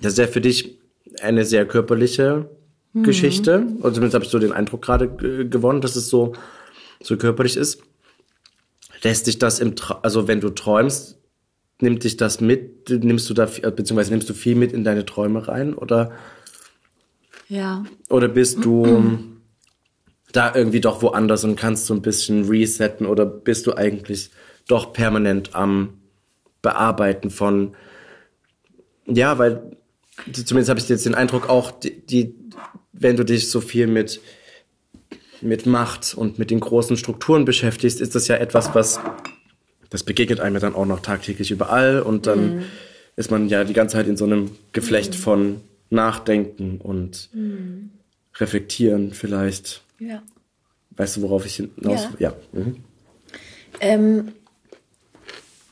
das 0.01 0.13
ist 0.13 0.19
ja 0.19 0.27
für 0.27 0.41
dich 0.41 0.79
eine 1.23 1.45
sehr 1.45 1.67
körperliche 1.67 2.51
mhm. 2.93 3.03
Geschichte. 3.05 3.67
Und 3.81 3.95
zumindest 3.95 4.15
habe 4.15 4.25
ich 4.25 4.31
so 4.31 4.39
den 4.39 4.53
Eindruck 4.53 4.83
gerade 4.83 5.09
gewonnen, 5.09 5.81
dass 5.81 5.97
es 5.97 6.09
so, 6.09 6.35
so 7.03 7.17
körperlich 7.17 7.57
ist. 7.57 7.83
Lässt 9.03 9.27
dich 9.27 9.39
das 9.39 9.61
im, 9.61 9.77
Tra 9.77 10.01
also 10.03 10.29
wenn 10.29 10.41
du 10.41 10.51
träumst, 10.51 11.19
nimmt 11.81 12.05
dich 12.05 12.17
das 12.17 12.41
mit? 12.41 12.91
Nimmst 12.91 13.31
du 13.31 13.35
da, 13.35 13.47
beziehungsweise 13.47 14.11
nimmst 14.11 14.29
du 14.29 14.35
viel 14.35 14.55
mit 14.55 14.73
in 14.73 14.85
deine 14.85 15.07
Träume 15.07 15.49
rein? 15.49 15.75
Oder? 15.75 16.13
Ja. 17.49 17.85
Oder 18.09 18.29
bist 18.29 18.65
du 18.65 19.19
da 20.33 20.55
irgendwie 20.55 20.81
doch 20.81 21.03
woanders 21.03 21.45
und 21.45 21.57
kannst 21.57 21.87
so 21.87 21.95
ein 21.95 22.03
bisschen 22.03 22.49
resetten 22.49 23.07
oder 23.07 23.27
bist 23.27 23.67
du 23.67 23.75
eigentlich 23.75 24.31
doch 24.69 24.93
permanent 24.93 25.55
am 25.55 26.01
Bearbeiten 26.63 27.31
von, 27.31 27.75
ja, 29.07 29.39
weil 29.39 29.77
zumindest 30.33 30.69
habe 30.69 30.79
ich 30.79 30.89
jetzt 30.89 31.07
den 31.07 31.15
Eindruck 31.15 31.49
auch, 31.49 31.71
die, 31.71 32.07
die, 32.07 32.35
wenn 32.93 33.17
du 33.17 33.25
dich 33.25 33.51
so 33.51 33.61
viel 33.61 33.87
mit, 33.87 34.21
mit 35.43 35.67
Macht 35.67 36.15
und 36.15 36.39
mit 36.39 36.51
den 36.51 36.61
großen 36.61 36.97
Strukturen 36.97 37.45
beschäftigst, 37.45 38.01
ist 38.01 38.15
das 38.15 38.29
ja 38.29 38.37
etwas, 38.37 38.75
was, 38.75 39.01
das 39.89 40.05
begegnet 40.05 40.41
einem 40.41 40.57
ja 40.57 40.61
dann 40.61 40.75
auch 40.75 40.87
noch 40.87 41.01
tagtäglich 41.01 41.51
überall 41.51 42.03
und 42.03 42.27
dann 42.27 42.57
mhm. 42.57 42.63
ist 43.17 43.31
man 43.31 43.49
ja 43.49 43.65
die 43.65 43.73
ganze 43.73 43.97
Zeit 43.97 44.07
in 44.07 44.17
so 44.17 44.25
einem 44.25 44.51
Geflecht 44.73 45.15
mhm. 45.15 45.19
von 45.19 45.61
Nachdenken 45.91 46.79
und 46.79 47.31
mhm. 47.33 47.91
Reflektieren 48.37 49.13
vielleicht. 49.13 49.83
Ja. 49.99 50.23
Weißt 50.91 51.17
du, 51.17 51.23
worauf 51.23 51.45
ich 51.47 51.57
hinaus? 51.57 52.09
Ja. 52.19 52.31
ja. 52.31 52.35
Mhm. 52.53 52.77
Ähm, 53.81 54.33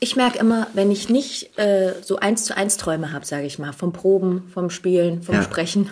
ich 0.01 0.16
merke 0.16 0.39
immer, 0.39 0.69
wenn 0.75 0.91
ich 0.91 1.09
nicht 1.09 1.59
äh, 1.59 1.95
so 2.03 2.16
eins 2.16 2.45
zu 2.45 2.57
eins 2.57 2.77
Träume 2.77 3.12
habe, 3.12 3.27
sage 3.27 3.47
ich 3.47 3.59
mal, 3.59 3.73
vom 3.73 3.93
Proben, 3.93 4.49
vom 4.53 4.71
Spielen, 4.71 5.23
vom 5.23 5.35
ja. 5.35 5.43
Sprechen, 5.43 5.91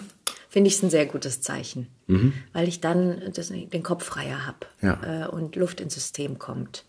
finde 0.48 0.68
ich 0.68 0.76
es 0.76 0.82
ein 0.82 0.90
sehr 0.90 1.06
gutes 1.06 1.40
Zeichen, 1.40 1.88
mhm. 2.06 2.32
weil 2.52 2.68
ich 2.68 2.80
dann 2.80 3.32
das, 3.34 3.48
den 3.48 3.82
Kopf 3.82 4.04
freier 4.04 4.46
habe 4.46 4.66
ja. 4.82 5.24
äh, 5.24 5.28
und 5.28 5.56
Luft 5.56 5.80
ins 5.80 5.94
System 5.94 6.38
kommt. 6.38 6.84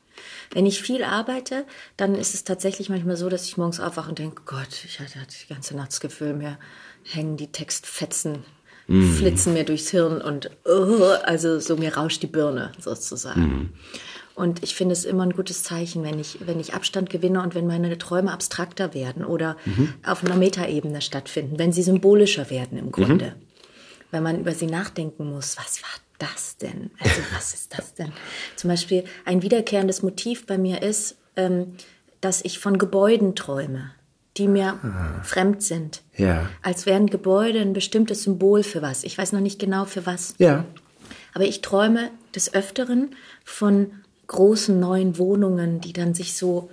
Wenn 0.51 0.65
ich 0.65 0.81
viel 0.81 1.03
arbeite, 1.03 1.65
dann 1.95 2.15
ist 2.15 2.33
es 2.33 2.43
tatsächlich 2.43 2.89
manchmal 2.89 3.17
so, 3.17 3.29
dass 3.29 3.45
ich 3.45 3.57
morgens 3.57 3.79
aufwache 3.79 4.09
und 4.09 4.19
denke, 4.19 4.41
Gott, 4.45 4.83
ich 4.85 4.99
hatte 4.99 5.19
die 5.19 5.53
ganze 5.53 5.75
Nacht 5.75 5.89
das 5.89 5.99
Gefühl, 5.99 6.33
mir 6.33 6.57
hängen 7.03 7.37
die 7.37 7.51
Textfetzen 7.51 8.43
mm. 8.87 9.11
flitzen 9.13 9.53
mir 9.53 9.63
durchs 9.63 9.89
Hirn 9.89 10.21
und 10.21 10.49
uh, 10.65 11.03
also 11.23 11.59
so 11.59 11.77
mir 11.77 11.95
rauscht 11.95 12.23
die 12.23 12.27
Birne 12.27 12.71
sozusagen. 12.79 13.41
Mm. 13.41 13.73
Und 14.35 14.61
ich 14.61 14.75
finde 14.75 14.93
es 14.93 15.03
immer 15.03 15.23
ein 15.23 15.33
gutes 15.33 15.63
Zeichen, 15.63 16.03
wenn 16.03 16.19
ich, 16.19 16.37
wenn 16.45 16.59
ich 16.59 16.75
Abstand 16.75 17.09
gewinne 17.09 17.41
und 17.41 17.55
wenn 17.55 17.65
meine 17.65 17.97
Träume 17.97 18.31
abstrakter 18.31 18.93
werden 18.93 19.25
oder 19.25 19.57
mhm. 19.65 19.95
auf 20.05 20.23
einer 20.23 20.35
Metaebene 20.35 21.01
stattfinden, 21.01 21.57
wenn 21.57 21.71
sie 21.71 21.81
symbolischer 21.81 22.51
werden 22.51 22.77
im 22.77 22.91
Grunde. 22.91 23.33
Mhm. 23.35 23.46
Wenn 24.11 24.23
man 24.23 24.39
über 24.39 24.53
sie 24.53 24.67
nachdenken 24.67 25.29
muss, 25.29 25.57
was 25.57 25.81
war 25.81 25.89
das 26.19 26.57
denn? 26.57 26.91
Also 26.99 27.21
was 27.35 27.53
ist 27.53 27.77
das 27.77 27.93
denn? 27.93 28.11
Zum 28.55 28.69
Beispiel 28.69 29.03
ein 29.25 29.41
wiederkehrendes 29.41 30.01
Motiv 30.01 30.45
bei 30.45 30.57
mir 30.57 30.81
ist, 30.81 31.17
ähm, 31.35 31.75
dass 32.21 32.43
ich 32.43 32.59
von 32.59 32.77
Gebäuden 32.77 33.35
träume 33.35 33.91
die 34.37 34.47
mir 34.47 34.79
ah. 34.83 35.21
fremd 35.23 35.63
sind. 35.63 36.03
Ja. 36.15 36.49
Als 36.61 36.85
wären 36.85 37.07
Gebäude 37.07 37.59
ein 37.59 37.73
bestimmtes 37.73 38.23
Symbol 38.23 38.63
für 38.63 38.81
was. 38.81 39.03
Ich 39.03 39.17
weiß 39.17 39.31
noch 39.33 39.39
nicht 39.39 39.59
genau 39.59 39.85
für 39.85 40.05
was. 40.05 40.35
Ja. 40.37 40.65
Aber 41.33 41.45
ich 41.45 41.61
träume 41.61 42.11
des 42.35 42.53
Öfteren 42.53 43.15
von 43.43 43.91
großen 44.27 44.79
neuen 44.79 45.17
Wohnungen, 45.17 45.81
die 45.81 45.93
dann 45.93 46.13
sich 46.13 46.35
so 46.35 46.69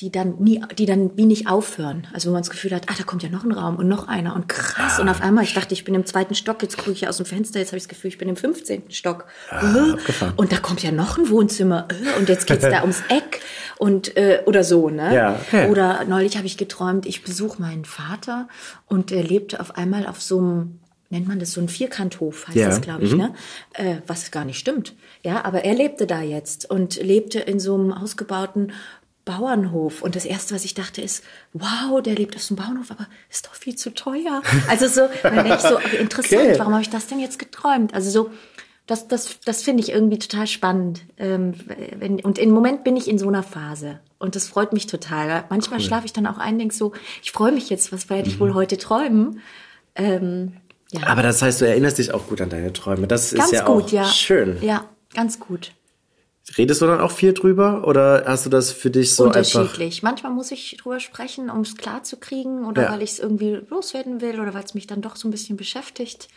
die 0.00 0.10
dann 0.10 0.36
nie, 0.38 0.62
die 0.78 0.86
dann 0.86 1.16
wie 1.16 1.26
nicht 1.26 1.48
aufhören. 1.48 2.06
Also 2.12 2.28
wo 2.28 2.32
man 2.32 2.42
das 2.42 2.50
Gefühl 2.50 2.74
hat, 2.74 2.88
ah, 2.88 2.94
da 2.96 3.04
kommt 3.04 3.22
ja 3.22 3.28
noch 3.28 3.44
ein 3.44 3.52
Raum 3.52 3.76
und 3.76 3.86
noch 3.86 4.08
einer 4.08 4.34
und 4.34 4.48
krass. 4.48 4.94
Ah. 4.96 5.02
Und 5.02 5.08
auf 5.10 5.20
einmal, 5.20 5.44
ich 5.44 5.52
dachte, 5.52 5.74
ich 5.74 5.84
bin 5.84 5.94
im 5.94 6.06
zweiten 6.06 6.34
Stock, 6.34 6.62
jetzt 6.62 6.78
gucke 6.78 6.92
ich 6.92 7.06
aus 7.06 7.18
dem 7.18 7.26
Fenster, 7.26 7.58
jetzt 7.58 7.68
habe 7.68 7.76
ich 7.76 7.84
das 7.84 7.88
Gefühl, 7.88 8.08
ich 8.08 8.18
bin 8.18 8.28
im 8.28 8.36
15. 8.36 8.84
Stock. 8.88 9.26
Ah, 9.50 9.96
und 10.36 10.52
da 10.52 10.56
kommt 10.56 10.82
ja 10.82 10.90
noch 10.90 11.18
ein 11.18 11.28
Wohnzimmer 11.28 11.86
und 12.18 12.28
jetzt 12.28 12.46
geht's 12.46 12.62
da 12.62 12.80
ums 12.80 13.02
Eck 13.08 13.40
und 13.76 14.16
äh, 14.16 14.42
oder 14.46 14.64
so, 14.64 14.88
ne? 14.88 15.14
Ja. 15.14 15.40
Okay. 15.46 15.70
Oder 15.70 16.04
neulich 16.04 16.36
habe 16.36 16.46
ich 16.46 16.56
geträumt, 16.56 17.04
ich 17.04 17.22
besuche 17.22 17.60
meinen 17.60 17.84
Vater 17.84 18.48
und 18.86 19.12
er 19.12 19.22
lebte 19.22 19.60
auf 19.60 19.76
einmal 19.76 20.06
auf 20.06 20.22
so 20.22 20.38
einem 20.38 20.80
nennt 21.10 21.26
man 21.26 21.40
das 21.40 21.52
so 21.52 21.60
ein 21.60 21.68
Vierkanthof, 21.68 22.46
heißt 22.46 22.56
ja. 22.56 22.68
das, 22.68 22.80
glaube 22.80 23.02
ich, 23.02 23.12
mhm. 23.12 23.18
ne? 23.18 23.34
Äh, 23.74 23.96
was 24.06 24.30
gar 24.30 24.44
nicht 24.44 24.58
stimmt. 24.58 24.94
Ja, 25.24 25.44
aber 25.44 25.64
er 25.64 25.74
lebte 25.74 26.06
da 26.06 26.22
jetzt 26.22 26.70
und 26.70 27.02
lebte 27.02 27.40
in 27.40 27.58
so 27.58 27.74
einem 27.74 27.92
ausgebauten 27.92 28.72
Bauernhof. 29.30 30.02
Und 30.02 30.16
das 30.16 30.24
Erste, 30.24 30.54
was 30.54 30.64
ich 30.64 30.74
dachte, 30.74 31.00
ist, 31.00 31.24
wow, 31.52 32.02
der 32.02 32.14
lebt 32.14 32.36
auf 32.36 32.42
so 32.42 32.54
einem 32.54 32.64
Bauernhof, 32.64 32.90
aber 32.90 33.06
ist 33.30 33.46
doch 33.46 33.54
viel 33.54 33.76
zu 33.76 33.94
teuer. 33.94 34.42
Also 34.68 34.88
so, 34.88 35.08
dann 35.22 35.34
denke 35.44 35.54
ich 35.54 35.60
so, 35.60 35.78
interessant, 35.98 36.42
okay. 36.42 36.58
warum 36.58 36.72
habe 36.72 36.82
ich 36.82 36.90
das 36.90 37.06
denn 37.06 37.20
jetzt 37.20 37.38
geträumt? 37.38 37.94
Also 37.94 38.10
so, 38.10 38.30
das, 38.86 39.06
das, 39.06 39.38
das 39.44 39.62
finde 39.62 39.82
ich 39.82 39.90
irgendwie 39.90 40.18
total 40.18 40.46
spannend. 40.46 41.04
Ähm, 41.16 41.54
wenn, 41.98 42.20
und 42.20 42.38
im 42.38 42.50
Moment 42.50 42.82
bin 42.82 42.96
ich 42.96 43.08
in 43.08 43.18
so 43.18 43.28
einer 43.28 43.42
Phase. 43.42 44.00
Und 44.18 44.34
das 44.34 44.48
freut 44.48 44.72
mich 44.72 44.86
total. 44.86 45.44
Manchmal 45.48 45.78
cool. 45.78 45.86
schlafe 45.86 46.06
ich 46.06 46.12
dann 46.12 46.26
auch 46.26 46.38
ein, 46.38 46.58
denke 46.58 46.74
so, 46.74 46.92
ich 47.22 47.30
freue 47.30 47.52
mich 47.52 47.70
jetzt, 47.70 47.92
was 47.92 48.10
werde 48.10 48.28
ich 48.28 48.36
mhm. 48.36 48.40
wohl 48.40 48.54
heute 48.54 48.78
träumen? 48.78 49.40
Ähm, 49.94 50.54
ja. 50.90 51.06
Aber 51.06 51.22
das 51.22 51.40
heißt, 51.40 51.60
du 51.60 51.68
erinnerst 51.68 51.98
dich 51.98 52.12
auch 52.12 52.26
gut 52.26 52.40
an 52.40 52.50
deine 52.50 52.72
Träume. 52.72 53.06
Das 53.06 53.32
ganz 53.32 53.52
ist 53.52 53.58
ja 53.58 53.64
gut, 53.64 53.84
auch 53.84 53.90
ja. 53.90 54.04
schön. 54.06 54.58
Ja, 54.60 54.86
ganz 55.14 55.38
gut. 55.38 55.72
Redest 56.58 56.82
du 56.82 56.86
dann 56.86 57.00
auch 57.00 57.12
viel 57.12 57.32
drüber 57.32 57.86
oder 57.86 58.24
hast 58.26 58.46
du 58.46 58.50
das 58.50 58.72
für 58.72 58.90
dich 58.90 59.14
so 59.14 59.24
Unterschiedlich. 59.24 59.98
Einfach? 59.98 60.02
Manchmal 60.02 60.32
muss 60.32 60.50
ich 60.50 60.76
drüber 60.80 61.00
sprechen, 61.00 61.48
um 61.50 61.60
es 61.60 61.76
klar 61.76 62.02
zu 62.02 62.16
kriegen 62.16 62.64
oder 62.64 62.84
ja. 62.84 62.92
weil 62.92 63.02
ich 63.02 63.12
es 63.12 63.18
irgendwie 63.18 63.60
loswerden 63.68 64.20
will 64.20 64.40
oder 64.40 64.52
weil 64.54 64.64
es 64.64 64.74
mich 64.74 64.86
dann 64.86 65.00
doch 65.00 65.16
so 65.16 65.28
ein 65.28 65.30
bisschen 65.30 65.56
beschäftigt. 65.56 66.28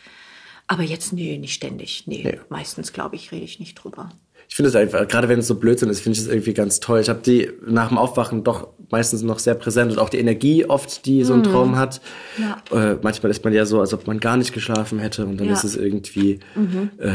Aber 0.66 0.82
jetzt, 0.82 1.12
nee, 1.12 1.36
nicht 1.36 1.54
ständig. 1.54 2.04
Nee, 2.06 2.22
nee. 2.24 2.40
meistens, 2.48 2.92
glaube 2.92 3.16
ich, 3.16 3.32
rede 3.32 3.44
ich 3.44 3.58
nicht 3.60 3.74
drüber. 3.74 4.10
Ich 4.48 4.56
finde 4.56 4.68
es 4.68 4.76
einfach, 4.76 5.06
gerade 5.08 5.28
wenn 5.28 5.40
es 5.40 5.46
so 5.46 5.56
Blödsinn 5.56 5.88
ist, 5.88 6.00
finde 6.00 6.18
ich 6.18 6.24
es 6.24 6.30
irgendwie 6.30 6.54
ganz 6.54 6.80
toll. 6.80 7.00
Ich 7.00 7.08
habe 7.08 7.20
die 7.20 7.50
nach 7.66 7.88
dem 7.88 7.98
Aufwachen 7.98 8.44
doch 8.44 8.68
meistens 8.90 9.22
noch 9.22 9.38
sehr 9.38 9.54
präsent 9.54 9.92
und 9.92 9.98
auch 9.98 10.10
die 10.10 10.18
Energie 10.18 10.66
oft, 10.66 11.06
die 11.06 11.24
so 11.24 11.32
ein 11.32 11.40
mhm. 11.40 11.44
Traum 11.44 11.76
hat. 11.76 12.00
Ja. 12.38 12.92
Äh, 12.92 12.98
manchmal 13.02 13.30
ist 13.30 13.42
man 13.42 13.52
ja 13.52 13.66
so, 13.66 13.80
als 13.80 13.92
ob 13.94 14.06
man 14.06 14.20
gar 14.20 14.36
nicht 14.36 14.52
geschlafen 14.52 14.98
hätte 14.98 15.26
und 15.26 15.38
dann 15.38 15.48
ja. 15.48 15.54
ist 15.54 15.64
es 15.64 15.76
irgendwie, 15.76 16.40
mhm. 16.54 16.90
äh, 16.98 17.14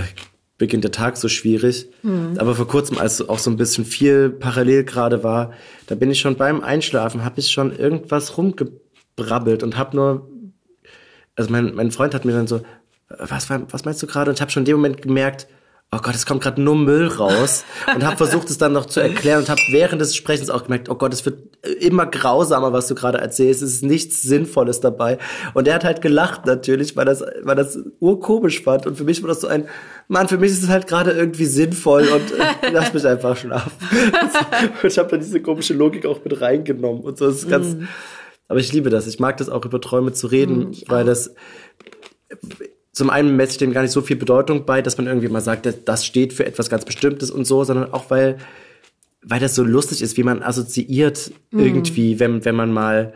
beginnt 0.60 0.84
der 0.84 0.92
Tag 0.92 1.18
so 1.18 1.28
schwierig. 1.28 1.90
Mhm. 2.04 2.36
Aber 2.38 2.54
vor 2.54 2.68
kurzem, 2.68 3.00
als 3.00 3.28
auch 3.28 3.40
so 3.40 3.50
ein 3.50 3.58
bisschen 3.58 3.86
viel 3.86 4.30
parallel 4.30 4.84
gerade 4.84 5.24
war, 5.24 5.54
da 5.88 5.96
bin 5.96 6.12
ich 6.12 6.20
schon 6.20 6.36
beim 6.36 6.62
Einschlafen, 6.62 7.24
habe 7.26 7.40
ich 7.40 7.50
schon 7.50 7.76
irgendwas 7.76 8.38
rumgebrabbelt 8.38 9.64
und 9.64 9.78
habe 9.78 9.96
nur, 9.96 10.30
also 11.36 11.50
mein, 11.50 11.74
mein 11.74 11.92
Freund 11.92 12.14
hat 12.14 12.26
mir 12.26 12.34
dann 12.34 12.46
so, 12.46 12.62
was, 13.08 13.50
was 13.50 13.86
meinst 13.86 14.04
du 14.04 14.08
gerade? 14.08 14.30
Und 14.30 14.36
ich 14.38 14.42
habe 14.42 14.52
schon 14.52 14.62
in 14.62 14.66
dem 14.66 14.76
Moment 14.76 15.02
gemerkt, 15.02 15.48
oh 15.92 15.98
Gott, 16.04 16.14
es 16.14 16.26
kommt 16.26 16.42
gerade 16.42 16.62
nur 16.62 16.76
Müll 16.76 17.08
raus. 17.08 17.64
Und 17.94 18.06
habe 18.06 18.18
versucht 18.18 18.50
es 18.50 18.60
dann 18.60 18.74
noch 18.74 18.86
zu 18.86 19.00
erklären 19.00 19.40
und 19.40 19.50
habe 19.50 19.62
während 19.72 20.00
des 20.00 20.16
Sprechens 20.16 20.50
auch 20.52 20.64
gemerkt, 20.64 20.90
oh 20.90 20.96
Gott, 20.96 21.14
es 21.14 21.26
wird 21.26 21.40
immer 21.80 22.06
grausamer, 22.06 22.72
was 22.74 22.88
du 22.88 22.96
gerade 22.96 23.18
erzählst, 23.18 23.64
es 23.64 23.74
ist 23.74 23.84
nichts 23.84 24.22
Sinnvolles 24.22 24.82
dabei. 24.82 25.18
Und 25.56 25.68
er 25.68 25.76
hat 25.76 25.84
halt 25.84 26.02
gelacht 26.02 26.46
natürlich, 26.46 26.96
weil 26.96 27.06
das 27.06 27.24
weil 27.42 27.56
das 27.56 27.80
urkomisch 28.00 28.62
fand. 28.62 28.86
Und 28.86 28.98
für 28.98 29.04
mich 29.04 29.24
war 29.24 29.30
das 29.30 29.42
so 29.42 29.48
ein 29.48 29.68
Mann, 30.08 30.28
für 30.28 30.38
mich 30.38 30.52
ist 30.52 30.64
es 30.64 30.70
halt 30.70 30.86
gerade 30.86 31.12
irgendwie 31.12 31.46
sinnvoll 31.46 32.08
und 32.08 32.32
äh, 32.40 32.72
lass 32.72 32.94
mich 32.94 33.06
einfach 33.06 33.36
schlafen. 33.36 33.72
und 33.92 34.84
ich 34.84 34.98
habe 34.98 35.10
da 35.10 35.18
diese 35.18 35.42
komische 35.42 35.74
Logik 35.74 36.06
auch 36.06 36.24
mit 36.24 36.40
reingenommen 36.40 37.02
und 37.02 37.18
so. 37.18 37.28
Das 37.28 37.38
ist 37.38 37.50
ganz 37.50 37.76
mm. 37.76 37.88
aber 38.48 38.60
ich 38.60 38.72
liebe 38.72 38.92
das, 38.92 39.08
ich 39.08 39.20
mag 39.20 39.38
das 39.38 39.50
auch 39.50 39.66
über 39.66 39.82
Träume 39.82 40.14
zu 40.14 40.28
reden, 40.28 40.70
mm, 40.70 40.74
weil 40.88 41.06
das 41.06 41.34
zum 42.92 43.10
einen 43.10 43.36
messe 43.36 43.52
ich 43.54 43.58
dem 43.58 43.72
gar 43.72 43.82
nicht 43.82 43.92
so 43.92 44.02
viel 44.02 44.16
Bedeutung 44.16 44.66
bei, 44.66 44.82
dass 44.82 44.98
man 44.98 45.08
irgendwie 45.08 45.28
mal 45.28 45.42
sagt, 45.42 45.68
das 45.86 46.06
steht 46.06 46.34
für 46.34 46.46
etwas 46.46 46.70
ganz 46.70 46.86
Bestimmtes 46.86 47.32
und 47.32 47.46
so, 47.46 47.64
sondern 47.64 47.94
auch 47.94 48.10
weil, 48.10 48.38
weil 49.22 49.40
das 49.40 49.56
so 49.56 49.64
lustig 49.64 50.02
ist, 50.02 50.18
wie 50.18 50.24
man 50.24 50.42
assoziiert 50.42 51.32
mhm. 51.52 51.60
irgendwie, 51.60 52.20
wenn, 52.20 52.44
wenn 52.46 52.56
man 52.56 52.74
mal, 52.74 53.14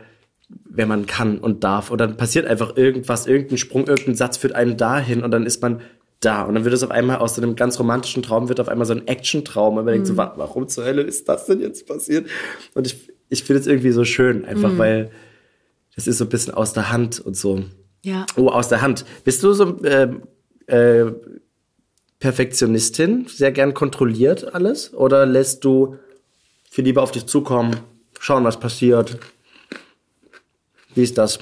wenn 0.70 0.88
man 0.88 1.06
kann 1.06 1.40
und 1.40 1.64
darf. 1.64 1.90
Und 1.90 2.00
dann 2.00 2.18
passiert 2.18 2.46
einfach 2.46 2.78
irgendwas, 2.78 3.26
irgendein 3.26 3.58
Sprung, 3.58 3.88
irgendein 3.88 4.16
Satz 4.16 4.38
führt 4.38 4.54
einen 4.54 4.78
dahin 4.78 5.24
und 5.24 5.32
dann 5.32 5.46
ist 5.46 5.62
man 5.62 5.82
da. 6.20 6.44
Und 6.44 6.56
dann 6.56 6.66
wird 6.66 6.74
es 6.74 6.84
auf 6.84 6.92
einmal 6.92 7.18
aus 7.18 7.36
so 7.36 7.42
einem 7.42 7.56
ganz 7.56 7.80
romantischen 7.80 8.24
Traum, 8.24 8.50
wird 8.50 8.60
auf 8.60 8.70
einmal 8.70 8.86
so 8.86 8.94
ein 8.94 9.08
Action-Traum. 9.08 9.78
Und 9.78 9.86
man 9.86 9.94
denkt 9.94 10.08
so, 10.08 10.16
warum 10.16 10.68
zur 10.68 10.86
Hölle 10.86 11.02
ist 11.02 11.28
das 11.28 11.48
denn 11.48 11.60
jetzt 11.60 11.88
passiert? 11.88 12.28
Und 12.76 12.88
ich, 12.88 13.10
ich 13.30 13.44
finde 13.44 13.62
es 13.62 13.68
irgendwie 13.68 13.92
so 13.92 14.06
schön, 14.06 14.46
einfach 14.46 14.78
weil 14.78 15.12
das 15.96 16.08
ist 16.08 16.18
so 16.18 16.26
ein 16.26 16.30
bisschen 16.30 16.54
aus 16.54 16.74
der 16.74 16.92
Hand 16.92 17.20
und 17.20 17.36
so. 17.36 17.64
Ja. 18.04 18.26
Oh, 18.36 18.50
aus 18.50 18.68
der 18.68 18.82
Hand. 18.82 19.06
Bist 19.24 19.42
du 19.44 19.54
so 19.54 19.82
äh, 19.84 20.10
äh, 20.68 21.12
Perfektionistin? 22.20 23.28
Sehr 23.28 23.52
gern 23.52 23.74
kontrolliert 23.74 24.54
alles? 24.54 24.94
Oder 24.94 25.26
lässt 25.26 25.64
du 25.64 25.98
viel 26.70 26.84
lieber 26.84 27.02
auf 27.02 27.12
dich 27.12 27.26
zukommen, 27.26 27.80
schauen, 28.20 28.44
was 28.44 28.60
passiert? 28.60 29.20
Wie 30.96 31.04
ist 31.04 31.18
das? 31.18 31.40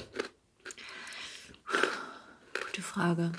Gute 2.66 2.82
Frage. 2.82 3.32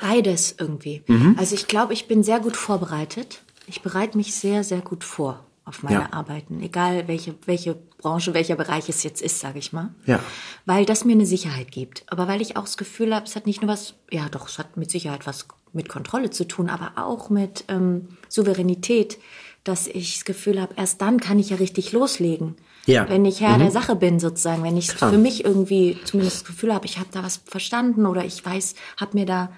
Beides 0.00 0.54
irgendwie. 0.58 1.02
Mhm. 1.06 1.36
Also 1.38 1.54
ich 1.54 1.68
glaube, 1.68 1.92
ich 1.92 2.06
bin 2.08 2.22
sehr 2.22 2.40
gut 2.40 2.56
vorbereitet. 2.56 3.42
Ich 3.66 3.82
bereite 3.82 4.16
mich 4.16 4.34
sehr, 4.34 4.62
sehr 4.64 4.80
gut 4.80 5.04
vor 5.04 5.44
auf 5.64 5.82
meine 5.82 6.02
Ja. 6.02 6.12
Arbeiten, 6.12 6.62
egal 6.62 7.08
welche, 7.08 7.34
welche 7.44 7.76
Branche, 8.06 8.34
welcher 8.34 8.54
Bereich 8.54 8.88
es 8.88 9.02
jetzt 9.02 9.20
ist, 9.20 9.40
sage 9.40 9.58
ich 9.58 9.72
mal. 9.72 9.90
Ja. 10.06 10.20
Weil 10.64 10.84
das 10.86 11.04
mir 11.04 11.12
eine 11.14 11.26
Sicherheit 11.26 11.72
gibt. 11.72 12.04
Aber 12.06 12.28
weil 12.28 12.40
ich 12.40 12.56
auch 12.56 12.62
das 12.62 12.76
Gefühl 12.76 13.12
habe, 13.12 13.26
es 13.26 13.34
hat 13.34 13.46
nicht 13.46 13.62
nur 13.62 13.68
was, 13.70 13.94
ja 14.12 14.28
doch, 14.30 14.48
es 14.48 14.58
hat 14.58 14.76
mit 14.76 14.92
Sicherheit 14.92 15.26
was 15.26 15.48
mit 15.72 15.88
Kontrolle 15.88 16.30
zu 16.30 16.46
tun, 16.46 16.68
aber 16.70 16.92
auch 17.04 17.30
mit 17.30 17.64
ähm, 17.66 18.08
Souveränität, 18.28 19.18
dass 19.64 19.88
ich 19.88 20.14
das 20.14 20.24
Gefühl 20.24 20.60
habe, 20.60 20.74
erst 20.76 21.02
dann 21.02 21.18
kann 21.18 21.40
ich 21.40 21.50
ja 21.50 21.56
richtig 21.56 21.90
loslegen. 21.90 22.54
Ja. 22.86 23.08
Wenn 23.08 23.24
ich 23.24 23.40
Herr 23.40 23.58
der 23.58 23.72
Sache 23.72 23.96
bin, 23.96 24.20
sozusagen, 24.20 24.62
wenn 24.62 24.76
ich 24.76 24.86
Klar. 24.88 25.10
für 25.10 25.18
mich 25.18 25.44
irgendwie 25.44 25.98
zumindest 26.04 26.36
das 26.42 26.44
Gefühl 26.44 26.72
habe, 26.72 26.86
ich 26.86 26.98
habe 26.98 27.08
da 27.10 27.24
was 27.24 27.38
verstanden 27.44 28.06
oder 28.06 28.24
ich 28.24 28.44
weiß, 28.46 28.76
habe 29.00 29.18
mir 29.18 29.26
da, 29.26 29.50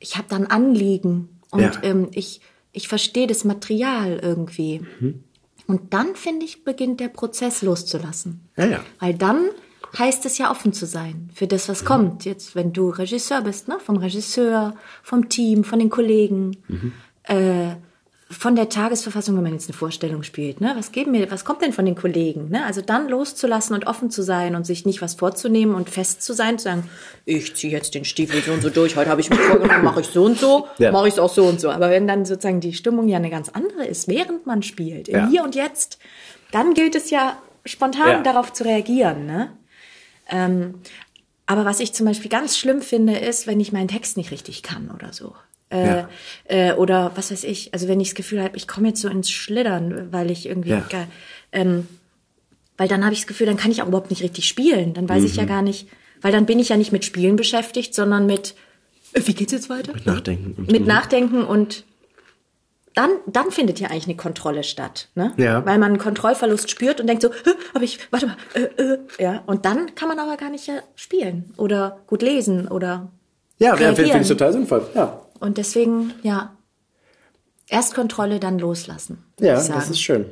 ich 0.00 0.16
habe 0.16 0.28
da 0.30 0.36
ein 0.36 0.50
Anliegen 0.50 1.28
und 1.50 1.60
Ja. 1.60 1.72
ähm, 1.82 2.08
ich, 2.12 2.40
ich 2.72 2.88
verstehe 2.88 3.26
das 3.26 3.44
Material 3.44 4.18
irgendwie. 4.22 4.80
Mhm. 4.98 5.24
Und 5.72 5.94
dann, 5.94 6.14
finde 6.16 6.44
ich, 6.44 6.64
beginnt 6.64 7.00
der 7.00 7.08
Prozess 7.08 7.62
loszulassen. 7.62 8.46
Ja, 8.58 8.66
ja. 8.66 8.80
Weil 9.00 9.14
dann 9.14 9.46
heißt 9.98 10.26
es 10.26 10.36
ja 10.36 10.50
offen 10.50 10.74
zu 10.74 10.84
sein 10.84 11.30
für 11.34 11.46
das, 11.46 11.66
Mhm. 11.66 11.72
was 11.72 11.84
kommt. 11.86 12.24
Jetzt, 12.26 12.54
wenn 12.54 12.74
du 12.74 12.90
Regisseur 12.90 13.40
bist, 13.40 13.68
ne? 13.68 13.78
vom 13.80 13.96
Regisseur, 13.96 14.74
vom 15.02 15.30
Team, 15.30 15.64
von 15.64 15.78
den 15.78 15.88
Kollegen, 15.88 16.58
Mhm. 16.68 16.92
äh, 17.22 17.76
von 18.32 18.56
der 18.56 18.68
Tagesverfassung, 18.68 19.36
wenn 19.36 19.42
man 19.42 19.52
jetzt 19.52 19.68
eine 19.68 19.76
Vorstellung 19.76 20.22
spielt. 20.22 20.60
Ne? 20.60 20.72
Was 20.76 20.90
geben 20.90 21.12
mir, 21.12 21.30
was 21.30 21.44
kommt 21.44 21.62
denn 21.62 21.72
von 21.72 21.84
den 21.84 21.94
Kollegen? 21.94 22.48
Ne? 22.50 22.64
Also 22.64 22.80
dann 22.80 23.08
loszulassen 23.08 23.74
und 23.74 23.86
offen 23.86 24.10
zu 24.10 24.22
sein 24.22 24.56
und 24.56 24.66
sich 24.66 24.84
nicht 24.86 25.02
was 25.02 25.14
vorzunehmen 25.14 25.74
und 25.74 25.90
fest 25.90 26.22
zu 26.22 26.32
sein, 26.32 26.58
zu 26.58 26.64
sagen, 26.64 26.90
ich 27.26 27.54
ziehe 27.54 27.72
jetzt 27.72 27.94
den 27.94 28.04
Stiefel 28.04 28.42
so 28.42 28.52
und 28.52 28.62
so 28.62 28.70
durch, 28.70 28.96
heute 28.96 29.10
habe 29.10 29.20
ich 29.20 29.30
mir 29.30 29.36
vorgenommen, 29.36 29.84
mache 29.84 30.00
ich 30.00 30.06
so 30.08 30.24
und 30.24 30.38
so, 30.38 30.66
Ja. 30.78 30.90
mache 30.92 31.08
ich 31.08 31.14
es 31.14 31.20
auch 31.20 31.32
so 31.32 31.44
und 31.44 31.60
so. 31.60 31.70
Aber 31.70 31.90
wenn 31.90 32.08
dann 32.08 32.24
sozusagen 32.24 32.60
die 32.60 32.72
Stimmung 32.74 33.06
ja 33.08 33.18
eine 33.18 33.30
ganz 33.30 33.48
andere 33.50 33.84
ist, 33.86 34.08
während 34.08 34.46
man 34.46 34.62
spielt, 34.62 35.08
im 35.08 35.14
Ja. 35.16 35.28
Hier 35.28 35.44
und 35.44 35.54
Jetzt, 35.54 35.98
dann 36.50 36.74
gilt 36.74 36.94
es 36.94 37.10
ja 37.10 37.36
spontan 37.64 38.08
Ja. 38.08 38.22
darauf 38.22 38.52
zu 38.52 38.64
reagieren. 38.64 39.26
Ne? 39.26 39.52
Ähm, 40.30 40.74
aber 41.46 41.64
was 41.64 41.80
ich 41.80 41.92
zum 41.92 42.06
Beispiel 42.06 42.30
ganz 42.30 42.56
schlimm 42.56 42.80
finde, 42.82 43.18
ist, 43.18 43.46
wenn 43.46 43.60
ich 43.60 43.72
meinen 43.72 43.88
Text 43.88 44.16
nicht 44.16 44.30
richtig 44.30 44.62
kann 44.62 44.90
oder 44.90 45.12
so. 45.12 45.34
Äh, 45.72 46.04
äh, 46.70 46.72
oder 46.74 47.12
was 47.14 47.30
weiß 47.30 47.44
ich, 47.44 47.72
also 47.74 47.88
wenn 47.88 48.00
ich 48.00 48.08
das 48.10 48.14
Gefühl 48.14 48.42
habe, 48.42 48.56
ich 48.56 48.68
komme 48.68 48.88
jetzt 48.88 49.00
so 49.00 49.08
ins 49.08 49.30
Schlittern, 49.30 50.08
weil 50.12 50.30
ich 50.30 50.46
irgendwie, 50.46 50.70
ge- 50.88 51.06
ähm, 51.52 51.86
weil 52.76 52.88
dann 52.88 53.02
habe 53.04 53.12
ich 53.14 53.20
das 53.20 53.26
Gefühl, 53.26 53.46
dann 53.46 53.56
kann 53.56 53.70
ich 53.70 53.82
auch 53.82 53.88
überhaupt 53.88 54.10
nicht 54.10 54.22
richtig 54.22 54.46
spielen. 54.48 54.94
Dann 54.94 55.08
weiß 55.08 55.20
Mhm. 55.22 55.26
ich 55.26 55.36
ja 55.36 55.44
gar 55.44 55.62
nicht, 55.62 55.88
weil 56.20 56.32
dann 56.32 56.46
bin 56.46 56.58
ich 56.58 56.68
ja 56.70 56.76
nicht 56.76 56.92
mit 56.92 57.04
Spielen 57.04 57.36
beschäftigt, 57.36 57.94
sondern 57.94 58.26
mit, 58.26 58.54
äh, 59.12 59.20
wie 59.24 59.34
geht's 59.34 59.52
jetzt 59.52 59.70
weiter? 59.70 59.92
Mit 59.94 60.06
Nachdenken. 60.06 60.54
Und- 60.56 60.70
Mit 60.72 60.86
Nachdenken 60.86 61.44
und 61.44 61.84
dann, 62.94 63.10
dann 63.26 63.50
findet 63.50 63.80
ja 63.80 63.88
eigentlich 63.88 64.04
eine 64.04 64.16
Kontrolle 64.16 64.62
statt, 64.64 65.08
ne? 65.14 65.32
Ja. 65.38 65.64
Weil 65.64 65.78
man 65.78 65.92
einen 65.92 65.98
Kontrollverlust 65.98 66.70
spürt 66.70 67.00
und 67.00 67.06
denkt 67.06 67.22
so, 67.22 67.30
"Hä, 67.30 67.50
aber 67.72 67.84
ich, 67.84 67.98
warte 68.10 68.26
mal, 68.26 68.36
äh, 68.52 68.60
äh, 68.82 68.98
ja. 69.18 69.42
Und 69.46 69.64
dann 69.64 69.94
kann 69.94 70.08
man 70.08 70.18
aber 70.18 70.36
gar 70.36 70.50
nicht 70.50 70.66
ja 70.66 70.74
spielen 70.94 71.54
oder 71.56 72.00
gut 72.06 72.20
lesen 72.20 72.68
oder 72.68 73.10
Ja, 73.58 73.68
ja 73.70 73.76
finde 73.76 73.96
reagieren. 73.98 74.20
ich 74.22 74.28
total 74.28 74.52
sinnvoll. 74.52 74.86
Ja. 74.94 75.22
Und 75.42 75.58
deswegen, 75.58 76.12
ja, 76.22 76.56
erst 77.66 77.94
Kontrolle, 77.94 78.38
dann 78.38 78.60
loslassen. 78.60 79.24
Ja, 79.40 79.54
das 79.54 79.90
ist 79.90 80.00
schön. 80.00 80.26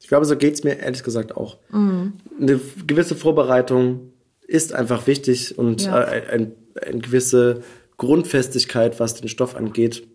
Ich 0.00 0.08
glaube, 0.08 0.24
so 0.24 0.34
geht's 0.34 0.64
mir 0.64 0.78
ehrlich 0.78 1.02
gesagt 1.02 1.36
auch. 1.36 1.58
Mhm. 1.70 2.14
Eine 2.40 2.58
gewisse 2.86 3.16
Vorbereitung 3.16 4.12
ist 4.46 4.72
einfach 4.72 5.06
wichtig 5.06 5.58
und 5.58 5.82
Ja. 5.84 6.02
äh, 6.04 6.26
ein, 6.30 6.52
eine 6.80 7.00
gewisse 7.00 7.62
Grundfestigkeit, 7.98 8.98
was 8.98 9.14
den 9.14 9.28
Stoff 9.28 9.56
angeht. 9.56 10.06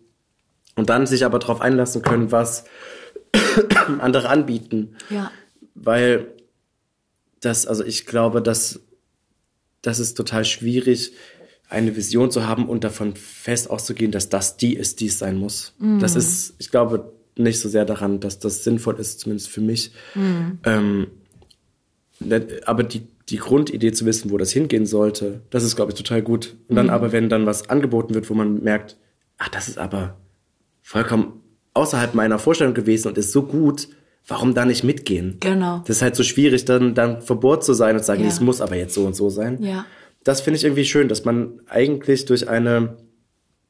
Und 0.74 0.90
dann 0.90 1.06
sich 1.06 1.24
aber 1.24 1.38
darauf 1.38 1.60
einlassen 1.60 2.02
können, 2.02 2.32
was 2.32 2.64
andere 4.00 4.28
anbieten. 4.28 4.96
Ja. 5.08 5.30
Weil 5.76 6.26
das, 7.40 7.66
also 7.66 7.84
ich 7.84 8.06
glaube, 8.06 8.42
dass 8.42 8.80
das 9.82 10.00
ist 10.00 10.14
total 10.14 10.44
schwierig, 10.44 11.12
eine 11.72 11.96
Vision 11.96 12.30
zu 12.30 12.46
haben 12.46 12.68
und 12.68 12.84
davon 12.84 13.14
fest 13.16 13.68
auszugehen, 13.70 14.12
dass 14.12 14.28
das 14.28 14.56
die 14.56 14.74
ist, 14.76 15.00
die 15.00 15.06
es 15.06 15.18
sein 15.18 15.36
muss. 15.36 15.74
Das 16.00 16.14
ist, 16.16 16.54
ich 16.58 16.70
glaube 16.70 17.12
nicht 17.36 17.58
so 17.60 17.68
sehr 17.68 17.84
daran, 17.84 18.20
dass 18.20 18.38
das 18.38 18.62
sinnvoll 18.62 19.00
ist, 19.00 19.20
zumindest 19.20 19.48
für 19.48 19.60
mich. 19.62 19.92
Ähm, 20.64 21.06
ne- 22.20 22.46
aber 22.66 22.82
die, 22.84 23.02
die 23.28 23.36
Grundidee 23.38 23.92
zu 23.92 24.04
wissen, 24.04 24.30
wo 24.30 24.38
das 24.38 24.52
hingehen 24.52 24.86
sollte, 24.86 25.40
das 25.50 25.64
ist, 25.64 25.76
glaube 25.76 25.92
ich, 25.92 25.96
total 25.98 26.22
gut. 26.22 26.56
Und 26.68 26.76
dann 26.76 26.90
aber, 26.90 27.12
wenn 27.12 27.28
dann 27.28 27.46
was 27.46 27.68
angeboten 27.70 28.14
wird, 28.14 28.28
wo 28.30 28.34
man 28.34 28.62
merkt, 28.62 28.96
ach, 29.38 29.48
das 29.48 29.68
ist 29.68 29.78
aber 29.78 30.16
vollkommen 30.82 31.40
außerhalb 31.74 32.14
meiner 32.14 32.38
Vorstellung 32.38 32.74
gewesen 32.74 33.08
und 33.08 33.16
ist 33.18 33.32
so 33.32 33.42
gut, 33.44 33.88
warum 34.26 34.54
da 34.54 34.64
nicht 34.66 34.84
mitgehen? 34.84 35.38
Genau. 35.40 35.78
Das 35.86 35.96
ist 35.96 36.02
halt 36.02 36.16
so 36.16 36.22
schwierig, 36.22 36.64
dann, 36.66 36.94
dann 36.94 37.22
verbohrt 37.22 37.64
zu 37.64 37.72
sein 37.72 37.94
und 37.96 38.00
zu 38.02 38.06
sagen, 38.06 38.22
Ja. 38.22 38.28
es 38.28 38.40
muss 38.40 38.60
aber 38.60 38.76
jetzt 38.76 38.94
so 38.94 39.04
und 39.06 39.16
so 39.16 39.30
sein. 39.30 39.62
Ja. 39.62 39.86
Das 40.24 40.40
finde 40.40 40.58
ich 40.58 40.64
irgendwie 40.64 40.84
schön, 40.84 41.08
dass 41.08 41.24
man 41.24 41.60
eigentlich 41.68 42.24
durch 42.26 42.48
eine 42.48 42.96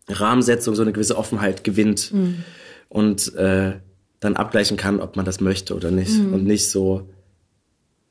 Rahmensetzung 0.09 0.75
so 0.75 0.83
eine 0.83 0.93
gewisse 0.93 1.17
Offenheit 1.17 1.65
gewinnt 1.65 2.13
Mhm. 2.13 2.45
und 2.89 3.35
äh, 3.37 3.75
dann 4.21 4.37
abgleichen 4.37 4.77
kann, 4.77 5.01
ob 5.01 5.17
man 5.17 5.25
das 5.25 5.41
möchte 5.41 5.75
oder 5.75 5.91
nicht 5.91 6.19
Mhm. 6.19 6.35
und 6.35 6.45
nicht 6.45 6.69
so 6.71 7.09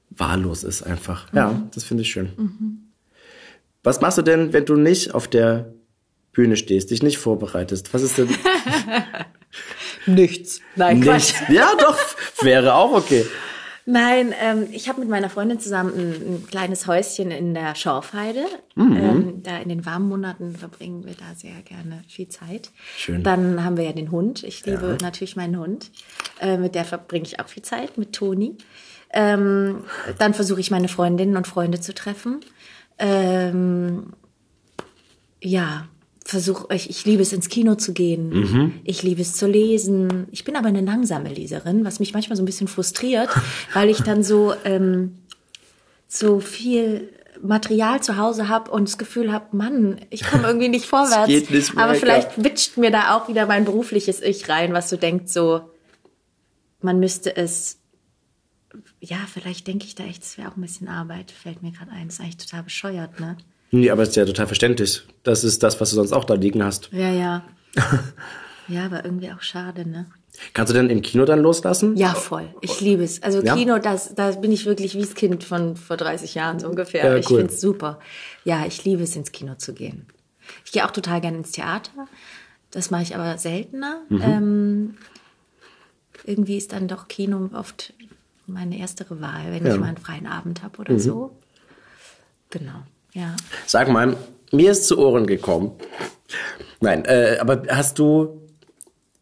wahllos 0.09 0.63
ist 0.63 0.83
einfach. 0.83 1.31
Mhm. 1.31 1.37
Ja, 1.37 1.61
das 1.73 1.83
finde 1.83 2.01
ich 2.03 2.11
schön. 2.11 2.89
Was 3.83 4.01
machst 4.01 4.17
du 4.17 4.21
denn, 4.21 4.53
wenn 4.53 4.65
du 4.65 4.75
nicht 4.75 5.13
auf 5.13 5.27
der 5.27 5.73
Bühne 6.33 6.55
stehst, 6.57 6.91
dich 6.91 7.03
nicht 7.03 7.17
vorbereitest? 7.17 7.93
Was 7.93 8.01
ist 8.01 8.17
denn 8.17 8.29
Nichts. 10.05 10.61
Nein, 10.75 10.99
nicht? 10.99 11.35
Ja, 11.49 11.71
doch, 11.79 11.97
wäre 12.41 12.73
auch 12.73 12.93
okay. 12.93 13.25
Nein, 13.85 14.33
ähm, 14.39 14.67
ich 14.71 14.87
habe 14.89 14.99
mit 14.99 15.09
meiner 15.09 15.29
Freundin 15.29 15.59
zusammen 15.59 15.93
ein, 15.95 16.11
ein 16.11 16.47
kleines 16.47 16.85
Häuschen 16.87 17.31
in 17.31 17.53
der 17.53 17.75
Schorfheide. 17.75 18.45
Mhm. 18.75 18.95
Ähm, 18.95 19.43
da 19.43 19.57
in 19.57 19.69
den 19.69 19.85
warmen 19.85 20.07
Monaten 20.07 20.55
verbringen 20.55 21.05
wir 21.05 21.13
da 21.13 21.33
sehr 21.35 21.61
gerne 21.63 22.03
viel 22.07 22.27
Zeit. 22.27 22.71
Schön. 22.95 23.23
Dann 23.23 23.63
haben 23.63 23.77
wir 23.77 23.85
ja 23.85 23.93
den 23.93 24.11
Hund. 24.11 24.43
Ich 24.43 24.65
liebe 24.65 24.97
natürlich 25.01 25.35
meinen 25.35 25.57
Hund. 25.57 25.91
Äh, 26.39 26.57
mit 26.57 26.75
der 26.75 26.85
verbringe 26.85 27.25
ich 27.25 27.39
auch 27.39 27.47
viel 27.47 27.63
Zeit, 27.63 27.97
mit 27.97 28.13
Toni. 28.13 28.55
Ähm, 29.13 29.83
dann 30.19 30.33
versuche 30.33 30.59
ich 30.59 30.71
meine 30.71 30.87
Freundinnen 30.87 31.35
und 31.35 31.47
Freunde 31.47 31.79
zu 31.79 31.93
treffen. 31.93 32.39
Ähm, 32.97 34.13
ja, 35.41 35.87
versuche 36.23 36.73
ich, 36.73 36.89
ich 36.89 37.05
liebe 37.05 37.21
es 37.21 37.33
ins 37.33 37.49
Kino 37.49 37.75
zu 37.75 37.93
gehen. 37.93 38.81
Ich 38.83 39.03
liebe 39.03 39.21
es 39.21 39.33
zu 39.33 39.47
lesen. 39.47 40.27
Ich 40.31 40.43
bin 40.43 40.55
aber 40.55 40.67
eine 40.67 40.81
langsame 40.81 41.33
Leserin, 41.33 41.83
was 41.83 41.99
mich 41.99 42.13
manchmal 42.13 42.37
so 42.37 42.43
ein 42.43 42.45
bisschen 42.45 42.67
frustriert, 42.67 43.29
weil 43.73 43.89
ich 43.89 44.01
dann 44.01 44.23
so 44.23 44.53
ähm, 44.63 45.17
so 46.07 46.39
viel 46.39 47.09
Material 47.41 48.03
zu 48.03 48.17
Hause 48.17 48.49
habe 48.49 48.69
und 48.71 48.87
das 48.87 48.97
Gefühl 48.97 49.31
habe, 49.31 49.55
Mann, 49.55 49.99
ich 50.09 50.23
komme 50.23 50.47
irgendwie 50.47 50.69
nicht 50.69 50.85
vorwärts. 50.87 51.27
geht 51.27 51.49
nicht 51.49 51.75
aber 51.77 51.95
vielleicht 51.95 52.43
witscht 52.43 52.77
mir 52.77 52.91
da 52.91 53.15
auch 53.15 53.27
wieder 53.27 53.47
mein 53.47 53.65
berufliches 53.65 54.21
Ich 54.21 54.47
rein, 54.47 54.73
was 54.73 54.89
so 54.89 54.97
denkt, 54.97 55.29
so 55.29 55.61
man 56.81 56.99
müsste 56.99 57.35
es 57.35 57.77
ja, 58.99 59.17
vielleicht 59.31 59.67
denke 59.67 59.85
ich 59.85 59.95
da 59.95 60.03
echt, 60.03 60.23
es 60.23 60.37
wäre 60.37 60.49
auch 60.49 60.55
ein 60.55 60.61
bisschen 60.61 60.87
Arbeit, 60.87 61.31
fällt 61.31 61.61
mir 61.61 61.71
gerade 61.71 61.91
ein. 61.91 62.07
Das 62.07 62.15
ist 62.15 62.21
eigentlich 62.21 62.37
total 62.37 62.63
bescheuert, 62.63 63.19
ne? 63.19 63.35
Nee, 63.71 63.89
aber 63.89 64.03
es 64.03 64.09
ist 64.09 64.15
ja 64.15 64.25
total 64.25 64.47
verständlich. 64.47 65.01
Das 65.23 65.43
ist 65.43 65.63
das, 65.63 65.79
was 65.79 65.89
du 65.91 65.95
sonst 65.95 66.11
auch 66.13 66.25
da 66.25 66.33
liegen 66.33 66.63
hast. 66.63 66.89
Ja, 66.91 67.09
ja. 67.09 67.43
ja, 68.67 68.85
aber 68.85 69.05
irgendwie 69.05 69.31
auch 69.31 69.41
schade, 69.41 69.87
ne? 69.87 70.07
Kannst 70.53 70.71
du 70.71 70.77
denn 70.77 70.89
im 70.89 71.01
Kino 71.01 71.25
dann 71.25 71.39
loslassen? 71.39 71.95
Ja, 71.95 72.13
voll. 72.13 72.53
Ich 72.61 72.81
liebe 72.81 73.03
es. 73.03 73.21
Also 73.21 73.41
Ja? 73.43 73.55
Kino, 73.55 73.77
das, 73.79 74.15
da 74.15 74.31
bin 74.31 74.51
ich 74.51 74.65
wirklich 74.65 74.95
wie 74.95 75.01
das 75.01 75.13
Kind 75.13 75.43
von 75.43 75.75
vor 75.75 75.97
30 75.97 76.35
Jahren 76.35 76.59
so 76.59 76.67
ungefähr. 76.67 77.05
Ja, 77.05 77.15
ich 77.15 77.29
cool. 77.29 77.39
finde 77.39 77.53
es 77.53 77.61
super. 77.61 77.99
Ja, 78.43 78.65
ich 78.65 78.83
liebe 78.83 79.03
es, 79.03 79.15
ins 79.15 79.31
Kino 79.31 79.55
zu 79.55 79.73
gehen. 79.73 80.07
Ich 80.65 80.71
gehe 80.71 80.85
auch 80.85 80.91
total 80.91 81.21
gerne 81.21 81.37
ins 81.37 81.51
Theater. 81.51 81.91
Das 82.71 82.91
mache 82.91 83.03
ich 83.03 83.15
aber 83.15 83.37
seltener. 83.37 84.01
Mhm. 84.09 84.21
Ähm, 84.21 84.97
irgendwie 86.25 86.57
ist 86.57 86.71
dann 86.73 86.87
doch 86.87 87.07
Kino 87.07 87.49
oft 87.53 87.93
meine 88.47 88.79
erstere 88.79 89.21
Wahl, 89.21 89.45
wenn 89.51 89.63
Ja. 89.65 89.69
Mhm. 89.69 89.75
ich 89.75 89.79
mal 89.79 89.87
einen 89.87 89.97
freien 89.97 90.27
Abend 90.27 90.63
habe 90.63 90.79
oder 90.79 90.97
so. 90.99 91.31
Genau, 92.49 92.83
ja. 93.13 93.35
Sag 93.65 93.89
mal, 93.89 94.15
mir 94.51 94.71
ist 94.71 94.87
zu 94.87 94.97
Ohren 94.97 95.27
gekommen. 95.27 95.71
Nein, 96.79 97.05
äh, 97.05 97.37
aber 97.39 97.63
hast 97.69 97.99
du, 97.99 98.41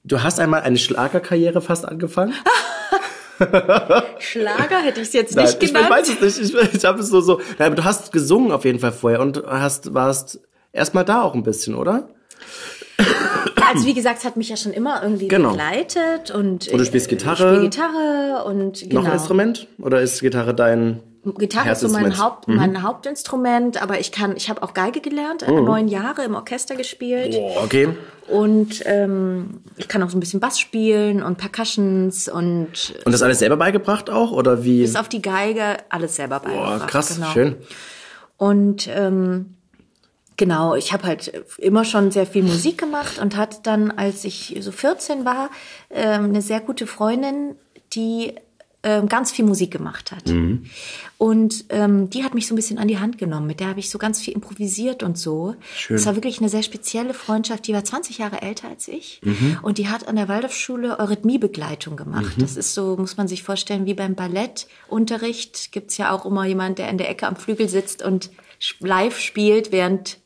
du 0.03 0.21
hast 0.23 0.39
einmal 0.39 0.61
eine 0.61 0.77
Schlagerkarriere 0.77 1.61
fast 1.61 1.87
angefangen? 1.87 2.33
Schlager 4.19 4.79
hätte 4.81 5.01
ich 5.01 5.07
es 5.07 5.13
jetzt 5.13 5.35
nicht 5.35 5.61
Nein, 5.61 5.67
genannt. 5.67 5.85
Ich 5.85 5.89
weiß 5.91 6.09
es 6.09 6.21
nicht. 6.39 6.53
Ich, 6.55 6.75
ich 6.75 6.85
habe 6.85 6.99
es 6.99 7.07
so 7.09 7.21
so. 7.21 7.39
Nein, 7.57 7.67
aber 7.67 7.75
du 7.75 7.83
hast 7.83 8.11
gesungen 8.11 8.51
auf 8.51 8.65
jeden 8.65 8.79
Fall 8.79 8.91
vorher 8.91 9.21
und 9.21 9.43
hast 9.45 9.93
warst 9.93 10.39
erstmal 10.73 11.05
da 11.05 11.21
auch 11.21 11.33
ein 11.35 11.43
bisschen, 11.43 11.75
oder? 11.75 12.09
Also 13.65 13.85
wie 13.85 13.93
gesagt, 13.93 14.19
es 14.19 14.25
hat 14.25 14.35
mich 14.35 14.49
ja 14.49 14.57
schon 14.57 14.73
immer 14.73 15.03
irgendwie 15.03 15.27
Genau. 15.27 15.51
begleitet 15.51 16.31
und 16.31 16.67
Und 16.67 16.79
du 16.79 16.85
spielst 16.85 17.07
äh, 17.07 17.09
Gitarre? 17.11 17.33
Ich 17.33 17.39
spiele 17.39 17.61
Gitarre 17.69 18.43
und 18.45 18.81
genau. 18.81 19.01
Noch 19.01 19.07
ein 19.07 19.13
Instrument 19.13 19.67
oder 19.79 20.01
ist 20.01 20.19
Gitarre 20.21 20.53
dein 20.55 21.01
Gitarre 21.37 21.71
ist 21.71 21.81
so 21.81 21.89
mein? 21.89 22.17
Haupt, 22.17 22.47
mein 22.47 22.81
Hauptinstrument, 22.81 23.81
aber 23.81 23.99
ich 23.99 24.11
kann, 24.11 24.35
ich 24.37 24.49
habe 24.49 24.63
auch 24.63 24.73
Geige 24.73 25.01
gelernt, 25.01 25.45
Mhm. 25.47 25.57
äh, 25.57 25.61
neun 25.61 25.87
Jahre 25.87 26.23
im 26.23 26.33
Orchester 26.35 26.75
gespielt 26.75 27.31
Boah, 27.33 27.63
okay. 27.63 27.89
und 28.29 28.81
ähm, 28.85 29.61
ich 29.77 29.87
kann 29.87 30.01
auch 30.01 30.09
so 30.09 30.17
ein 30.17 30.21
bisschen 30.21 30.39
Bass 30.39 30.59
spielen 30.59 31.21
und 31.21 31.37
Percussions 31.37 32.29
und 32.29 32.93
Und 33.05 33.11
das 33.11 33.21
alles 33.21 33.39
selber 33.39 33.57
beigebracht 33.57 34.09
auch 34.09 34.31
oder 34.31 34.63
wie? 34.63 34.81
bis 34.81 34.95
auf 34.95 35.09
die 35.09 35.21
Geige 35.21 35.77
alles 35.89 36.15
selber 36.15 36.39
Boah, 36.39 36.47
beigebracht. 36.49 36.87
krass, 36.89 37.15
genau. 37.15 37.27
schön. 37.31 37.55
Und 38.37 38.87
ähm, 38.93 39.55
genau, 40.37 40.75
ich 40.75 40.93
habe 40.93 41.03
halt 41.05 41.33
immer 41.57 41.83
schon 41.83 42.11
sehr 42.11 42.25
viel 42.25 42.43
Musik 42.43 42.77
gemacht 42.77 43.19
und 43.19 43.35
hatte 43.35 43.57
dann, 43.63 43.91
als 43.91 44.23
ich 44.23 44.57
so 44.61 44.71
14 44.71 45.25
war, 45.25 45.49
ähm, 45.89 46.25
eine 46.25 46.41
sehr 46.41 46.61
gute 46.61 46.87
Freundin, 46.87 47.55
die 47.93 48.35
ganz 48.81 49.31
viel 49.31 49.43
Musik 49.43 49.71
gemacht 49.71 50.11
hat. 50.11 50.27
Mhm. 50.27 50.65
Und 51.17 51.65
ähm, 51.67 52.09
die 52.09 52.23
hat 52.23 52.33
mich 52.33 52.47
so 52.47 52.53
ein 52.53 52.55
bisschen 52.55 52.77
an 52.77 52.87
die 52.87 52.97
Hand 52.97 53.17
genommen. 53.17 53.45
Mit 53.45 53.59
der 53.59 53.67
habe 53.67 53.79
ich 53.81 53.89
so 53.89 53.97
ganz 53.97 54.21
viel 54.21 54.33
improvisiert 54.33 55.03
und 55.03 55.17
so. 55.17 55.55
Schön. 55.75 55.97
Das 55.97 56.05
war 56.05 56.15
wirklich 56.15 56.39
eine 56.39 56.47
sehr 56.47 56.63
spezielle 56.63 57.13
Freundschaft. 57.13 57.67
Die 57.67 57.73
war 57.73 57.83
20 57.83 58.19
Jahre 58.19 58.41
älter 58.41 58.69
als 58.69 58.87
ich. 58.87 59.19
Mhm. 59.21 59.59
Und 59.61 59.79
die 59.79 59.89
hat 59.89 60.07
an 60.07 60.15
der 60.15 60.29
Waldorfschule 60.29 60.97
Eurythmiebegleitung 60.97 61.97
gemacht. 61.97 62.35
Das 62.39 62.55
ist 62.55 62.73
so, 62.73 62.95
muss 62.95 63.17
man 63.17 63.27
sich 63.27 63.43
vorstellen, 63.43 63.85
wie 63.85 63.95
beim 63.95 64.15
Ballettunterricht 64.15 65.73
gibt's 65.73 65.97
ja 65.97 66.11
auch 66.11 66.25
immer 66.25 66.45
jemand, 66.45 66.79
der 66.79 66.89
in 66.89 66.97
der 66.97 67.09
Ecke 67.09 67.27
am 67.27 67.35
Flügel 67.35 67.67
sitzt 67.67 68.01
und 68.01 68.29
live 68.79 69.19
spielt, 69.19 69.73
während. 69.73 70.18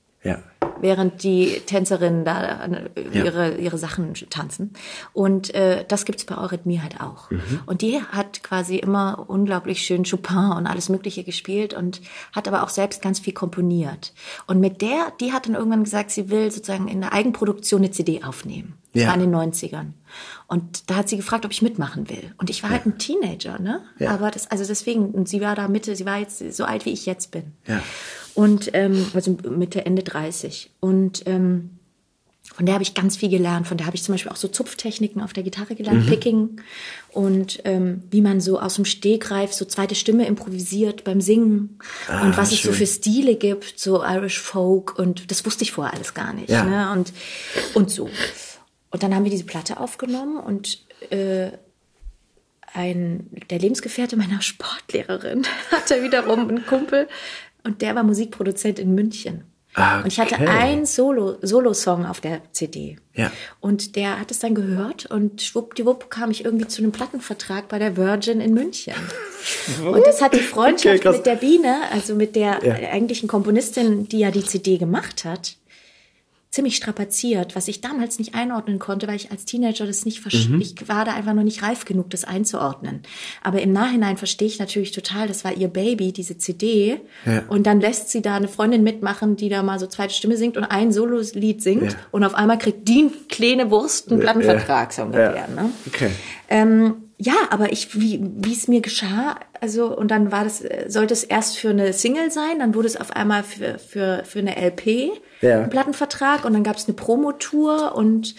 Während 0.81 1.23
die 1.23 1.61
Tänzerinnen 1.65 2.25
da 2.25 2.65
äh, 2.65 2.89
Ja. 3.11 3.23
ihre, 3.25 3.55
ihre 3.57 3.77
Sachen 3.77 4.13
tanzen. 4.29 4.73
Und 5.13 5.53
äh, 5.55 5.85
das 5.87 6.05
gibt's 6.05 6.25
bei 6.25 6.37
Eurythmie 6.37 6.81
halt 6.81 6.99
auch. 7.01 7.29
Mhm. 7.31 7.61
Und 7.65 7.81
die 7.81 8.01
hat 8.01 8.43
quasi 8.43 8.77
immer 8.77 9.25
unglaublich 9.27 9.81
schön 9.81 10.03
Chopin 10.03 10.51
und 10.57 10.67
alles 10.67 10.89
Mögliche 10.89 11.23
gespielt 11.23 11.73
und 11.73 12.01
hat 12.33 12.47
aber 12.47 12.63
auch 12.63 12.69
selbst 12.69 13.01
ganz 13.01 13.19
viel 13.19 13.33
komponiert. 13.33 14.13
Und 14.47 14.59
mit 14.59 14.81
der, 14.81 15.11
die 15.19 15.31
hat 15.33 15.45
dann 15.47 15.55
irgendwann 15.55 15.83
gesagt, 15.83 16.11
sie 16.11 16.29
will 16.29 16.51
sozusagen 16.51 16.87
in 16.87 17.01
der 17.01 17.13
Eigenproduktion 17.13 17.81
eine 17.81 17.91
CD 17.91 18.23
aufnehmen. 18.23 18.73
Das 18.93 19.03
Ja. 19.03 19.07
war 19.09 19.15
in 19.15 19.21
den 19.21 19.31
90ern. 19.35 19.93
Und 20.53 20.87
da 20.91 20.97
hat 20.97 21.09
sie 21.09 21.17
gefragt, 21.17 21.45
ob 21.45 21.51
ich 21.51 21.63
mitmachen 21.63 22.11
will. 22.11 22.31
Und 22.37 22.51
ich 22.51 22.61
war 22.61 22.69
halt 22.69 22.85
ein 22.85 22.99
Teenager, 22.99 23.57
ne? 23.57 23.81
Ja. 23.97 24.11
Aber 24.11 24.29
das, 24.29 24.51
also 24.51 24.63
deswegen, 24.63 25.09
und 25.09 25.27
sie 25.27 25.41
war 25.41 25.55
da 25.55 25.67
Mitte, 25.67 25.95
sie 25.95 26.05
war 26.05 26.19
jetzt 26.19 26.53
so 26.53 26.63
alt, 26.63 26.85
wie 26.85 26.91
ich 26.91 27.07
jetzt 27.07 27.31
bin. 27.31 27.53
Ja. 27.65 27.81
Und 28.35 28.69
ähm, 28.73 29.07
also 29.15 29.35
Mitte, 29.49 29.83
Ende 29.83 30.03
30. 30.03 30.69
Und 30.79 31.23
ähm, 31.25 31.71
von 32.53 32.67
der 32.67 32.75
habe 32.75 32.83
ich 32.83 32.93
ganz 32.93 33.17
viel 33.17 33.29
gelernt. 33.29 33.67
Von 33.67 33.77
der 33.77 33.87
habe 33.87 33.95
ich 33.95 34.03
zum 34.03 34.13
Beispiel 34.13 34.31
auch 34.31 34.35
so 34.35 34.47
Zupftechniken 34.47 35.23
auf 35.23 35.33
der 35.33 35.41
Gitarre 35.41 35.73
gelernt, 35.73 36.05
Picking 36.05 36.61
und 37.09 37.59
ähm, 37.65 38.03
wie 38.11 38.21
man 38.21 38.39
so 38.39 38.59
aus 38.59 38.75
dem 38.75 38.85
Stegreif 38.85 39.53
so 39.53 39.65
zweite 39.65 39.95
Stimme 39.95 40.27
improvisiert 40.27 41.03
beim 41.03 41.19
Singen 41.19 41.79
und 42.21 42.37
was 42.37 42.51
es 42.51 42.61
so 42.61 42.67
schön. 42.67 42.73
für 42.73 42.85
Stile 42.85 43.37
gibt, 43.37 43.79
so 43.79 44.03
Irish 44.03 44.39
Folk 44.39 44.99
und 44.99 45.31
das 45.31 45.43
wusste 45.47 45.63
ich 45.63 45.71
vorher 45.71 45.95
alles 45.95 46.13
gar 46.13 46.31
nicht. 46.31 46.49
Ja. 46.49 46.63
Ne? 46.63 46.91
Und, 46.91 47.11
und 47.73 47.89
so. 47.89 48.07
Und 48.93 49.03
dann 49.03 49.13
haben 49.13 49.23
wir 49.25 49.31
diese 49.31 49.43
Platte 49.43 49.79
aufgenommen 49.79 50.37
und 50.37 50.79
äh, 51.09 51.49
ein, 52.73 53.27
der 53.49 53.59
Lebensgefährte 53.59 54.15
meiner 54.15 54.41
Sportlehrerin 54.41 55.43
hatte 55.71 56.01
wiederum 56.03 56.47
einen 56.47 56.65
Kumpel 56.65 57.07
und 57.63 57.81
der 57.81 57.95
war 57.95 58.03
Musikproduzent 58.03 58.79
in 58.79 58.95
München. 58.95 59.43
Ah, 59.75 60.01
Und 60.01 60.07
ich 60.07 60.19
hatte 60.19 60.35
okay. 60.35 60.47
ein 60.47 60.85
Solo, 60.85 61.37
Solo-Song 61.41 62.05
auf 62.05 62.21
der 62.21 62.41
CD. 62.51 62.97
Ja. 63.15 63.31
Und 63.59 63.95
der 63.95 64.19
hat 64.19 64.29
es 64.29 64.37
dann 64.37 64.53
gehört 64.53 65.07
und 65.07 65.41
schwuppdiwupp 65.41 66.11
kam 66.11 66.29
ich 66.29 66.45
irgendwie 66.45 66.67
zu 66.67 66.83
einem 66.83 66.91
Plattenvertrag 66.91 67.67
bei 67.69 67.79
der 67.79 67.97
Virgin 67.97 68.39
in 68.39 68.53
München. 68.53 68.93
Und 69.83 70.05
das 70.05 70.21
hat 70.21 70.35
die 70.35 70.39
Freundschaft 70.41 71.03
Okay, 71.07 71.17
mit 71.17 71.25
der 71.25 71.35
Biene, 71.35 71.81
also 71.91 72.13
mit 72.13 72.35
der 72.35 72.59
Ja. 72.63 72.73
eigentlichen 72.91 73.27
Komponistin, 73.27 74.07
die 74.07 74.19
ja 74.19 74.29
die 74.29 74.45
CD 74.45 74.77
gemacht 74.77 75.25
hat, 75.25 75.55
ziemlich 76.53 76.75
strapaziert, 76.75 77.55
was 77.55 77.67
ich 77.67 77.81
damals 77.81 78.19
nicht 78.19 78.35
einordnen 78.35 78.77
konnte, 78.77 79.07
weil 79.07 79.15
ich 79.15 79.31
als 79.31 79.43
Teenager 79.43 79.87
das 79.87 80.05
nicht 80.05 80.19
verstehe. 80.19 80.59
Ich 80.59 80.87
war 80.87 81.03
da 81.03 81.15
einfach 81.15 81.33
noch 81.33 81.41
nicht 81.41 81.63
reif 81.63 81.83
genug, 81.83 82.11
das 82.11 82.25
einzuordnen. 82.25 83.01
Aber 83.41 83.59
im 83.59 83.73
Nachhinein 83.73 84.17
verstehe 84.17 84.47
ich 84.47 84.59
natürlich 84.59 84.91
total, 84.91 85.27
das 85.27 85.43
war 85.43 85.53
ihr 85.53 85.67
Baby, 85.67 86.11
diese 86.11 86.37
CD. 86.37 87.01
Ja. 87.25 87.41
Und 87.47 87.65
dann 87.65 87.81
lässt 87.81 88.11
sie 88.11 88.21
da 88.21 88.35
eine 88.35 88.47
Freundin 88.47 88.83
mitmachen, 88.83 89.35
die 89.35 89.49
da 89.49 89.63
mal 89.63 89.79
so 89.79 89.87
zweite 89.87 90.13
Stimme 90.13 90.37
singt 90.37 90.55
und 90.55 90.65
ein 90.65 90.91
Sololied 90.91 91.63
singt. 91.63 91.93
Ja. 91.93 91.97
Und 92.11 92.23
auf 92.23 92.35
einmal 92.35 92.59
kriegt 92.59 92.87
die 92.87 93.09
kleine 93.29 93.71
Wurst 93.71 94.11
einen 94.11 94.19
Plattenvertrag, 94.19 94.93
so 94.93 95.01
ungefähr. 95.01 95.47
Ne? 95.47 95.71
Okay. 95.87 96.11
Ähm, 96.49 97.02
ja, 97.17 97.33
aber 97.51 97.71
ich, 97.71 97.99
wie, 97.99 98.19
wie 98.23 98.53
es 98.53 98.67
mir 98.67 98.81
geschah, 98.81 99.39
also, 99.61 99.95
und 99.95 100.09
dann 100.11 100.31
war 100.31 100.43
das, 100.43 100.63
sollte 100.87 101.13
es 101.13 101.23
erst 101.23 101.57
für 101.57 101.69
eine 101.69 101.93
Single 101.93 102.31
sein, 102.31 102.59
dann 102.59 102.75
wurde 102.75 102.87
es 102.87 102.97
auf 102.99 103.11
einmal 103.15 103.43
für, 103.43 103.77
für, 103.79 104.23
für 104.25 104.39
eine 104.39 104.55
LP, 104.57 105.11
Ja. 105.41 105.67
Plattenvertrag, 105.67 106.43
und 106.45 106.53
dann 106.53 106.63
gab 106.63 106.75
es 106.77 106.85
eine 106.85 106.95
Promotour 106.95 107.95
und 107.95 108.35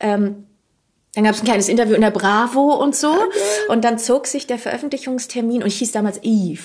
ähm, 0.00 0.46
dann 1.14 1.24
gab 1.24 1.34
es 1.34 1.42
ein 1.42 1.44
kleines 1.44 1.68
Interview 1.68 1.94
in 1.94 2.00
der 2.00 2.10
Bravo 2.10 2.74
und 2.82 2.96
so. 2.96 3.14
Und 3.68 3.84
dann 3.84 3.98
zog 3.98 4.26
sich 4.26 4.46
der 4.46 4.58
Veröffentlichungstermin 4.58 5.62
und 5.62 5.68
ich 5.68 5.76
hieß 5.76 5.92
damals 5.92 6.18
Eve. 6.22 6.62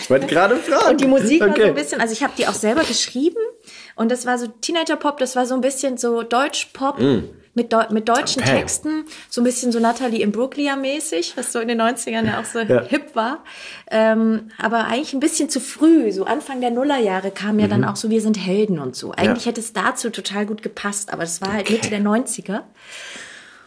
Ich 0.00 0.08
wollte 0.08 0.26
gerade 0.28 0.54
fragen. 0.56 0.90
Und 0.90 1.00
die 1.00 1.08
Musik 1.08 1.40
war 1.40 1.48
so 1.48 1.54
Okay. 1.54 1.68
ein 1.68 1.74
bisschen, 1.74 2.00
also 2.00 2.12
ich 2.12 2.22
habe 2.22 2.32
die 2.38 2.46
auch 2.46 2.54
selber 2.54 2.82
geschrieben 2.84 3.40
und 3.96 4.10
das 4.12 4.24
war 4.24 4.38
so 4.38 4.46
Teenager-Pop, 4.46 5.18
das 5.18 5.34
war 5.34 5.46
so 5.46 5.54
ein 5.54 5.62
bisschen 5.62 5.96
so 5.96 6.22
Deutsch-Pop 6.22 7.00
mit, 7.54 7.72
Deu 7.72 7.84
mit 7.90 8.08
deutschen. 8.08 8.42
Okay. 8.42 8.58
Texten, 8.60 9.04
so 9.28 9.40
ein 9.40 9.44
bisschen 9.44 9.72
so 9.72 9.78
Natalie 9.78 10.22
Imbruglia-mäßig, 10.24 11.36
was 11.36 11.52
so 11.52 11.60
in 11.60 11.68
den 11.68 11.80
90ern 11.80 12.24
ja 12.26 12.40
auch 12.40 12.44
so 12.44 12.60
Ja. 12.60 12.82
hip 12.84 13.14
war. 13.14 13.44
Ähm, 13.90 14.50
aber 14.58 14.86
eigentlich 14.86 15.12
ein 15.12 15.20
bisschen 15.20 15.48
zu 15.50 15.60
früh, 15.60 16.12
so 16.12 16.24
Anfang 16.24 16.60
der 16.60 16.70
Nullerjahre 16.70 17.30
kam 17.30 17.58
ja 17.58 17.66
Mhm. 17.66 17.70
dann 17.70 17.84
auch 17.84 17.96
so 17.96 18.08
Wir 18.10 18.20
sind 18.22 18.38
Helden 18.38 18.78
und 18.78 18.96
so. 18.96 19.12
Eigentlich 19.12 19.46
hätte 19.46 19.60
es 19.60 19.72
dazu 19.72 20.08
total 20.10 20.46
gut 20.46 20.62
gepasst, 20.62 21.12
aber 21.12 21.22
das 21.22 21.40
war 21.42 21.52
halt 21.52 21.68
Mitte 21.70 21.90
der 21.90 22.00
90er. 22.00 22.62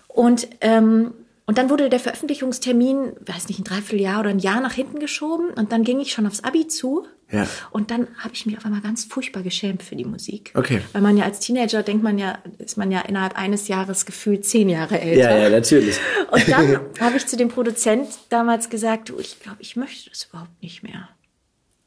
Und, 0.08 0.48
ähm, 0.62 1.14
und 1.48 1.60
dann 1.60 1.70
wurde 1.70 1.90
der 1.90 2.00
Veröffentlichungstermin, 2.00 3.14
weiß 3.24 3.50
nicht, 3.50 3.60
ein 3.60 3.64
Dreivierteljahr 3.64 4.20
oder 4.20 4.32
ein 4.32 4.40
Jahr 4.40 4.62
nach 4.62 4.74
hinten 4.74 5.00
geschoben. 5.00 5.52
Und 5.52 5.72
dann 5.72 5.84
ging 5.84 6.00
ich 6.00 6.12
schon 6.12 6.26
aufs 6.26 6.44
Abi 6.44 6.68
zu. 6.68 7.06
Ja. 7.32 7.48
Und 7.70 7.92
dann 7.92 8.08
habe 8.18 8.34
ich 8.34 8.48
mich 8.48 8.58
auf 8.58 8.66
einmal 8.66 8.82
ganz 8.82 9.06
furchtbar 9.06 9.44
geschämt 9.44 9.84
für 9.84 9.96
die 9.96 10.06
Musik. 10.06 10.52
Okay. 10.56 10.82
Weil 10.94 11.02
man 11.04 11.18
ja 11.18 11.26
als 11.26 11.40
Teenager 11.40 11.84
denkt 11.84 12.04
man 12.04 12.18
ja, 12.18 12.40
ist 12.58 12.78
man 12.78 12.92
ja 12.92 13.02
innerhalb 13.02 13.38
eines 13.38 13.68
Jahres 13.68 14.08
gefühlt 14.08 14.46
zehn 14.46 14.70
Jahre 14.70 15.00
älter. 15.00 15.32
Ja, 15.32 15.38
ja, 15.38 15.50
natürlich. 15.50 16.00
Und 16.32 16.48
dann 16.48 16.80
habe 17.00 17.18
ich 17.18 17.28
zu 17.28 17.38
dem 17.38 17.50
Produzent 17.50 18.08
damals 18.30 18.70
gesagt, 18.70 19.10
du, 19.10 19.20
ich 19.20 19.40
glaube, 19.40 19.58
ich 19.60 19.76
möchte 19.76 20.10
das 20.10 20.28
überhaupt 20.30 20.64
nicht 20.64 20.82
mehr. 20.82 21.10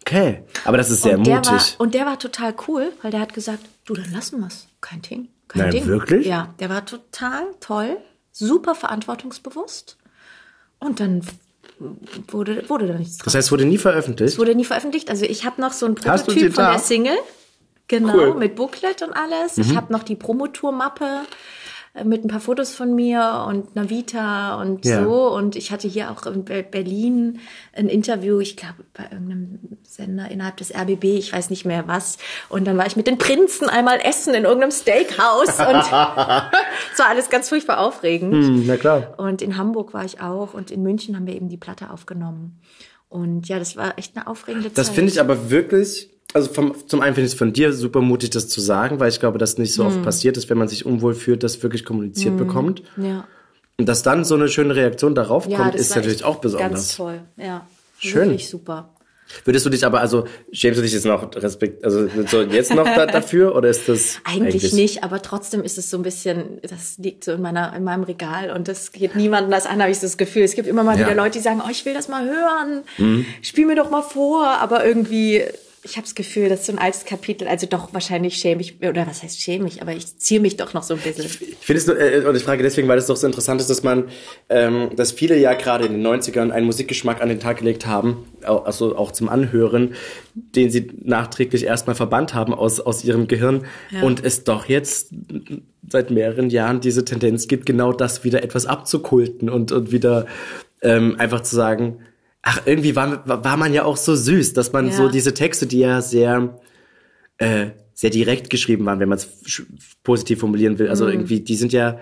Okay. 0.02 0.44
Aber 0.64 0.76
das 0.76 0.90
ist 0.90 1.02
sehr 1.02 1.18
und, 1.18 1.26
mutig. 1.26 1.51
war, 1.51 1.62
und 1.78 1.94
der 1.94 2.06
war 2.06 2.18
total 2.18 2.55
cool, 2.68 2.93
weil 3.02 3.10
der 3.10 3.20
hat 3.20 3.35
gesagt, 3.35 3.60
du, 3.85 3.94
dann 3.94 4.10
lassen 4.12 4.40
wir's. 4.40 4.68
Kein 4.80 5.02
Ding. 5.02 5.28
Kein 5.48 5.62
Nein, 5.62 5.70
Ding. 5.72 5.86
wirklich? 5.86 6.26
Ja, 6.26 6.55
der 6.60 6.70
war 6.70 6.86
total 6.86 7.43
toll, 7.60 7.98
super 8.39 8.74
verantwortungsbewusst. 8.74 9.97
Und 10.78 11.01
dann 11.01 11.23
wurde, 12.28 12.69
wurde 12.69 12.86
da 12.86 12.94
nichts 12.94 13.19
draus. 13.19 13.24
das 13.27 13.35
heißt, 13.35 13.52
wurde 13.52 13.65
nie 13.65 13.78
veröffentlicht. 13.78 14.32
Es 14.35 14.39
wurde 14.39 14.55
nie 14.55 14.65
veröffentlicht. 14.65 15.10
Also 15.10 15.24
ich 15.24 15.44
habe 15.44 15.60
noch 15.60 15.73
so 15.73 15.86
ein 15.86 15.94
Prototyp 15.94 16.55
von 16.55 16.65
der 16.65 16.78
Single. 16.78 17.16
Genau, 17.89 18.15
Cool. 18.15 18.35
mit 18.35 18.55
Booklet 18.55 19.02
und 19.02 19.12
alles. 19.15 19.56
Mhm. 19.56 19.62
Ich 19.65 19.77
habe 19.77 19.93
noch 19.93 20.02
die 20.02 20.15
Promotour-Mappe 20.16 21.23
mit 22.04 22.24
ein 22.24 22.28
paar 22.28 22.40
Fotos 22.40 22.74
von 22.74 22.94
mir 22.94 23.44
und 23.48 23.76
einer 23.76 23.90
Vita 23.90 24.60
und 24.60 24.84
Ja. 24.84 25.02
so. 25.02 25.28
Und 25.34 25.56
ich 25.56 25.70
hatte 25.72 25.88
hier 25.88 26.10
auch 26.10 26.26
in 26.26 26.44
Be- 26.44 26.62
Berlin 26.68 27.40
ein 27.74 27.88
Interview, 27.88 28.40
ich 28.40 28.56
glaube, 28.56 28.84
bei 28.94 29.04
irgendeinem 29.04 29.58
Sender 29.82 30.30
innerhalb 30.30 30.56
des 30.58 30.74
RBB, 30.74 31.04
ich 31.18 31.32
weiß 31.32 31.50
nicht 31.50 31.64
mehr 31.64 31.88
was. 31.88 32.18
Und 32.48 32.66
dann 32.66 32.76
war 32.78 32.86
ich 32.86 32.96
mit 32.96 33.06
den 33.06 33.18
Prinzen 33.18 33.68
einmal 33.68 33.98
essen 34.02 34.34
in 34.34 34.44
irgendeinem 34.44 34.70
Steakhouse. 34.72 35.58
Und 35.58 35.58
es 36.92 36.98
war 36.98 37.08
alles 37.08 37.30
ganz 37.30 37.48
furchtbar 37.48 37.78
aufregend. 37.80 38.32
Hm, 38.34 38.64
na 38.66 38.76
klar. 38.76 39.14
Und 39.18 39.42
in 39.42 39.56
Hamburg 39.56 39.94
war 39.94 40.04
ich 40.04 40.20
auch 40.20 40.54
und 40.54 40.70
in 40.70 40.82
München 40.82 41.16
haben 41.16 41.26
wir 41.26 41.34
eben 41.34 41.48
die 41.48 41.56
Platte 41.56 41.90
aufgenommen. 41.90 42.60
Und 43.08 43.48
ja, 43.48 43.58
das 43.58 43.76
war 43.76 43.98
echt 43.98 44.16
eine 44.16 44.26
aufregende 44.26 44.70
Das 44.70 44.88
Zeit. 44.88 44.96
finde 44.96 45.12
ich 45.12 45.20
aber 45.20 45.50
wirklich, 45.50 46.10
also 46.39 46.52
vom, 46.52 46.74
zum 46.86 47.01
einen 47.01 47.15
finde 47.15 47.27
ich 47.27 47.32
es 47.32 47.39
von 47.39 47.52
dir 47.52 47.73
super 47.73 48.01
mutig, 48.01 48.31
das 48.31 48.48
zu 48.48 48.60
sagen, 48.60 49.01
weil 49.01 49.09
ich 49.09 49.20
glaube, 49.20 49.39
dass 49.39 49.59
nicht 49.59 49.74
so 49.74 49.85
oft 49.85 50.02
passiert 50.02 50.36
ist, 50.36 50.48
wenn 50.48 50.59
man 50.59 50.69
sich 50.69 50.86
unwohl 50.86 51.15
fühlt, 51.15 51.43
das 51.43 51.62
wirklich 51.62 51.85
kommuniziert 51.85 52.36
bekommt. 52.36 52.82
Ja, 52.97 53.27
Und 53.77 53.89
dass 53.89 54.02
dann 54.02 54.24
so 54.24 54.35
eine 54.35 54.48
schöne 54.48 54.74
Reaktion 54.74 55.15
darauf 55.15 55.47
ja 55.47 55.59
kommt, 55.59 55.74
ist 55.74 55.94
natürlich 55.94 56.24
auch 56.24 56.36
besonders. 56.36 56.70
Ganz 56.70 56.97
toll, 56.97 57.20
ja. 57.36 57.66
Schön. 57.98 58.31
Wirklich 58.31 58.48
super. 58.48 58.90
Würdest 59.44 59.66
du 59.66 59.70
dich 59.70 59.85
aber, 59.85 60.01
also 60.01 60.24
schämst 60.52 60.78
du 60.78 60.82
dich 60.82 60.93
jetzt 60.93 61.05
noch 61.05 61.35
Respekt, 61.36 61.85
also 61.85 62.09
so 62.27 62.43
jetzt 62.43 62.74
noch 62.74 62.85
da, 62.85 63.05
dafür 63.06 63.55
oder 63.55 63.69
ist 63.69 63.89
das 63.89 64.20
eigentlich, 64.24 64.55
eigentlich, 64.55 64.73
nicht, 64.73 65.05
aber 65.05 65.20
trotzdem 65.20 65.62
ist 65.62 65.77
es 65.77 65.90
so 65.90 65.98
ein 65.98 66.02
bisschen, 66.02 66.60
das 66.62 66.97
liegt 66.97 67.24
so 67.24 67.32
in 67.32 67.43
meiner 67.43 67.74
in 67.77 67.85
meinem 67.85 68.05
Regal 68.05 68.51
und 68.51 68.69
das 68.69 68.93
geht 68.93 69.16
niemandem 69.16 69.51
das 69.51 69.66
an, 69.66 69.82
habe 69.82 69.90
ich 69.90 70.01
das 70.01 70.16
Gefühl. 70.16 70.44
Es 70.44 70.55
gibt 70.55 70.66
immer 70.66 70.82
mal 70.82 70.98
ja. 70.98 71.05
wieder 71.05 71.15
Leute, 71.15 71.39
die 71.39 71.44
sagen, 71.44 71.60
oh, 71.62 71.69
ich 71.70 71.85
will 71.85 71.93
das 71.93 72.09
mal 72.09 72.24
hören, 72.24 72.85
mhm. 72.97 73.27
spiel 73.43 73.66
mir 73.66 73.77
doch 73.77 73.90
mal 73.90 74.02
vor, 74.02 74.47
aber 74.47 74.86
irgendwie 74.86 75.44
ich 75.89 75.97
habe 75.97 76.05
das 76.05 76.15
Gefühl, 76.15 76.48
das 76.51 76.60
ist 76.60 76.66
so 76.66 76.73
ein 76.73 76.78
altes 76.78 77.05
Kapitel. 77.05 77.48
Also 77.48 77.66
doch, 77.66 77.94
wahrscheinlich 77.94 78.36
schäme 78.36 78.60
ich, 78.60 78.82
oder 78.82 79.06
was 79.06 79.23
heißt 79.23 79.40
schäme 79.40 79.66
ich, 79.66 79.81
aber 79.81 79.93
ich 79.93 80.19
ziehe 80.19 80.39
mich 80.39 80.56
doch 80.56 80.74
noch 80.74 80.82
so 80.82 80.94
ein 80.94 81.01
bisschen. 81.01 81.24
Ich, 81.24 81.39
finde 81.60 81.81
es, 81.81 81.86
nur, 81.86 81.98
äh, 81.98 82.24
und 82.27 82.36
ich 82.36 82.43
frage 82.43 82.62
deswegen, 82.62 82.89
weil 82.89 82.98
es 82.98 83.06
doch 83.06 83.16
so 83.16 83.27
interessant 83.27 83.60
ist, 83.60 83.70
dass 83.70 83.82
man, 83.82 84.05
ähm, 84.51 84.90
dass 84.97 85.12
viele 85.12 85.39
ja 85.39 85.55
gerade 85.55 85.86
in 85.86 85.93
den 85.93 86.06
90ern 86.06 86.51
einen 86.51 86.66
Musikgeschmack 86.66 87.23
an 87.23 87.31
den 87.31 87.40
Tag 87.40 87.59
gelegt 87.59 87.86
haben, 87.86 88.27
also 88.43 88.97
auch 88.97 89.12
zum 89.12 89.28
Anhören, 89.31 89.94
den 90.35 90.70
sie 90.70 90.90
nachträglich 91.02 91.65
erstmal 91.65 91.97
verbannt 91.97 92.35
haben 92.35 92.52
aus, 92.52 92.81
aus 92.81 93.02
ihrem 93.02 93.27
Gehirn. 93.27 93.65
Ja. 93.90 94.02
Und 94.02 94.24
es 94.24 94.44
doch 94.44 94.66
jetzt 94.66 95.15
seit 95.89 96.10
mehreren 96.10 96.51
Jahren 96.51 96.81
diese 96.81 97.05
Tendenz 97.05 97.48
gibt, 97.48 97.65
genau 97.65 97.93
das 97.93 98.24
wieder 98.24 98.43
etwas 98.43 98.66
abzukulten 98.66 99.48
und, 99.48 99.73
und 99.73 99.90
wieder 99.90 100.27
ähm, 100.82 101.16
einfach 101.19 101.40
zu 101.40 101.56
sagen, 101.56 101.98
ach, 102.43 102.62
irgendwie 102.65 102.97
war, 102.97 103.27
war 103.27 103.56
man 103.56 103.73
ja 103.73 103.85
auch 103.85 103.97
so 103.97 104.15
süß, 104.15 104.52
dass 104.52 104.73
man 104.73 104.86
ja. 104.89 104.93
so 104.93 105.09
diese 105.09 105.35
Texte, 105.35 105.66
die 105.66 105.81
ja 105.81 106.01
sehr, 106.01 106.60
äh, 107.39 107.66
sehr 107.94 108.10
direkt 108.10 108.51
geschrieben 108.51 108.86
waren, 108.86 109.01
wenn 109.01 109.09
man 109.09 109.19
es 109.19 109.28
positiv 110.02 110.40
formulieren 110.40 110.78
will. 110.78 110.89
Also 110.89 111.05
mhm. 111.06 111.12
irgendwie, 111.12 111.40
die 111.40 111.56
sind 111.56 111.73
ja, 111.73 111.98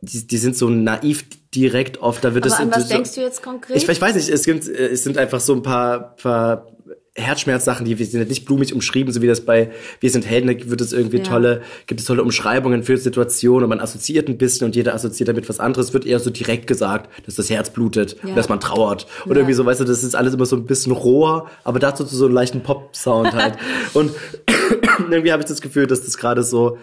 die, 0.00 0.26
die 0.26 0.38
sind 0.38 0.56
so 0.56 0.68
naiv 0.68 1.24
direkt 1.54 1.98
oft. 1.98 2.24
Da 2.24 2.34
wird 2.34 2.44
Aber 2.44 2.54
es 2.54 2.60
an 2.60 2.70
was 2.70 2.88
so, 2.88 2.94
denkst 2.94 3.14
du 3.14 3.20
jetzt 3.22 3.42
konkret? 3.42 3.76
Ich, 3.76 3.88
ich 3.88 4.00
weiß 4.00 4.14
nicht, 4.14 4.28
es 4.28 4.44
gibt, 4.44 4.68
äh, 4.68 4.88
es 4.88 5.02
sind 5.04 5.18
einfach 5.18 5.40
so 5.40 5.54
ein 5.54 5.62
paar, 5.62 6.16
paar 6.16 6.73
Herzschmerzsachen, 7.16 7.86
die 7.86 7.94
sind 8.04 8.28
nicht 8.28 8.44
blumig 8.44 8.74
umschrieben, 8.74 9.12
so 9.12 9.22
wie 9.22 9.28
das 9.28 9.42
bei 9.42 9.70
Wir 10.00 10.10
sind 10.10 10.26
Helden, 10.26 10.48
da 10.48 10.70
wird 10.70 10.80
es 10.80 10.92
irgendwie 10.92 11.18
ja. 11.18 11.22
tolle, 11.22 11.62
gibt 11.86 12.00
es 12.00 12.06
tolle 12.06 12.22
Umschreibungen 12.22 12.82
für 12.82 12.96
Situationen 12.96 13.64
und 13.64 13.68
man 13.68 13.80
assoziiert 13.80 14.28
ein 14.28 14.36
bisschen 14.36 14.64
und 14.64 14.74
jeder 14.74 14.94
assoziiert 14.94 15.28
damit 15.28 15.48
was 15.48 15.60
anderes, 15.60 15.92
wird 15.92 16.06
eher 16.06 16.18
so 16.18 16.30
direkt 16.30 16.66
gesagt, 16.66 17.08
dass 17.24 17.36
das 17.36 17.50
Herz 17.50 17.70
blutet 17.70 18.16
ja. 18.22 18.30
und 18.30 18.36
dass 18.36 18.48
man 18.48 18.58
trauert. 18.58 19.06
Oder 19.26 19.34
ja. 19.34 19.38
irgendwie 19.38 19.54
so, 19.54 19.64
weißt 19.64 19.80
du, 19.80 19.84
das 19.84 20.02
ist 20.02 20.16
alles 20.16 20.34
immer 20.34 20.46
so 20.46 20.56
ein 20.56 20.66
bisschen 20.66 20.90
roher, 20.90 21.46
aber 21.62 21.78
dazu 21.78 22.04
so 22.04 22.24
einen 22.24 22.34
leichten 22.34 22.62
Pop-Sound 22.62 23.32
halt. 23.32 23.58
und 23.94 24.10
irgendwie 25.10 25.30
habe 25.30 25.42
ich 25.42 25.48
das 25.48 25.60
Gefühl, 25.60 25.86
dass 25.86 26.02
das 26.04 26.18
gerade 26.18 26.42
so 26.42 26.78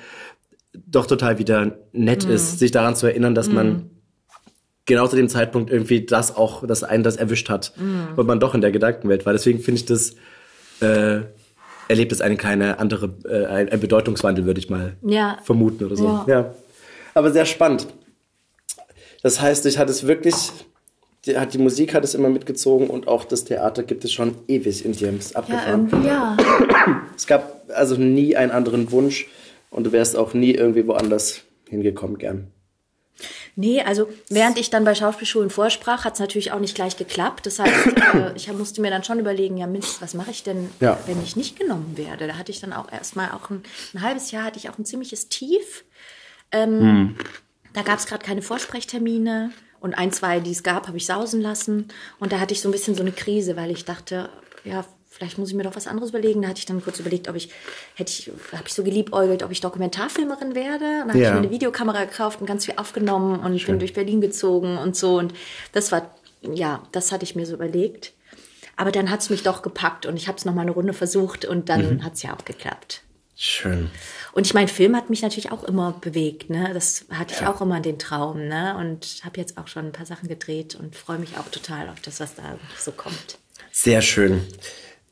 doch 0.74 1.08
total 1.08 1.40
wieder 1.40 1.78
nett 1.92 2.26
mhm. 2.26 2.34
ist, 2.34 2.60
sich 2.60 2.72
daran 2.72 2.96
zu 2.96 3.06
erinnern, 3.06 3.36
dass 3.36 3.50
mhm. 3.50 3.54
man 3.54 3.90
genau 4.86 5.08
zu 5.08 5.16
dem 5.16 5.30
Zeitpunkt 5.30 5.72
irgendwie 5.72 6.06
das 6.06 6.36
auch, 6.36 6.66
dass 6.66 6.84
einen 6.84 7.04
das 7.04 7.16
erwischt 7.16 7.50
hat 7.50 7.74
mm. 7.78 8.18
und 8.20 8.28
man 8.28 8.40
doch 8.40 8.56
in 8.56 8.62
der 8.62 8.72
Gedankenwelt 8.72 9.26
war. 9.26 9.34
Deswegen 9.34 9.60
finde 9.60 9.80
ich 9.80 9.86
das, 9.86 10.16
äh, 10.82 11.22
erlebt 11.88 12.12
es 12.12 12.22
eine 12.22 12.38
keine 12.38 12.80
andere, 12.80 13.14
äh, 13.26 13.46
ein, 13.46 13.80
Bedeutungswandel, 13.80 14.46
würde 14.46 14.60
ich 14.60 14.70
mal 14.70 14.96
ja. 15.04 15.38
vermuten 15.44 15.86
oder 15.86 15.96
so. 15.96 16.06
Ja. 16.06 16.26
ja. 16.28 16.56
Aber 17.14 17.32
sehr 17.32 17.46
spannend. 17.46 17.88
Das 19.24 19.40
heißt, 19.40 19.66
ich 19.66 19.78
hatte 19.78 19.92
es 19.92 20.08
wirklich, 20.08 20.36
die, 21.26 21.38
hat, 21.38 21.54
die 21.54 21.60
Musik 21.60 21.94
hat 21.94 22.04
es 22.04 22.16
immer 22.16 22.30
mitgezogen 22.30 22.90
und 22.90 23.08
auch 23.08 23.26
das 23.26 23.44
Theater 23.44 23.84
gibt 23.84 24.04
es 24.04 24.12
schon 24.12 24.36
ewig 24.48 24.84
in 24.84 24.94
dir. 24.94 25.14
Ist 25.14 25.36
abgefahren. 25.36 25.90
Ja, 26.04 26.38
ja. 26.38 27.02
Es 27.16 27.28
gab 27.28 27.70
also 27.70 27.96
nie 27.96 28.36
einen 28.36 28.52
anderen 28.52 28.92
Wunsch 28.92 29.28
und 29.70 29.86
du 29.86 29.92
wärst 29.92 30.16
auch 30.18 30.34
nie 30.34 30.52
irgendwie 30.52 30.88
woanders 30.88 31.42
hingekommen 31.70 32.18
gern. 32.18 32.48
Nee, 33.56 33.82
also 33.82 34.10
während 34.30 34.58
ich 34.58 34.70
dann 34.70 34.86
bei 34.86 34.96
Schauspielschulen 34.96 35.50
vorsprach, 35.50 36.06
hat 36.06 36.14
es 36.14 36.20
natürlich 36.20 36.52
auch 36.52 36.60
nicht 36.60 36.76
gleich 36.76 36.98
geklappt. 36.98 37.46
Das 37.46 37.60
heißt, 37.60 37.88
äh, 38.14 38.34
ich 38.36 38.52
musste 38.54 38.82
mir 38.82 38.90
dann 38.90 39.04
schon 39.04 39.20
überlegen, 39.20 39.58
ja 39.58 39.68
Mist, 39.68 40.02
was 40.02 40.14
mache 40.14 40.32
ich 40.32 40.44
denn, 40.44 40.70
ja. 40.80 40.98
wenn 41.06 41.22
ich 41.22 41.36
nicht 41.36 41.60
genommen 41.60 41.98
werde? 41.98 42.28
Da 42.28 42.38
hatte 42.38 42.52
ich 42.52 42.62
dann 42.62 42.74
auch 42.74 42.92
erstmal 42.92 43.32
auch 43.32 43.50
ein, 43.50 43.64
ein 43.94 44.02
halbes 44.02 44.32
Jahr 44.32 44.46
hatte 44.46 44.58
ich 44.58 44.70
auch 44.70 44.78
ein 44.78 44.86
ziemliches 44.86 45.30
Tief. 45.30 45.84
Ähm, 46.52 46.80
hm. 46.80 47.16
Da 47.74 47.84
gab 47.84 48.00
es 48.00 48.06
gerade 48.06 48.26
keine 48.26 48.42
Vorsprechtermine 48.42 49.52
und 49.80 49.96
ein, 49.96 50.12
zwei, 50.12 50.40
die 50.40 50.52
es 50.52 50.64
gab, 50.64 50.88
habe 50.88 50.98
ich 50.98 51.06
sausen 51.06 51.42
lassen. 51.42 51.88
Und 52.20 52.32
da 52.32 52.40
hatte 52.40 52.54
ich 52.54 52.62
so 52.62 52.70
ein 52.70 52.72
bisschen 52.72 52.96
so 52.96 53.02
eine 53.02 53.12
Krise, 53.12 53.56
weil 53.56 53.72
ich 53.72 53.86
dachte, 53.86 54.30
ja, 54.64 54.86
vielleicht 55.22 55.38
muss 55.38 55.50
ich 55.50 55.56
mir 55.56 55.62
doch 55.62 55.76
was 55.76 55.86
anderes 55.86 56.10
überlegen. 56.10 56.42
Da 56.42 56.48
hatte 56.48 56.58
ich 56.58 56.66
dann 56.66 56.84
kurz 56.84 57.00
überlegt, 57.00 57.30
ob 57.30 57.36
ich, 57.36 57.50
hätte 57.94 58.12
ich, 58.12 58.32
habe 58.54 58.64
ich 58.66 58.74
so 58.74 58.84
geliebäugelt, 58.84 59.44
ob 59.44 59.52
ich 59.52 59.62
Dokumentarfilmerin 59.62 60.56
werde. 60.56 61.04
Und 61.04 61.08
dann 61.08 61.10
habe 61.10 61.20
ich 61.20 61.30
mir 61.30 61.38
eine 61.38 61.52
Videokamera 61.52 62.06
gekauft 62.06 62.42
und 62.42 62.48
ganz 62.48 62.66
viel 62.66 62.74
aufgenommen 62.78 63.40
und 63.40 63.60
Schön. 63.60 63.74
bin 63.74 63.80
durch 63.80 63.94
Berlin 63.94 64.20
gezogen 64.20 64.80
und 64.80 64.96
so. 64.96 65.20
Und 65.20 65.34
das 65.74 65.92
war, 65.92 66.10
ja, 66.42 66.82
das 66.92 67.12
hatte 67.12 67.24
ich 67.24 67.36
mir 67.36 67.46
so 67.46 67.54
überlegt. 67.54 68.14
Aber 68.78 68.92
dann 68.92 69.12
hat 69.12 69.20
es 69.20 69.30
mich 69.30 69.44
doch 69.44 69.62
gepackt 69.62 70.08
und 70.08 70.18
ich 70.18 70.28
habe 70.28 70.40
es 70.40 70.46
noch 70.46 70.56
mal 70.56 70.62
eine 70.62 70.72
Runde 70.72 70.94
versucht 70.94 71.46
und 71.46 71.70
dann 71.70 71.98
mhm. 71.98 72.04
hat 72.04 72.16
es 72.16 72.24
ja 72.24 72.36
auch 72.36 72.44
geklappt. 72.44 73.04
Schön. 73.36 73.92
Und 74.34 74.48
ich 74.48 74.56
meine, 74.56 74.68
Film 74.68 74.96
hat 74.96 75.12
mich 75.12 75.22
natürlich 75.22 75.52
auch 75.52 75.64
immer 75.64 75.92
bewegt. 76.02 76.50
Ne? 76.50 76.72
Das 76.74 77.06
hatte 77.12 77.36
ich 77.36 77.42
ja. 77.42 77.54
auch 77.54 77.62
immer 77.62 77.80
den 77.80 78.00
Traum. 78.00 78.48
Ne? 78.48 78.76
Und 78.80 79.22
habe 79.24 79.40
jetzt 79.40 79.60
auch 79.60 79.68
schon 79.68 79.86
ein 79.86 79.92
paar 79.92 80.08
Sachen 80.08 80.28
gedreht 80.30 80.74
und 80.74 80.96
freue 80.96 81.20
mich 81.20 81.38
auch 81.38 81.50
total 81.50 81.90
auf 81.90 82.02
das, 82.02 82.20
was 82.20 82.34
da 82.34 82.58
so 82.78 82.92
kommt. 82.92 83.38
Sehr 83.72 84.02
schön. 84.02 84.46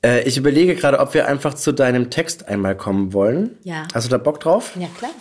Äh, 0.04 0.28
ich 0.28 0.38
überlege 0.38 0.76
gerade, 0.76 1.00
ob 1.00 1.14
wir 1.14 1.28
einfach 1.28 1.54
zu 1.54 1.72
deinem 1.72 2.10
Text 2.10 2.48
einmal 2.48 2.76
kommen 2.76 3.14
wollen. 3.14 3.58
Ja. 3.64 3.88
Hast 3.94 4.08
du 4.08 4.10
da 4.10 4.18
Bock 4.18 4.40
drauf? 4.40 4.72
Ja, 4.76 4.88
klar. 4.98 5.12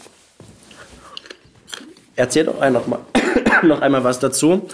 Erzähl 2.14 2.44
doch 2.44 2.58
noch, 2.70 2.86
mal, 2.86 3.00
noch 3.62 3.80
einmal 3.80 4.04
was 4.04 4.18
dazu. 4.18 4.68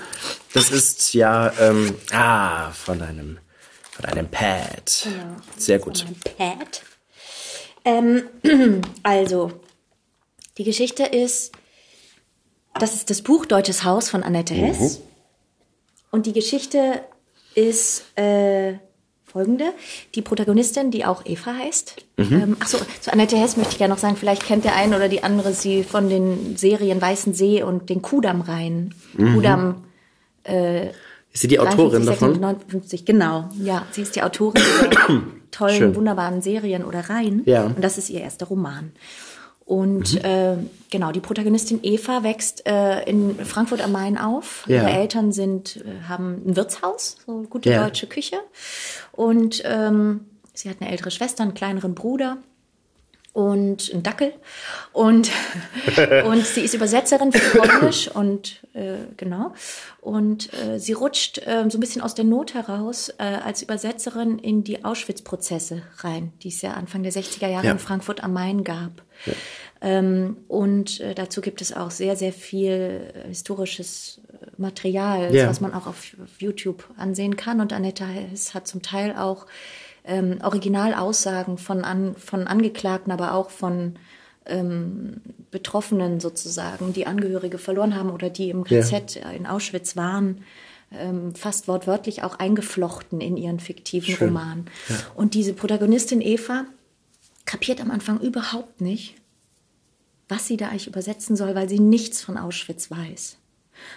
Das 0.52 0.70
ist 0.70 1.14
ja, 1.14 1.52
ähm, 1.60 1.94
ah, 2.12 2.70
von 2.70 2.98
deinem, 2.98 3.39
von 3.93 4.05
deinem 4.05 4.28
Pad. 4.28 5.02
Genau. 5.05 5.36
Sehr 5.56 5.78
gut. 5.78 5.98
Von 5.98 6.16
meinem 6.39 6.59
Pad. 6.59 6.82
Ähm, 7.85 8.82
also, 9.02 9.52
die 10.56 10.64
Geschichte 10.64 11.05
ist, 11.05 11.52
das 12.78 12.94
ist 12.94 13.10
das 13.10 13.22
Buch 13.22 13.47
Deutsches 13.47 13.85
Haus 13.85 14.09
von 14.09 14.22
Annette 14.22 14.55
Hess. 14.55 14.98
Mhm. 14.98 15.05
Und 16.10 16.26
die 16.26 16.32
Geschichte 16.32 17.05
ist 17.55 18.05
äh, 18.16 18.74
folgende. 19.35 19.73
Die 20.15 20.23
Protagonistin, 20.23 20.93
die 20.93 21.05
auch 21.05 21.27
Eva 21.27 21.55
heißt. 21.55 21.97
Mhm. 22.16 22.32
Ähm, 22.32 22.56
achso, 22.61 22.78
zu 23.01 23.12
Annette 23.12 23.36
Hess 23.36 23.56
möchte 23.56 23.74
ich 23.74 23.81
ja 23.81 23.89
noch 23.89 23.98
sagen, 23.98 24.16
vielleicht 24.16 24.47
kennt 24.47 24.65
der 24.65 24.77
eine 24.77 24.97
oder 24.97 25.09
die 25.09 25.24
andere 25.24 25.52
sie 25.52 25.82
von 25.82 26.09
den 26.09 26.56
Serien 26.56 27.02
Weißen 27.02 27.35
See 27.35 27.62
und 27.62 27.90
den 27.90 28.01
Kudamm-Reihen. 28.01 28.94
Mhm. 29.15 29.35
Kudamm. 29.35 29.85
Äh, 30.44 30.90
ist 31.32 31.40
sie 31.40 31.48
die 31.48 31.59
Autorin 31.59 32.05
53, 32.05 32.06
davon? 32.06 32.40
59, 32.40 33.05
genau. 33.05 33.48
Ja, 33.61 33.85
sie 33.90 34.02
ist 34.02 34.15
die 34.15 34.23
Autorin 34.23 34.62
dieser 34.62 35.23
tollen, 35.51 35.77
Schön. 35.77 35.97
wunderbaren 35.97 36.40
Serien 36.40 36.85
oder 36.85 37.11
Reihen. 37.11 37.43
Ja. 37.44 37.65
Und 37.65 37.82
das 37.82 37.98
ist 37.98 38.09
ihr 38.11 38.20
erster 38.20 38.47
Roman. 38.47 38.93
Und 39.66 40.15
mhm. 40.15 40.20
äh, 40.24 40.56
genau, 40.90 41.11
die 41.11 41.20
Protagonistin 41.20 41.81
Eva 41.82 42.23
wächst 42.23 42.66
äh, 42.66 43.02
in 43.09 43.36
Frankfurt 43.44 43.82
am 43.82 43.93
Main 43.93 44.19
auf. 44.19 44.65
Ja. 44.66 44.82
Ihre 44.82 44.90
Eltern 44.90 45.32
sind, 45.32 45.78
äh, 45.78 46.06
haben 46.06 46.43
ein 46.47 46.56
Wirtshaus, 46.56 47.16
so 47.27 47.44
gute 47.48 47.70
ja. 47.70 47.85
deutsche 47.85 48.06
Küche. 48.06 48.36
Und 49.16 49.62
ähm, 49.65 50.27
sie 50.53 50.69
hat 50.69 50.77
eine 50.81 50.91
ältere 50.91 51.11
Schwester, 51.11 51.43
einen 51.43 51.55
kleineren 51.55 51.95
Bruder 51.95 52.39
und 53.35 53.91
einen 53.93 54.05
Dackel. 54.05 54.32
Und, 54.93 55.31
und 56.24 56.47
sie 56.47 56.61
ist 56.62 56.74
Übersetzerin 56.74 57.32
für 57.32 57.59
Polnisch 57.59 58.09
und 58.09 58.65
äh, 58.74 58.99
genau. 59.16 59.53
Und 60.01 60.53
äh, 60.55 60.78
sie 60.78 60.93
rutscht 60.93 61.39
äh, 61.39 61.65
so 61.69 61.77
ein 61.77 61.81
bisschen 61.81 62.01
aus 62.01 62.15
der 62.15 62.24
Not 62.24 62.55
heraus 62.55 63.09
äh, 63.19 63.24
als 63.24 63.61
Übersetzerin 63.62 64.39
in 64.39 64.62
die 64.62 64.85
Auschwitz-Prozesse 64.85 65.82
rein, 65.99 66.32
die 66.43 66.49
es 66.49 66.62
ja 66.62 66.73
Anfang 66.74 67.03
der 67.03 67.12
60er 67.12 67.49
Jahre 67.49 67.66
ja. 67.66 67.73
in 67.73 67.81
Frankfurt 67.81 68.23
am 68.23 68.32
Main 68.32 68.62
gab. 68.62 69.03
Ja. 69.27 69.32
Ähm, 69.81 70.39
und 70.47 71.01
äh, 71.01 71.15
dazu 71.15 71.41
gibt 71.41 71.61
es 71.61 71.77
auch 71.77 71.91
sehr, 71.91 72.15
sehr 72.16 72.32
viel 72.32 73.12
äh, 73.15 73.28
historisches 73.28 74.20
Material, 74.59 75.35
ja. 75.35 75.48
was 75.48 75.60
man 75.60 75.72
auch 75.72 75.86
auf, 75.86 76.16
auf, 76.22 76.40
YouTube 76.40 76.85
ansehen 76.97 77.36
kann. 77.36 77.60
Und 77.60 77.72
Annette 77.72 78.06
Hess 78.06 78.55
hat 78.55 78.66
zum 78.66 78.82
Teil 78.82 79.16
auch 79.16 79.47
ähm, 80.05 80.39
Originalaussagen 80.43 81.59
von, 81.59 81.85
an, 81.85 82.14
von 82.16 82.47
Angeklagten, 82.47 83.12
aber 83.12 83.35
auch 83.35 83.51
von 83.51 83.97
ähm, 84.47 85.20
Betroffenen 85.51 86.20
sozusagen, 86.20 86.93
die 86.93 87.06
Angehörige 87.06 87.59
verloren 87.59 87.94
haben 87.94 88.10
oder 88.10 88.31
die 88.31 88.51
im 88.51 88.64
KZ 88.64 89.14
ja. 89.14 89.31
in 89.31 89.47
Auschwitz 89.47 89.97
waren, 89.97 90.44
ähm, 90.93 91.35
fast 91.35 91.68
wortwörtlich 91.68 92.22
auch 92.22 92.39
eingeflochten 92.39 93.20
in 93.20 93.36
ihren 93.36 93.60
fiktiven 93.60 94.14
Schön. 94.14 94.28
Roman. 94.28 94.66
Ja. 94.89 94.97
Und 95.14 95.35
diese 95.35 95.55
Protagonistin 95.55 96.20
Eva 96.20 96.66
kapiert 97.44 97.81
am 97.81 97.90
Anfang 97.90 98.20
überhaupt 98.20 98.81
nicht, 98.81 99.14
was 100.28 100.47
sie 100.47 100.56
da 100.56 100.68
eigentlich 100.68 100.86
übersetzen 100.86 101.36
soll, 101.36 101.55
weil 101.55 101.68
sie 101.68 101.81
nichts 101.81 102.22
von 102.22 102.36
Auschwitz 102.36 102.90
weiß. 102.90 103.39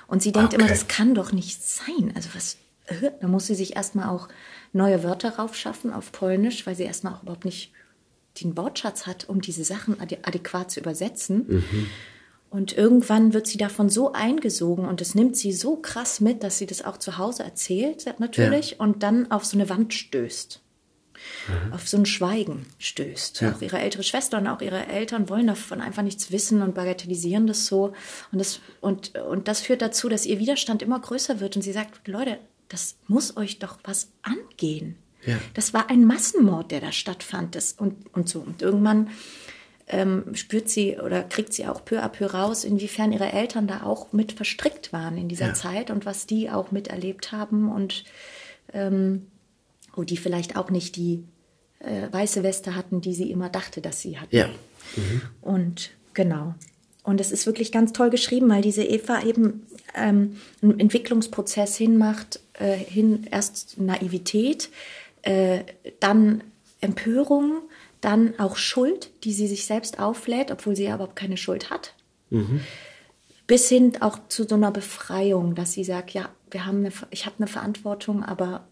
Und 0.08 0.22
sie 0.22 0.32
denkt 0.32 0.54
okay. 0.54 0.62
immer, 0.62 0.70
das 0.70 0.88
kann 0.88 1.16
doch 1.16 1.32
nicht 1.32 1.64
sein. 1.64 2.12
Also 2.16 2.30
was, 2.34 2.58
äh, 2.88 3.12
da 3.22 3.28
muss 3.28 3.48
sie 3.48 3.56
sich 3.56 3.76
erstmal 3.76 4.10
auch 4.10 4.28
neue 4.74 5.04
Wörter 5.04 5.38
raufschaffen 5.38 5.92
auf 5.92 6.12
Polnisch, 6.12 6.66
weil 6.66 6.76
sie 6.76 6.84
erstmal 6.84 7.14
auch 7.14 7.24
überhaupt 7.24 7.46
nicht 7.46 7.72
den 8.42 8.56
Wortschatz 8.56 9.08
hat, 9.08 9.28
um 9.30 9.42
diese 9.42 9.64
Sachen 9.64 10.00
adäquat 10.00 10.72
zu 10.72 10.80
übersetzen. 10.80 11.46
Mhm. 11.48 11.88
Und 12.50 12.78
irgendwann 12.78 13.34
wird 13.34 13.48
sie 13.48 13.58
davon 13.58 13.90
so 13.90 14.14
eingesogen 14.14 14.86
und 14.86 15.02
es 15.02 15.16
nimmt 15.16 15.36
sie 15.36 15.52
so 15.52 15.76
krass 15.76 16.22
mit, 16.22 16.44
dass 16.44 16.58
sie 16.58 16.66
das 16.66 16.84
auch 16.84 16.98
zu 16.98 17.18
Hause 17.18 17.44
erzählt, 17.44 18.06
natürlich, 18.20 18.72
ja. 18.72 18.78
und 18.80 19.04
dann 19.04 19.32
auf 19.32 19.44
so 19.44 19.58
eine 19.58 19.70
Wand 19.70 19.94
stößt. 19.94 20.62
Mhm. 21.48 21.74
Auf 21.74 21.88
so 21.88 21.98
ein 21.98 22.06
Schweigen 22.06 22.66
stößt. 22.80 23.42
Ja. 23.42 23.52
Auch 23.52 23.62
ihre 23.62 23.80
ältere 23.80 24.04
Schwester 24.04 24.38
und 24.38 24.48
auch 24.48 24.62
ihre 24.62 24.88
Eltern 24.88 25.30
wollen 25.30 25.48
davon 25.48 25.82
einfach 25.82 26.04
nichts 26.04 26.32
wissen 26.32 26.62
und 26.62 26.76
bagatellisieren 26.76 27.48
das 27.48 27.66
so. 27.66 27.94
Und 28.32 28.40
das, 28.40 28.60
und, 28.82 29.18
und 29.18 29.48
das 29.48 29.62
führt 29.62 29.82
dazu, 29.82 30.10
dass 30.10 30.26
ihr 30.26 30.40
Widerstand 30.40 30.82
immer 30.82 31.00
größer 31.00 31.40
wird 31.40 31.56
und 31.56 31.62
sie 31.62 31.72
sagt, 31.74 32.08
Leute, 32.08 32.40
das 32.70 32.98
muss 33.08 33.38
euch 33.38 33.60
doch 33.60 33.80
was 33.84 34.10
angehen. 34.22 34.98
Ja. 35.26 35.38
Das 35.54 35.74
war 35.74 35.90
ein 35.90 36.06
Massenmord, 36.06 36.72
der 36.72 36.82
da 36.82 36.92
stattfand. 36.92 37.56
Das, 37.56 37.74
und, 37.74 38.14
und 38.14 38.30
so. 38.30 38.40
Und 38.40 38.62
irgendwann 38.62 39.10
ähm, 39.88 40.36
spürt 40.36 40.70
sie 40.70 40.98
oder 40.98 41.24
kriegt 41.24 41.54
sie 41.54 41.66
auch 41.66 41.84
peu 41.84 42.04
à 42.04 42.10
peu 42.10 42.26
raus, 42.26 42.64
inwiefern 42.64 43.12
ihre 43.12 43.32
Eltern 43.32 43.68
da 43.68 43.84
auch 43.84 44.12
mit 44.12 44.34
verstrickt 44.34 44.92
waren 44.92 45.18
in 45.18 45.30
dieser 45.30 45.48
ja. 45.48 45.54
Zeit 45.54 45.92
und 45.92 46.06
was 46.06 46.28
die 46.28 46.50
auch 46.50 46.72
miterlebt 46.72 47.32
haben 47.32 47.72
und 47.72 48.04
ähm, 48.74 49.28
wo 49.96 50.04
die 50.04 50.18
vielleicht 50.18 50.58
auch 50.58 50.70
nicht 50.70 50.96
die 50.98 51.24
äh, 51.80 52.12
weiße 52.12 52.44
Weste 52.44 52.76
hatten, 52.76 53.02
die 53.02 53.14
sie 53.14 53.32
immer 53.32 53.50
dachte, 53.50 53.82
dass 53.82 54.02
sie 54.02 54.20
hatten. 54.20 54.36
Ja. 54.36 54.48
Mhm. 54.96 55.22
Und 55.42 55.92
genau. 56.14 56.56
Und 57.04 57.22
es 57.22 57.32
ist 57.32 57.46
wirklich 57.46 57.72
ganz 57.72 57.94
toll 57.94 58.10
geschrieben, 58.10 58.50
weil 58.50 58.62
diese 58.62 58.84
Eva 58.84 59.24
eben 59.24 59.66
ähm, 59.96 60.38
einen 60.62 60.80
Entwicklungsprozess 60.80 61.78
hinmacht, 61.78 62.42
äh, 62.54 62.76
hin 62.76 63.28
erst 63.32 63.80
Naivität, 63.80 64.70
äh, 65.22 65.62
dann 66.00 66.44
Empörung, 66.82 67.60
dann 68.02 68.38
auch 68.40 68.58
Schuld, 68.58 69.10
die 69.24 69.34
sie 69.34 69.48
sich 69.48 69.66
selbst 69.66 70.00
auflädt, 70.00 70.52
obwohl 70.52 70.76
sie 70.76 70.84
ja 70.84 70.96
überhaupt 70.96 71.16
keine 71.16 71.38
Schuld 71.38 71.70
hat. 71.70 71.94
Mhm. 72.30 72.62
Bis 73.48 73.70
hin 73.70 73.94
auch 74.02 74.20
zu 74.28 74.44
so 74.44 74.56
einer 74.56 74.72
Befreiung, 74.72 75.56
dass 75.56 75.72
sie 75.72 75.84
sagt, 75.84 76.12
ja, 76.12 76.30
wir 76.52 76.66
haben 76.66 76.80
eine, 76.80 76.92
ich 77.12 77.26
habe 77.26 77.38
eine 77.40 77.48
Verantwortung, 77.48 78.24
aber 78.24 78.68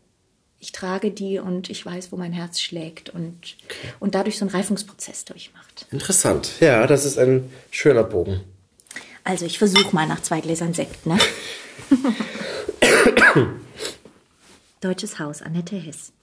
ich 0.65 0.71
trage 0.71 1.11
die 1.11 1.37
und 1.37 1.69
ich 1.69 1.85
weiß, 1.85 2.11
wo 2.11 2.17
mein 2.17 2.33
Herz 2.33 2.59
schlägt 2.59 3.11
und, 3.11 3.55
okay. 3.65 3.93
und 3.99 4.15
dadurch 4.15 4.39
so 4.39 4.45
einen 4.45 4.55
Reifungsprozess 4.55 5.23
durchmacht. 5.23 5.85
Interessant. 5.91 6.59
Ja, 6.59 6.87
das 6.87 7.05
ist 7.05 7.19
ein 7.19 7.51
schöner 7.69 8.03
Bogen. 8.03 8.41
Also 9.23 9.45
ich 9.45 9.59
versuche 9.59 9.93
mal 9.93 10.07
nach 10.07 10.23
zwei 10.23 10.41
Gläsern 10.41 10.73
Sekt, 10.73 11.05
ne? 11.05 11.19
Deutsches 14.81 15.19
Haus, 15.19 15.43
Annette 15.43 15.75
Hess. 15.75 16.13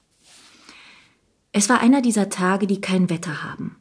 Es 1.53 1.69
war 1.69 1.81
einer 1.81 2.03
dieser 2.03 2.29
Tage, 2.29 2.67
die 2.67 2.81
kein 2.81 3.11
Wetter 3.11 3.45
haben. 3.45 3.77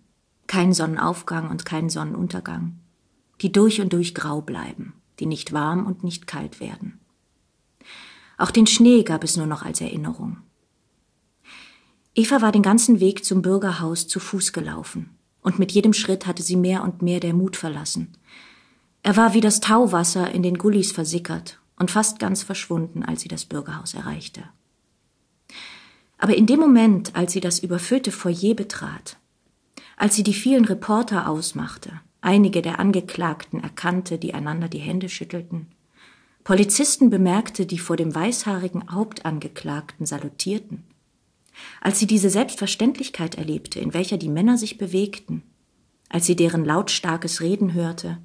Kein 0.45 0.73
Sonnenaufgang 0.73 1.49
und 1.49 1.65
kein 1.65 1.89
Sonnenuntergang. 1.89 2.77
Die 3.41 3.51
durch 3.51 3.81
und 3.81 3.93
durch 3.93 4.13
grau 4.13 4.41
bleiben, 4.41 4.93
die 5.19 5.25
nicht 5.25 5.53
warm 5.53 5.87
und 5.87 6.03
nicht 6.03 6.27
kalt 6.27 6.59
werden. 6.59 6.99
Auch 8.37 8.51
den 8.51 8.67
Schnee 8.67 9.01
gab 9.01 9.23
es 9.23 9.37
nur 9.37 9.47
noch 9.47 9.63
als 9.63 9.81
Erinnerung. 9.81 10.37
Eva 12.13 12.41
war 12.41 12.51
den 12.51 12.61
ganzen 12.61 12.99
Weg 12.99 13.23
zum 13.23 13.41
Bürgerhaus 13.41 14.07
zu 14.07 14.19
Fuß 14.19 14.51
gelaufen, 14.51 15.11
und 15.41 15.59
mit 15.59 15.71
jedem 15.71 15.93
Schritt 15.93 16.27
hatte 16.27 16.43
sie 16.43 16.57
mehr 16.57 16.83
und 16.83 17.01
mehr 17.01 17.21
der 17.21 17.33
Mut 17.33 17.55
verlassen. 17.55 18.09
Er 19.01 19.15
war 19.15 19.33
wie 19.33 19.41
das 19.41 19.61
Tauwasser 19.61 20.31
in 20.31 20.43
den 20.43 20.57
Gullis 20.57 20.91
versickert 20.91 21.59
und 21.77 21.89
fast 21.89 22.19
ganz 22.19 22.43
verschwunden, 22.43 23.03
als 23.03 23.21
sie 23.21 23.29
das 23.29 23.45
Bürgerhaus 23.45 23.93
erreichte. 23.93 24.43
Aber 26.17 26.35
in 26.35 26.45
dem 26.45 26.59
Moment, 26.59 27.15
als 27.15 27.31
sie 27.33 27.39
das 27.39 27.59
überfüllte 27.59 28.11
Foyer 28.11 28.53
betrat, 28.53 29.17
als 29.95 30.15
sie 30.15 30.23
die 30.23 30.33
vielen 30.33 30.65
Reporter 30.65 31.29
ausmachte, 31.29 32.01
einige 32.19 32.61
der 32.61 32.79
Angeklagten 32.79 33.63
erkannte, 33.63 34.17
die 34.17 34.33
einander 34.33 34.67
die 34.67 34.79
Hände 34.79 35.09
schüttelten, 35.09 35.67
Polizisten 36.43 37.09
bemerkte, 37.09 37.65
die 37.65 37.79
vor 37.79 37.97
dem 37.97 38.13
weißhaarigen 38.13 38.91
Hauptangeklagten 38.91 40.05
salutierten, 40.05 40.83
als 41.81 41.99
sie 41.99 42.07
diese 42.07 42.29
Selbstverständlichkeit 42.29 43.35
erlebte, 43.35 43.79
in 43.79 43.93
welcher 43.93 44.17
die 44.17 44.29
Männer 44.29 44.57
sich 44.57 44.77
bewegten, 44.77 45.43
als 46.09 46.25
sie 46.25 46.35
deren 46.35 46.65
lautstarkes 46.65 47.41
Reden 47.41 47.73
hörte, 47.73 48.17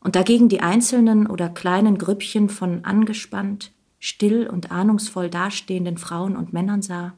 und 0.00 0.16
dagegen 0.16 0.48
die 0.48 0.60
einzelnen 0.60 1.26
oder 1.26 1.48
kleinen 1.48 1.96
Grüppchen 1.96 2.50
von 2.50 2.84
angespannt, 2.84 3.72
still 3.98 4.46
und 4.46 4.70
ahnungsvoll 4.70 5.30
dastehenden 5.30 5.96
Frauen 5.96 6.36
und 6.36 6.52
Männern 6.52 6.82
sah, 6.82 7.14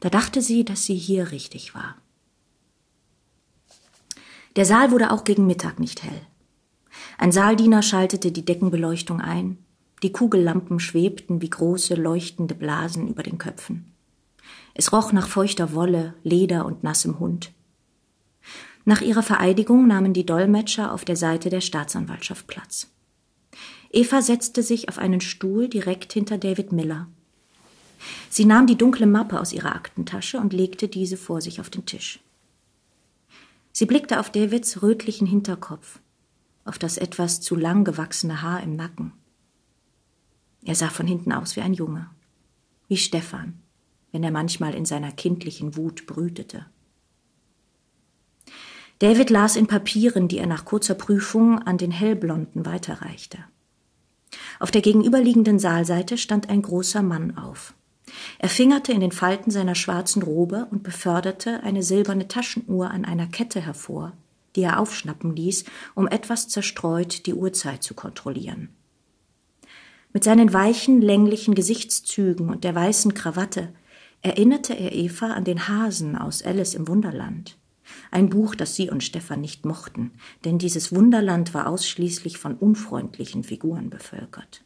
da 0.00 0.08
dachte 0.08 0.42
sie, 0.42 0.64
dass 0.64 0.84
sie 0.84 0.96
hier 0.96 1.30
richtig 1.30 1.74
war. 1.74 1.96
Der 4.56 4.64
Saal 4.64 4.90
wurde 4.90 5.12
auch 5.12 5.24
gegen 5.24 5.46
Mittag 5.46 5.78
nicht 5.78 6.02
hell. 6.02 6.26
Ein 7.18 7.32
Saaldiener 7.32 7.82
schaltete 7.82 8.32
die 8.32 8.44
Deckenbeleuchtung 8.44 9.20
ein, 9.20 9.58
die 10.02 10.10
Kugellampen 10.10 10.80
schwebten 10.80 11.42
wie 11.42 11.50
große 11.50 11.94
leuchtende 11.94 12.54
Blasen 12.54 13.06
über 13.08 13.22
den 13.22 13.38
Köpfen. 13.38 13.89
Es 14.74 14.92
roch 14.92 15.12
nach 15.12 15.28
feuchter 15.28 15.74
Wolle, 15.74 16.14
Leder 16.22 16.64
und 16.64 16.82
nassem 16.82 17.18
Hund. 17.18 17.52
Nach 18.84 19.00
ihrer 19.00 19.22
Vereidigung 19.22 19.86
nahmen 19.86 20.12
die 20.12 20.26
Dolmetscher 20.26 20.92
auf 20.92 21.04
der 21.04 21.16
Seite 21.16 21.50
der 21.50 21.60
Staatsanwaltschaft 21.60 22.46
Platz. 22.46 22.88
Eva 23.90 24.22
setzte 24.22 24.62
sich 24.62 24.88
auf 24.88 24.98
einen 24.98 25.20
Stuhl 25.20 25.68
direkt 25.68 26.12
hinter 26.12 26.38
David 26.38 26.72
Miller 26.72 27.08
Sie 28.28 28.44
nahm 28.44 28.66
die 28.66 28.76
dunkle 28.76 29.06
Mappe 29.06 29.40
aus 29.40 29.52
ihrer 29.52 29.74
Aktentasche 29.74 30.38
und 30.38 30.52
legte 30.52 30.88
diese 30.88 31.16
vor 31.16 31.40
sich 31.40 31.60
auf 31.60 31.70
den 31.70 31.86
Tisch. 31.86 32.20
Sie 33.72 33.86
blickte 33.86 34.20
auf 34.20 34.30
Davids 34.30 34.82
rötlichen 34.82 35.26
Hinterkopf, 35.26 36.00
auf 36.64 36.78
das 36.78 36.98
etwas 36.98 37.40
zu 37.40 37.56
lang 37.56 37.84
gewachsene 37.84 38.42
Haar 38.42 38.62
im 38.62 38.76
Nacken. 38.76 39.12
Er 40.64 40.74
sah 40.74 40.88
von 40.88 41.06
hinten 41.06 41.32
aus 41.32 41.56
wie 41.56 41.60
ein 41.60 41.74
Junge, 41.74 42.10
wie 42.88 42.96
Stefan, 42.96 43.59
wenn 44.12 44.24
er 44.24 44.30
manchmal 44.30 44.74
in 44.74 44.84
seiner 44.84 45.12
kindlichen 45.12 45.76
Wut 45.76 46.06
brütete. 46.06 46.66
David 49.00 49.30
las 49.30 49.56
in 49.56 49.66
Papieren, 49.66 50.28
die 50.28 50.38
er 50.38 50.46
nach 50.46 50.66
kurzer 50.66 50.94
Prüfung 50.94 51.58
an 51.58 51.78
den 51.78 51.90
Hellblonden 51.90 52.66
weiterreichte. 52.66 53.38
Auf 54.58 54.70
der 54.70 54.82
gegenüberliegenden 54.82 55.58
Saalseite 55.58 56.18
stand 56.18 56.50
ein 56.50 56.62
großer 56.62 57.02
Mann 57.02 57.38
auf. 57.38 57.74
Er 58.38 58.48
fingerte 58.48 58.92
in 58.92 59.00
den 59.00 59.12
Falten 59.12 59.50
seiner 59.50 59.74
schwarzen 59.74 60.22
Robe 60.22 60.66
und 60.70 60.82
beförderte 60.82 61.62
eine 61.62 61.82
silberne 61.82 62.28
Taschenuhr 62.28 62.90
an 62.90 63.04
einer 63.04 63.26
Kette 63.26 63.60
hervor, 63.60 64.12
die 64.56 64.62
er 64.62 64.80
aufschnappen 64.80 65.34
ließ, 65.34 65.64
um 65.94 66.06
etwas 66.06 66.48
zerstreut 66.48 67.26
die 67.26 67.34
Uhrzeit 67.34 67.82
zu 67.82 67.94
kontrollieren. 67.94 68.68
Mit 70.12 70.24
seinen 70.24 70.52
weichen, 70.52 71.00
länglichen 71.00 71.54
Gesichtszügen 71.54 72.50
und 72.50 72.64
der 72.64 72.74
weißen 72.74 73.14
Krawatte 73.14 73.72
erinnerte 74.22 74.74
er 74.74 74.92
Eva 74.92 75.32
an 75.32 75.44
den 75.44 75.68
Hasen 75.68 76.16
aus 76.16 76.42
Alice 76.42 76.74
im 76.74 76.88
Wunderland. 76.88 77.56
Ein 78.10 78.28
Buch, 78.28 78.54
das 78.54 78.76
sie 78.76 78.90
und 78.90 79.02
Stefan 79.02 79.40
nicht 79.40 79.64
mochten, 79.64 80.12
denn 80.44 80.58
dieses 80.58 80.94
Wunderland 80.94 81.54
war 81.54 81.66
ausschließlich 81.66 82.38
von 82.38 82.54
unfreundlichen 82.54 83.42
Figuren 83.42 83.90
bevölkert. 83.90 84.62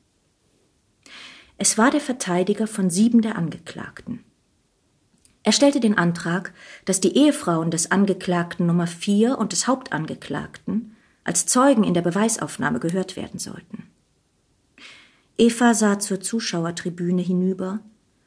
Es 1.56 1.78
war 1.78 1.90
der 1.90 2.00
Verteidiger 2.00 2.66
von 2.66 2.90
sieben 2.90 3.22
der 3.22 3.36
Angeklagten. 3.36 4.24
Er 5.44 5.52
stellte 5.52 5.78
den 5.78 5.96
Antrag, 5.96 6.52
dass 6.84 7.00
die 7.00 7.16
Ehefrauen 7.16 7.70
des 7.70 7.90
Angeklagten 7.90 8.66
Nummer 8.66 8.86
vier 8.86 9.38
und 9.38 9.52
des 9.52 9.66
Hauptangeklagten 9.66 10.96
als 11.22 11.46
Zeugen 11.46 11.84
in 11.84 11.94
der 11.94 12.02
Beweisaufnahme 12.02 12.80
gehört 12.80 13.16
werden 13.16 13.38
sollten. 13.38 13.84
Eva 15.36 15.74
sah 15.74 15.98
zur 15.98 16.20
Zuschauertribüne 16.20 17.22
hinüber 17.22 17.80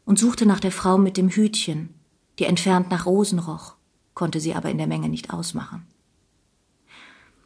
und 0.07 0.17
suchte 0.17 0.45
nach 0.45 0.61
der 0.61 0.71
Frau 0.71 0.97
mit 0.97 1.17
dem 1.17 1.29
Hütchen, 1.29 1.93
die 2.39 2.45
entfernt 2.45 2.89
nach 2.89 3.05
Rosen 3.05 3.39
roch, 3.39 3.75
konnte 4.13 4.39
sie 4.39 4.55
aber 4.55 4.69
in 4.69 4.77
der 4.77 4.87
Menge 4.87 5.09
nicht 5.09 5.31
ausmachen. 5.31 5.85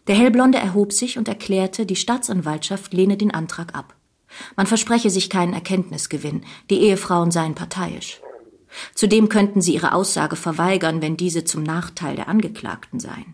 Der 0.06 0.16
Hellblonde 0.16 0.60
erhob 0.60 0.94
sich 0.94 1.18
und 1.18 1.28
erklärte, 1.28 1.88
die 1.88 1.96
Staatsanwaltschaft 1.96 2.94
lehne 2.94 3.18
den 3.18 3.34
Antrag 3.34 3.74
ab. 3.74 3.96
Man 4.56 4.68
verspreche 4.68 5.10
sich 5.10 5.30
keinen 5.30 5.54
Erkenntnisgewinn, 5.54 6.44
die 6.70 6.82
Ehefrauen 6.82 7.32
seien 7.32 7.56
parteiisch. 7.56 8.22
Zudem 8.94 9.28
könnten 9.28 9.62
sie 9.62 9.74
ihre 9.74 9.94
Aussage 9.94 10.36
verweigern, 10.36 11.02
wenn 11.02 11.18
diese 11.18 11.44
zum 11.44 11.64
Nachteil 11.64 12.16
der 12.16 12.28
Angeklagten 12.28 13.00
seien. 13.00 13.34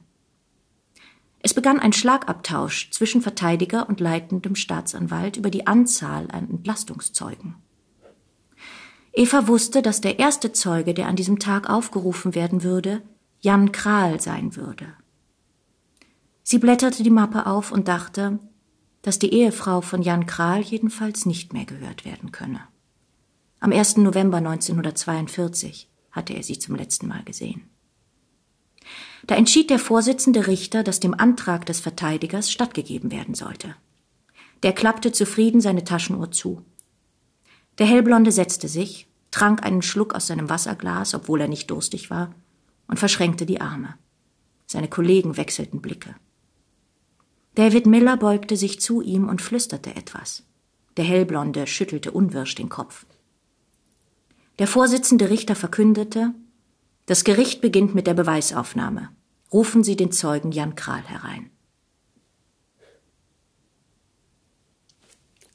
Es 1.40 1.54
begann 1.54 1.80
ein 1.80 1.94
Schlagabtausch 1.94 2.92
zwischen 2.92 3.22
Verteidiger 3.22 3.90
und 3.90 4.00
leitendem 4.00 4.56
Staatsanwalt 4.56 5.36
über 5.36 5.50
die 5.50 5.68
Anzahl 5.68 6.30
an 6.32 6.50
Entlastungszeugen. 6.50 7.56
Eva 9.18 9.48
wusste, 9.48 9.82
dass 9.82 10.00
der 10.00 10.20
erste 10.20 10.52
Zeuge, 10.52 10.94
der 10.94 11.08
an 11.08 11.16
diesem 11.16 11.40
Tag 11.40 11.72
aufgerufen 11.72 12.36
werden 12.36 12.62
würde, 12.62 13.02
Jan 13.40 13.72
Kral 13.72 14.22
sein 14.22 14.56
würde. 14.56 14.94
Sie 16.44 16.60
blätterte 16.60 17.02
die 17.02 17.10
Mappe 17.10 17.48
auf 17.48 17.72
und 17.72 17.88
dachte, 17.88 18.38
dass 19.02 19.18
die 19.18 19.34
Ehefrau 19.34 19.82
von 19.82 20.04
Jan 20.04 20.28
Kral 20.28 20.62
jedenfalls 20.62 21.26
nicht 21.26 21.52
mehr 21.52 21.66
gehört 21.66 22.06
werden 22.06 22.32
könne. 22.32 22.62
Am 23.60 23.72
1. 23.72 23.98
November 23.98 24.38
1942 24.38 25.90
hatte 26.12 26.34
er 26.34 26.44
sie 26.44 26.60
zum 26.60 26.76
letzten 26.76 27.08
Mal 27.08 27.24
gesehen. 27.24 27.64
Da 29.26 29.34
entschied 29.34 29.72
der 29.72 29.80
Vorsitzende 29.80 30.46
Richter, 30.46 30.84
dass 30.84 31.00
dem 31.00 31.16
Antrag 31.16 31.66
des 31.66 31.80
Verteidigers 31.80 32.52
stattgegeben 32.52 33.12
werden 33.12 33.34
sollte. 33.34 33.76
Der 34.62 34.74
klappte 34.74 35.12
zufrieden 35.12 35.60
seine 35.60 35.84
Taschenuhr 35.84 36.32
zu. 36.32 36.62
Der 37.80 37.88
Hellblonde 37.88 38.32
setzte 38.32 38.68
sich, 38.68 39.07
trank 39.38 39.64
einen 39.64 39.84
Schluck 39.84 40.16
aus 40.16 40.26
seinem 40.26 40.50
Wasserglas, 40.50 41.14
obwohl 41.14 41.42
er 41.42 41.48
nicht 41.48 41.70
durstig 41.70 42.10
war, 42.10 42.34
und 42.88 42.98
verschränkte 42.98 43.46
die 43.46 43.62
Arme. 43.62 43.94
Seine 44.66 44.88
Kollegen 44.88 45.38
wechselten 45.38 45.80
Blicke. 45.80 46.16
David 47.54 47.86
Miller 47.86 48.18
beugte 48.18 48.58
sich 48.58 48.82
zu 48.82 49.00
ihm 49.02 49.30
und 49.30 49.44
flüsterte 49.44 49.96
etwas. 49.96 50.44
Der 50.98 51.06
Hellblonde 51.06 51.68
schüttelte 51.68 52.12
unwirsch 52.12 52.56
den 52.56 52.70
Kopf. 52.70 53.06
Der 54.58 54.66
Vorsitzende 54.66 55.30
Richter 55.30 55.56
verkündete, 55.56 56.34
das 57.06 57.24
Gericht 57.24 57.62
beginnt 57.62 57.94
mit 57.94 58.08
der 58.08 58.16
Beweisaufnahme. 58.16 59.10
Rufen 59.54 59.84
Sie 59.84 59.96
den 59.96 60.12
Zeugen 60.12 60.52
Jan 60.52 60.74
Kral 60.74 61.04
herein. 61.04 61.52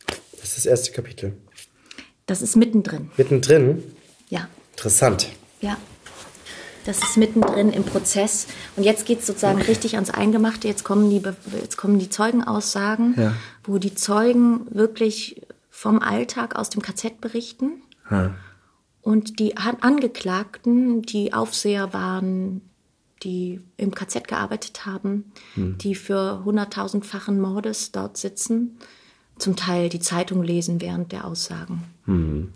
Das 0.06 0.44
ist 0.44 0.58
das 0.58 0.66
erste 0.66 0.92
Kapitel. 0.92 1.36
Das 2.26 2.42
ist 2.42 2.56
mittendrin. 2.56 3.10
Mittendrin? 3.16 3.82
Ja. 4.28 4.48
Interessant. 4.72 5.28
Ja. 5.60 5.76
Das 6.84 6.98
ist 6.98 7.16
mittendrin 7.16 7.72
im 7.72 7.84
Prozess. 7.84 8.48
Und 8.76 8.82
jetzt 8.82 9.06
geht 9.06 9.20
es 9.20 9.26
sozusagen 9.26 9.60
okay. 9.60 9.70
richtig 9.70 9.94
ans 9.94 10.10
Eingemachte. 10.10 10.66
Jetzt 10.66 10.84
kommen 10.84 11.10
die, 11.10 11.22
jetzt 11.60 11.76
kommen 11.76 11.98
die 11.98 12.10
Zeugenaussagen, 12.10 13.14
ja. 13.16 13.34
wo 13.64 13.78
die 13.78 13.94
Zeugen 13.94 14.66
wirklich 14.70 15.42
vom 15.70 16.00
Alltag 16.00 16.56
aus 16.56 16.70
dem 16.70 16.82
KZ 16.82 17.20
berichten. 17.20 17.82
Ja. 18.10 18.34
Und 19.00 19.38
die 19.38 19.56
Angeklagten, 19.56 21.02
die 21.02 21.32
Aufseher 21.32 21.92
waren, 21.92 22.62
die 23.22 23.60
im 23.76 23.94
KZ 23.94 24.26
gearbeitet 24.26 24.86
haben, 24.86 25.32
hm. 25.54 25.78
die 25.78 25.94
für 25.94 26.44
hunderttausendfachen 26.44 27.40
Mordes 27.40 27.92
dort 27.92 28.16
sitzen, 28.16 28.78
zum 29.38 29.56
Teil 29.56 29.88
die 29.88 30.00
Zeitung 30.00 30.42
lesen 30.42 30.80
während 30.80 31.12
der 31.12 31.24
Aussagen. 31.24 31.84
Hm. 32.06 32.52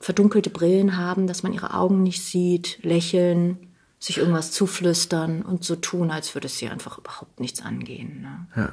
Verdunkelte 0.00 0.50
Brillen 0.50 0.96
haben, 0.96 1.26
dass 1.26 1.42
man 1.42 1.52
ihre 1.52 1.74
Augen 1.74 2.02
nicht 2.02 2.22
sieht, 2.22 2.78
lächeln, 2.82 3.58
sich 3.98 4.18
irgendwas 4.18 4.52
zuflüstern 4.52 5.42
und 5.42 5.64
so 5.64 5.76
tun, 5.76 6.10
als 6.10 6.34
würde 6.34 6.46
es 6.46 6.58
sie 6.58 6.68
einfach 6.68 6.98
überhaupt 6.98 7.40
nichts 7.40 7.62
angehen. 7.62 8.20
Ne? 8.22 8.46
Ja. 8.54 8.72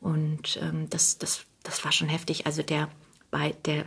Und 0.00 0.58
ähm, 0.60 0.90
das, 0.90 1.18
das, 1.18 1.42
das 1.62 1.84
war 1.84 1.92
schon 1.92 2.08
heftig. 2.08 2.46
Also 2.46 2.62
der, 2.62 2.88
bei 3.30 3.54
der, 3.64 3.84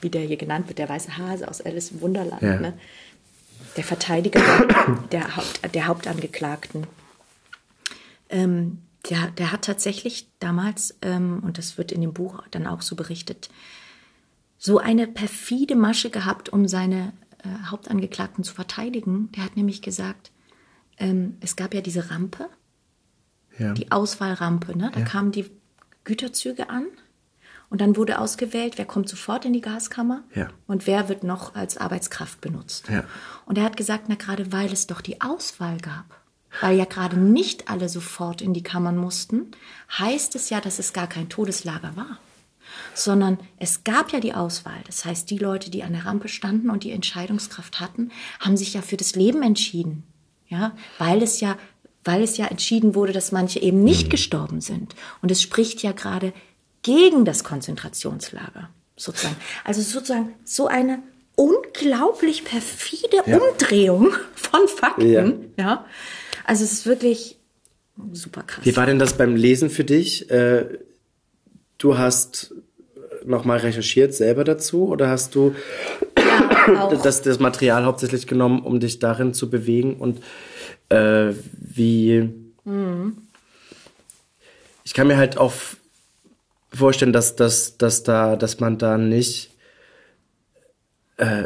wie 0.00 0.10
der 0.10 0.22
hier 0.22 0.36
genannt 0.36 0.68
wird, 0.68 0.78
der 0.78 0.88
weiße 0.88 1.18
Hase 1.18 1.48
aus 1.48 1.60
Alice 1.60 1.90
im 1.90 2.00
Wunderland, 2.00 2.42
ja. 2.42 2.58
ne? 2.58 2.78
der 3.76 3.84
Verteidiger 3.84 4.40
der, 5.12 5.36
Haupt, 5.36 5.74
der 5.74 5.86
Hauptangeklagten, 5.86 6.86
ähm, 8.30 8.82
der, 9.10 9.28
der 9.32 9.52
hat 9.52 9.62
tatsächlich 9.62 10.28
damals, 10.40 10.96
ähm, 11.02 11.40
und 11.44 11.58
das 11.58 11.78
wird 11.78 11.92
in 11.92 12.00
dem 12.00 12.12
Buch 12.12 12.42
dann 12.50 12.66
auch 12.66 12.82
so 12.82 12.96
berichtet, 12.96 13.50
so 14.66 14.78
eine 14.78 15.06
perfide 15.06 15.76
Masche 15.76 16.10
gehabt, 16.10 16.48
um 16.48 16.66
seine 16.66 17.12
äh, 17.38 17.70
Hauptangeklagten 17.70 18.42
zu 18.42 18.52
verteidigen. 18.52 19.30
Der 19.36 19.44
hat 19.44 19.56
nämlich 19.56 19.80
gesagt, 19.80 20.32
ähm, 20.98 21.36
es 21.40 21.54
gab 21.54 21.72
ja 21.72 21.80
diese 21.80 22.10
Rampe, 22.10 22.48
ja. 23.58 23.74
die 23.74 23.92
Auswahlrampe, 23.92 24.76
ne? 24.76 24.90
da 24.92 25.00
ja. 25.00 25.06
kamen 25.06 25.30
die 25.30 25.48
Güterzüge 26.02 26.68
an 26.68 26.86
und 27.70 27.80
dann 27.80 27.96
wurde 27.96 28.18
ausgewählt, 28.18 28.76
wer 28.76 28.86
kommt 28.86 29.08
sofort 29.08 29.44
in 29.44 29.52
die 29.52 29.60
Gaskammer 29.60 30.24
ja. 30.34 30.48
und 30.66 30.88
wer 30.88 31.08
wird 31.08 31.22
noch 31.22 31.54
als 31.54 31.76
Arbeitskraft 31.76 32.40
benutzt. 32.40 32.88
Und 33.44 33.58
er 33.58 33.64
hat 33.64 33.76
gesagt, 33.76 34.06
na 34.08 34.16
gerade 34.16 34.50
weil 34.50 34.72
es 34.72 34.88
doch 34.88 35.00
die 35.00 35.20
Auswahl 35.20 35.78
gab, 35.78 36.20
weil 36.60 36.76
ja 36.76 36.86
gerade 36.86 37.16
nicht 37.16 37.70
alle 37.70 37.88
sofort 37.88 38.42
in 38.42 38.52
die 38.52 38.64
Kammern 38.64 38.96
mussten, 38.96 39.52
heißt 39.96 40.34
es 40.34 40.50
ja, 40.50 40.60
dass 40.60 40.80
es 40.80 40.92
gar 40.92 41.06
kein 41.06 41.28
Todeslager 41.28 41.94
war. 41.94 42.18
Sondern 42.94 43.38
es 43.58 43.84
gab 43.84 44.12
ja 44.12 44.20
die 44.20 44.34
Auswahl. 44.34 44.80
Das 44.86 45.04
heißt, 45.04 45.30
die 45.30 45.38
Leute, 45.38 45.70
die 45.70 45.82
an 45.82 45.92
der 45.92 46.06
Rampe 46.06 46.28
standen 46.28 46.70
und 46.70 46.84
die 46.84 46.92
Entscheidungskraft 46.92 47.80
hatten, 47.80 48.10
haben 48.40 48.56
sich 48.56 48.74
ja 48.74 48.82
für 48.82 48.96
das 48.96 49.14
Leben 49.14 49.42
entschieden. 49.42 50.04
Ja, 50.48 50.76
weil 50.98 51.22
es 51.22 51.40
ja 51.40 51.56
weil 52.06 52.22
es 52.22 52.36
ja 52.36 52.46
entschieden 52.46 52.94
wurde, 52.94 53.12
dass 53.12 53.32
manche 53.32 53.60
eben 53.60 53.82
nicht 53.82 54.06
mhm. 54.06 54.10
gestorben 54.10 54.60
sind. 54.60 54.94
Und 55.22 55.30
es 55.30 55.42
spricht 55.42 55.82
ja 55.82 55.92
gerade 55.92 56.32
gegen 56.82 57.24
das 57.24 57.44
Konzentrationslager, 57.44 58.70
sozusagen. 58.96 59.36
Also 59.64 59.82
sozusagen 59.82 60.32
so 60.44 60.68
eine 60.68 61.02
unglaublich 61.34 62.44
perfide 62.44 63.18
ja. 63.26 63.38
Umdrehung 63.38 64.12
von 64.34 64.68
Fakten. 64.68 65.10
Ja. 65.10 65.32
ja. 65.58 65.86
Also 66.44 66.64
es 66.64 66.72
ist 66.72 66.86
wirklich 66.86 67.36
super 68.12 68.42
krass. 68.42 68.64
Wie 68.64 68.76
war 68.76 68.86
denn 68.86 68.98
das 68.98 69.16
beim 69.16 69.36
Lesen 69.36 69.68
für 69.68 69.84
dich? 69.84 70.30
Äh, 70.30 70.78
du 71.78 71.98
hast 71.98 72.54
nochmal 73.24 73.58
recherchiert 73.58 74.14
selber 74.14 74.44
dazu 74.44 74.88
oder 74.88 75.08
hast 75.08 75.34
du 75.34 75.54
ja, 76.68 76.94
das, 77.02 77.22
das 77.22 77.38
Material 77.38 77.84
hauptsächlich 77.84 78.26
genommen, 78.26 78.60
um 78.60 78.80
dich 78.80 78.98
darin 78.98 79.34
zu 79.34 79.50
bewegen 79.50 79.96
und 79.96 80.20
äh, 80.88 81.32
wie 81.52 82.30
mhm. 82.64 83.16
ich 84.84 84.94
kann 84.94 85.08
mir 85.08 85.16
halt 85.16 85.38
auch 85.38 85.52
vorstellen, 86.72 87.12
dass, 87.12 87.36
dass, 87.36 87.78
dass, 87.78 88.02
da, 88.02 88.36
dass 88.36 88.60
man 88.60 88.78
da 88.78 88.98
nicht, 88.98 89.50
äh, 91.16 91.44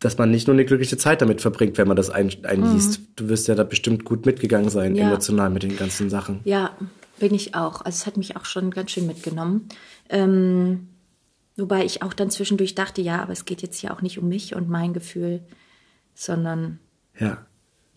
dass 0.00 0.18
man 0.18 0.30
nicht 0.30 0.46
nur 0.46 0.54
eine 0.54 0.64
glückliche 0.64 0.98
Zeit 0.98 1.22
damit 1.22 1.40
verbringt, 1.40 1.78
wenn 1.78 1.88
man 1.88 1.96
das 1.96 2.10
ein, 2.10 2.30
einliest. 2.44 3.00
Mhm. 3.00 3.06
Du 3.16 3.28
wirst 3.28 3.48
ja 3.48 3.54
da 3.54 3.64
bestimmt 3.64 4.04
gut 4.04 4.26
mitgegangen 4.26 4.68
sein, 4.68 4.96
ja. 4.96 5.06
emotional 5.06 5.50
mit 5.50 5.62
den 5.62 5.76
ganzen 5.76 6.10
Sachen. 6.10 6.40
Ja, 6.44 6.76
bin 7.18 7.34
ich 7.34 7.54
auch. 7.54 7.80
Also 7.80 7.96
es 7.96 8.06
hat 8.06 8.16
mich 8.16 8.36
auch 8.36 8.44
schon 8.44 8.70
ganz 8.70 8.90
schön 8.90 9.06
mitgenommen. 9.06 9.68
Ähm, 10.08 10.88
wobei 11.56 11.84
ich 11.84 12.02
auch 12.02 12.12
dann 12.12 12.30
zwischendurch 12.30 12.74
dachte, 12.74 13.02
ja, 13.02 13.22
aber 13.22 13.32
es 13.32 13.44
geht 13.44 13.62
jetzt 13.62 13.78
hier 13.78 13.92
auch 13.92 14.02
nicht 14.02 14.18
um 14.18 14.28
mich 14.28 14.54
und 14.54 14.68
mein 14.68 14.92
Gefühl, 14.92 15.42
sondern 16.14 16.80
ja. 17.18 17.44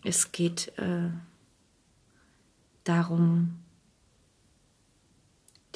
es 0.04 0.32
geht 0.32 0.72
äh, 0.78 1.10
darum, 2.84 3.58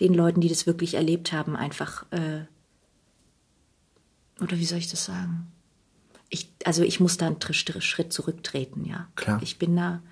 den 0.01 0.15
Leuten, 0.15 0.41
die 0.41 0.49
das 0.49 0.67
wirklich 0.67 0.95
erlebt 0.95 1.33
haben, 1.33 1.55
einfach, 1.55 2.11
äh, 2.11 2.45
oder 4.41 4.59
wie 4.59 4.65
soll 4.65 4.79
ich 4.79 4.91
das 4.91 5.05
sagen? 5.05 5.53
Ich, 6.29 6.51
also 6.65 6.83
ich 6.83 6.99
muss 6.99 7.19
da 7.19 7.27
einen 7.27 7.39
Schritt 7.53 8.13
zurücktreten, 8.13 8.85
ja. 8.85 9.09
Klar. 9.15 9.41
Ich 9.43 9.59
bin 9.59 9.77
da, 9.77 10.03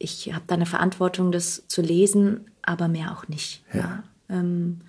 ich 0.00 0.32
habe 0.32 0.44
da 0.46 0.54
eine 0.54 0.66
Verantwortung, 0.66 1.30
das 1.30 1.68
zu 1.68 1.82
lesen, 1.82 2.50
aber 2.62 2.88
mehr 2.88 3.12
auch 3.12 3.28
nicht. 3.28 3.62
Ja. 3.72 3.80
ja. 3.80 4.02
Ähm, 4.30 4.80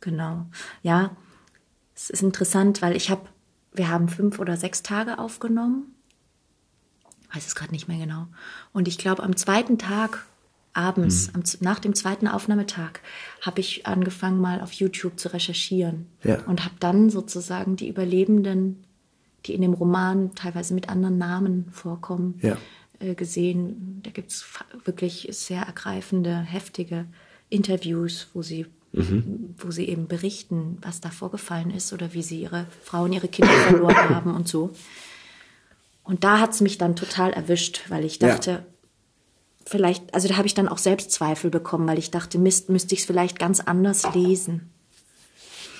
genau. 0.00 0.46
Ja, 0.82 1.14
es 1.94 2.10
ist 2.10 2.22
interessant, 2.22 2.80
weil 2.80 2.96
ich 2.96 3.10
habe, 3.10 3.22
wir 3.72 3.88
haben 3.90 4.08
fünf 4.08 4.38
oder 4.38 4.56
sechs 4.56 4.82
Tage 4.82 5.18
aufgenommen. 5.18 5.94
Weiß 7.32 7.46
es 7.46 7.54
gerade 7.54 7.72
nicht 7.72 7.86
mehr 7.86 7.98
genau. 7.98 8.26
Und 8.72 8.88
ich 8.88 8.96
glaube, 8.96 9.22
am 9.22 9.36
zweiten 9.36 9.76
Tag 9.78 10.26
abends, 10.72 11.28
mhm. 11.28 11.34
am, 11.34 11.42
nach 11.60 11.78
dem 11.80 11.94
zweiten 11.94 12.28
Aufnahmetag, 12.28 13.00
habe 13.42 13.60
ich 13.60 13.86
angefangen, 13.86 14.40
mal 14.40 14.62
auf 14.62 14.72
YouTube 14.72 15.20
zu 15.20 15.34
recherchieren 15.34 16.06
ja. 16.24 16.40
und 16.46 16.64
habe 16.64 16.76
dann 16.80 17.10
sozusagen 17.10 17.76
die 17.76 17.88
Überlebenden, 17.88 18.84
die 19.44 19.52
in 19.52 19.60
dem 19.60 19.74
Roman 19.74 20.34
teilweise 20.34 20.72
mit 20.72 20.88
anderen 20.88 21.18
Namen 21.18 21.68
vorkommen, 21.72 22.38
ja. 22.40 22.56
Äh, 23.00 23.14
gesehen. 23.14 24.00
Da 24.02 24.10
gibt 24.10 24.30
es 24.30 24.44
wirklich 24.84 25.28
sehr 25.30 25.62
ergreifende, 25.62 26.38
heftige 26.40 27.06
Interviews, 27.48 28.28
wo 28.34 28.42
sie 28.42 28.66
Mhm. 28.90 29.54
wo 29.58 29.70
sie 29.70 29.86
eben 29.86 30.08
berichten, 30.08 30.78
was 30.80 31.02
da 31.02 31.10
vorgefallen 31.10 31.70
ist 31.70 31.92
oder 31.92 32.14
wie 32.14 32.22
sie 32.22 32.40
ihre 32.40 32.64
Frauen, 32.82 33.12
ihre 33.12 33.28
Kinder 33.28 33.52
verloren 33.52 33.94
haben 34.08 34.34
und 34.34 34.48
so. 34.48 34.70
Und 36.04 36.24
da 36.24 36.40
hat 36.40 36.52
es 36.52 36.62
mich 36.62 36.78
dann 36.78 36.96
total 36.96 37.34
erwischt, 37.34 37.82
weil 37.90 38.02
ich 38.06 38.18
dachte, 38.18 38.50
ja 38.50 38.64
vielleicht, 39.68 40.14
also 40.14 40.28
da 40.28 40.36
habe 40.36 40.46
ich 40.46 40.54
dann 40.54 40.68
auch 40.68 40.78
Selbstzweifel 40.78 41.50
bekommen, 41.50 41.86
weil 41.86 41.98
ich 41.98 42.10
dachte, 42.10 42.38
Mist, 42.38 42.68
müsste 42.68 42.94
ich 42.94 43.00
es 43.00 43.06
vielleicht 43.06 43.38
ganz 43.38 43.60
anders 43.60 44.14
lesen. 44.14 44.70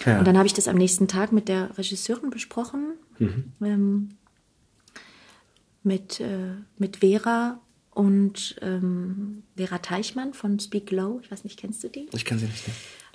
Ja. 0.04 0.18
Und 0.18 0.26
dann 0.26 0.36
habe 0.36 0.46
ich 0.46 0.54
das 0.54 0.68
am 0.68 0.76
nächsten 0.76 1.08
Tag 1.08 1.32
mit 1.32 1.48
der 1.48 1.76
Regisseurin 1.76 2.30
besprochen, 2.30 2.92
mhm. 3.18 3.52
ähm, 3.62 4.08
mit, 5.88 6.20
äh, 6.20 6.54
mit 6.76 6.98
Vera 6.98 7.60
und 7.90 8.54
ähm, 8.62 9.42
Vera 9.56 9.78
Teichmann 9.78 10.32
von 10.32 10.60
Speak 10.60 10.92
Low. 10.92 11.18
Ich 11.24 11.32
weiß 11.32 11.42
nicht, 11.42 11.58
kennst 11.58 11.82
du 11.82 11.88
die? 11.88 12.08
Ich 12.12 12.24
kenne 12.24 12.38
sie 12.38 12.46
nicht. 12.46 12.62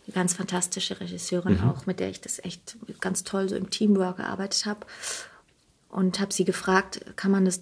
Eine 0.05 0.13
ganz 0.13 0.33
fantastische 0.33 0.99
Regisseurin 0.99 1.61
mhm. 1.61 1.69
auch, 1.69 1.85
mit 1.85 2.01
der 2.01 2.09
ich 2.09 2.19
das 2.19 2.43
echt 2.43 2.75
ganz 2.99 3.23
toll 3.23 3.47
so 3.47 3.55
im 3.55 3.69
Teamwork 3.69 4.17
gearbeitet 4.17 4.65
habe. 4.65 4.81
Und 5.87 6.19
habe 6.19 6.33
sie 6.33 6.43
gefragt, 6.43 7.05
kann 7.15 7.31
man 7.31 7.45
das 7.45 7.61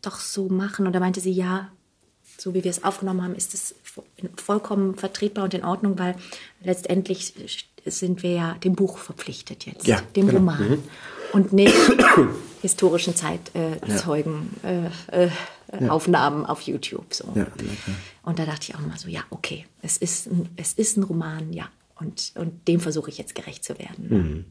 doch 0.00 0.18
so 0.18 0.48
machen? 0.48 0.86
Und 0.86 0.94
da 0.94 1.00
meinte 1.00 1.20
sie, 1.20 1.32
ja, 1.32 1.70
so 2.38 2.54
wie 2.54 2.64
wir 2.64 2.70
es 2.70 2.84
aufgenommen 2.84 3.22
haben, 3.22 3.34
ist 3.34 3.52
es 3.52 3.74
vollkommen 4.36 4.94
vertretbar 4.94 5.44
und 5.44 5.52
in 5.52 5.64
Ordnung, 5.64 5.98
weil 5.98 6.16
letztendlich 6.62 7.34
sind 7.84 8.22
wir 8.22 8.30
ja 8.30 8.54
dem 8.54 8.74
Buch 8.74 8.96
verpflichtet 8.96 9.66
jetzt, 9.66 9.86
ja, 9.86 10.00
dem 10.16 10.28
genau. 10.28 10.38
Roman. 10.38 10.70
Mhm. 10.70 10.82
Und 11.32 11.52
nicht, 11.52 11.74
historischen 12.62 13.14
Zeitzeugen 13.16 14.50
äh, 14.62 15.24
äh, 15.24 15.30
ja. 15.80 15.88
Aufnahmen 15.90 16.46
auf 16.46 16.62
YouTube. 16.62 17.12
So. 17.12 17.32
Ja. 17.34 17.46
Und 18.22 18.38
da 18.38 18.46
dachte 18.46 18.66
ich 18.68 18.74
auch 18.74 18.80
immer 18.80 18.96
so, 18.96 19.08
ja, 19.08 19.22
okay, 19.30 19.66
es 19.82 19.96
ist 19.96 20.26
ein, 20.26 20.48
es 20.56 20.72
ist 20.74 20.96
ein 20.96 21.02
Roman, 21.02 21.52
ja. 21.52 21.68
Und, 21.96 22.32
und 22.36 22.66
dem 22.68 22.80
versuche 22.80 23.10
ich 23.10 23.18
jetzt 23.18 23.34
gerecht 23.34 23.64
zu 23.64 23.78
werden. 23.78 24.08
Mhm. 24.08 24.44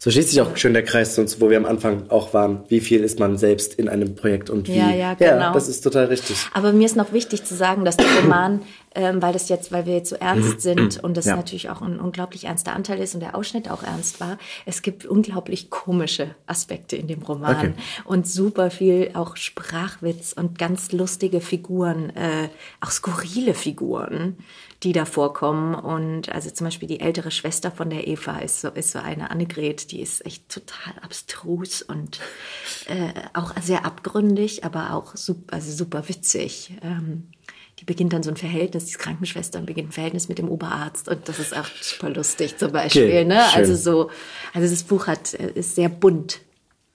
So 0.00 0.12
schließt 0.12 0.30
sich 0.30 0.40
auch 0.40 0.56
schön 0.56 0.74
der 0.74 0.84
Kreis 0.84 1.16
zu 1.16 1.20
uns, 1.20 1.40
wo 1.40 1.50
wir 1.50 1.56
am 1.56 1.66
Anfang 1.66 2.08
auch 2.08 2.32
waren. 2.32 2.60
Wie 2.68 2.78
viel 2.78 3.02
ist 3.02 3.18
man 3.18 3.36
selbst 3.36 3.74
in 3.74 3.88
einem 3.88 4.14
Projekt 4.14 4.48
und 4.48 4.68
wie? 4.68 4.76
Ja, 4.76 4.90
ja, 4.90 5.14
genau. 5.14 5.30
Ja, 5.38 5.52
das 5.52 5.68
ist 5.68 5.80
total 5.80 6.04
richtig. 6.04 6.36
Aber 6.52 6.72
mir 6.72 6.86
ist 6.86 6.94
noch 6.94 7.12
wichtig 7.12 7.44
zu 7.44 7.56
sagen, 7.56 7.84
dass 7.84 7.96
der 7.96 8.06
Roman, 8.22 8.62
ähm, 8.94 9.20
weil 9.20 9.32
das 9.32 9.48
jetzt, 9.48 9.72
weil 9.72 9.86
wir 9.86 9.94
jetzt 9.94 10.10
so 10.10 10.16
ernst 10.16 10.54
mhm. 10.54 10.60
sind 10.60 11.02
und 11.02 11.16
das 11.16 11.24
ja. 11.24 11.34
natürlich 11.34 11.68
auch 11.68 11.82
ein 11.82 11.98
unglaublich 11.98 12.44
ernster 12.44 12.74
Anteil 12.74 13.00
ist 13.00 13.14
und 13.14 13.20
der 13.20 13.34
Ausschnitt 13.34 13.68
auch 13.68 13.82
ernst 13.82 14.20
war, 14.20 14.38
es 14.66 14.82
gibt 14.82 15.04
unglaublich 15.04 15.68
komische 15.68 16.30
Aspekte 16.46 16.94
in 16.94 17.08
dem 17.08 17.22
Roman 17.22 17.56
okay. 17.56 17.72
und 18.04 18.28
super 18.28 18.70
viel 18.70 19.10
auch 19.14 19.36
Sprachwitz 19.36 20.32
und 20.32 20.60
ganz 20.60 20.92
lustige 20.92 21.40
Figuren, 21.40 22.10
äh, 22.10 22.48
auch 22.80 22.92
skurrile 22.92 23.52
Figuren 23.52 24.36
die 24.82 24.92
da 24.92 25.04
vorkommen. 25.04 25.74
Und 25.74 26.30
also 26.30 26.50
zum 26.50 26.66
Beispiel 26.66 26.88
die 26.88 27.00
ältere 27.00 27.30
Schwester 27.30 27.70
von 27.70 27.90
der 27.90 28.06
Eva 28.06 28.38
ist 28.38 28.60
so, 28.60 28.68
ist 28.68 28.92
so 28.92 28.98
eine 28.98 29.30
Annegret, 29.30 29.90
die 29.90 30.00
ist 30.00 30.24
echt 30.24 30.48
total 30.48 30.94
abstrus 31.02 31.82
und 31.82 32.20
äh, 32.86 33.12
auch 33.34 33.54
sehr 33.60 33.84
abgründig, 33.84 34.64
aber 34.64 34.94
auch 34.94 35.16
super, 35.16 35.54
also 35.54 35.72
super 35.72 36.08
witzig. 36.08 36.72
Ähm, 36.82 37.28
die 37.80 37.84
beginnt 37.84 38.12
dann 38.12 38.24
so 38.24 38.30
ein 38.30 38.36
Verhältnis, 38.36 38.86
die 38.86 38.94
Krankenschwester 38.94 39.60
beginnt 39.60 39.90
ein 39.90 39.92
Verhältnis 39.92 40.28
mit 40.28 40.38
dem 40.38 40.48
Oberarzt 40.48 41.08
und 41.08 41.28
das 41.28 41.38
ist 41.38 41.56
auch 41.56 41.66
super 41.80 42.10
lustig 42.10 42.56
zum 42.56 42.72
Beispiel. 42.72 43.04
Okay, 43.04 43.24
ne? 43.24 43.44
Also 43.54 43.76
so, 43.76 44.10
also 44.52 44.68
das 44.68 44.82
Buch 44.82 45.06
hat, 45.06 45.34
äh, 45.34 45.52
ist 45.54 45.76
sehr 45.76 45.88
bunt. 45.88 46.40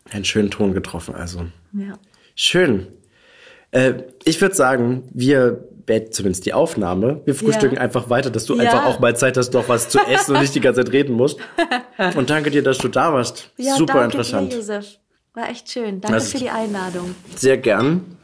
Einen 0.09 0.25
schönen 0.25 0.51
Ton 0.51 0.73
getroffen, 0.73 1.15
also. 1.15 1.45
Ja. 1.71 1.97
Schön. 2.35 2.87
Äh, 3.71 4.03
ich 4.25 4.41
würde 4.41 4.55
sagen, 4.55 5.03
wir 5.11 5.67
beenden 5.85 6.11
zumindest 6.11 6.45
die 6.45 6.53
Aufnahme. 6.53 7.21
Wir 7.25 7.35
frühstücken 7.35 7.75
ja. 7.75 7.81
einfach 7.81 8.09
weiter, 8.09 8.29
dass 8.29 8.45
du 8.45 8.55
ja. 8.55 8.63
einfach 8.63 8.85
auch 8.85 8.99
mal 8.99 9.15
Zeit 9.15 9.37
hast, 9.37 9.51
doch 9.51 9.69
was 9.69 9.89
zu 9.89 9.99
essen 9.99 10.35
und 10.35 10.41
nicht 10.41 10.55
die 10.55 10.59
ganze 10.59 10.83
Zeit 10.83 10.93
reden 10.93 11.15
musst. 11.15 11.39
Und 12.15 12.29
danke 12.29 12.49
dir, 12.49 12.63
dass 12.63 12.79
du 12.79 12.87
da 12.87 13.13
warst. 13.13 13.51
Ja, 13.55 13.75
Super 13.75 13.93
danke 13.93 14.05
interessant. 14.05 14.51
Dir, 14.51 14.57
Josef. 14.57 14.97
War 15.35 15.49
echt 15.49 15.71
schön. 15.71 16.01
Danke 16.01 16.17
das 16.17 16.31
für 16.31 16.39
die 16.39 16.49
Einladung. 16.49 17.15
Sehr 17.35 17.57
gern. 17.57 18.17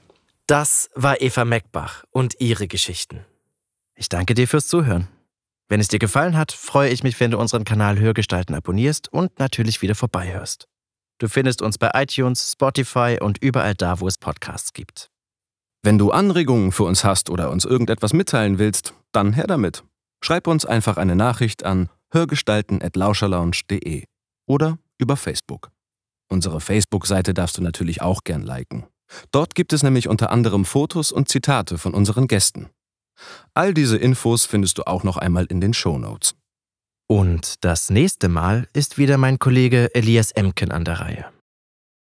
Das 0.48 0.90
war 0.96 1.22
Eva 1.22 1.46
Meckbach 1.46 2.04
und 2.10 2.36
ihre 2.40 2.68
Geschichten. 2.68 3.26
Ich 3.96 4.10
danke 4.10 4.34
dir 4.34 4.48
fürs 4.48 4.68
Zuhören. 4.68 5.08
Wenn 5.68 5.80
es 5.80 5.88
dir 5.88 6.00
gefallen 6.00 6.36
hat, 6.36 6.52
freue 6.52 6.90
ich 6.90 7.04
mich, 7.04 7.20
wenn 7.20 7.30
du 7.30 7.38
unseren 7.38 7.64
Kanal 7.64 8.00
Hörgestalten 8.00 8.56
abonnierst 8.56 9.14
und 9.14 9.38
natürlich 9.38 9.84
wieder 9.84 9.94
vorbeihörst. 9.94 10.68
Du 11.20 11.28
findest 11.28 11.62
uns 11.62 11.78
bei 11.78 11.92
iTunes, 11.94 12.54
Spotify 12.54 13.18
und 13.22 13.38
überall 13.44 13.76
da, 13.76 14.00
wo 14.00 14.08
es 14.08 14.18
Podcasts 14.18 14.74
gibt. 14.74 15.12
Wenn 15.82 15.98
du 15.98 16.12
Anregungen 16.12 16.72
für 16.74 16.84
uns 16.84 17.04
hast 17.04 17.30
oder 17.30 17.52
uns 17.52 17.66
irgendetwas 17.66 18.14
mitteilen 18.14 18.60
willst, 18.60 18.94
dann 19.12 19.34
her 19.34 19.48
damit. 19.48 19.84
Schreib 20.22 20.48
uns 20.48 20.66
einfach 20.66 20.98
eine 20.98 21.16
Nachricht 21.16 21.64
an 21.64 21.90
hörgestalten.lauscherlounge.de 22.12 24.04
oder 24.48 24.78
über 24.98 25.16
Facebook. 25.16 25.72
Unsere 26.30 26.60
Facebook-Seite 26.60 27.34
darfst 27.34 27.58
du 27.58 27.62
natürlich 27.62 28.02
auch 28.02 28.24
gern 28.24 28.42
liken. 28.44 28.86
Dort 29.32 29.56
gibt 29.56 29.74
es 29.74 29.82
nämlich 29.82 30.08
unter 30.08 30.30
anderem 30.32 30.66
Fotos 30.66 31.12
und 31.12 31.30
Zitate 31.30 31.78
von 31.78 31.94
unseren 31.94 32.28
Gästen. 32.28 32.70
All 33.54 33.74
diese 33.74 33.98
Infos 33.98 34.46
findest 34.46 34.78
du 34.78 34.84
auch 34.84 35.04
noch 35.04 35.18
einmal 35.18 35.46
in 35.46 35.62
den 35.62 35.74
Show 35.74 35.98
Notes. 35.98 36.36
Und 37.08 37.64
das 37.64 37.90
nächste 37.90 38.30
Mal 38.30 38.68
ist 38.74 38.98
wieder 38.98 39.18
mein 39.18 39.40
Kollege 39.40 39.94
Elias 39.96 40.32
Emken 40.32 40.72
an 40.72 40.86
der 40.86 41.00
Reihe. 41.00 41.26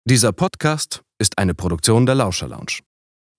Dieser 0.04 0.32
Podcast 0.32 1.02
ist 1.18 1.38
eine 1.38 1.54
Produktion 1.54 2.06
der 2.06 2.14
Lauscher 2.14 2.48
Lounge. 2.48 2.80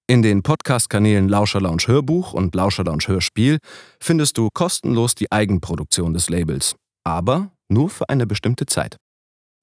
In 0.05 0.21
den 0.21 0.43
Podcast-Kanälen 0.43 1.30
Lauscher 1.30 1.61
Lounge 1.61 1.84
Hörbuch 1.88 2.34
und 2.34 2.53
Lauscher 2.55 2.84
Lounge 2.84 3.07
Hörspiel 3.07 3.59
findest 4.01 4.38
du 4.38 4.49
kostenlos 4.53 5.15
die 5.15 5.31
Eigenproduktion 5.31 6.13
des 6.13 6.30
Labels, 6.30 6.75
aber 7.05 7.51
nur 7.69 7.89
für 7.89 8.09
eine 8.09 8.27
bestimmte 8.27 8.65
Zeit. 8.65 8.97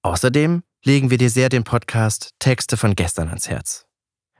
Außerdem 0.01 0.63
legen 0.83 1.11
wir 1.11 1.19
dir 1.19 1.29
sehr 1.29 1.49
den 1.49 1.63
Podcast 1.63 2.31
Texte 2.39 2.75
von 2.75 2.95
gestern 2.95 3.27
ans 3.27 3.49
Herz. 3.49 3.85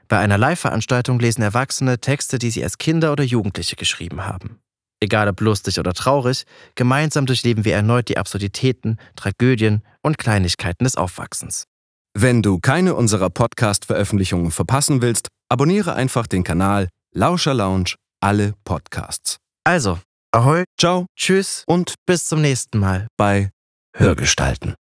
Bei 0.08 0.18
einer 0.18 0.38
Live-Veranstaltung 0.38 1.20
lesen 1.20 1.42
Erwachsene 1.42 2.00
Texte, 2.00 2.40
die 2.40 2.50
sie 2.50 2.64
als 2.64 2.78
Kinder 2.78 3.12
oder 3.12 3.22
Jugendliche 3.22 3.76
geschrieben 3.76 4.26
haben. 4.26 4.58
Egal 4.98 5.28
ob 5.28 5.40
lustig 5.40 5.78
oder 5.78 5.94
traurig, 5.94 6.46
gemeinsam 6.74 7.26
durchleben 7.26 7.64
wir 7.64 7.74
erneut 7.74 8.08
die 8.08 8.18
Absurditäten, 8.18 8.98
Tragödien 9.14 9.82
und 10.02 10.18
Kleinigkeiten 10.18 10.82
des 10.82 10.96
Aufwachsens. 10.96 11.68
Wenn 12.14 12.42
du 12.42 12.58
keine 12.58 12.94
unserer 12.94 13.30
Podcast-Veröffentlichungen 13.30 14.50
verpassen 14.50 15.00
willst, 15.00 15.28
abonniere 15.52 15.94
einfach 15.94 16.26
den 16.26 16.44
Kanal 16.44 16.88
Lauscher 17.14 17.52
Lounge 17.52 17.96
alle 18.20 18.54
Podcasts. 18.64 19.36
Also, 19.64 20.00
ahoi, 20.32 20.64
ciao, 20.80 21.04
tschüss 21.14 21.64
und 21.66 21.94
bis 22.06 22.26
zum 22.26 22.40
nächsten 22.40 22.78
Mal 22.78 23.06
bei 23.18 23.50
Hörgestalten. 23.94 24.74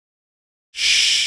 Shh. 0.75 1.18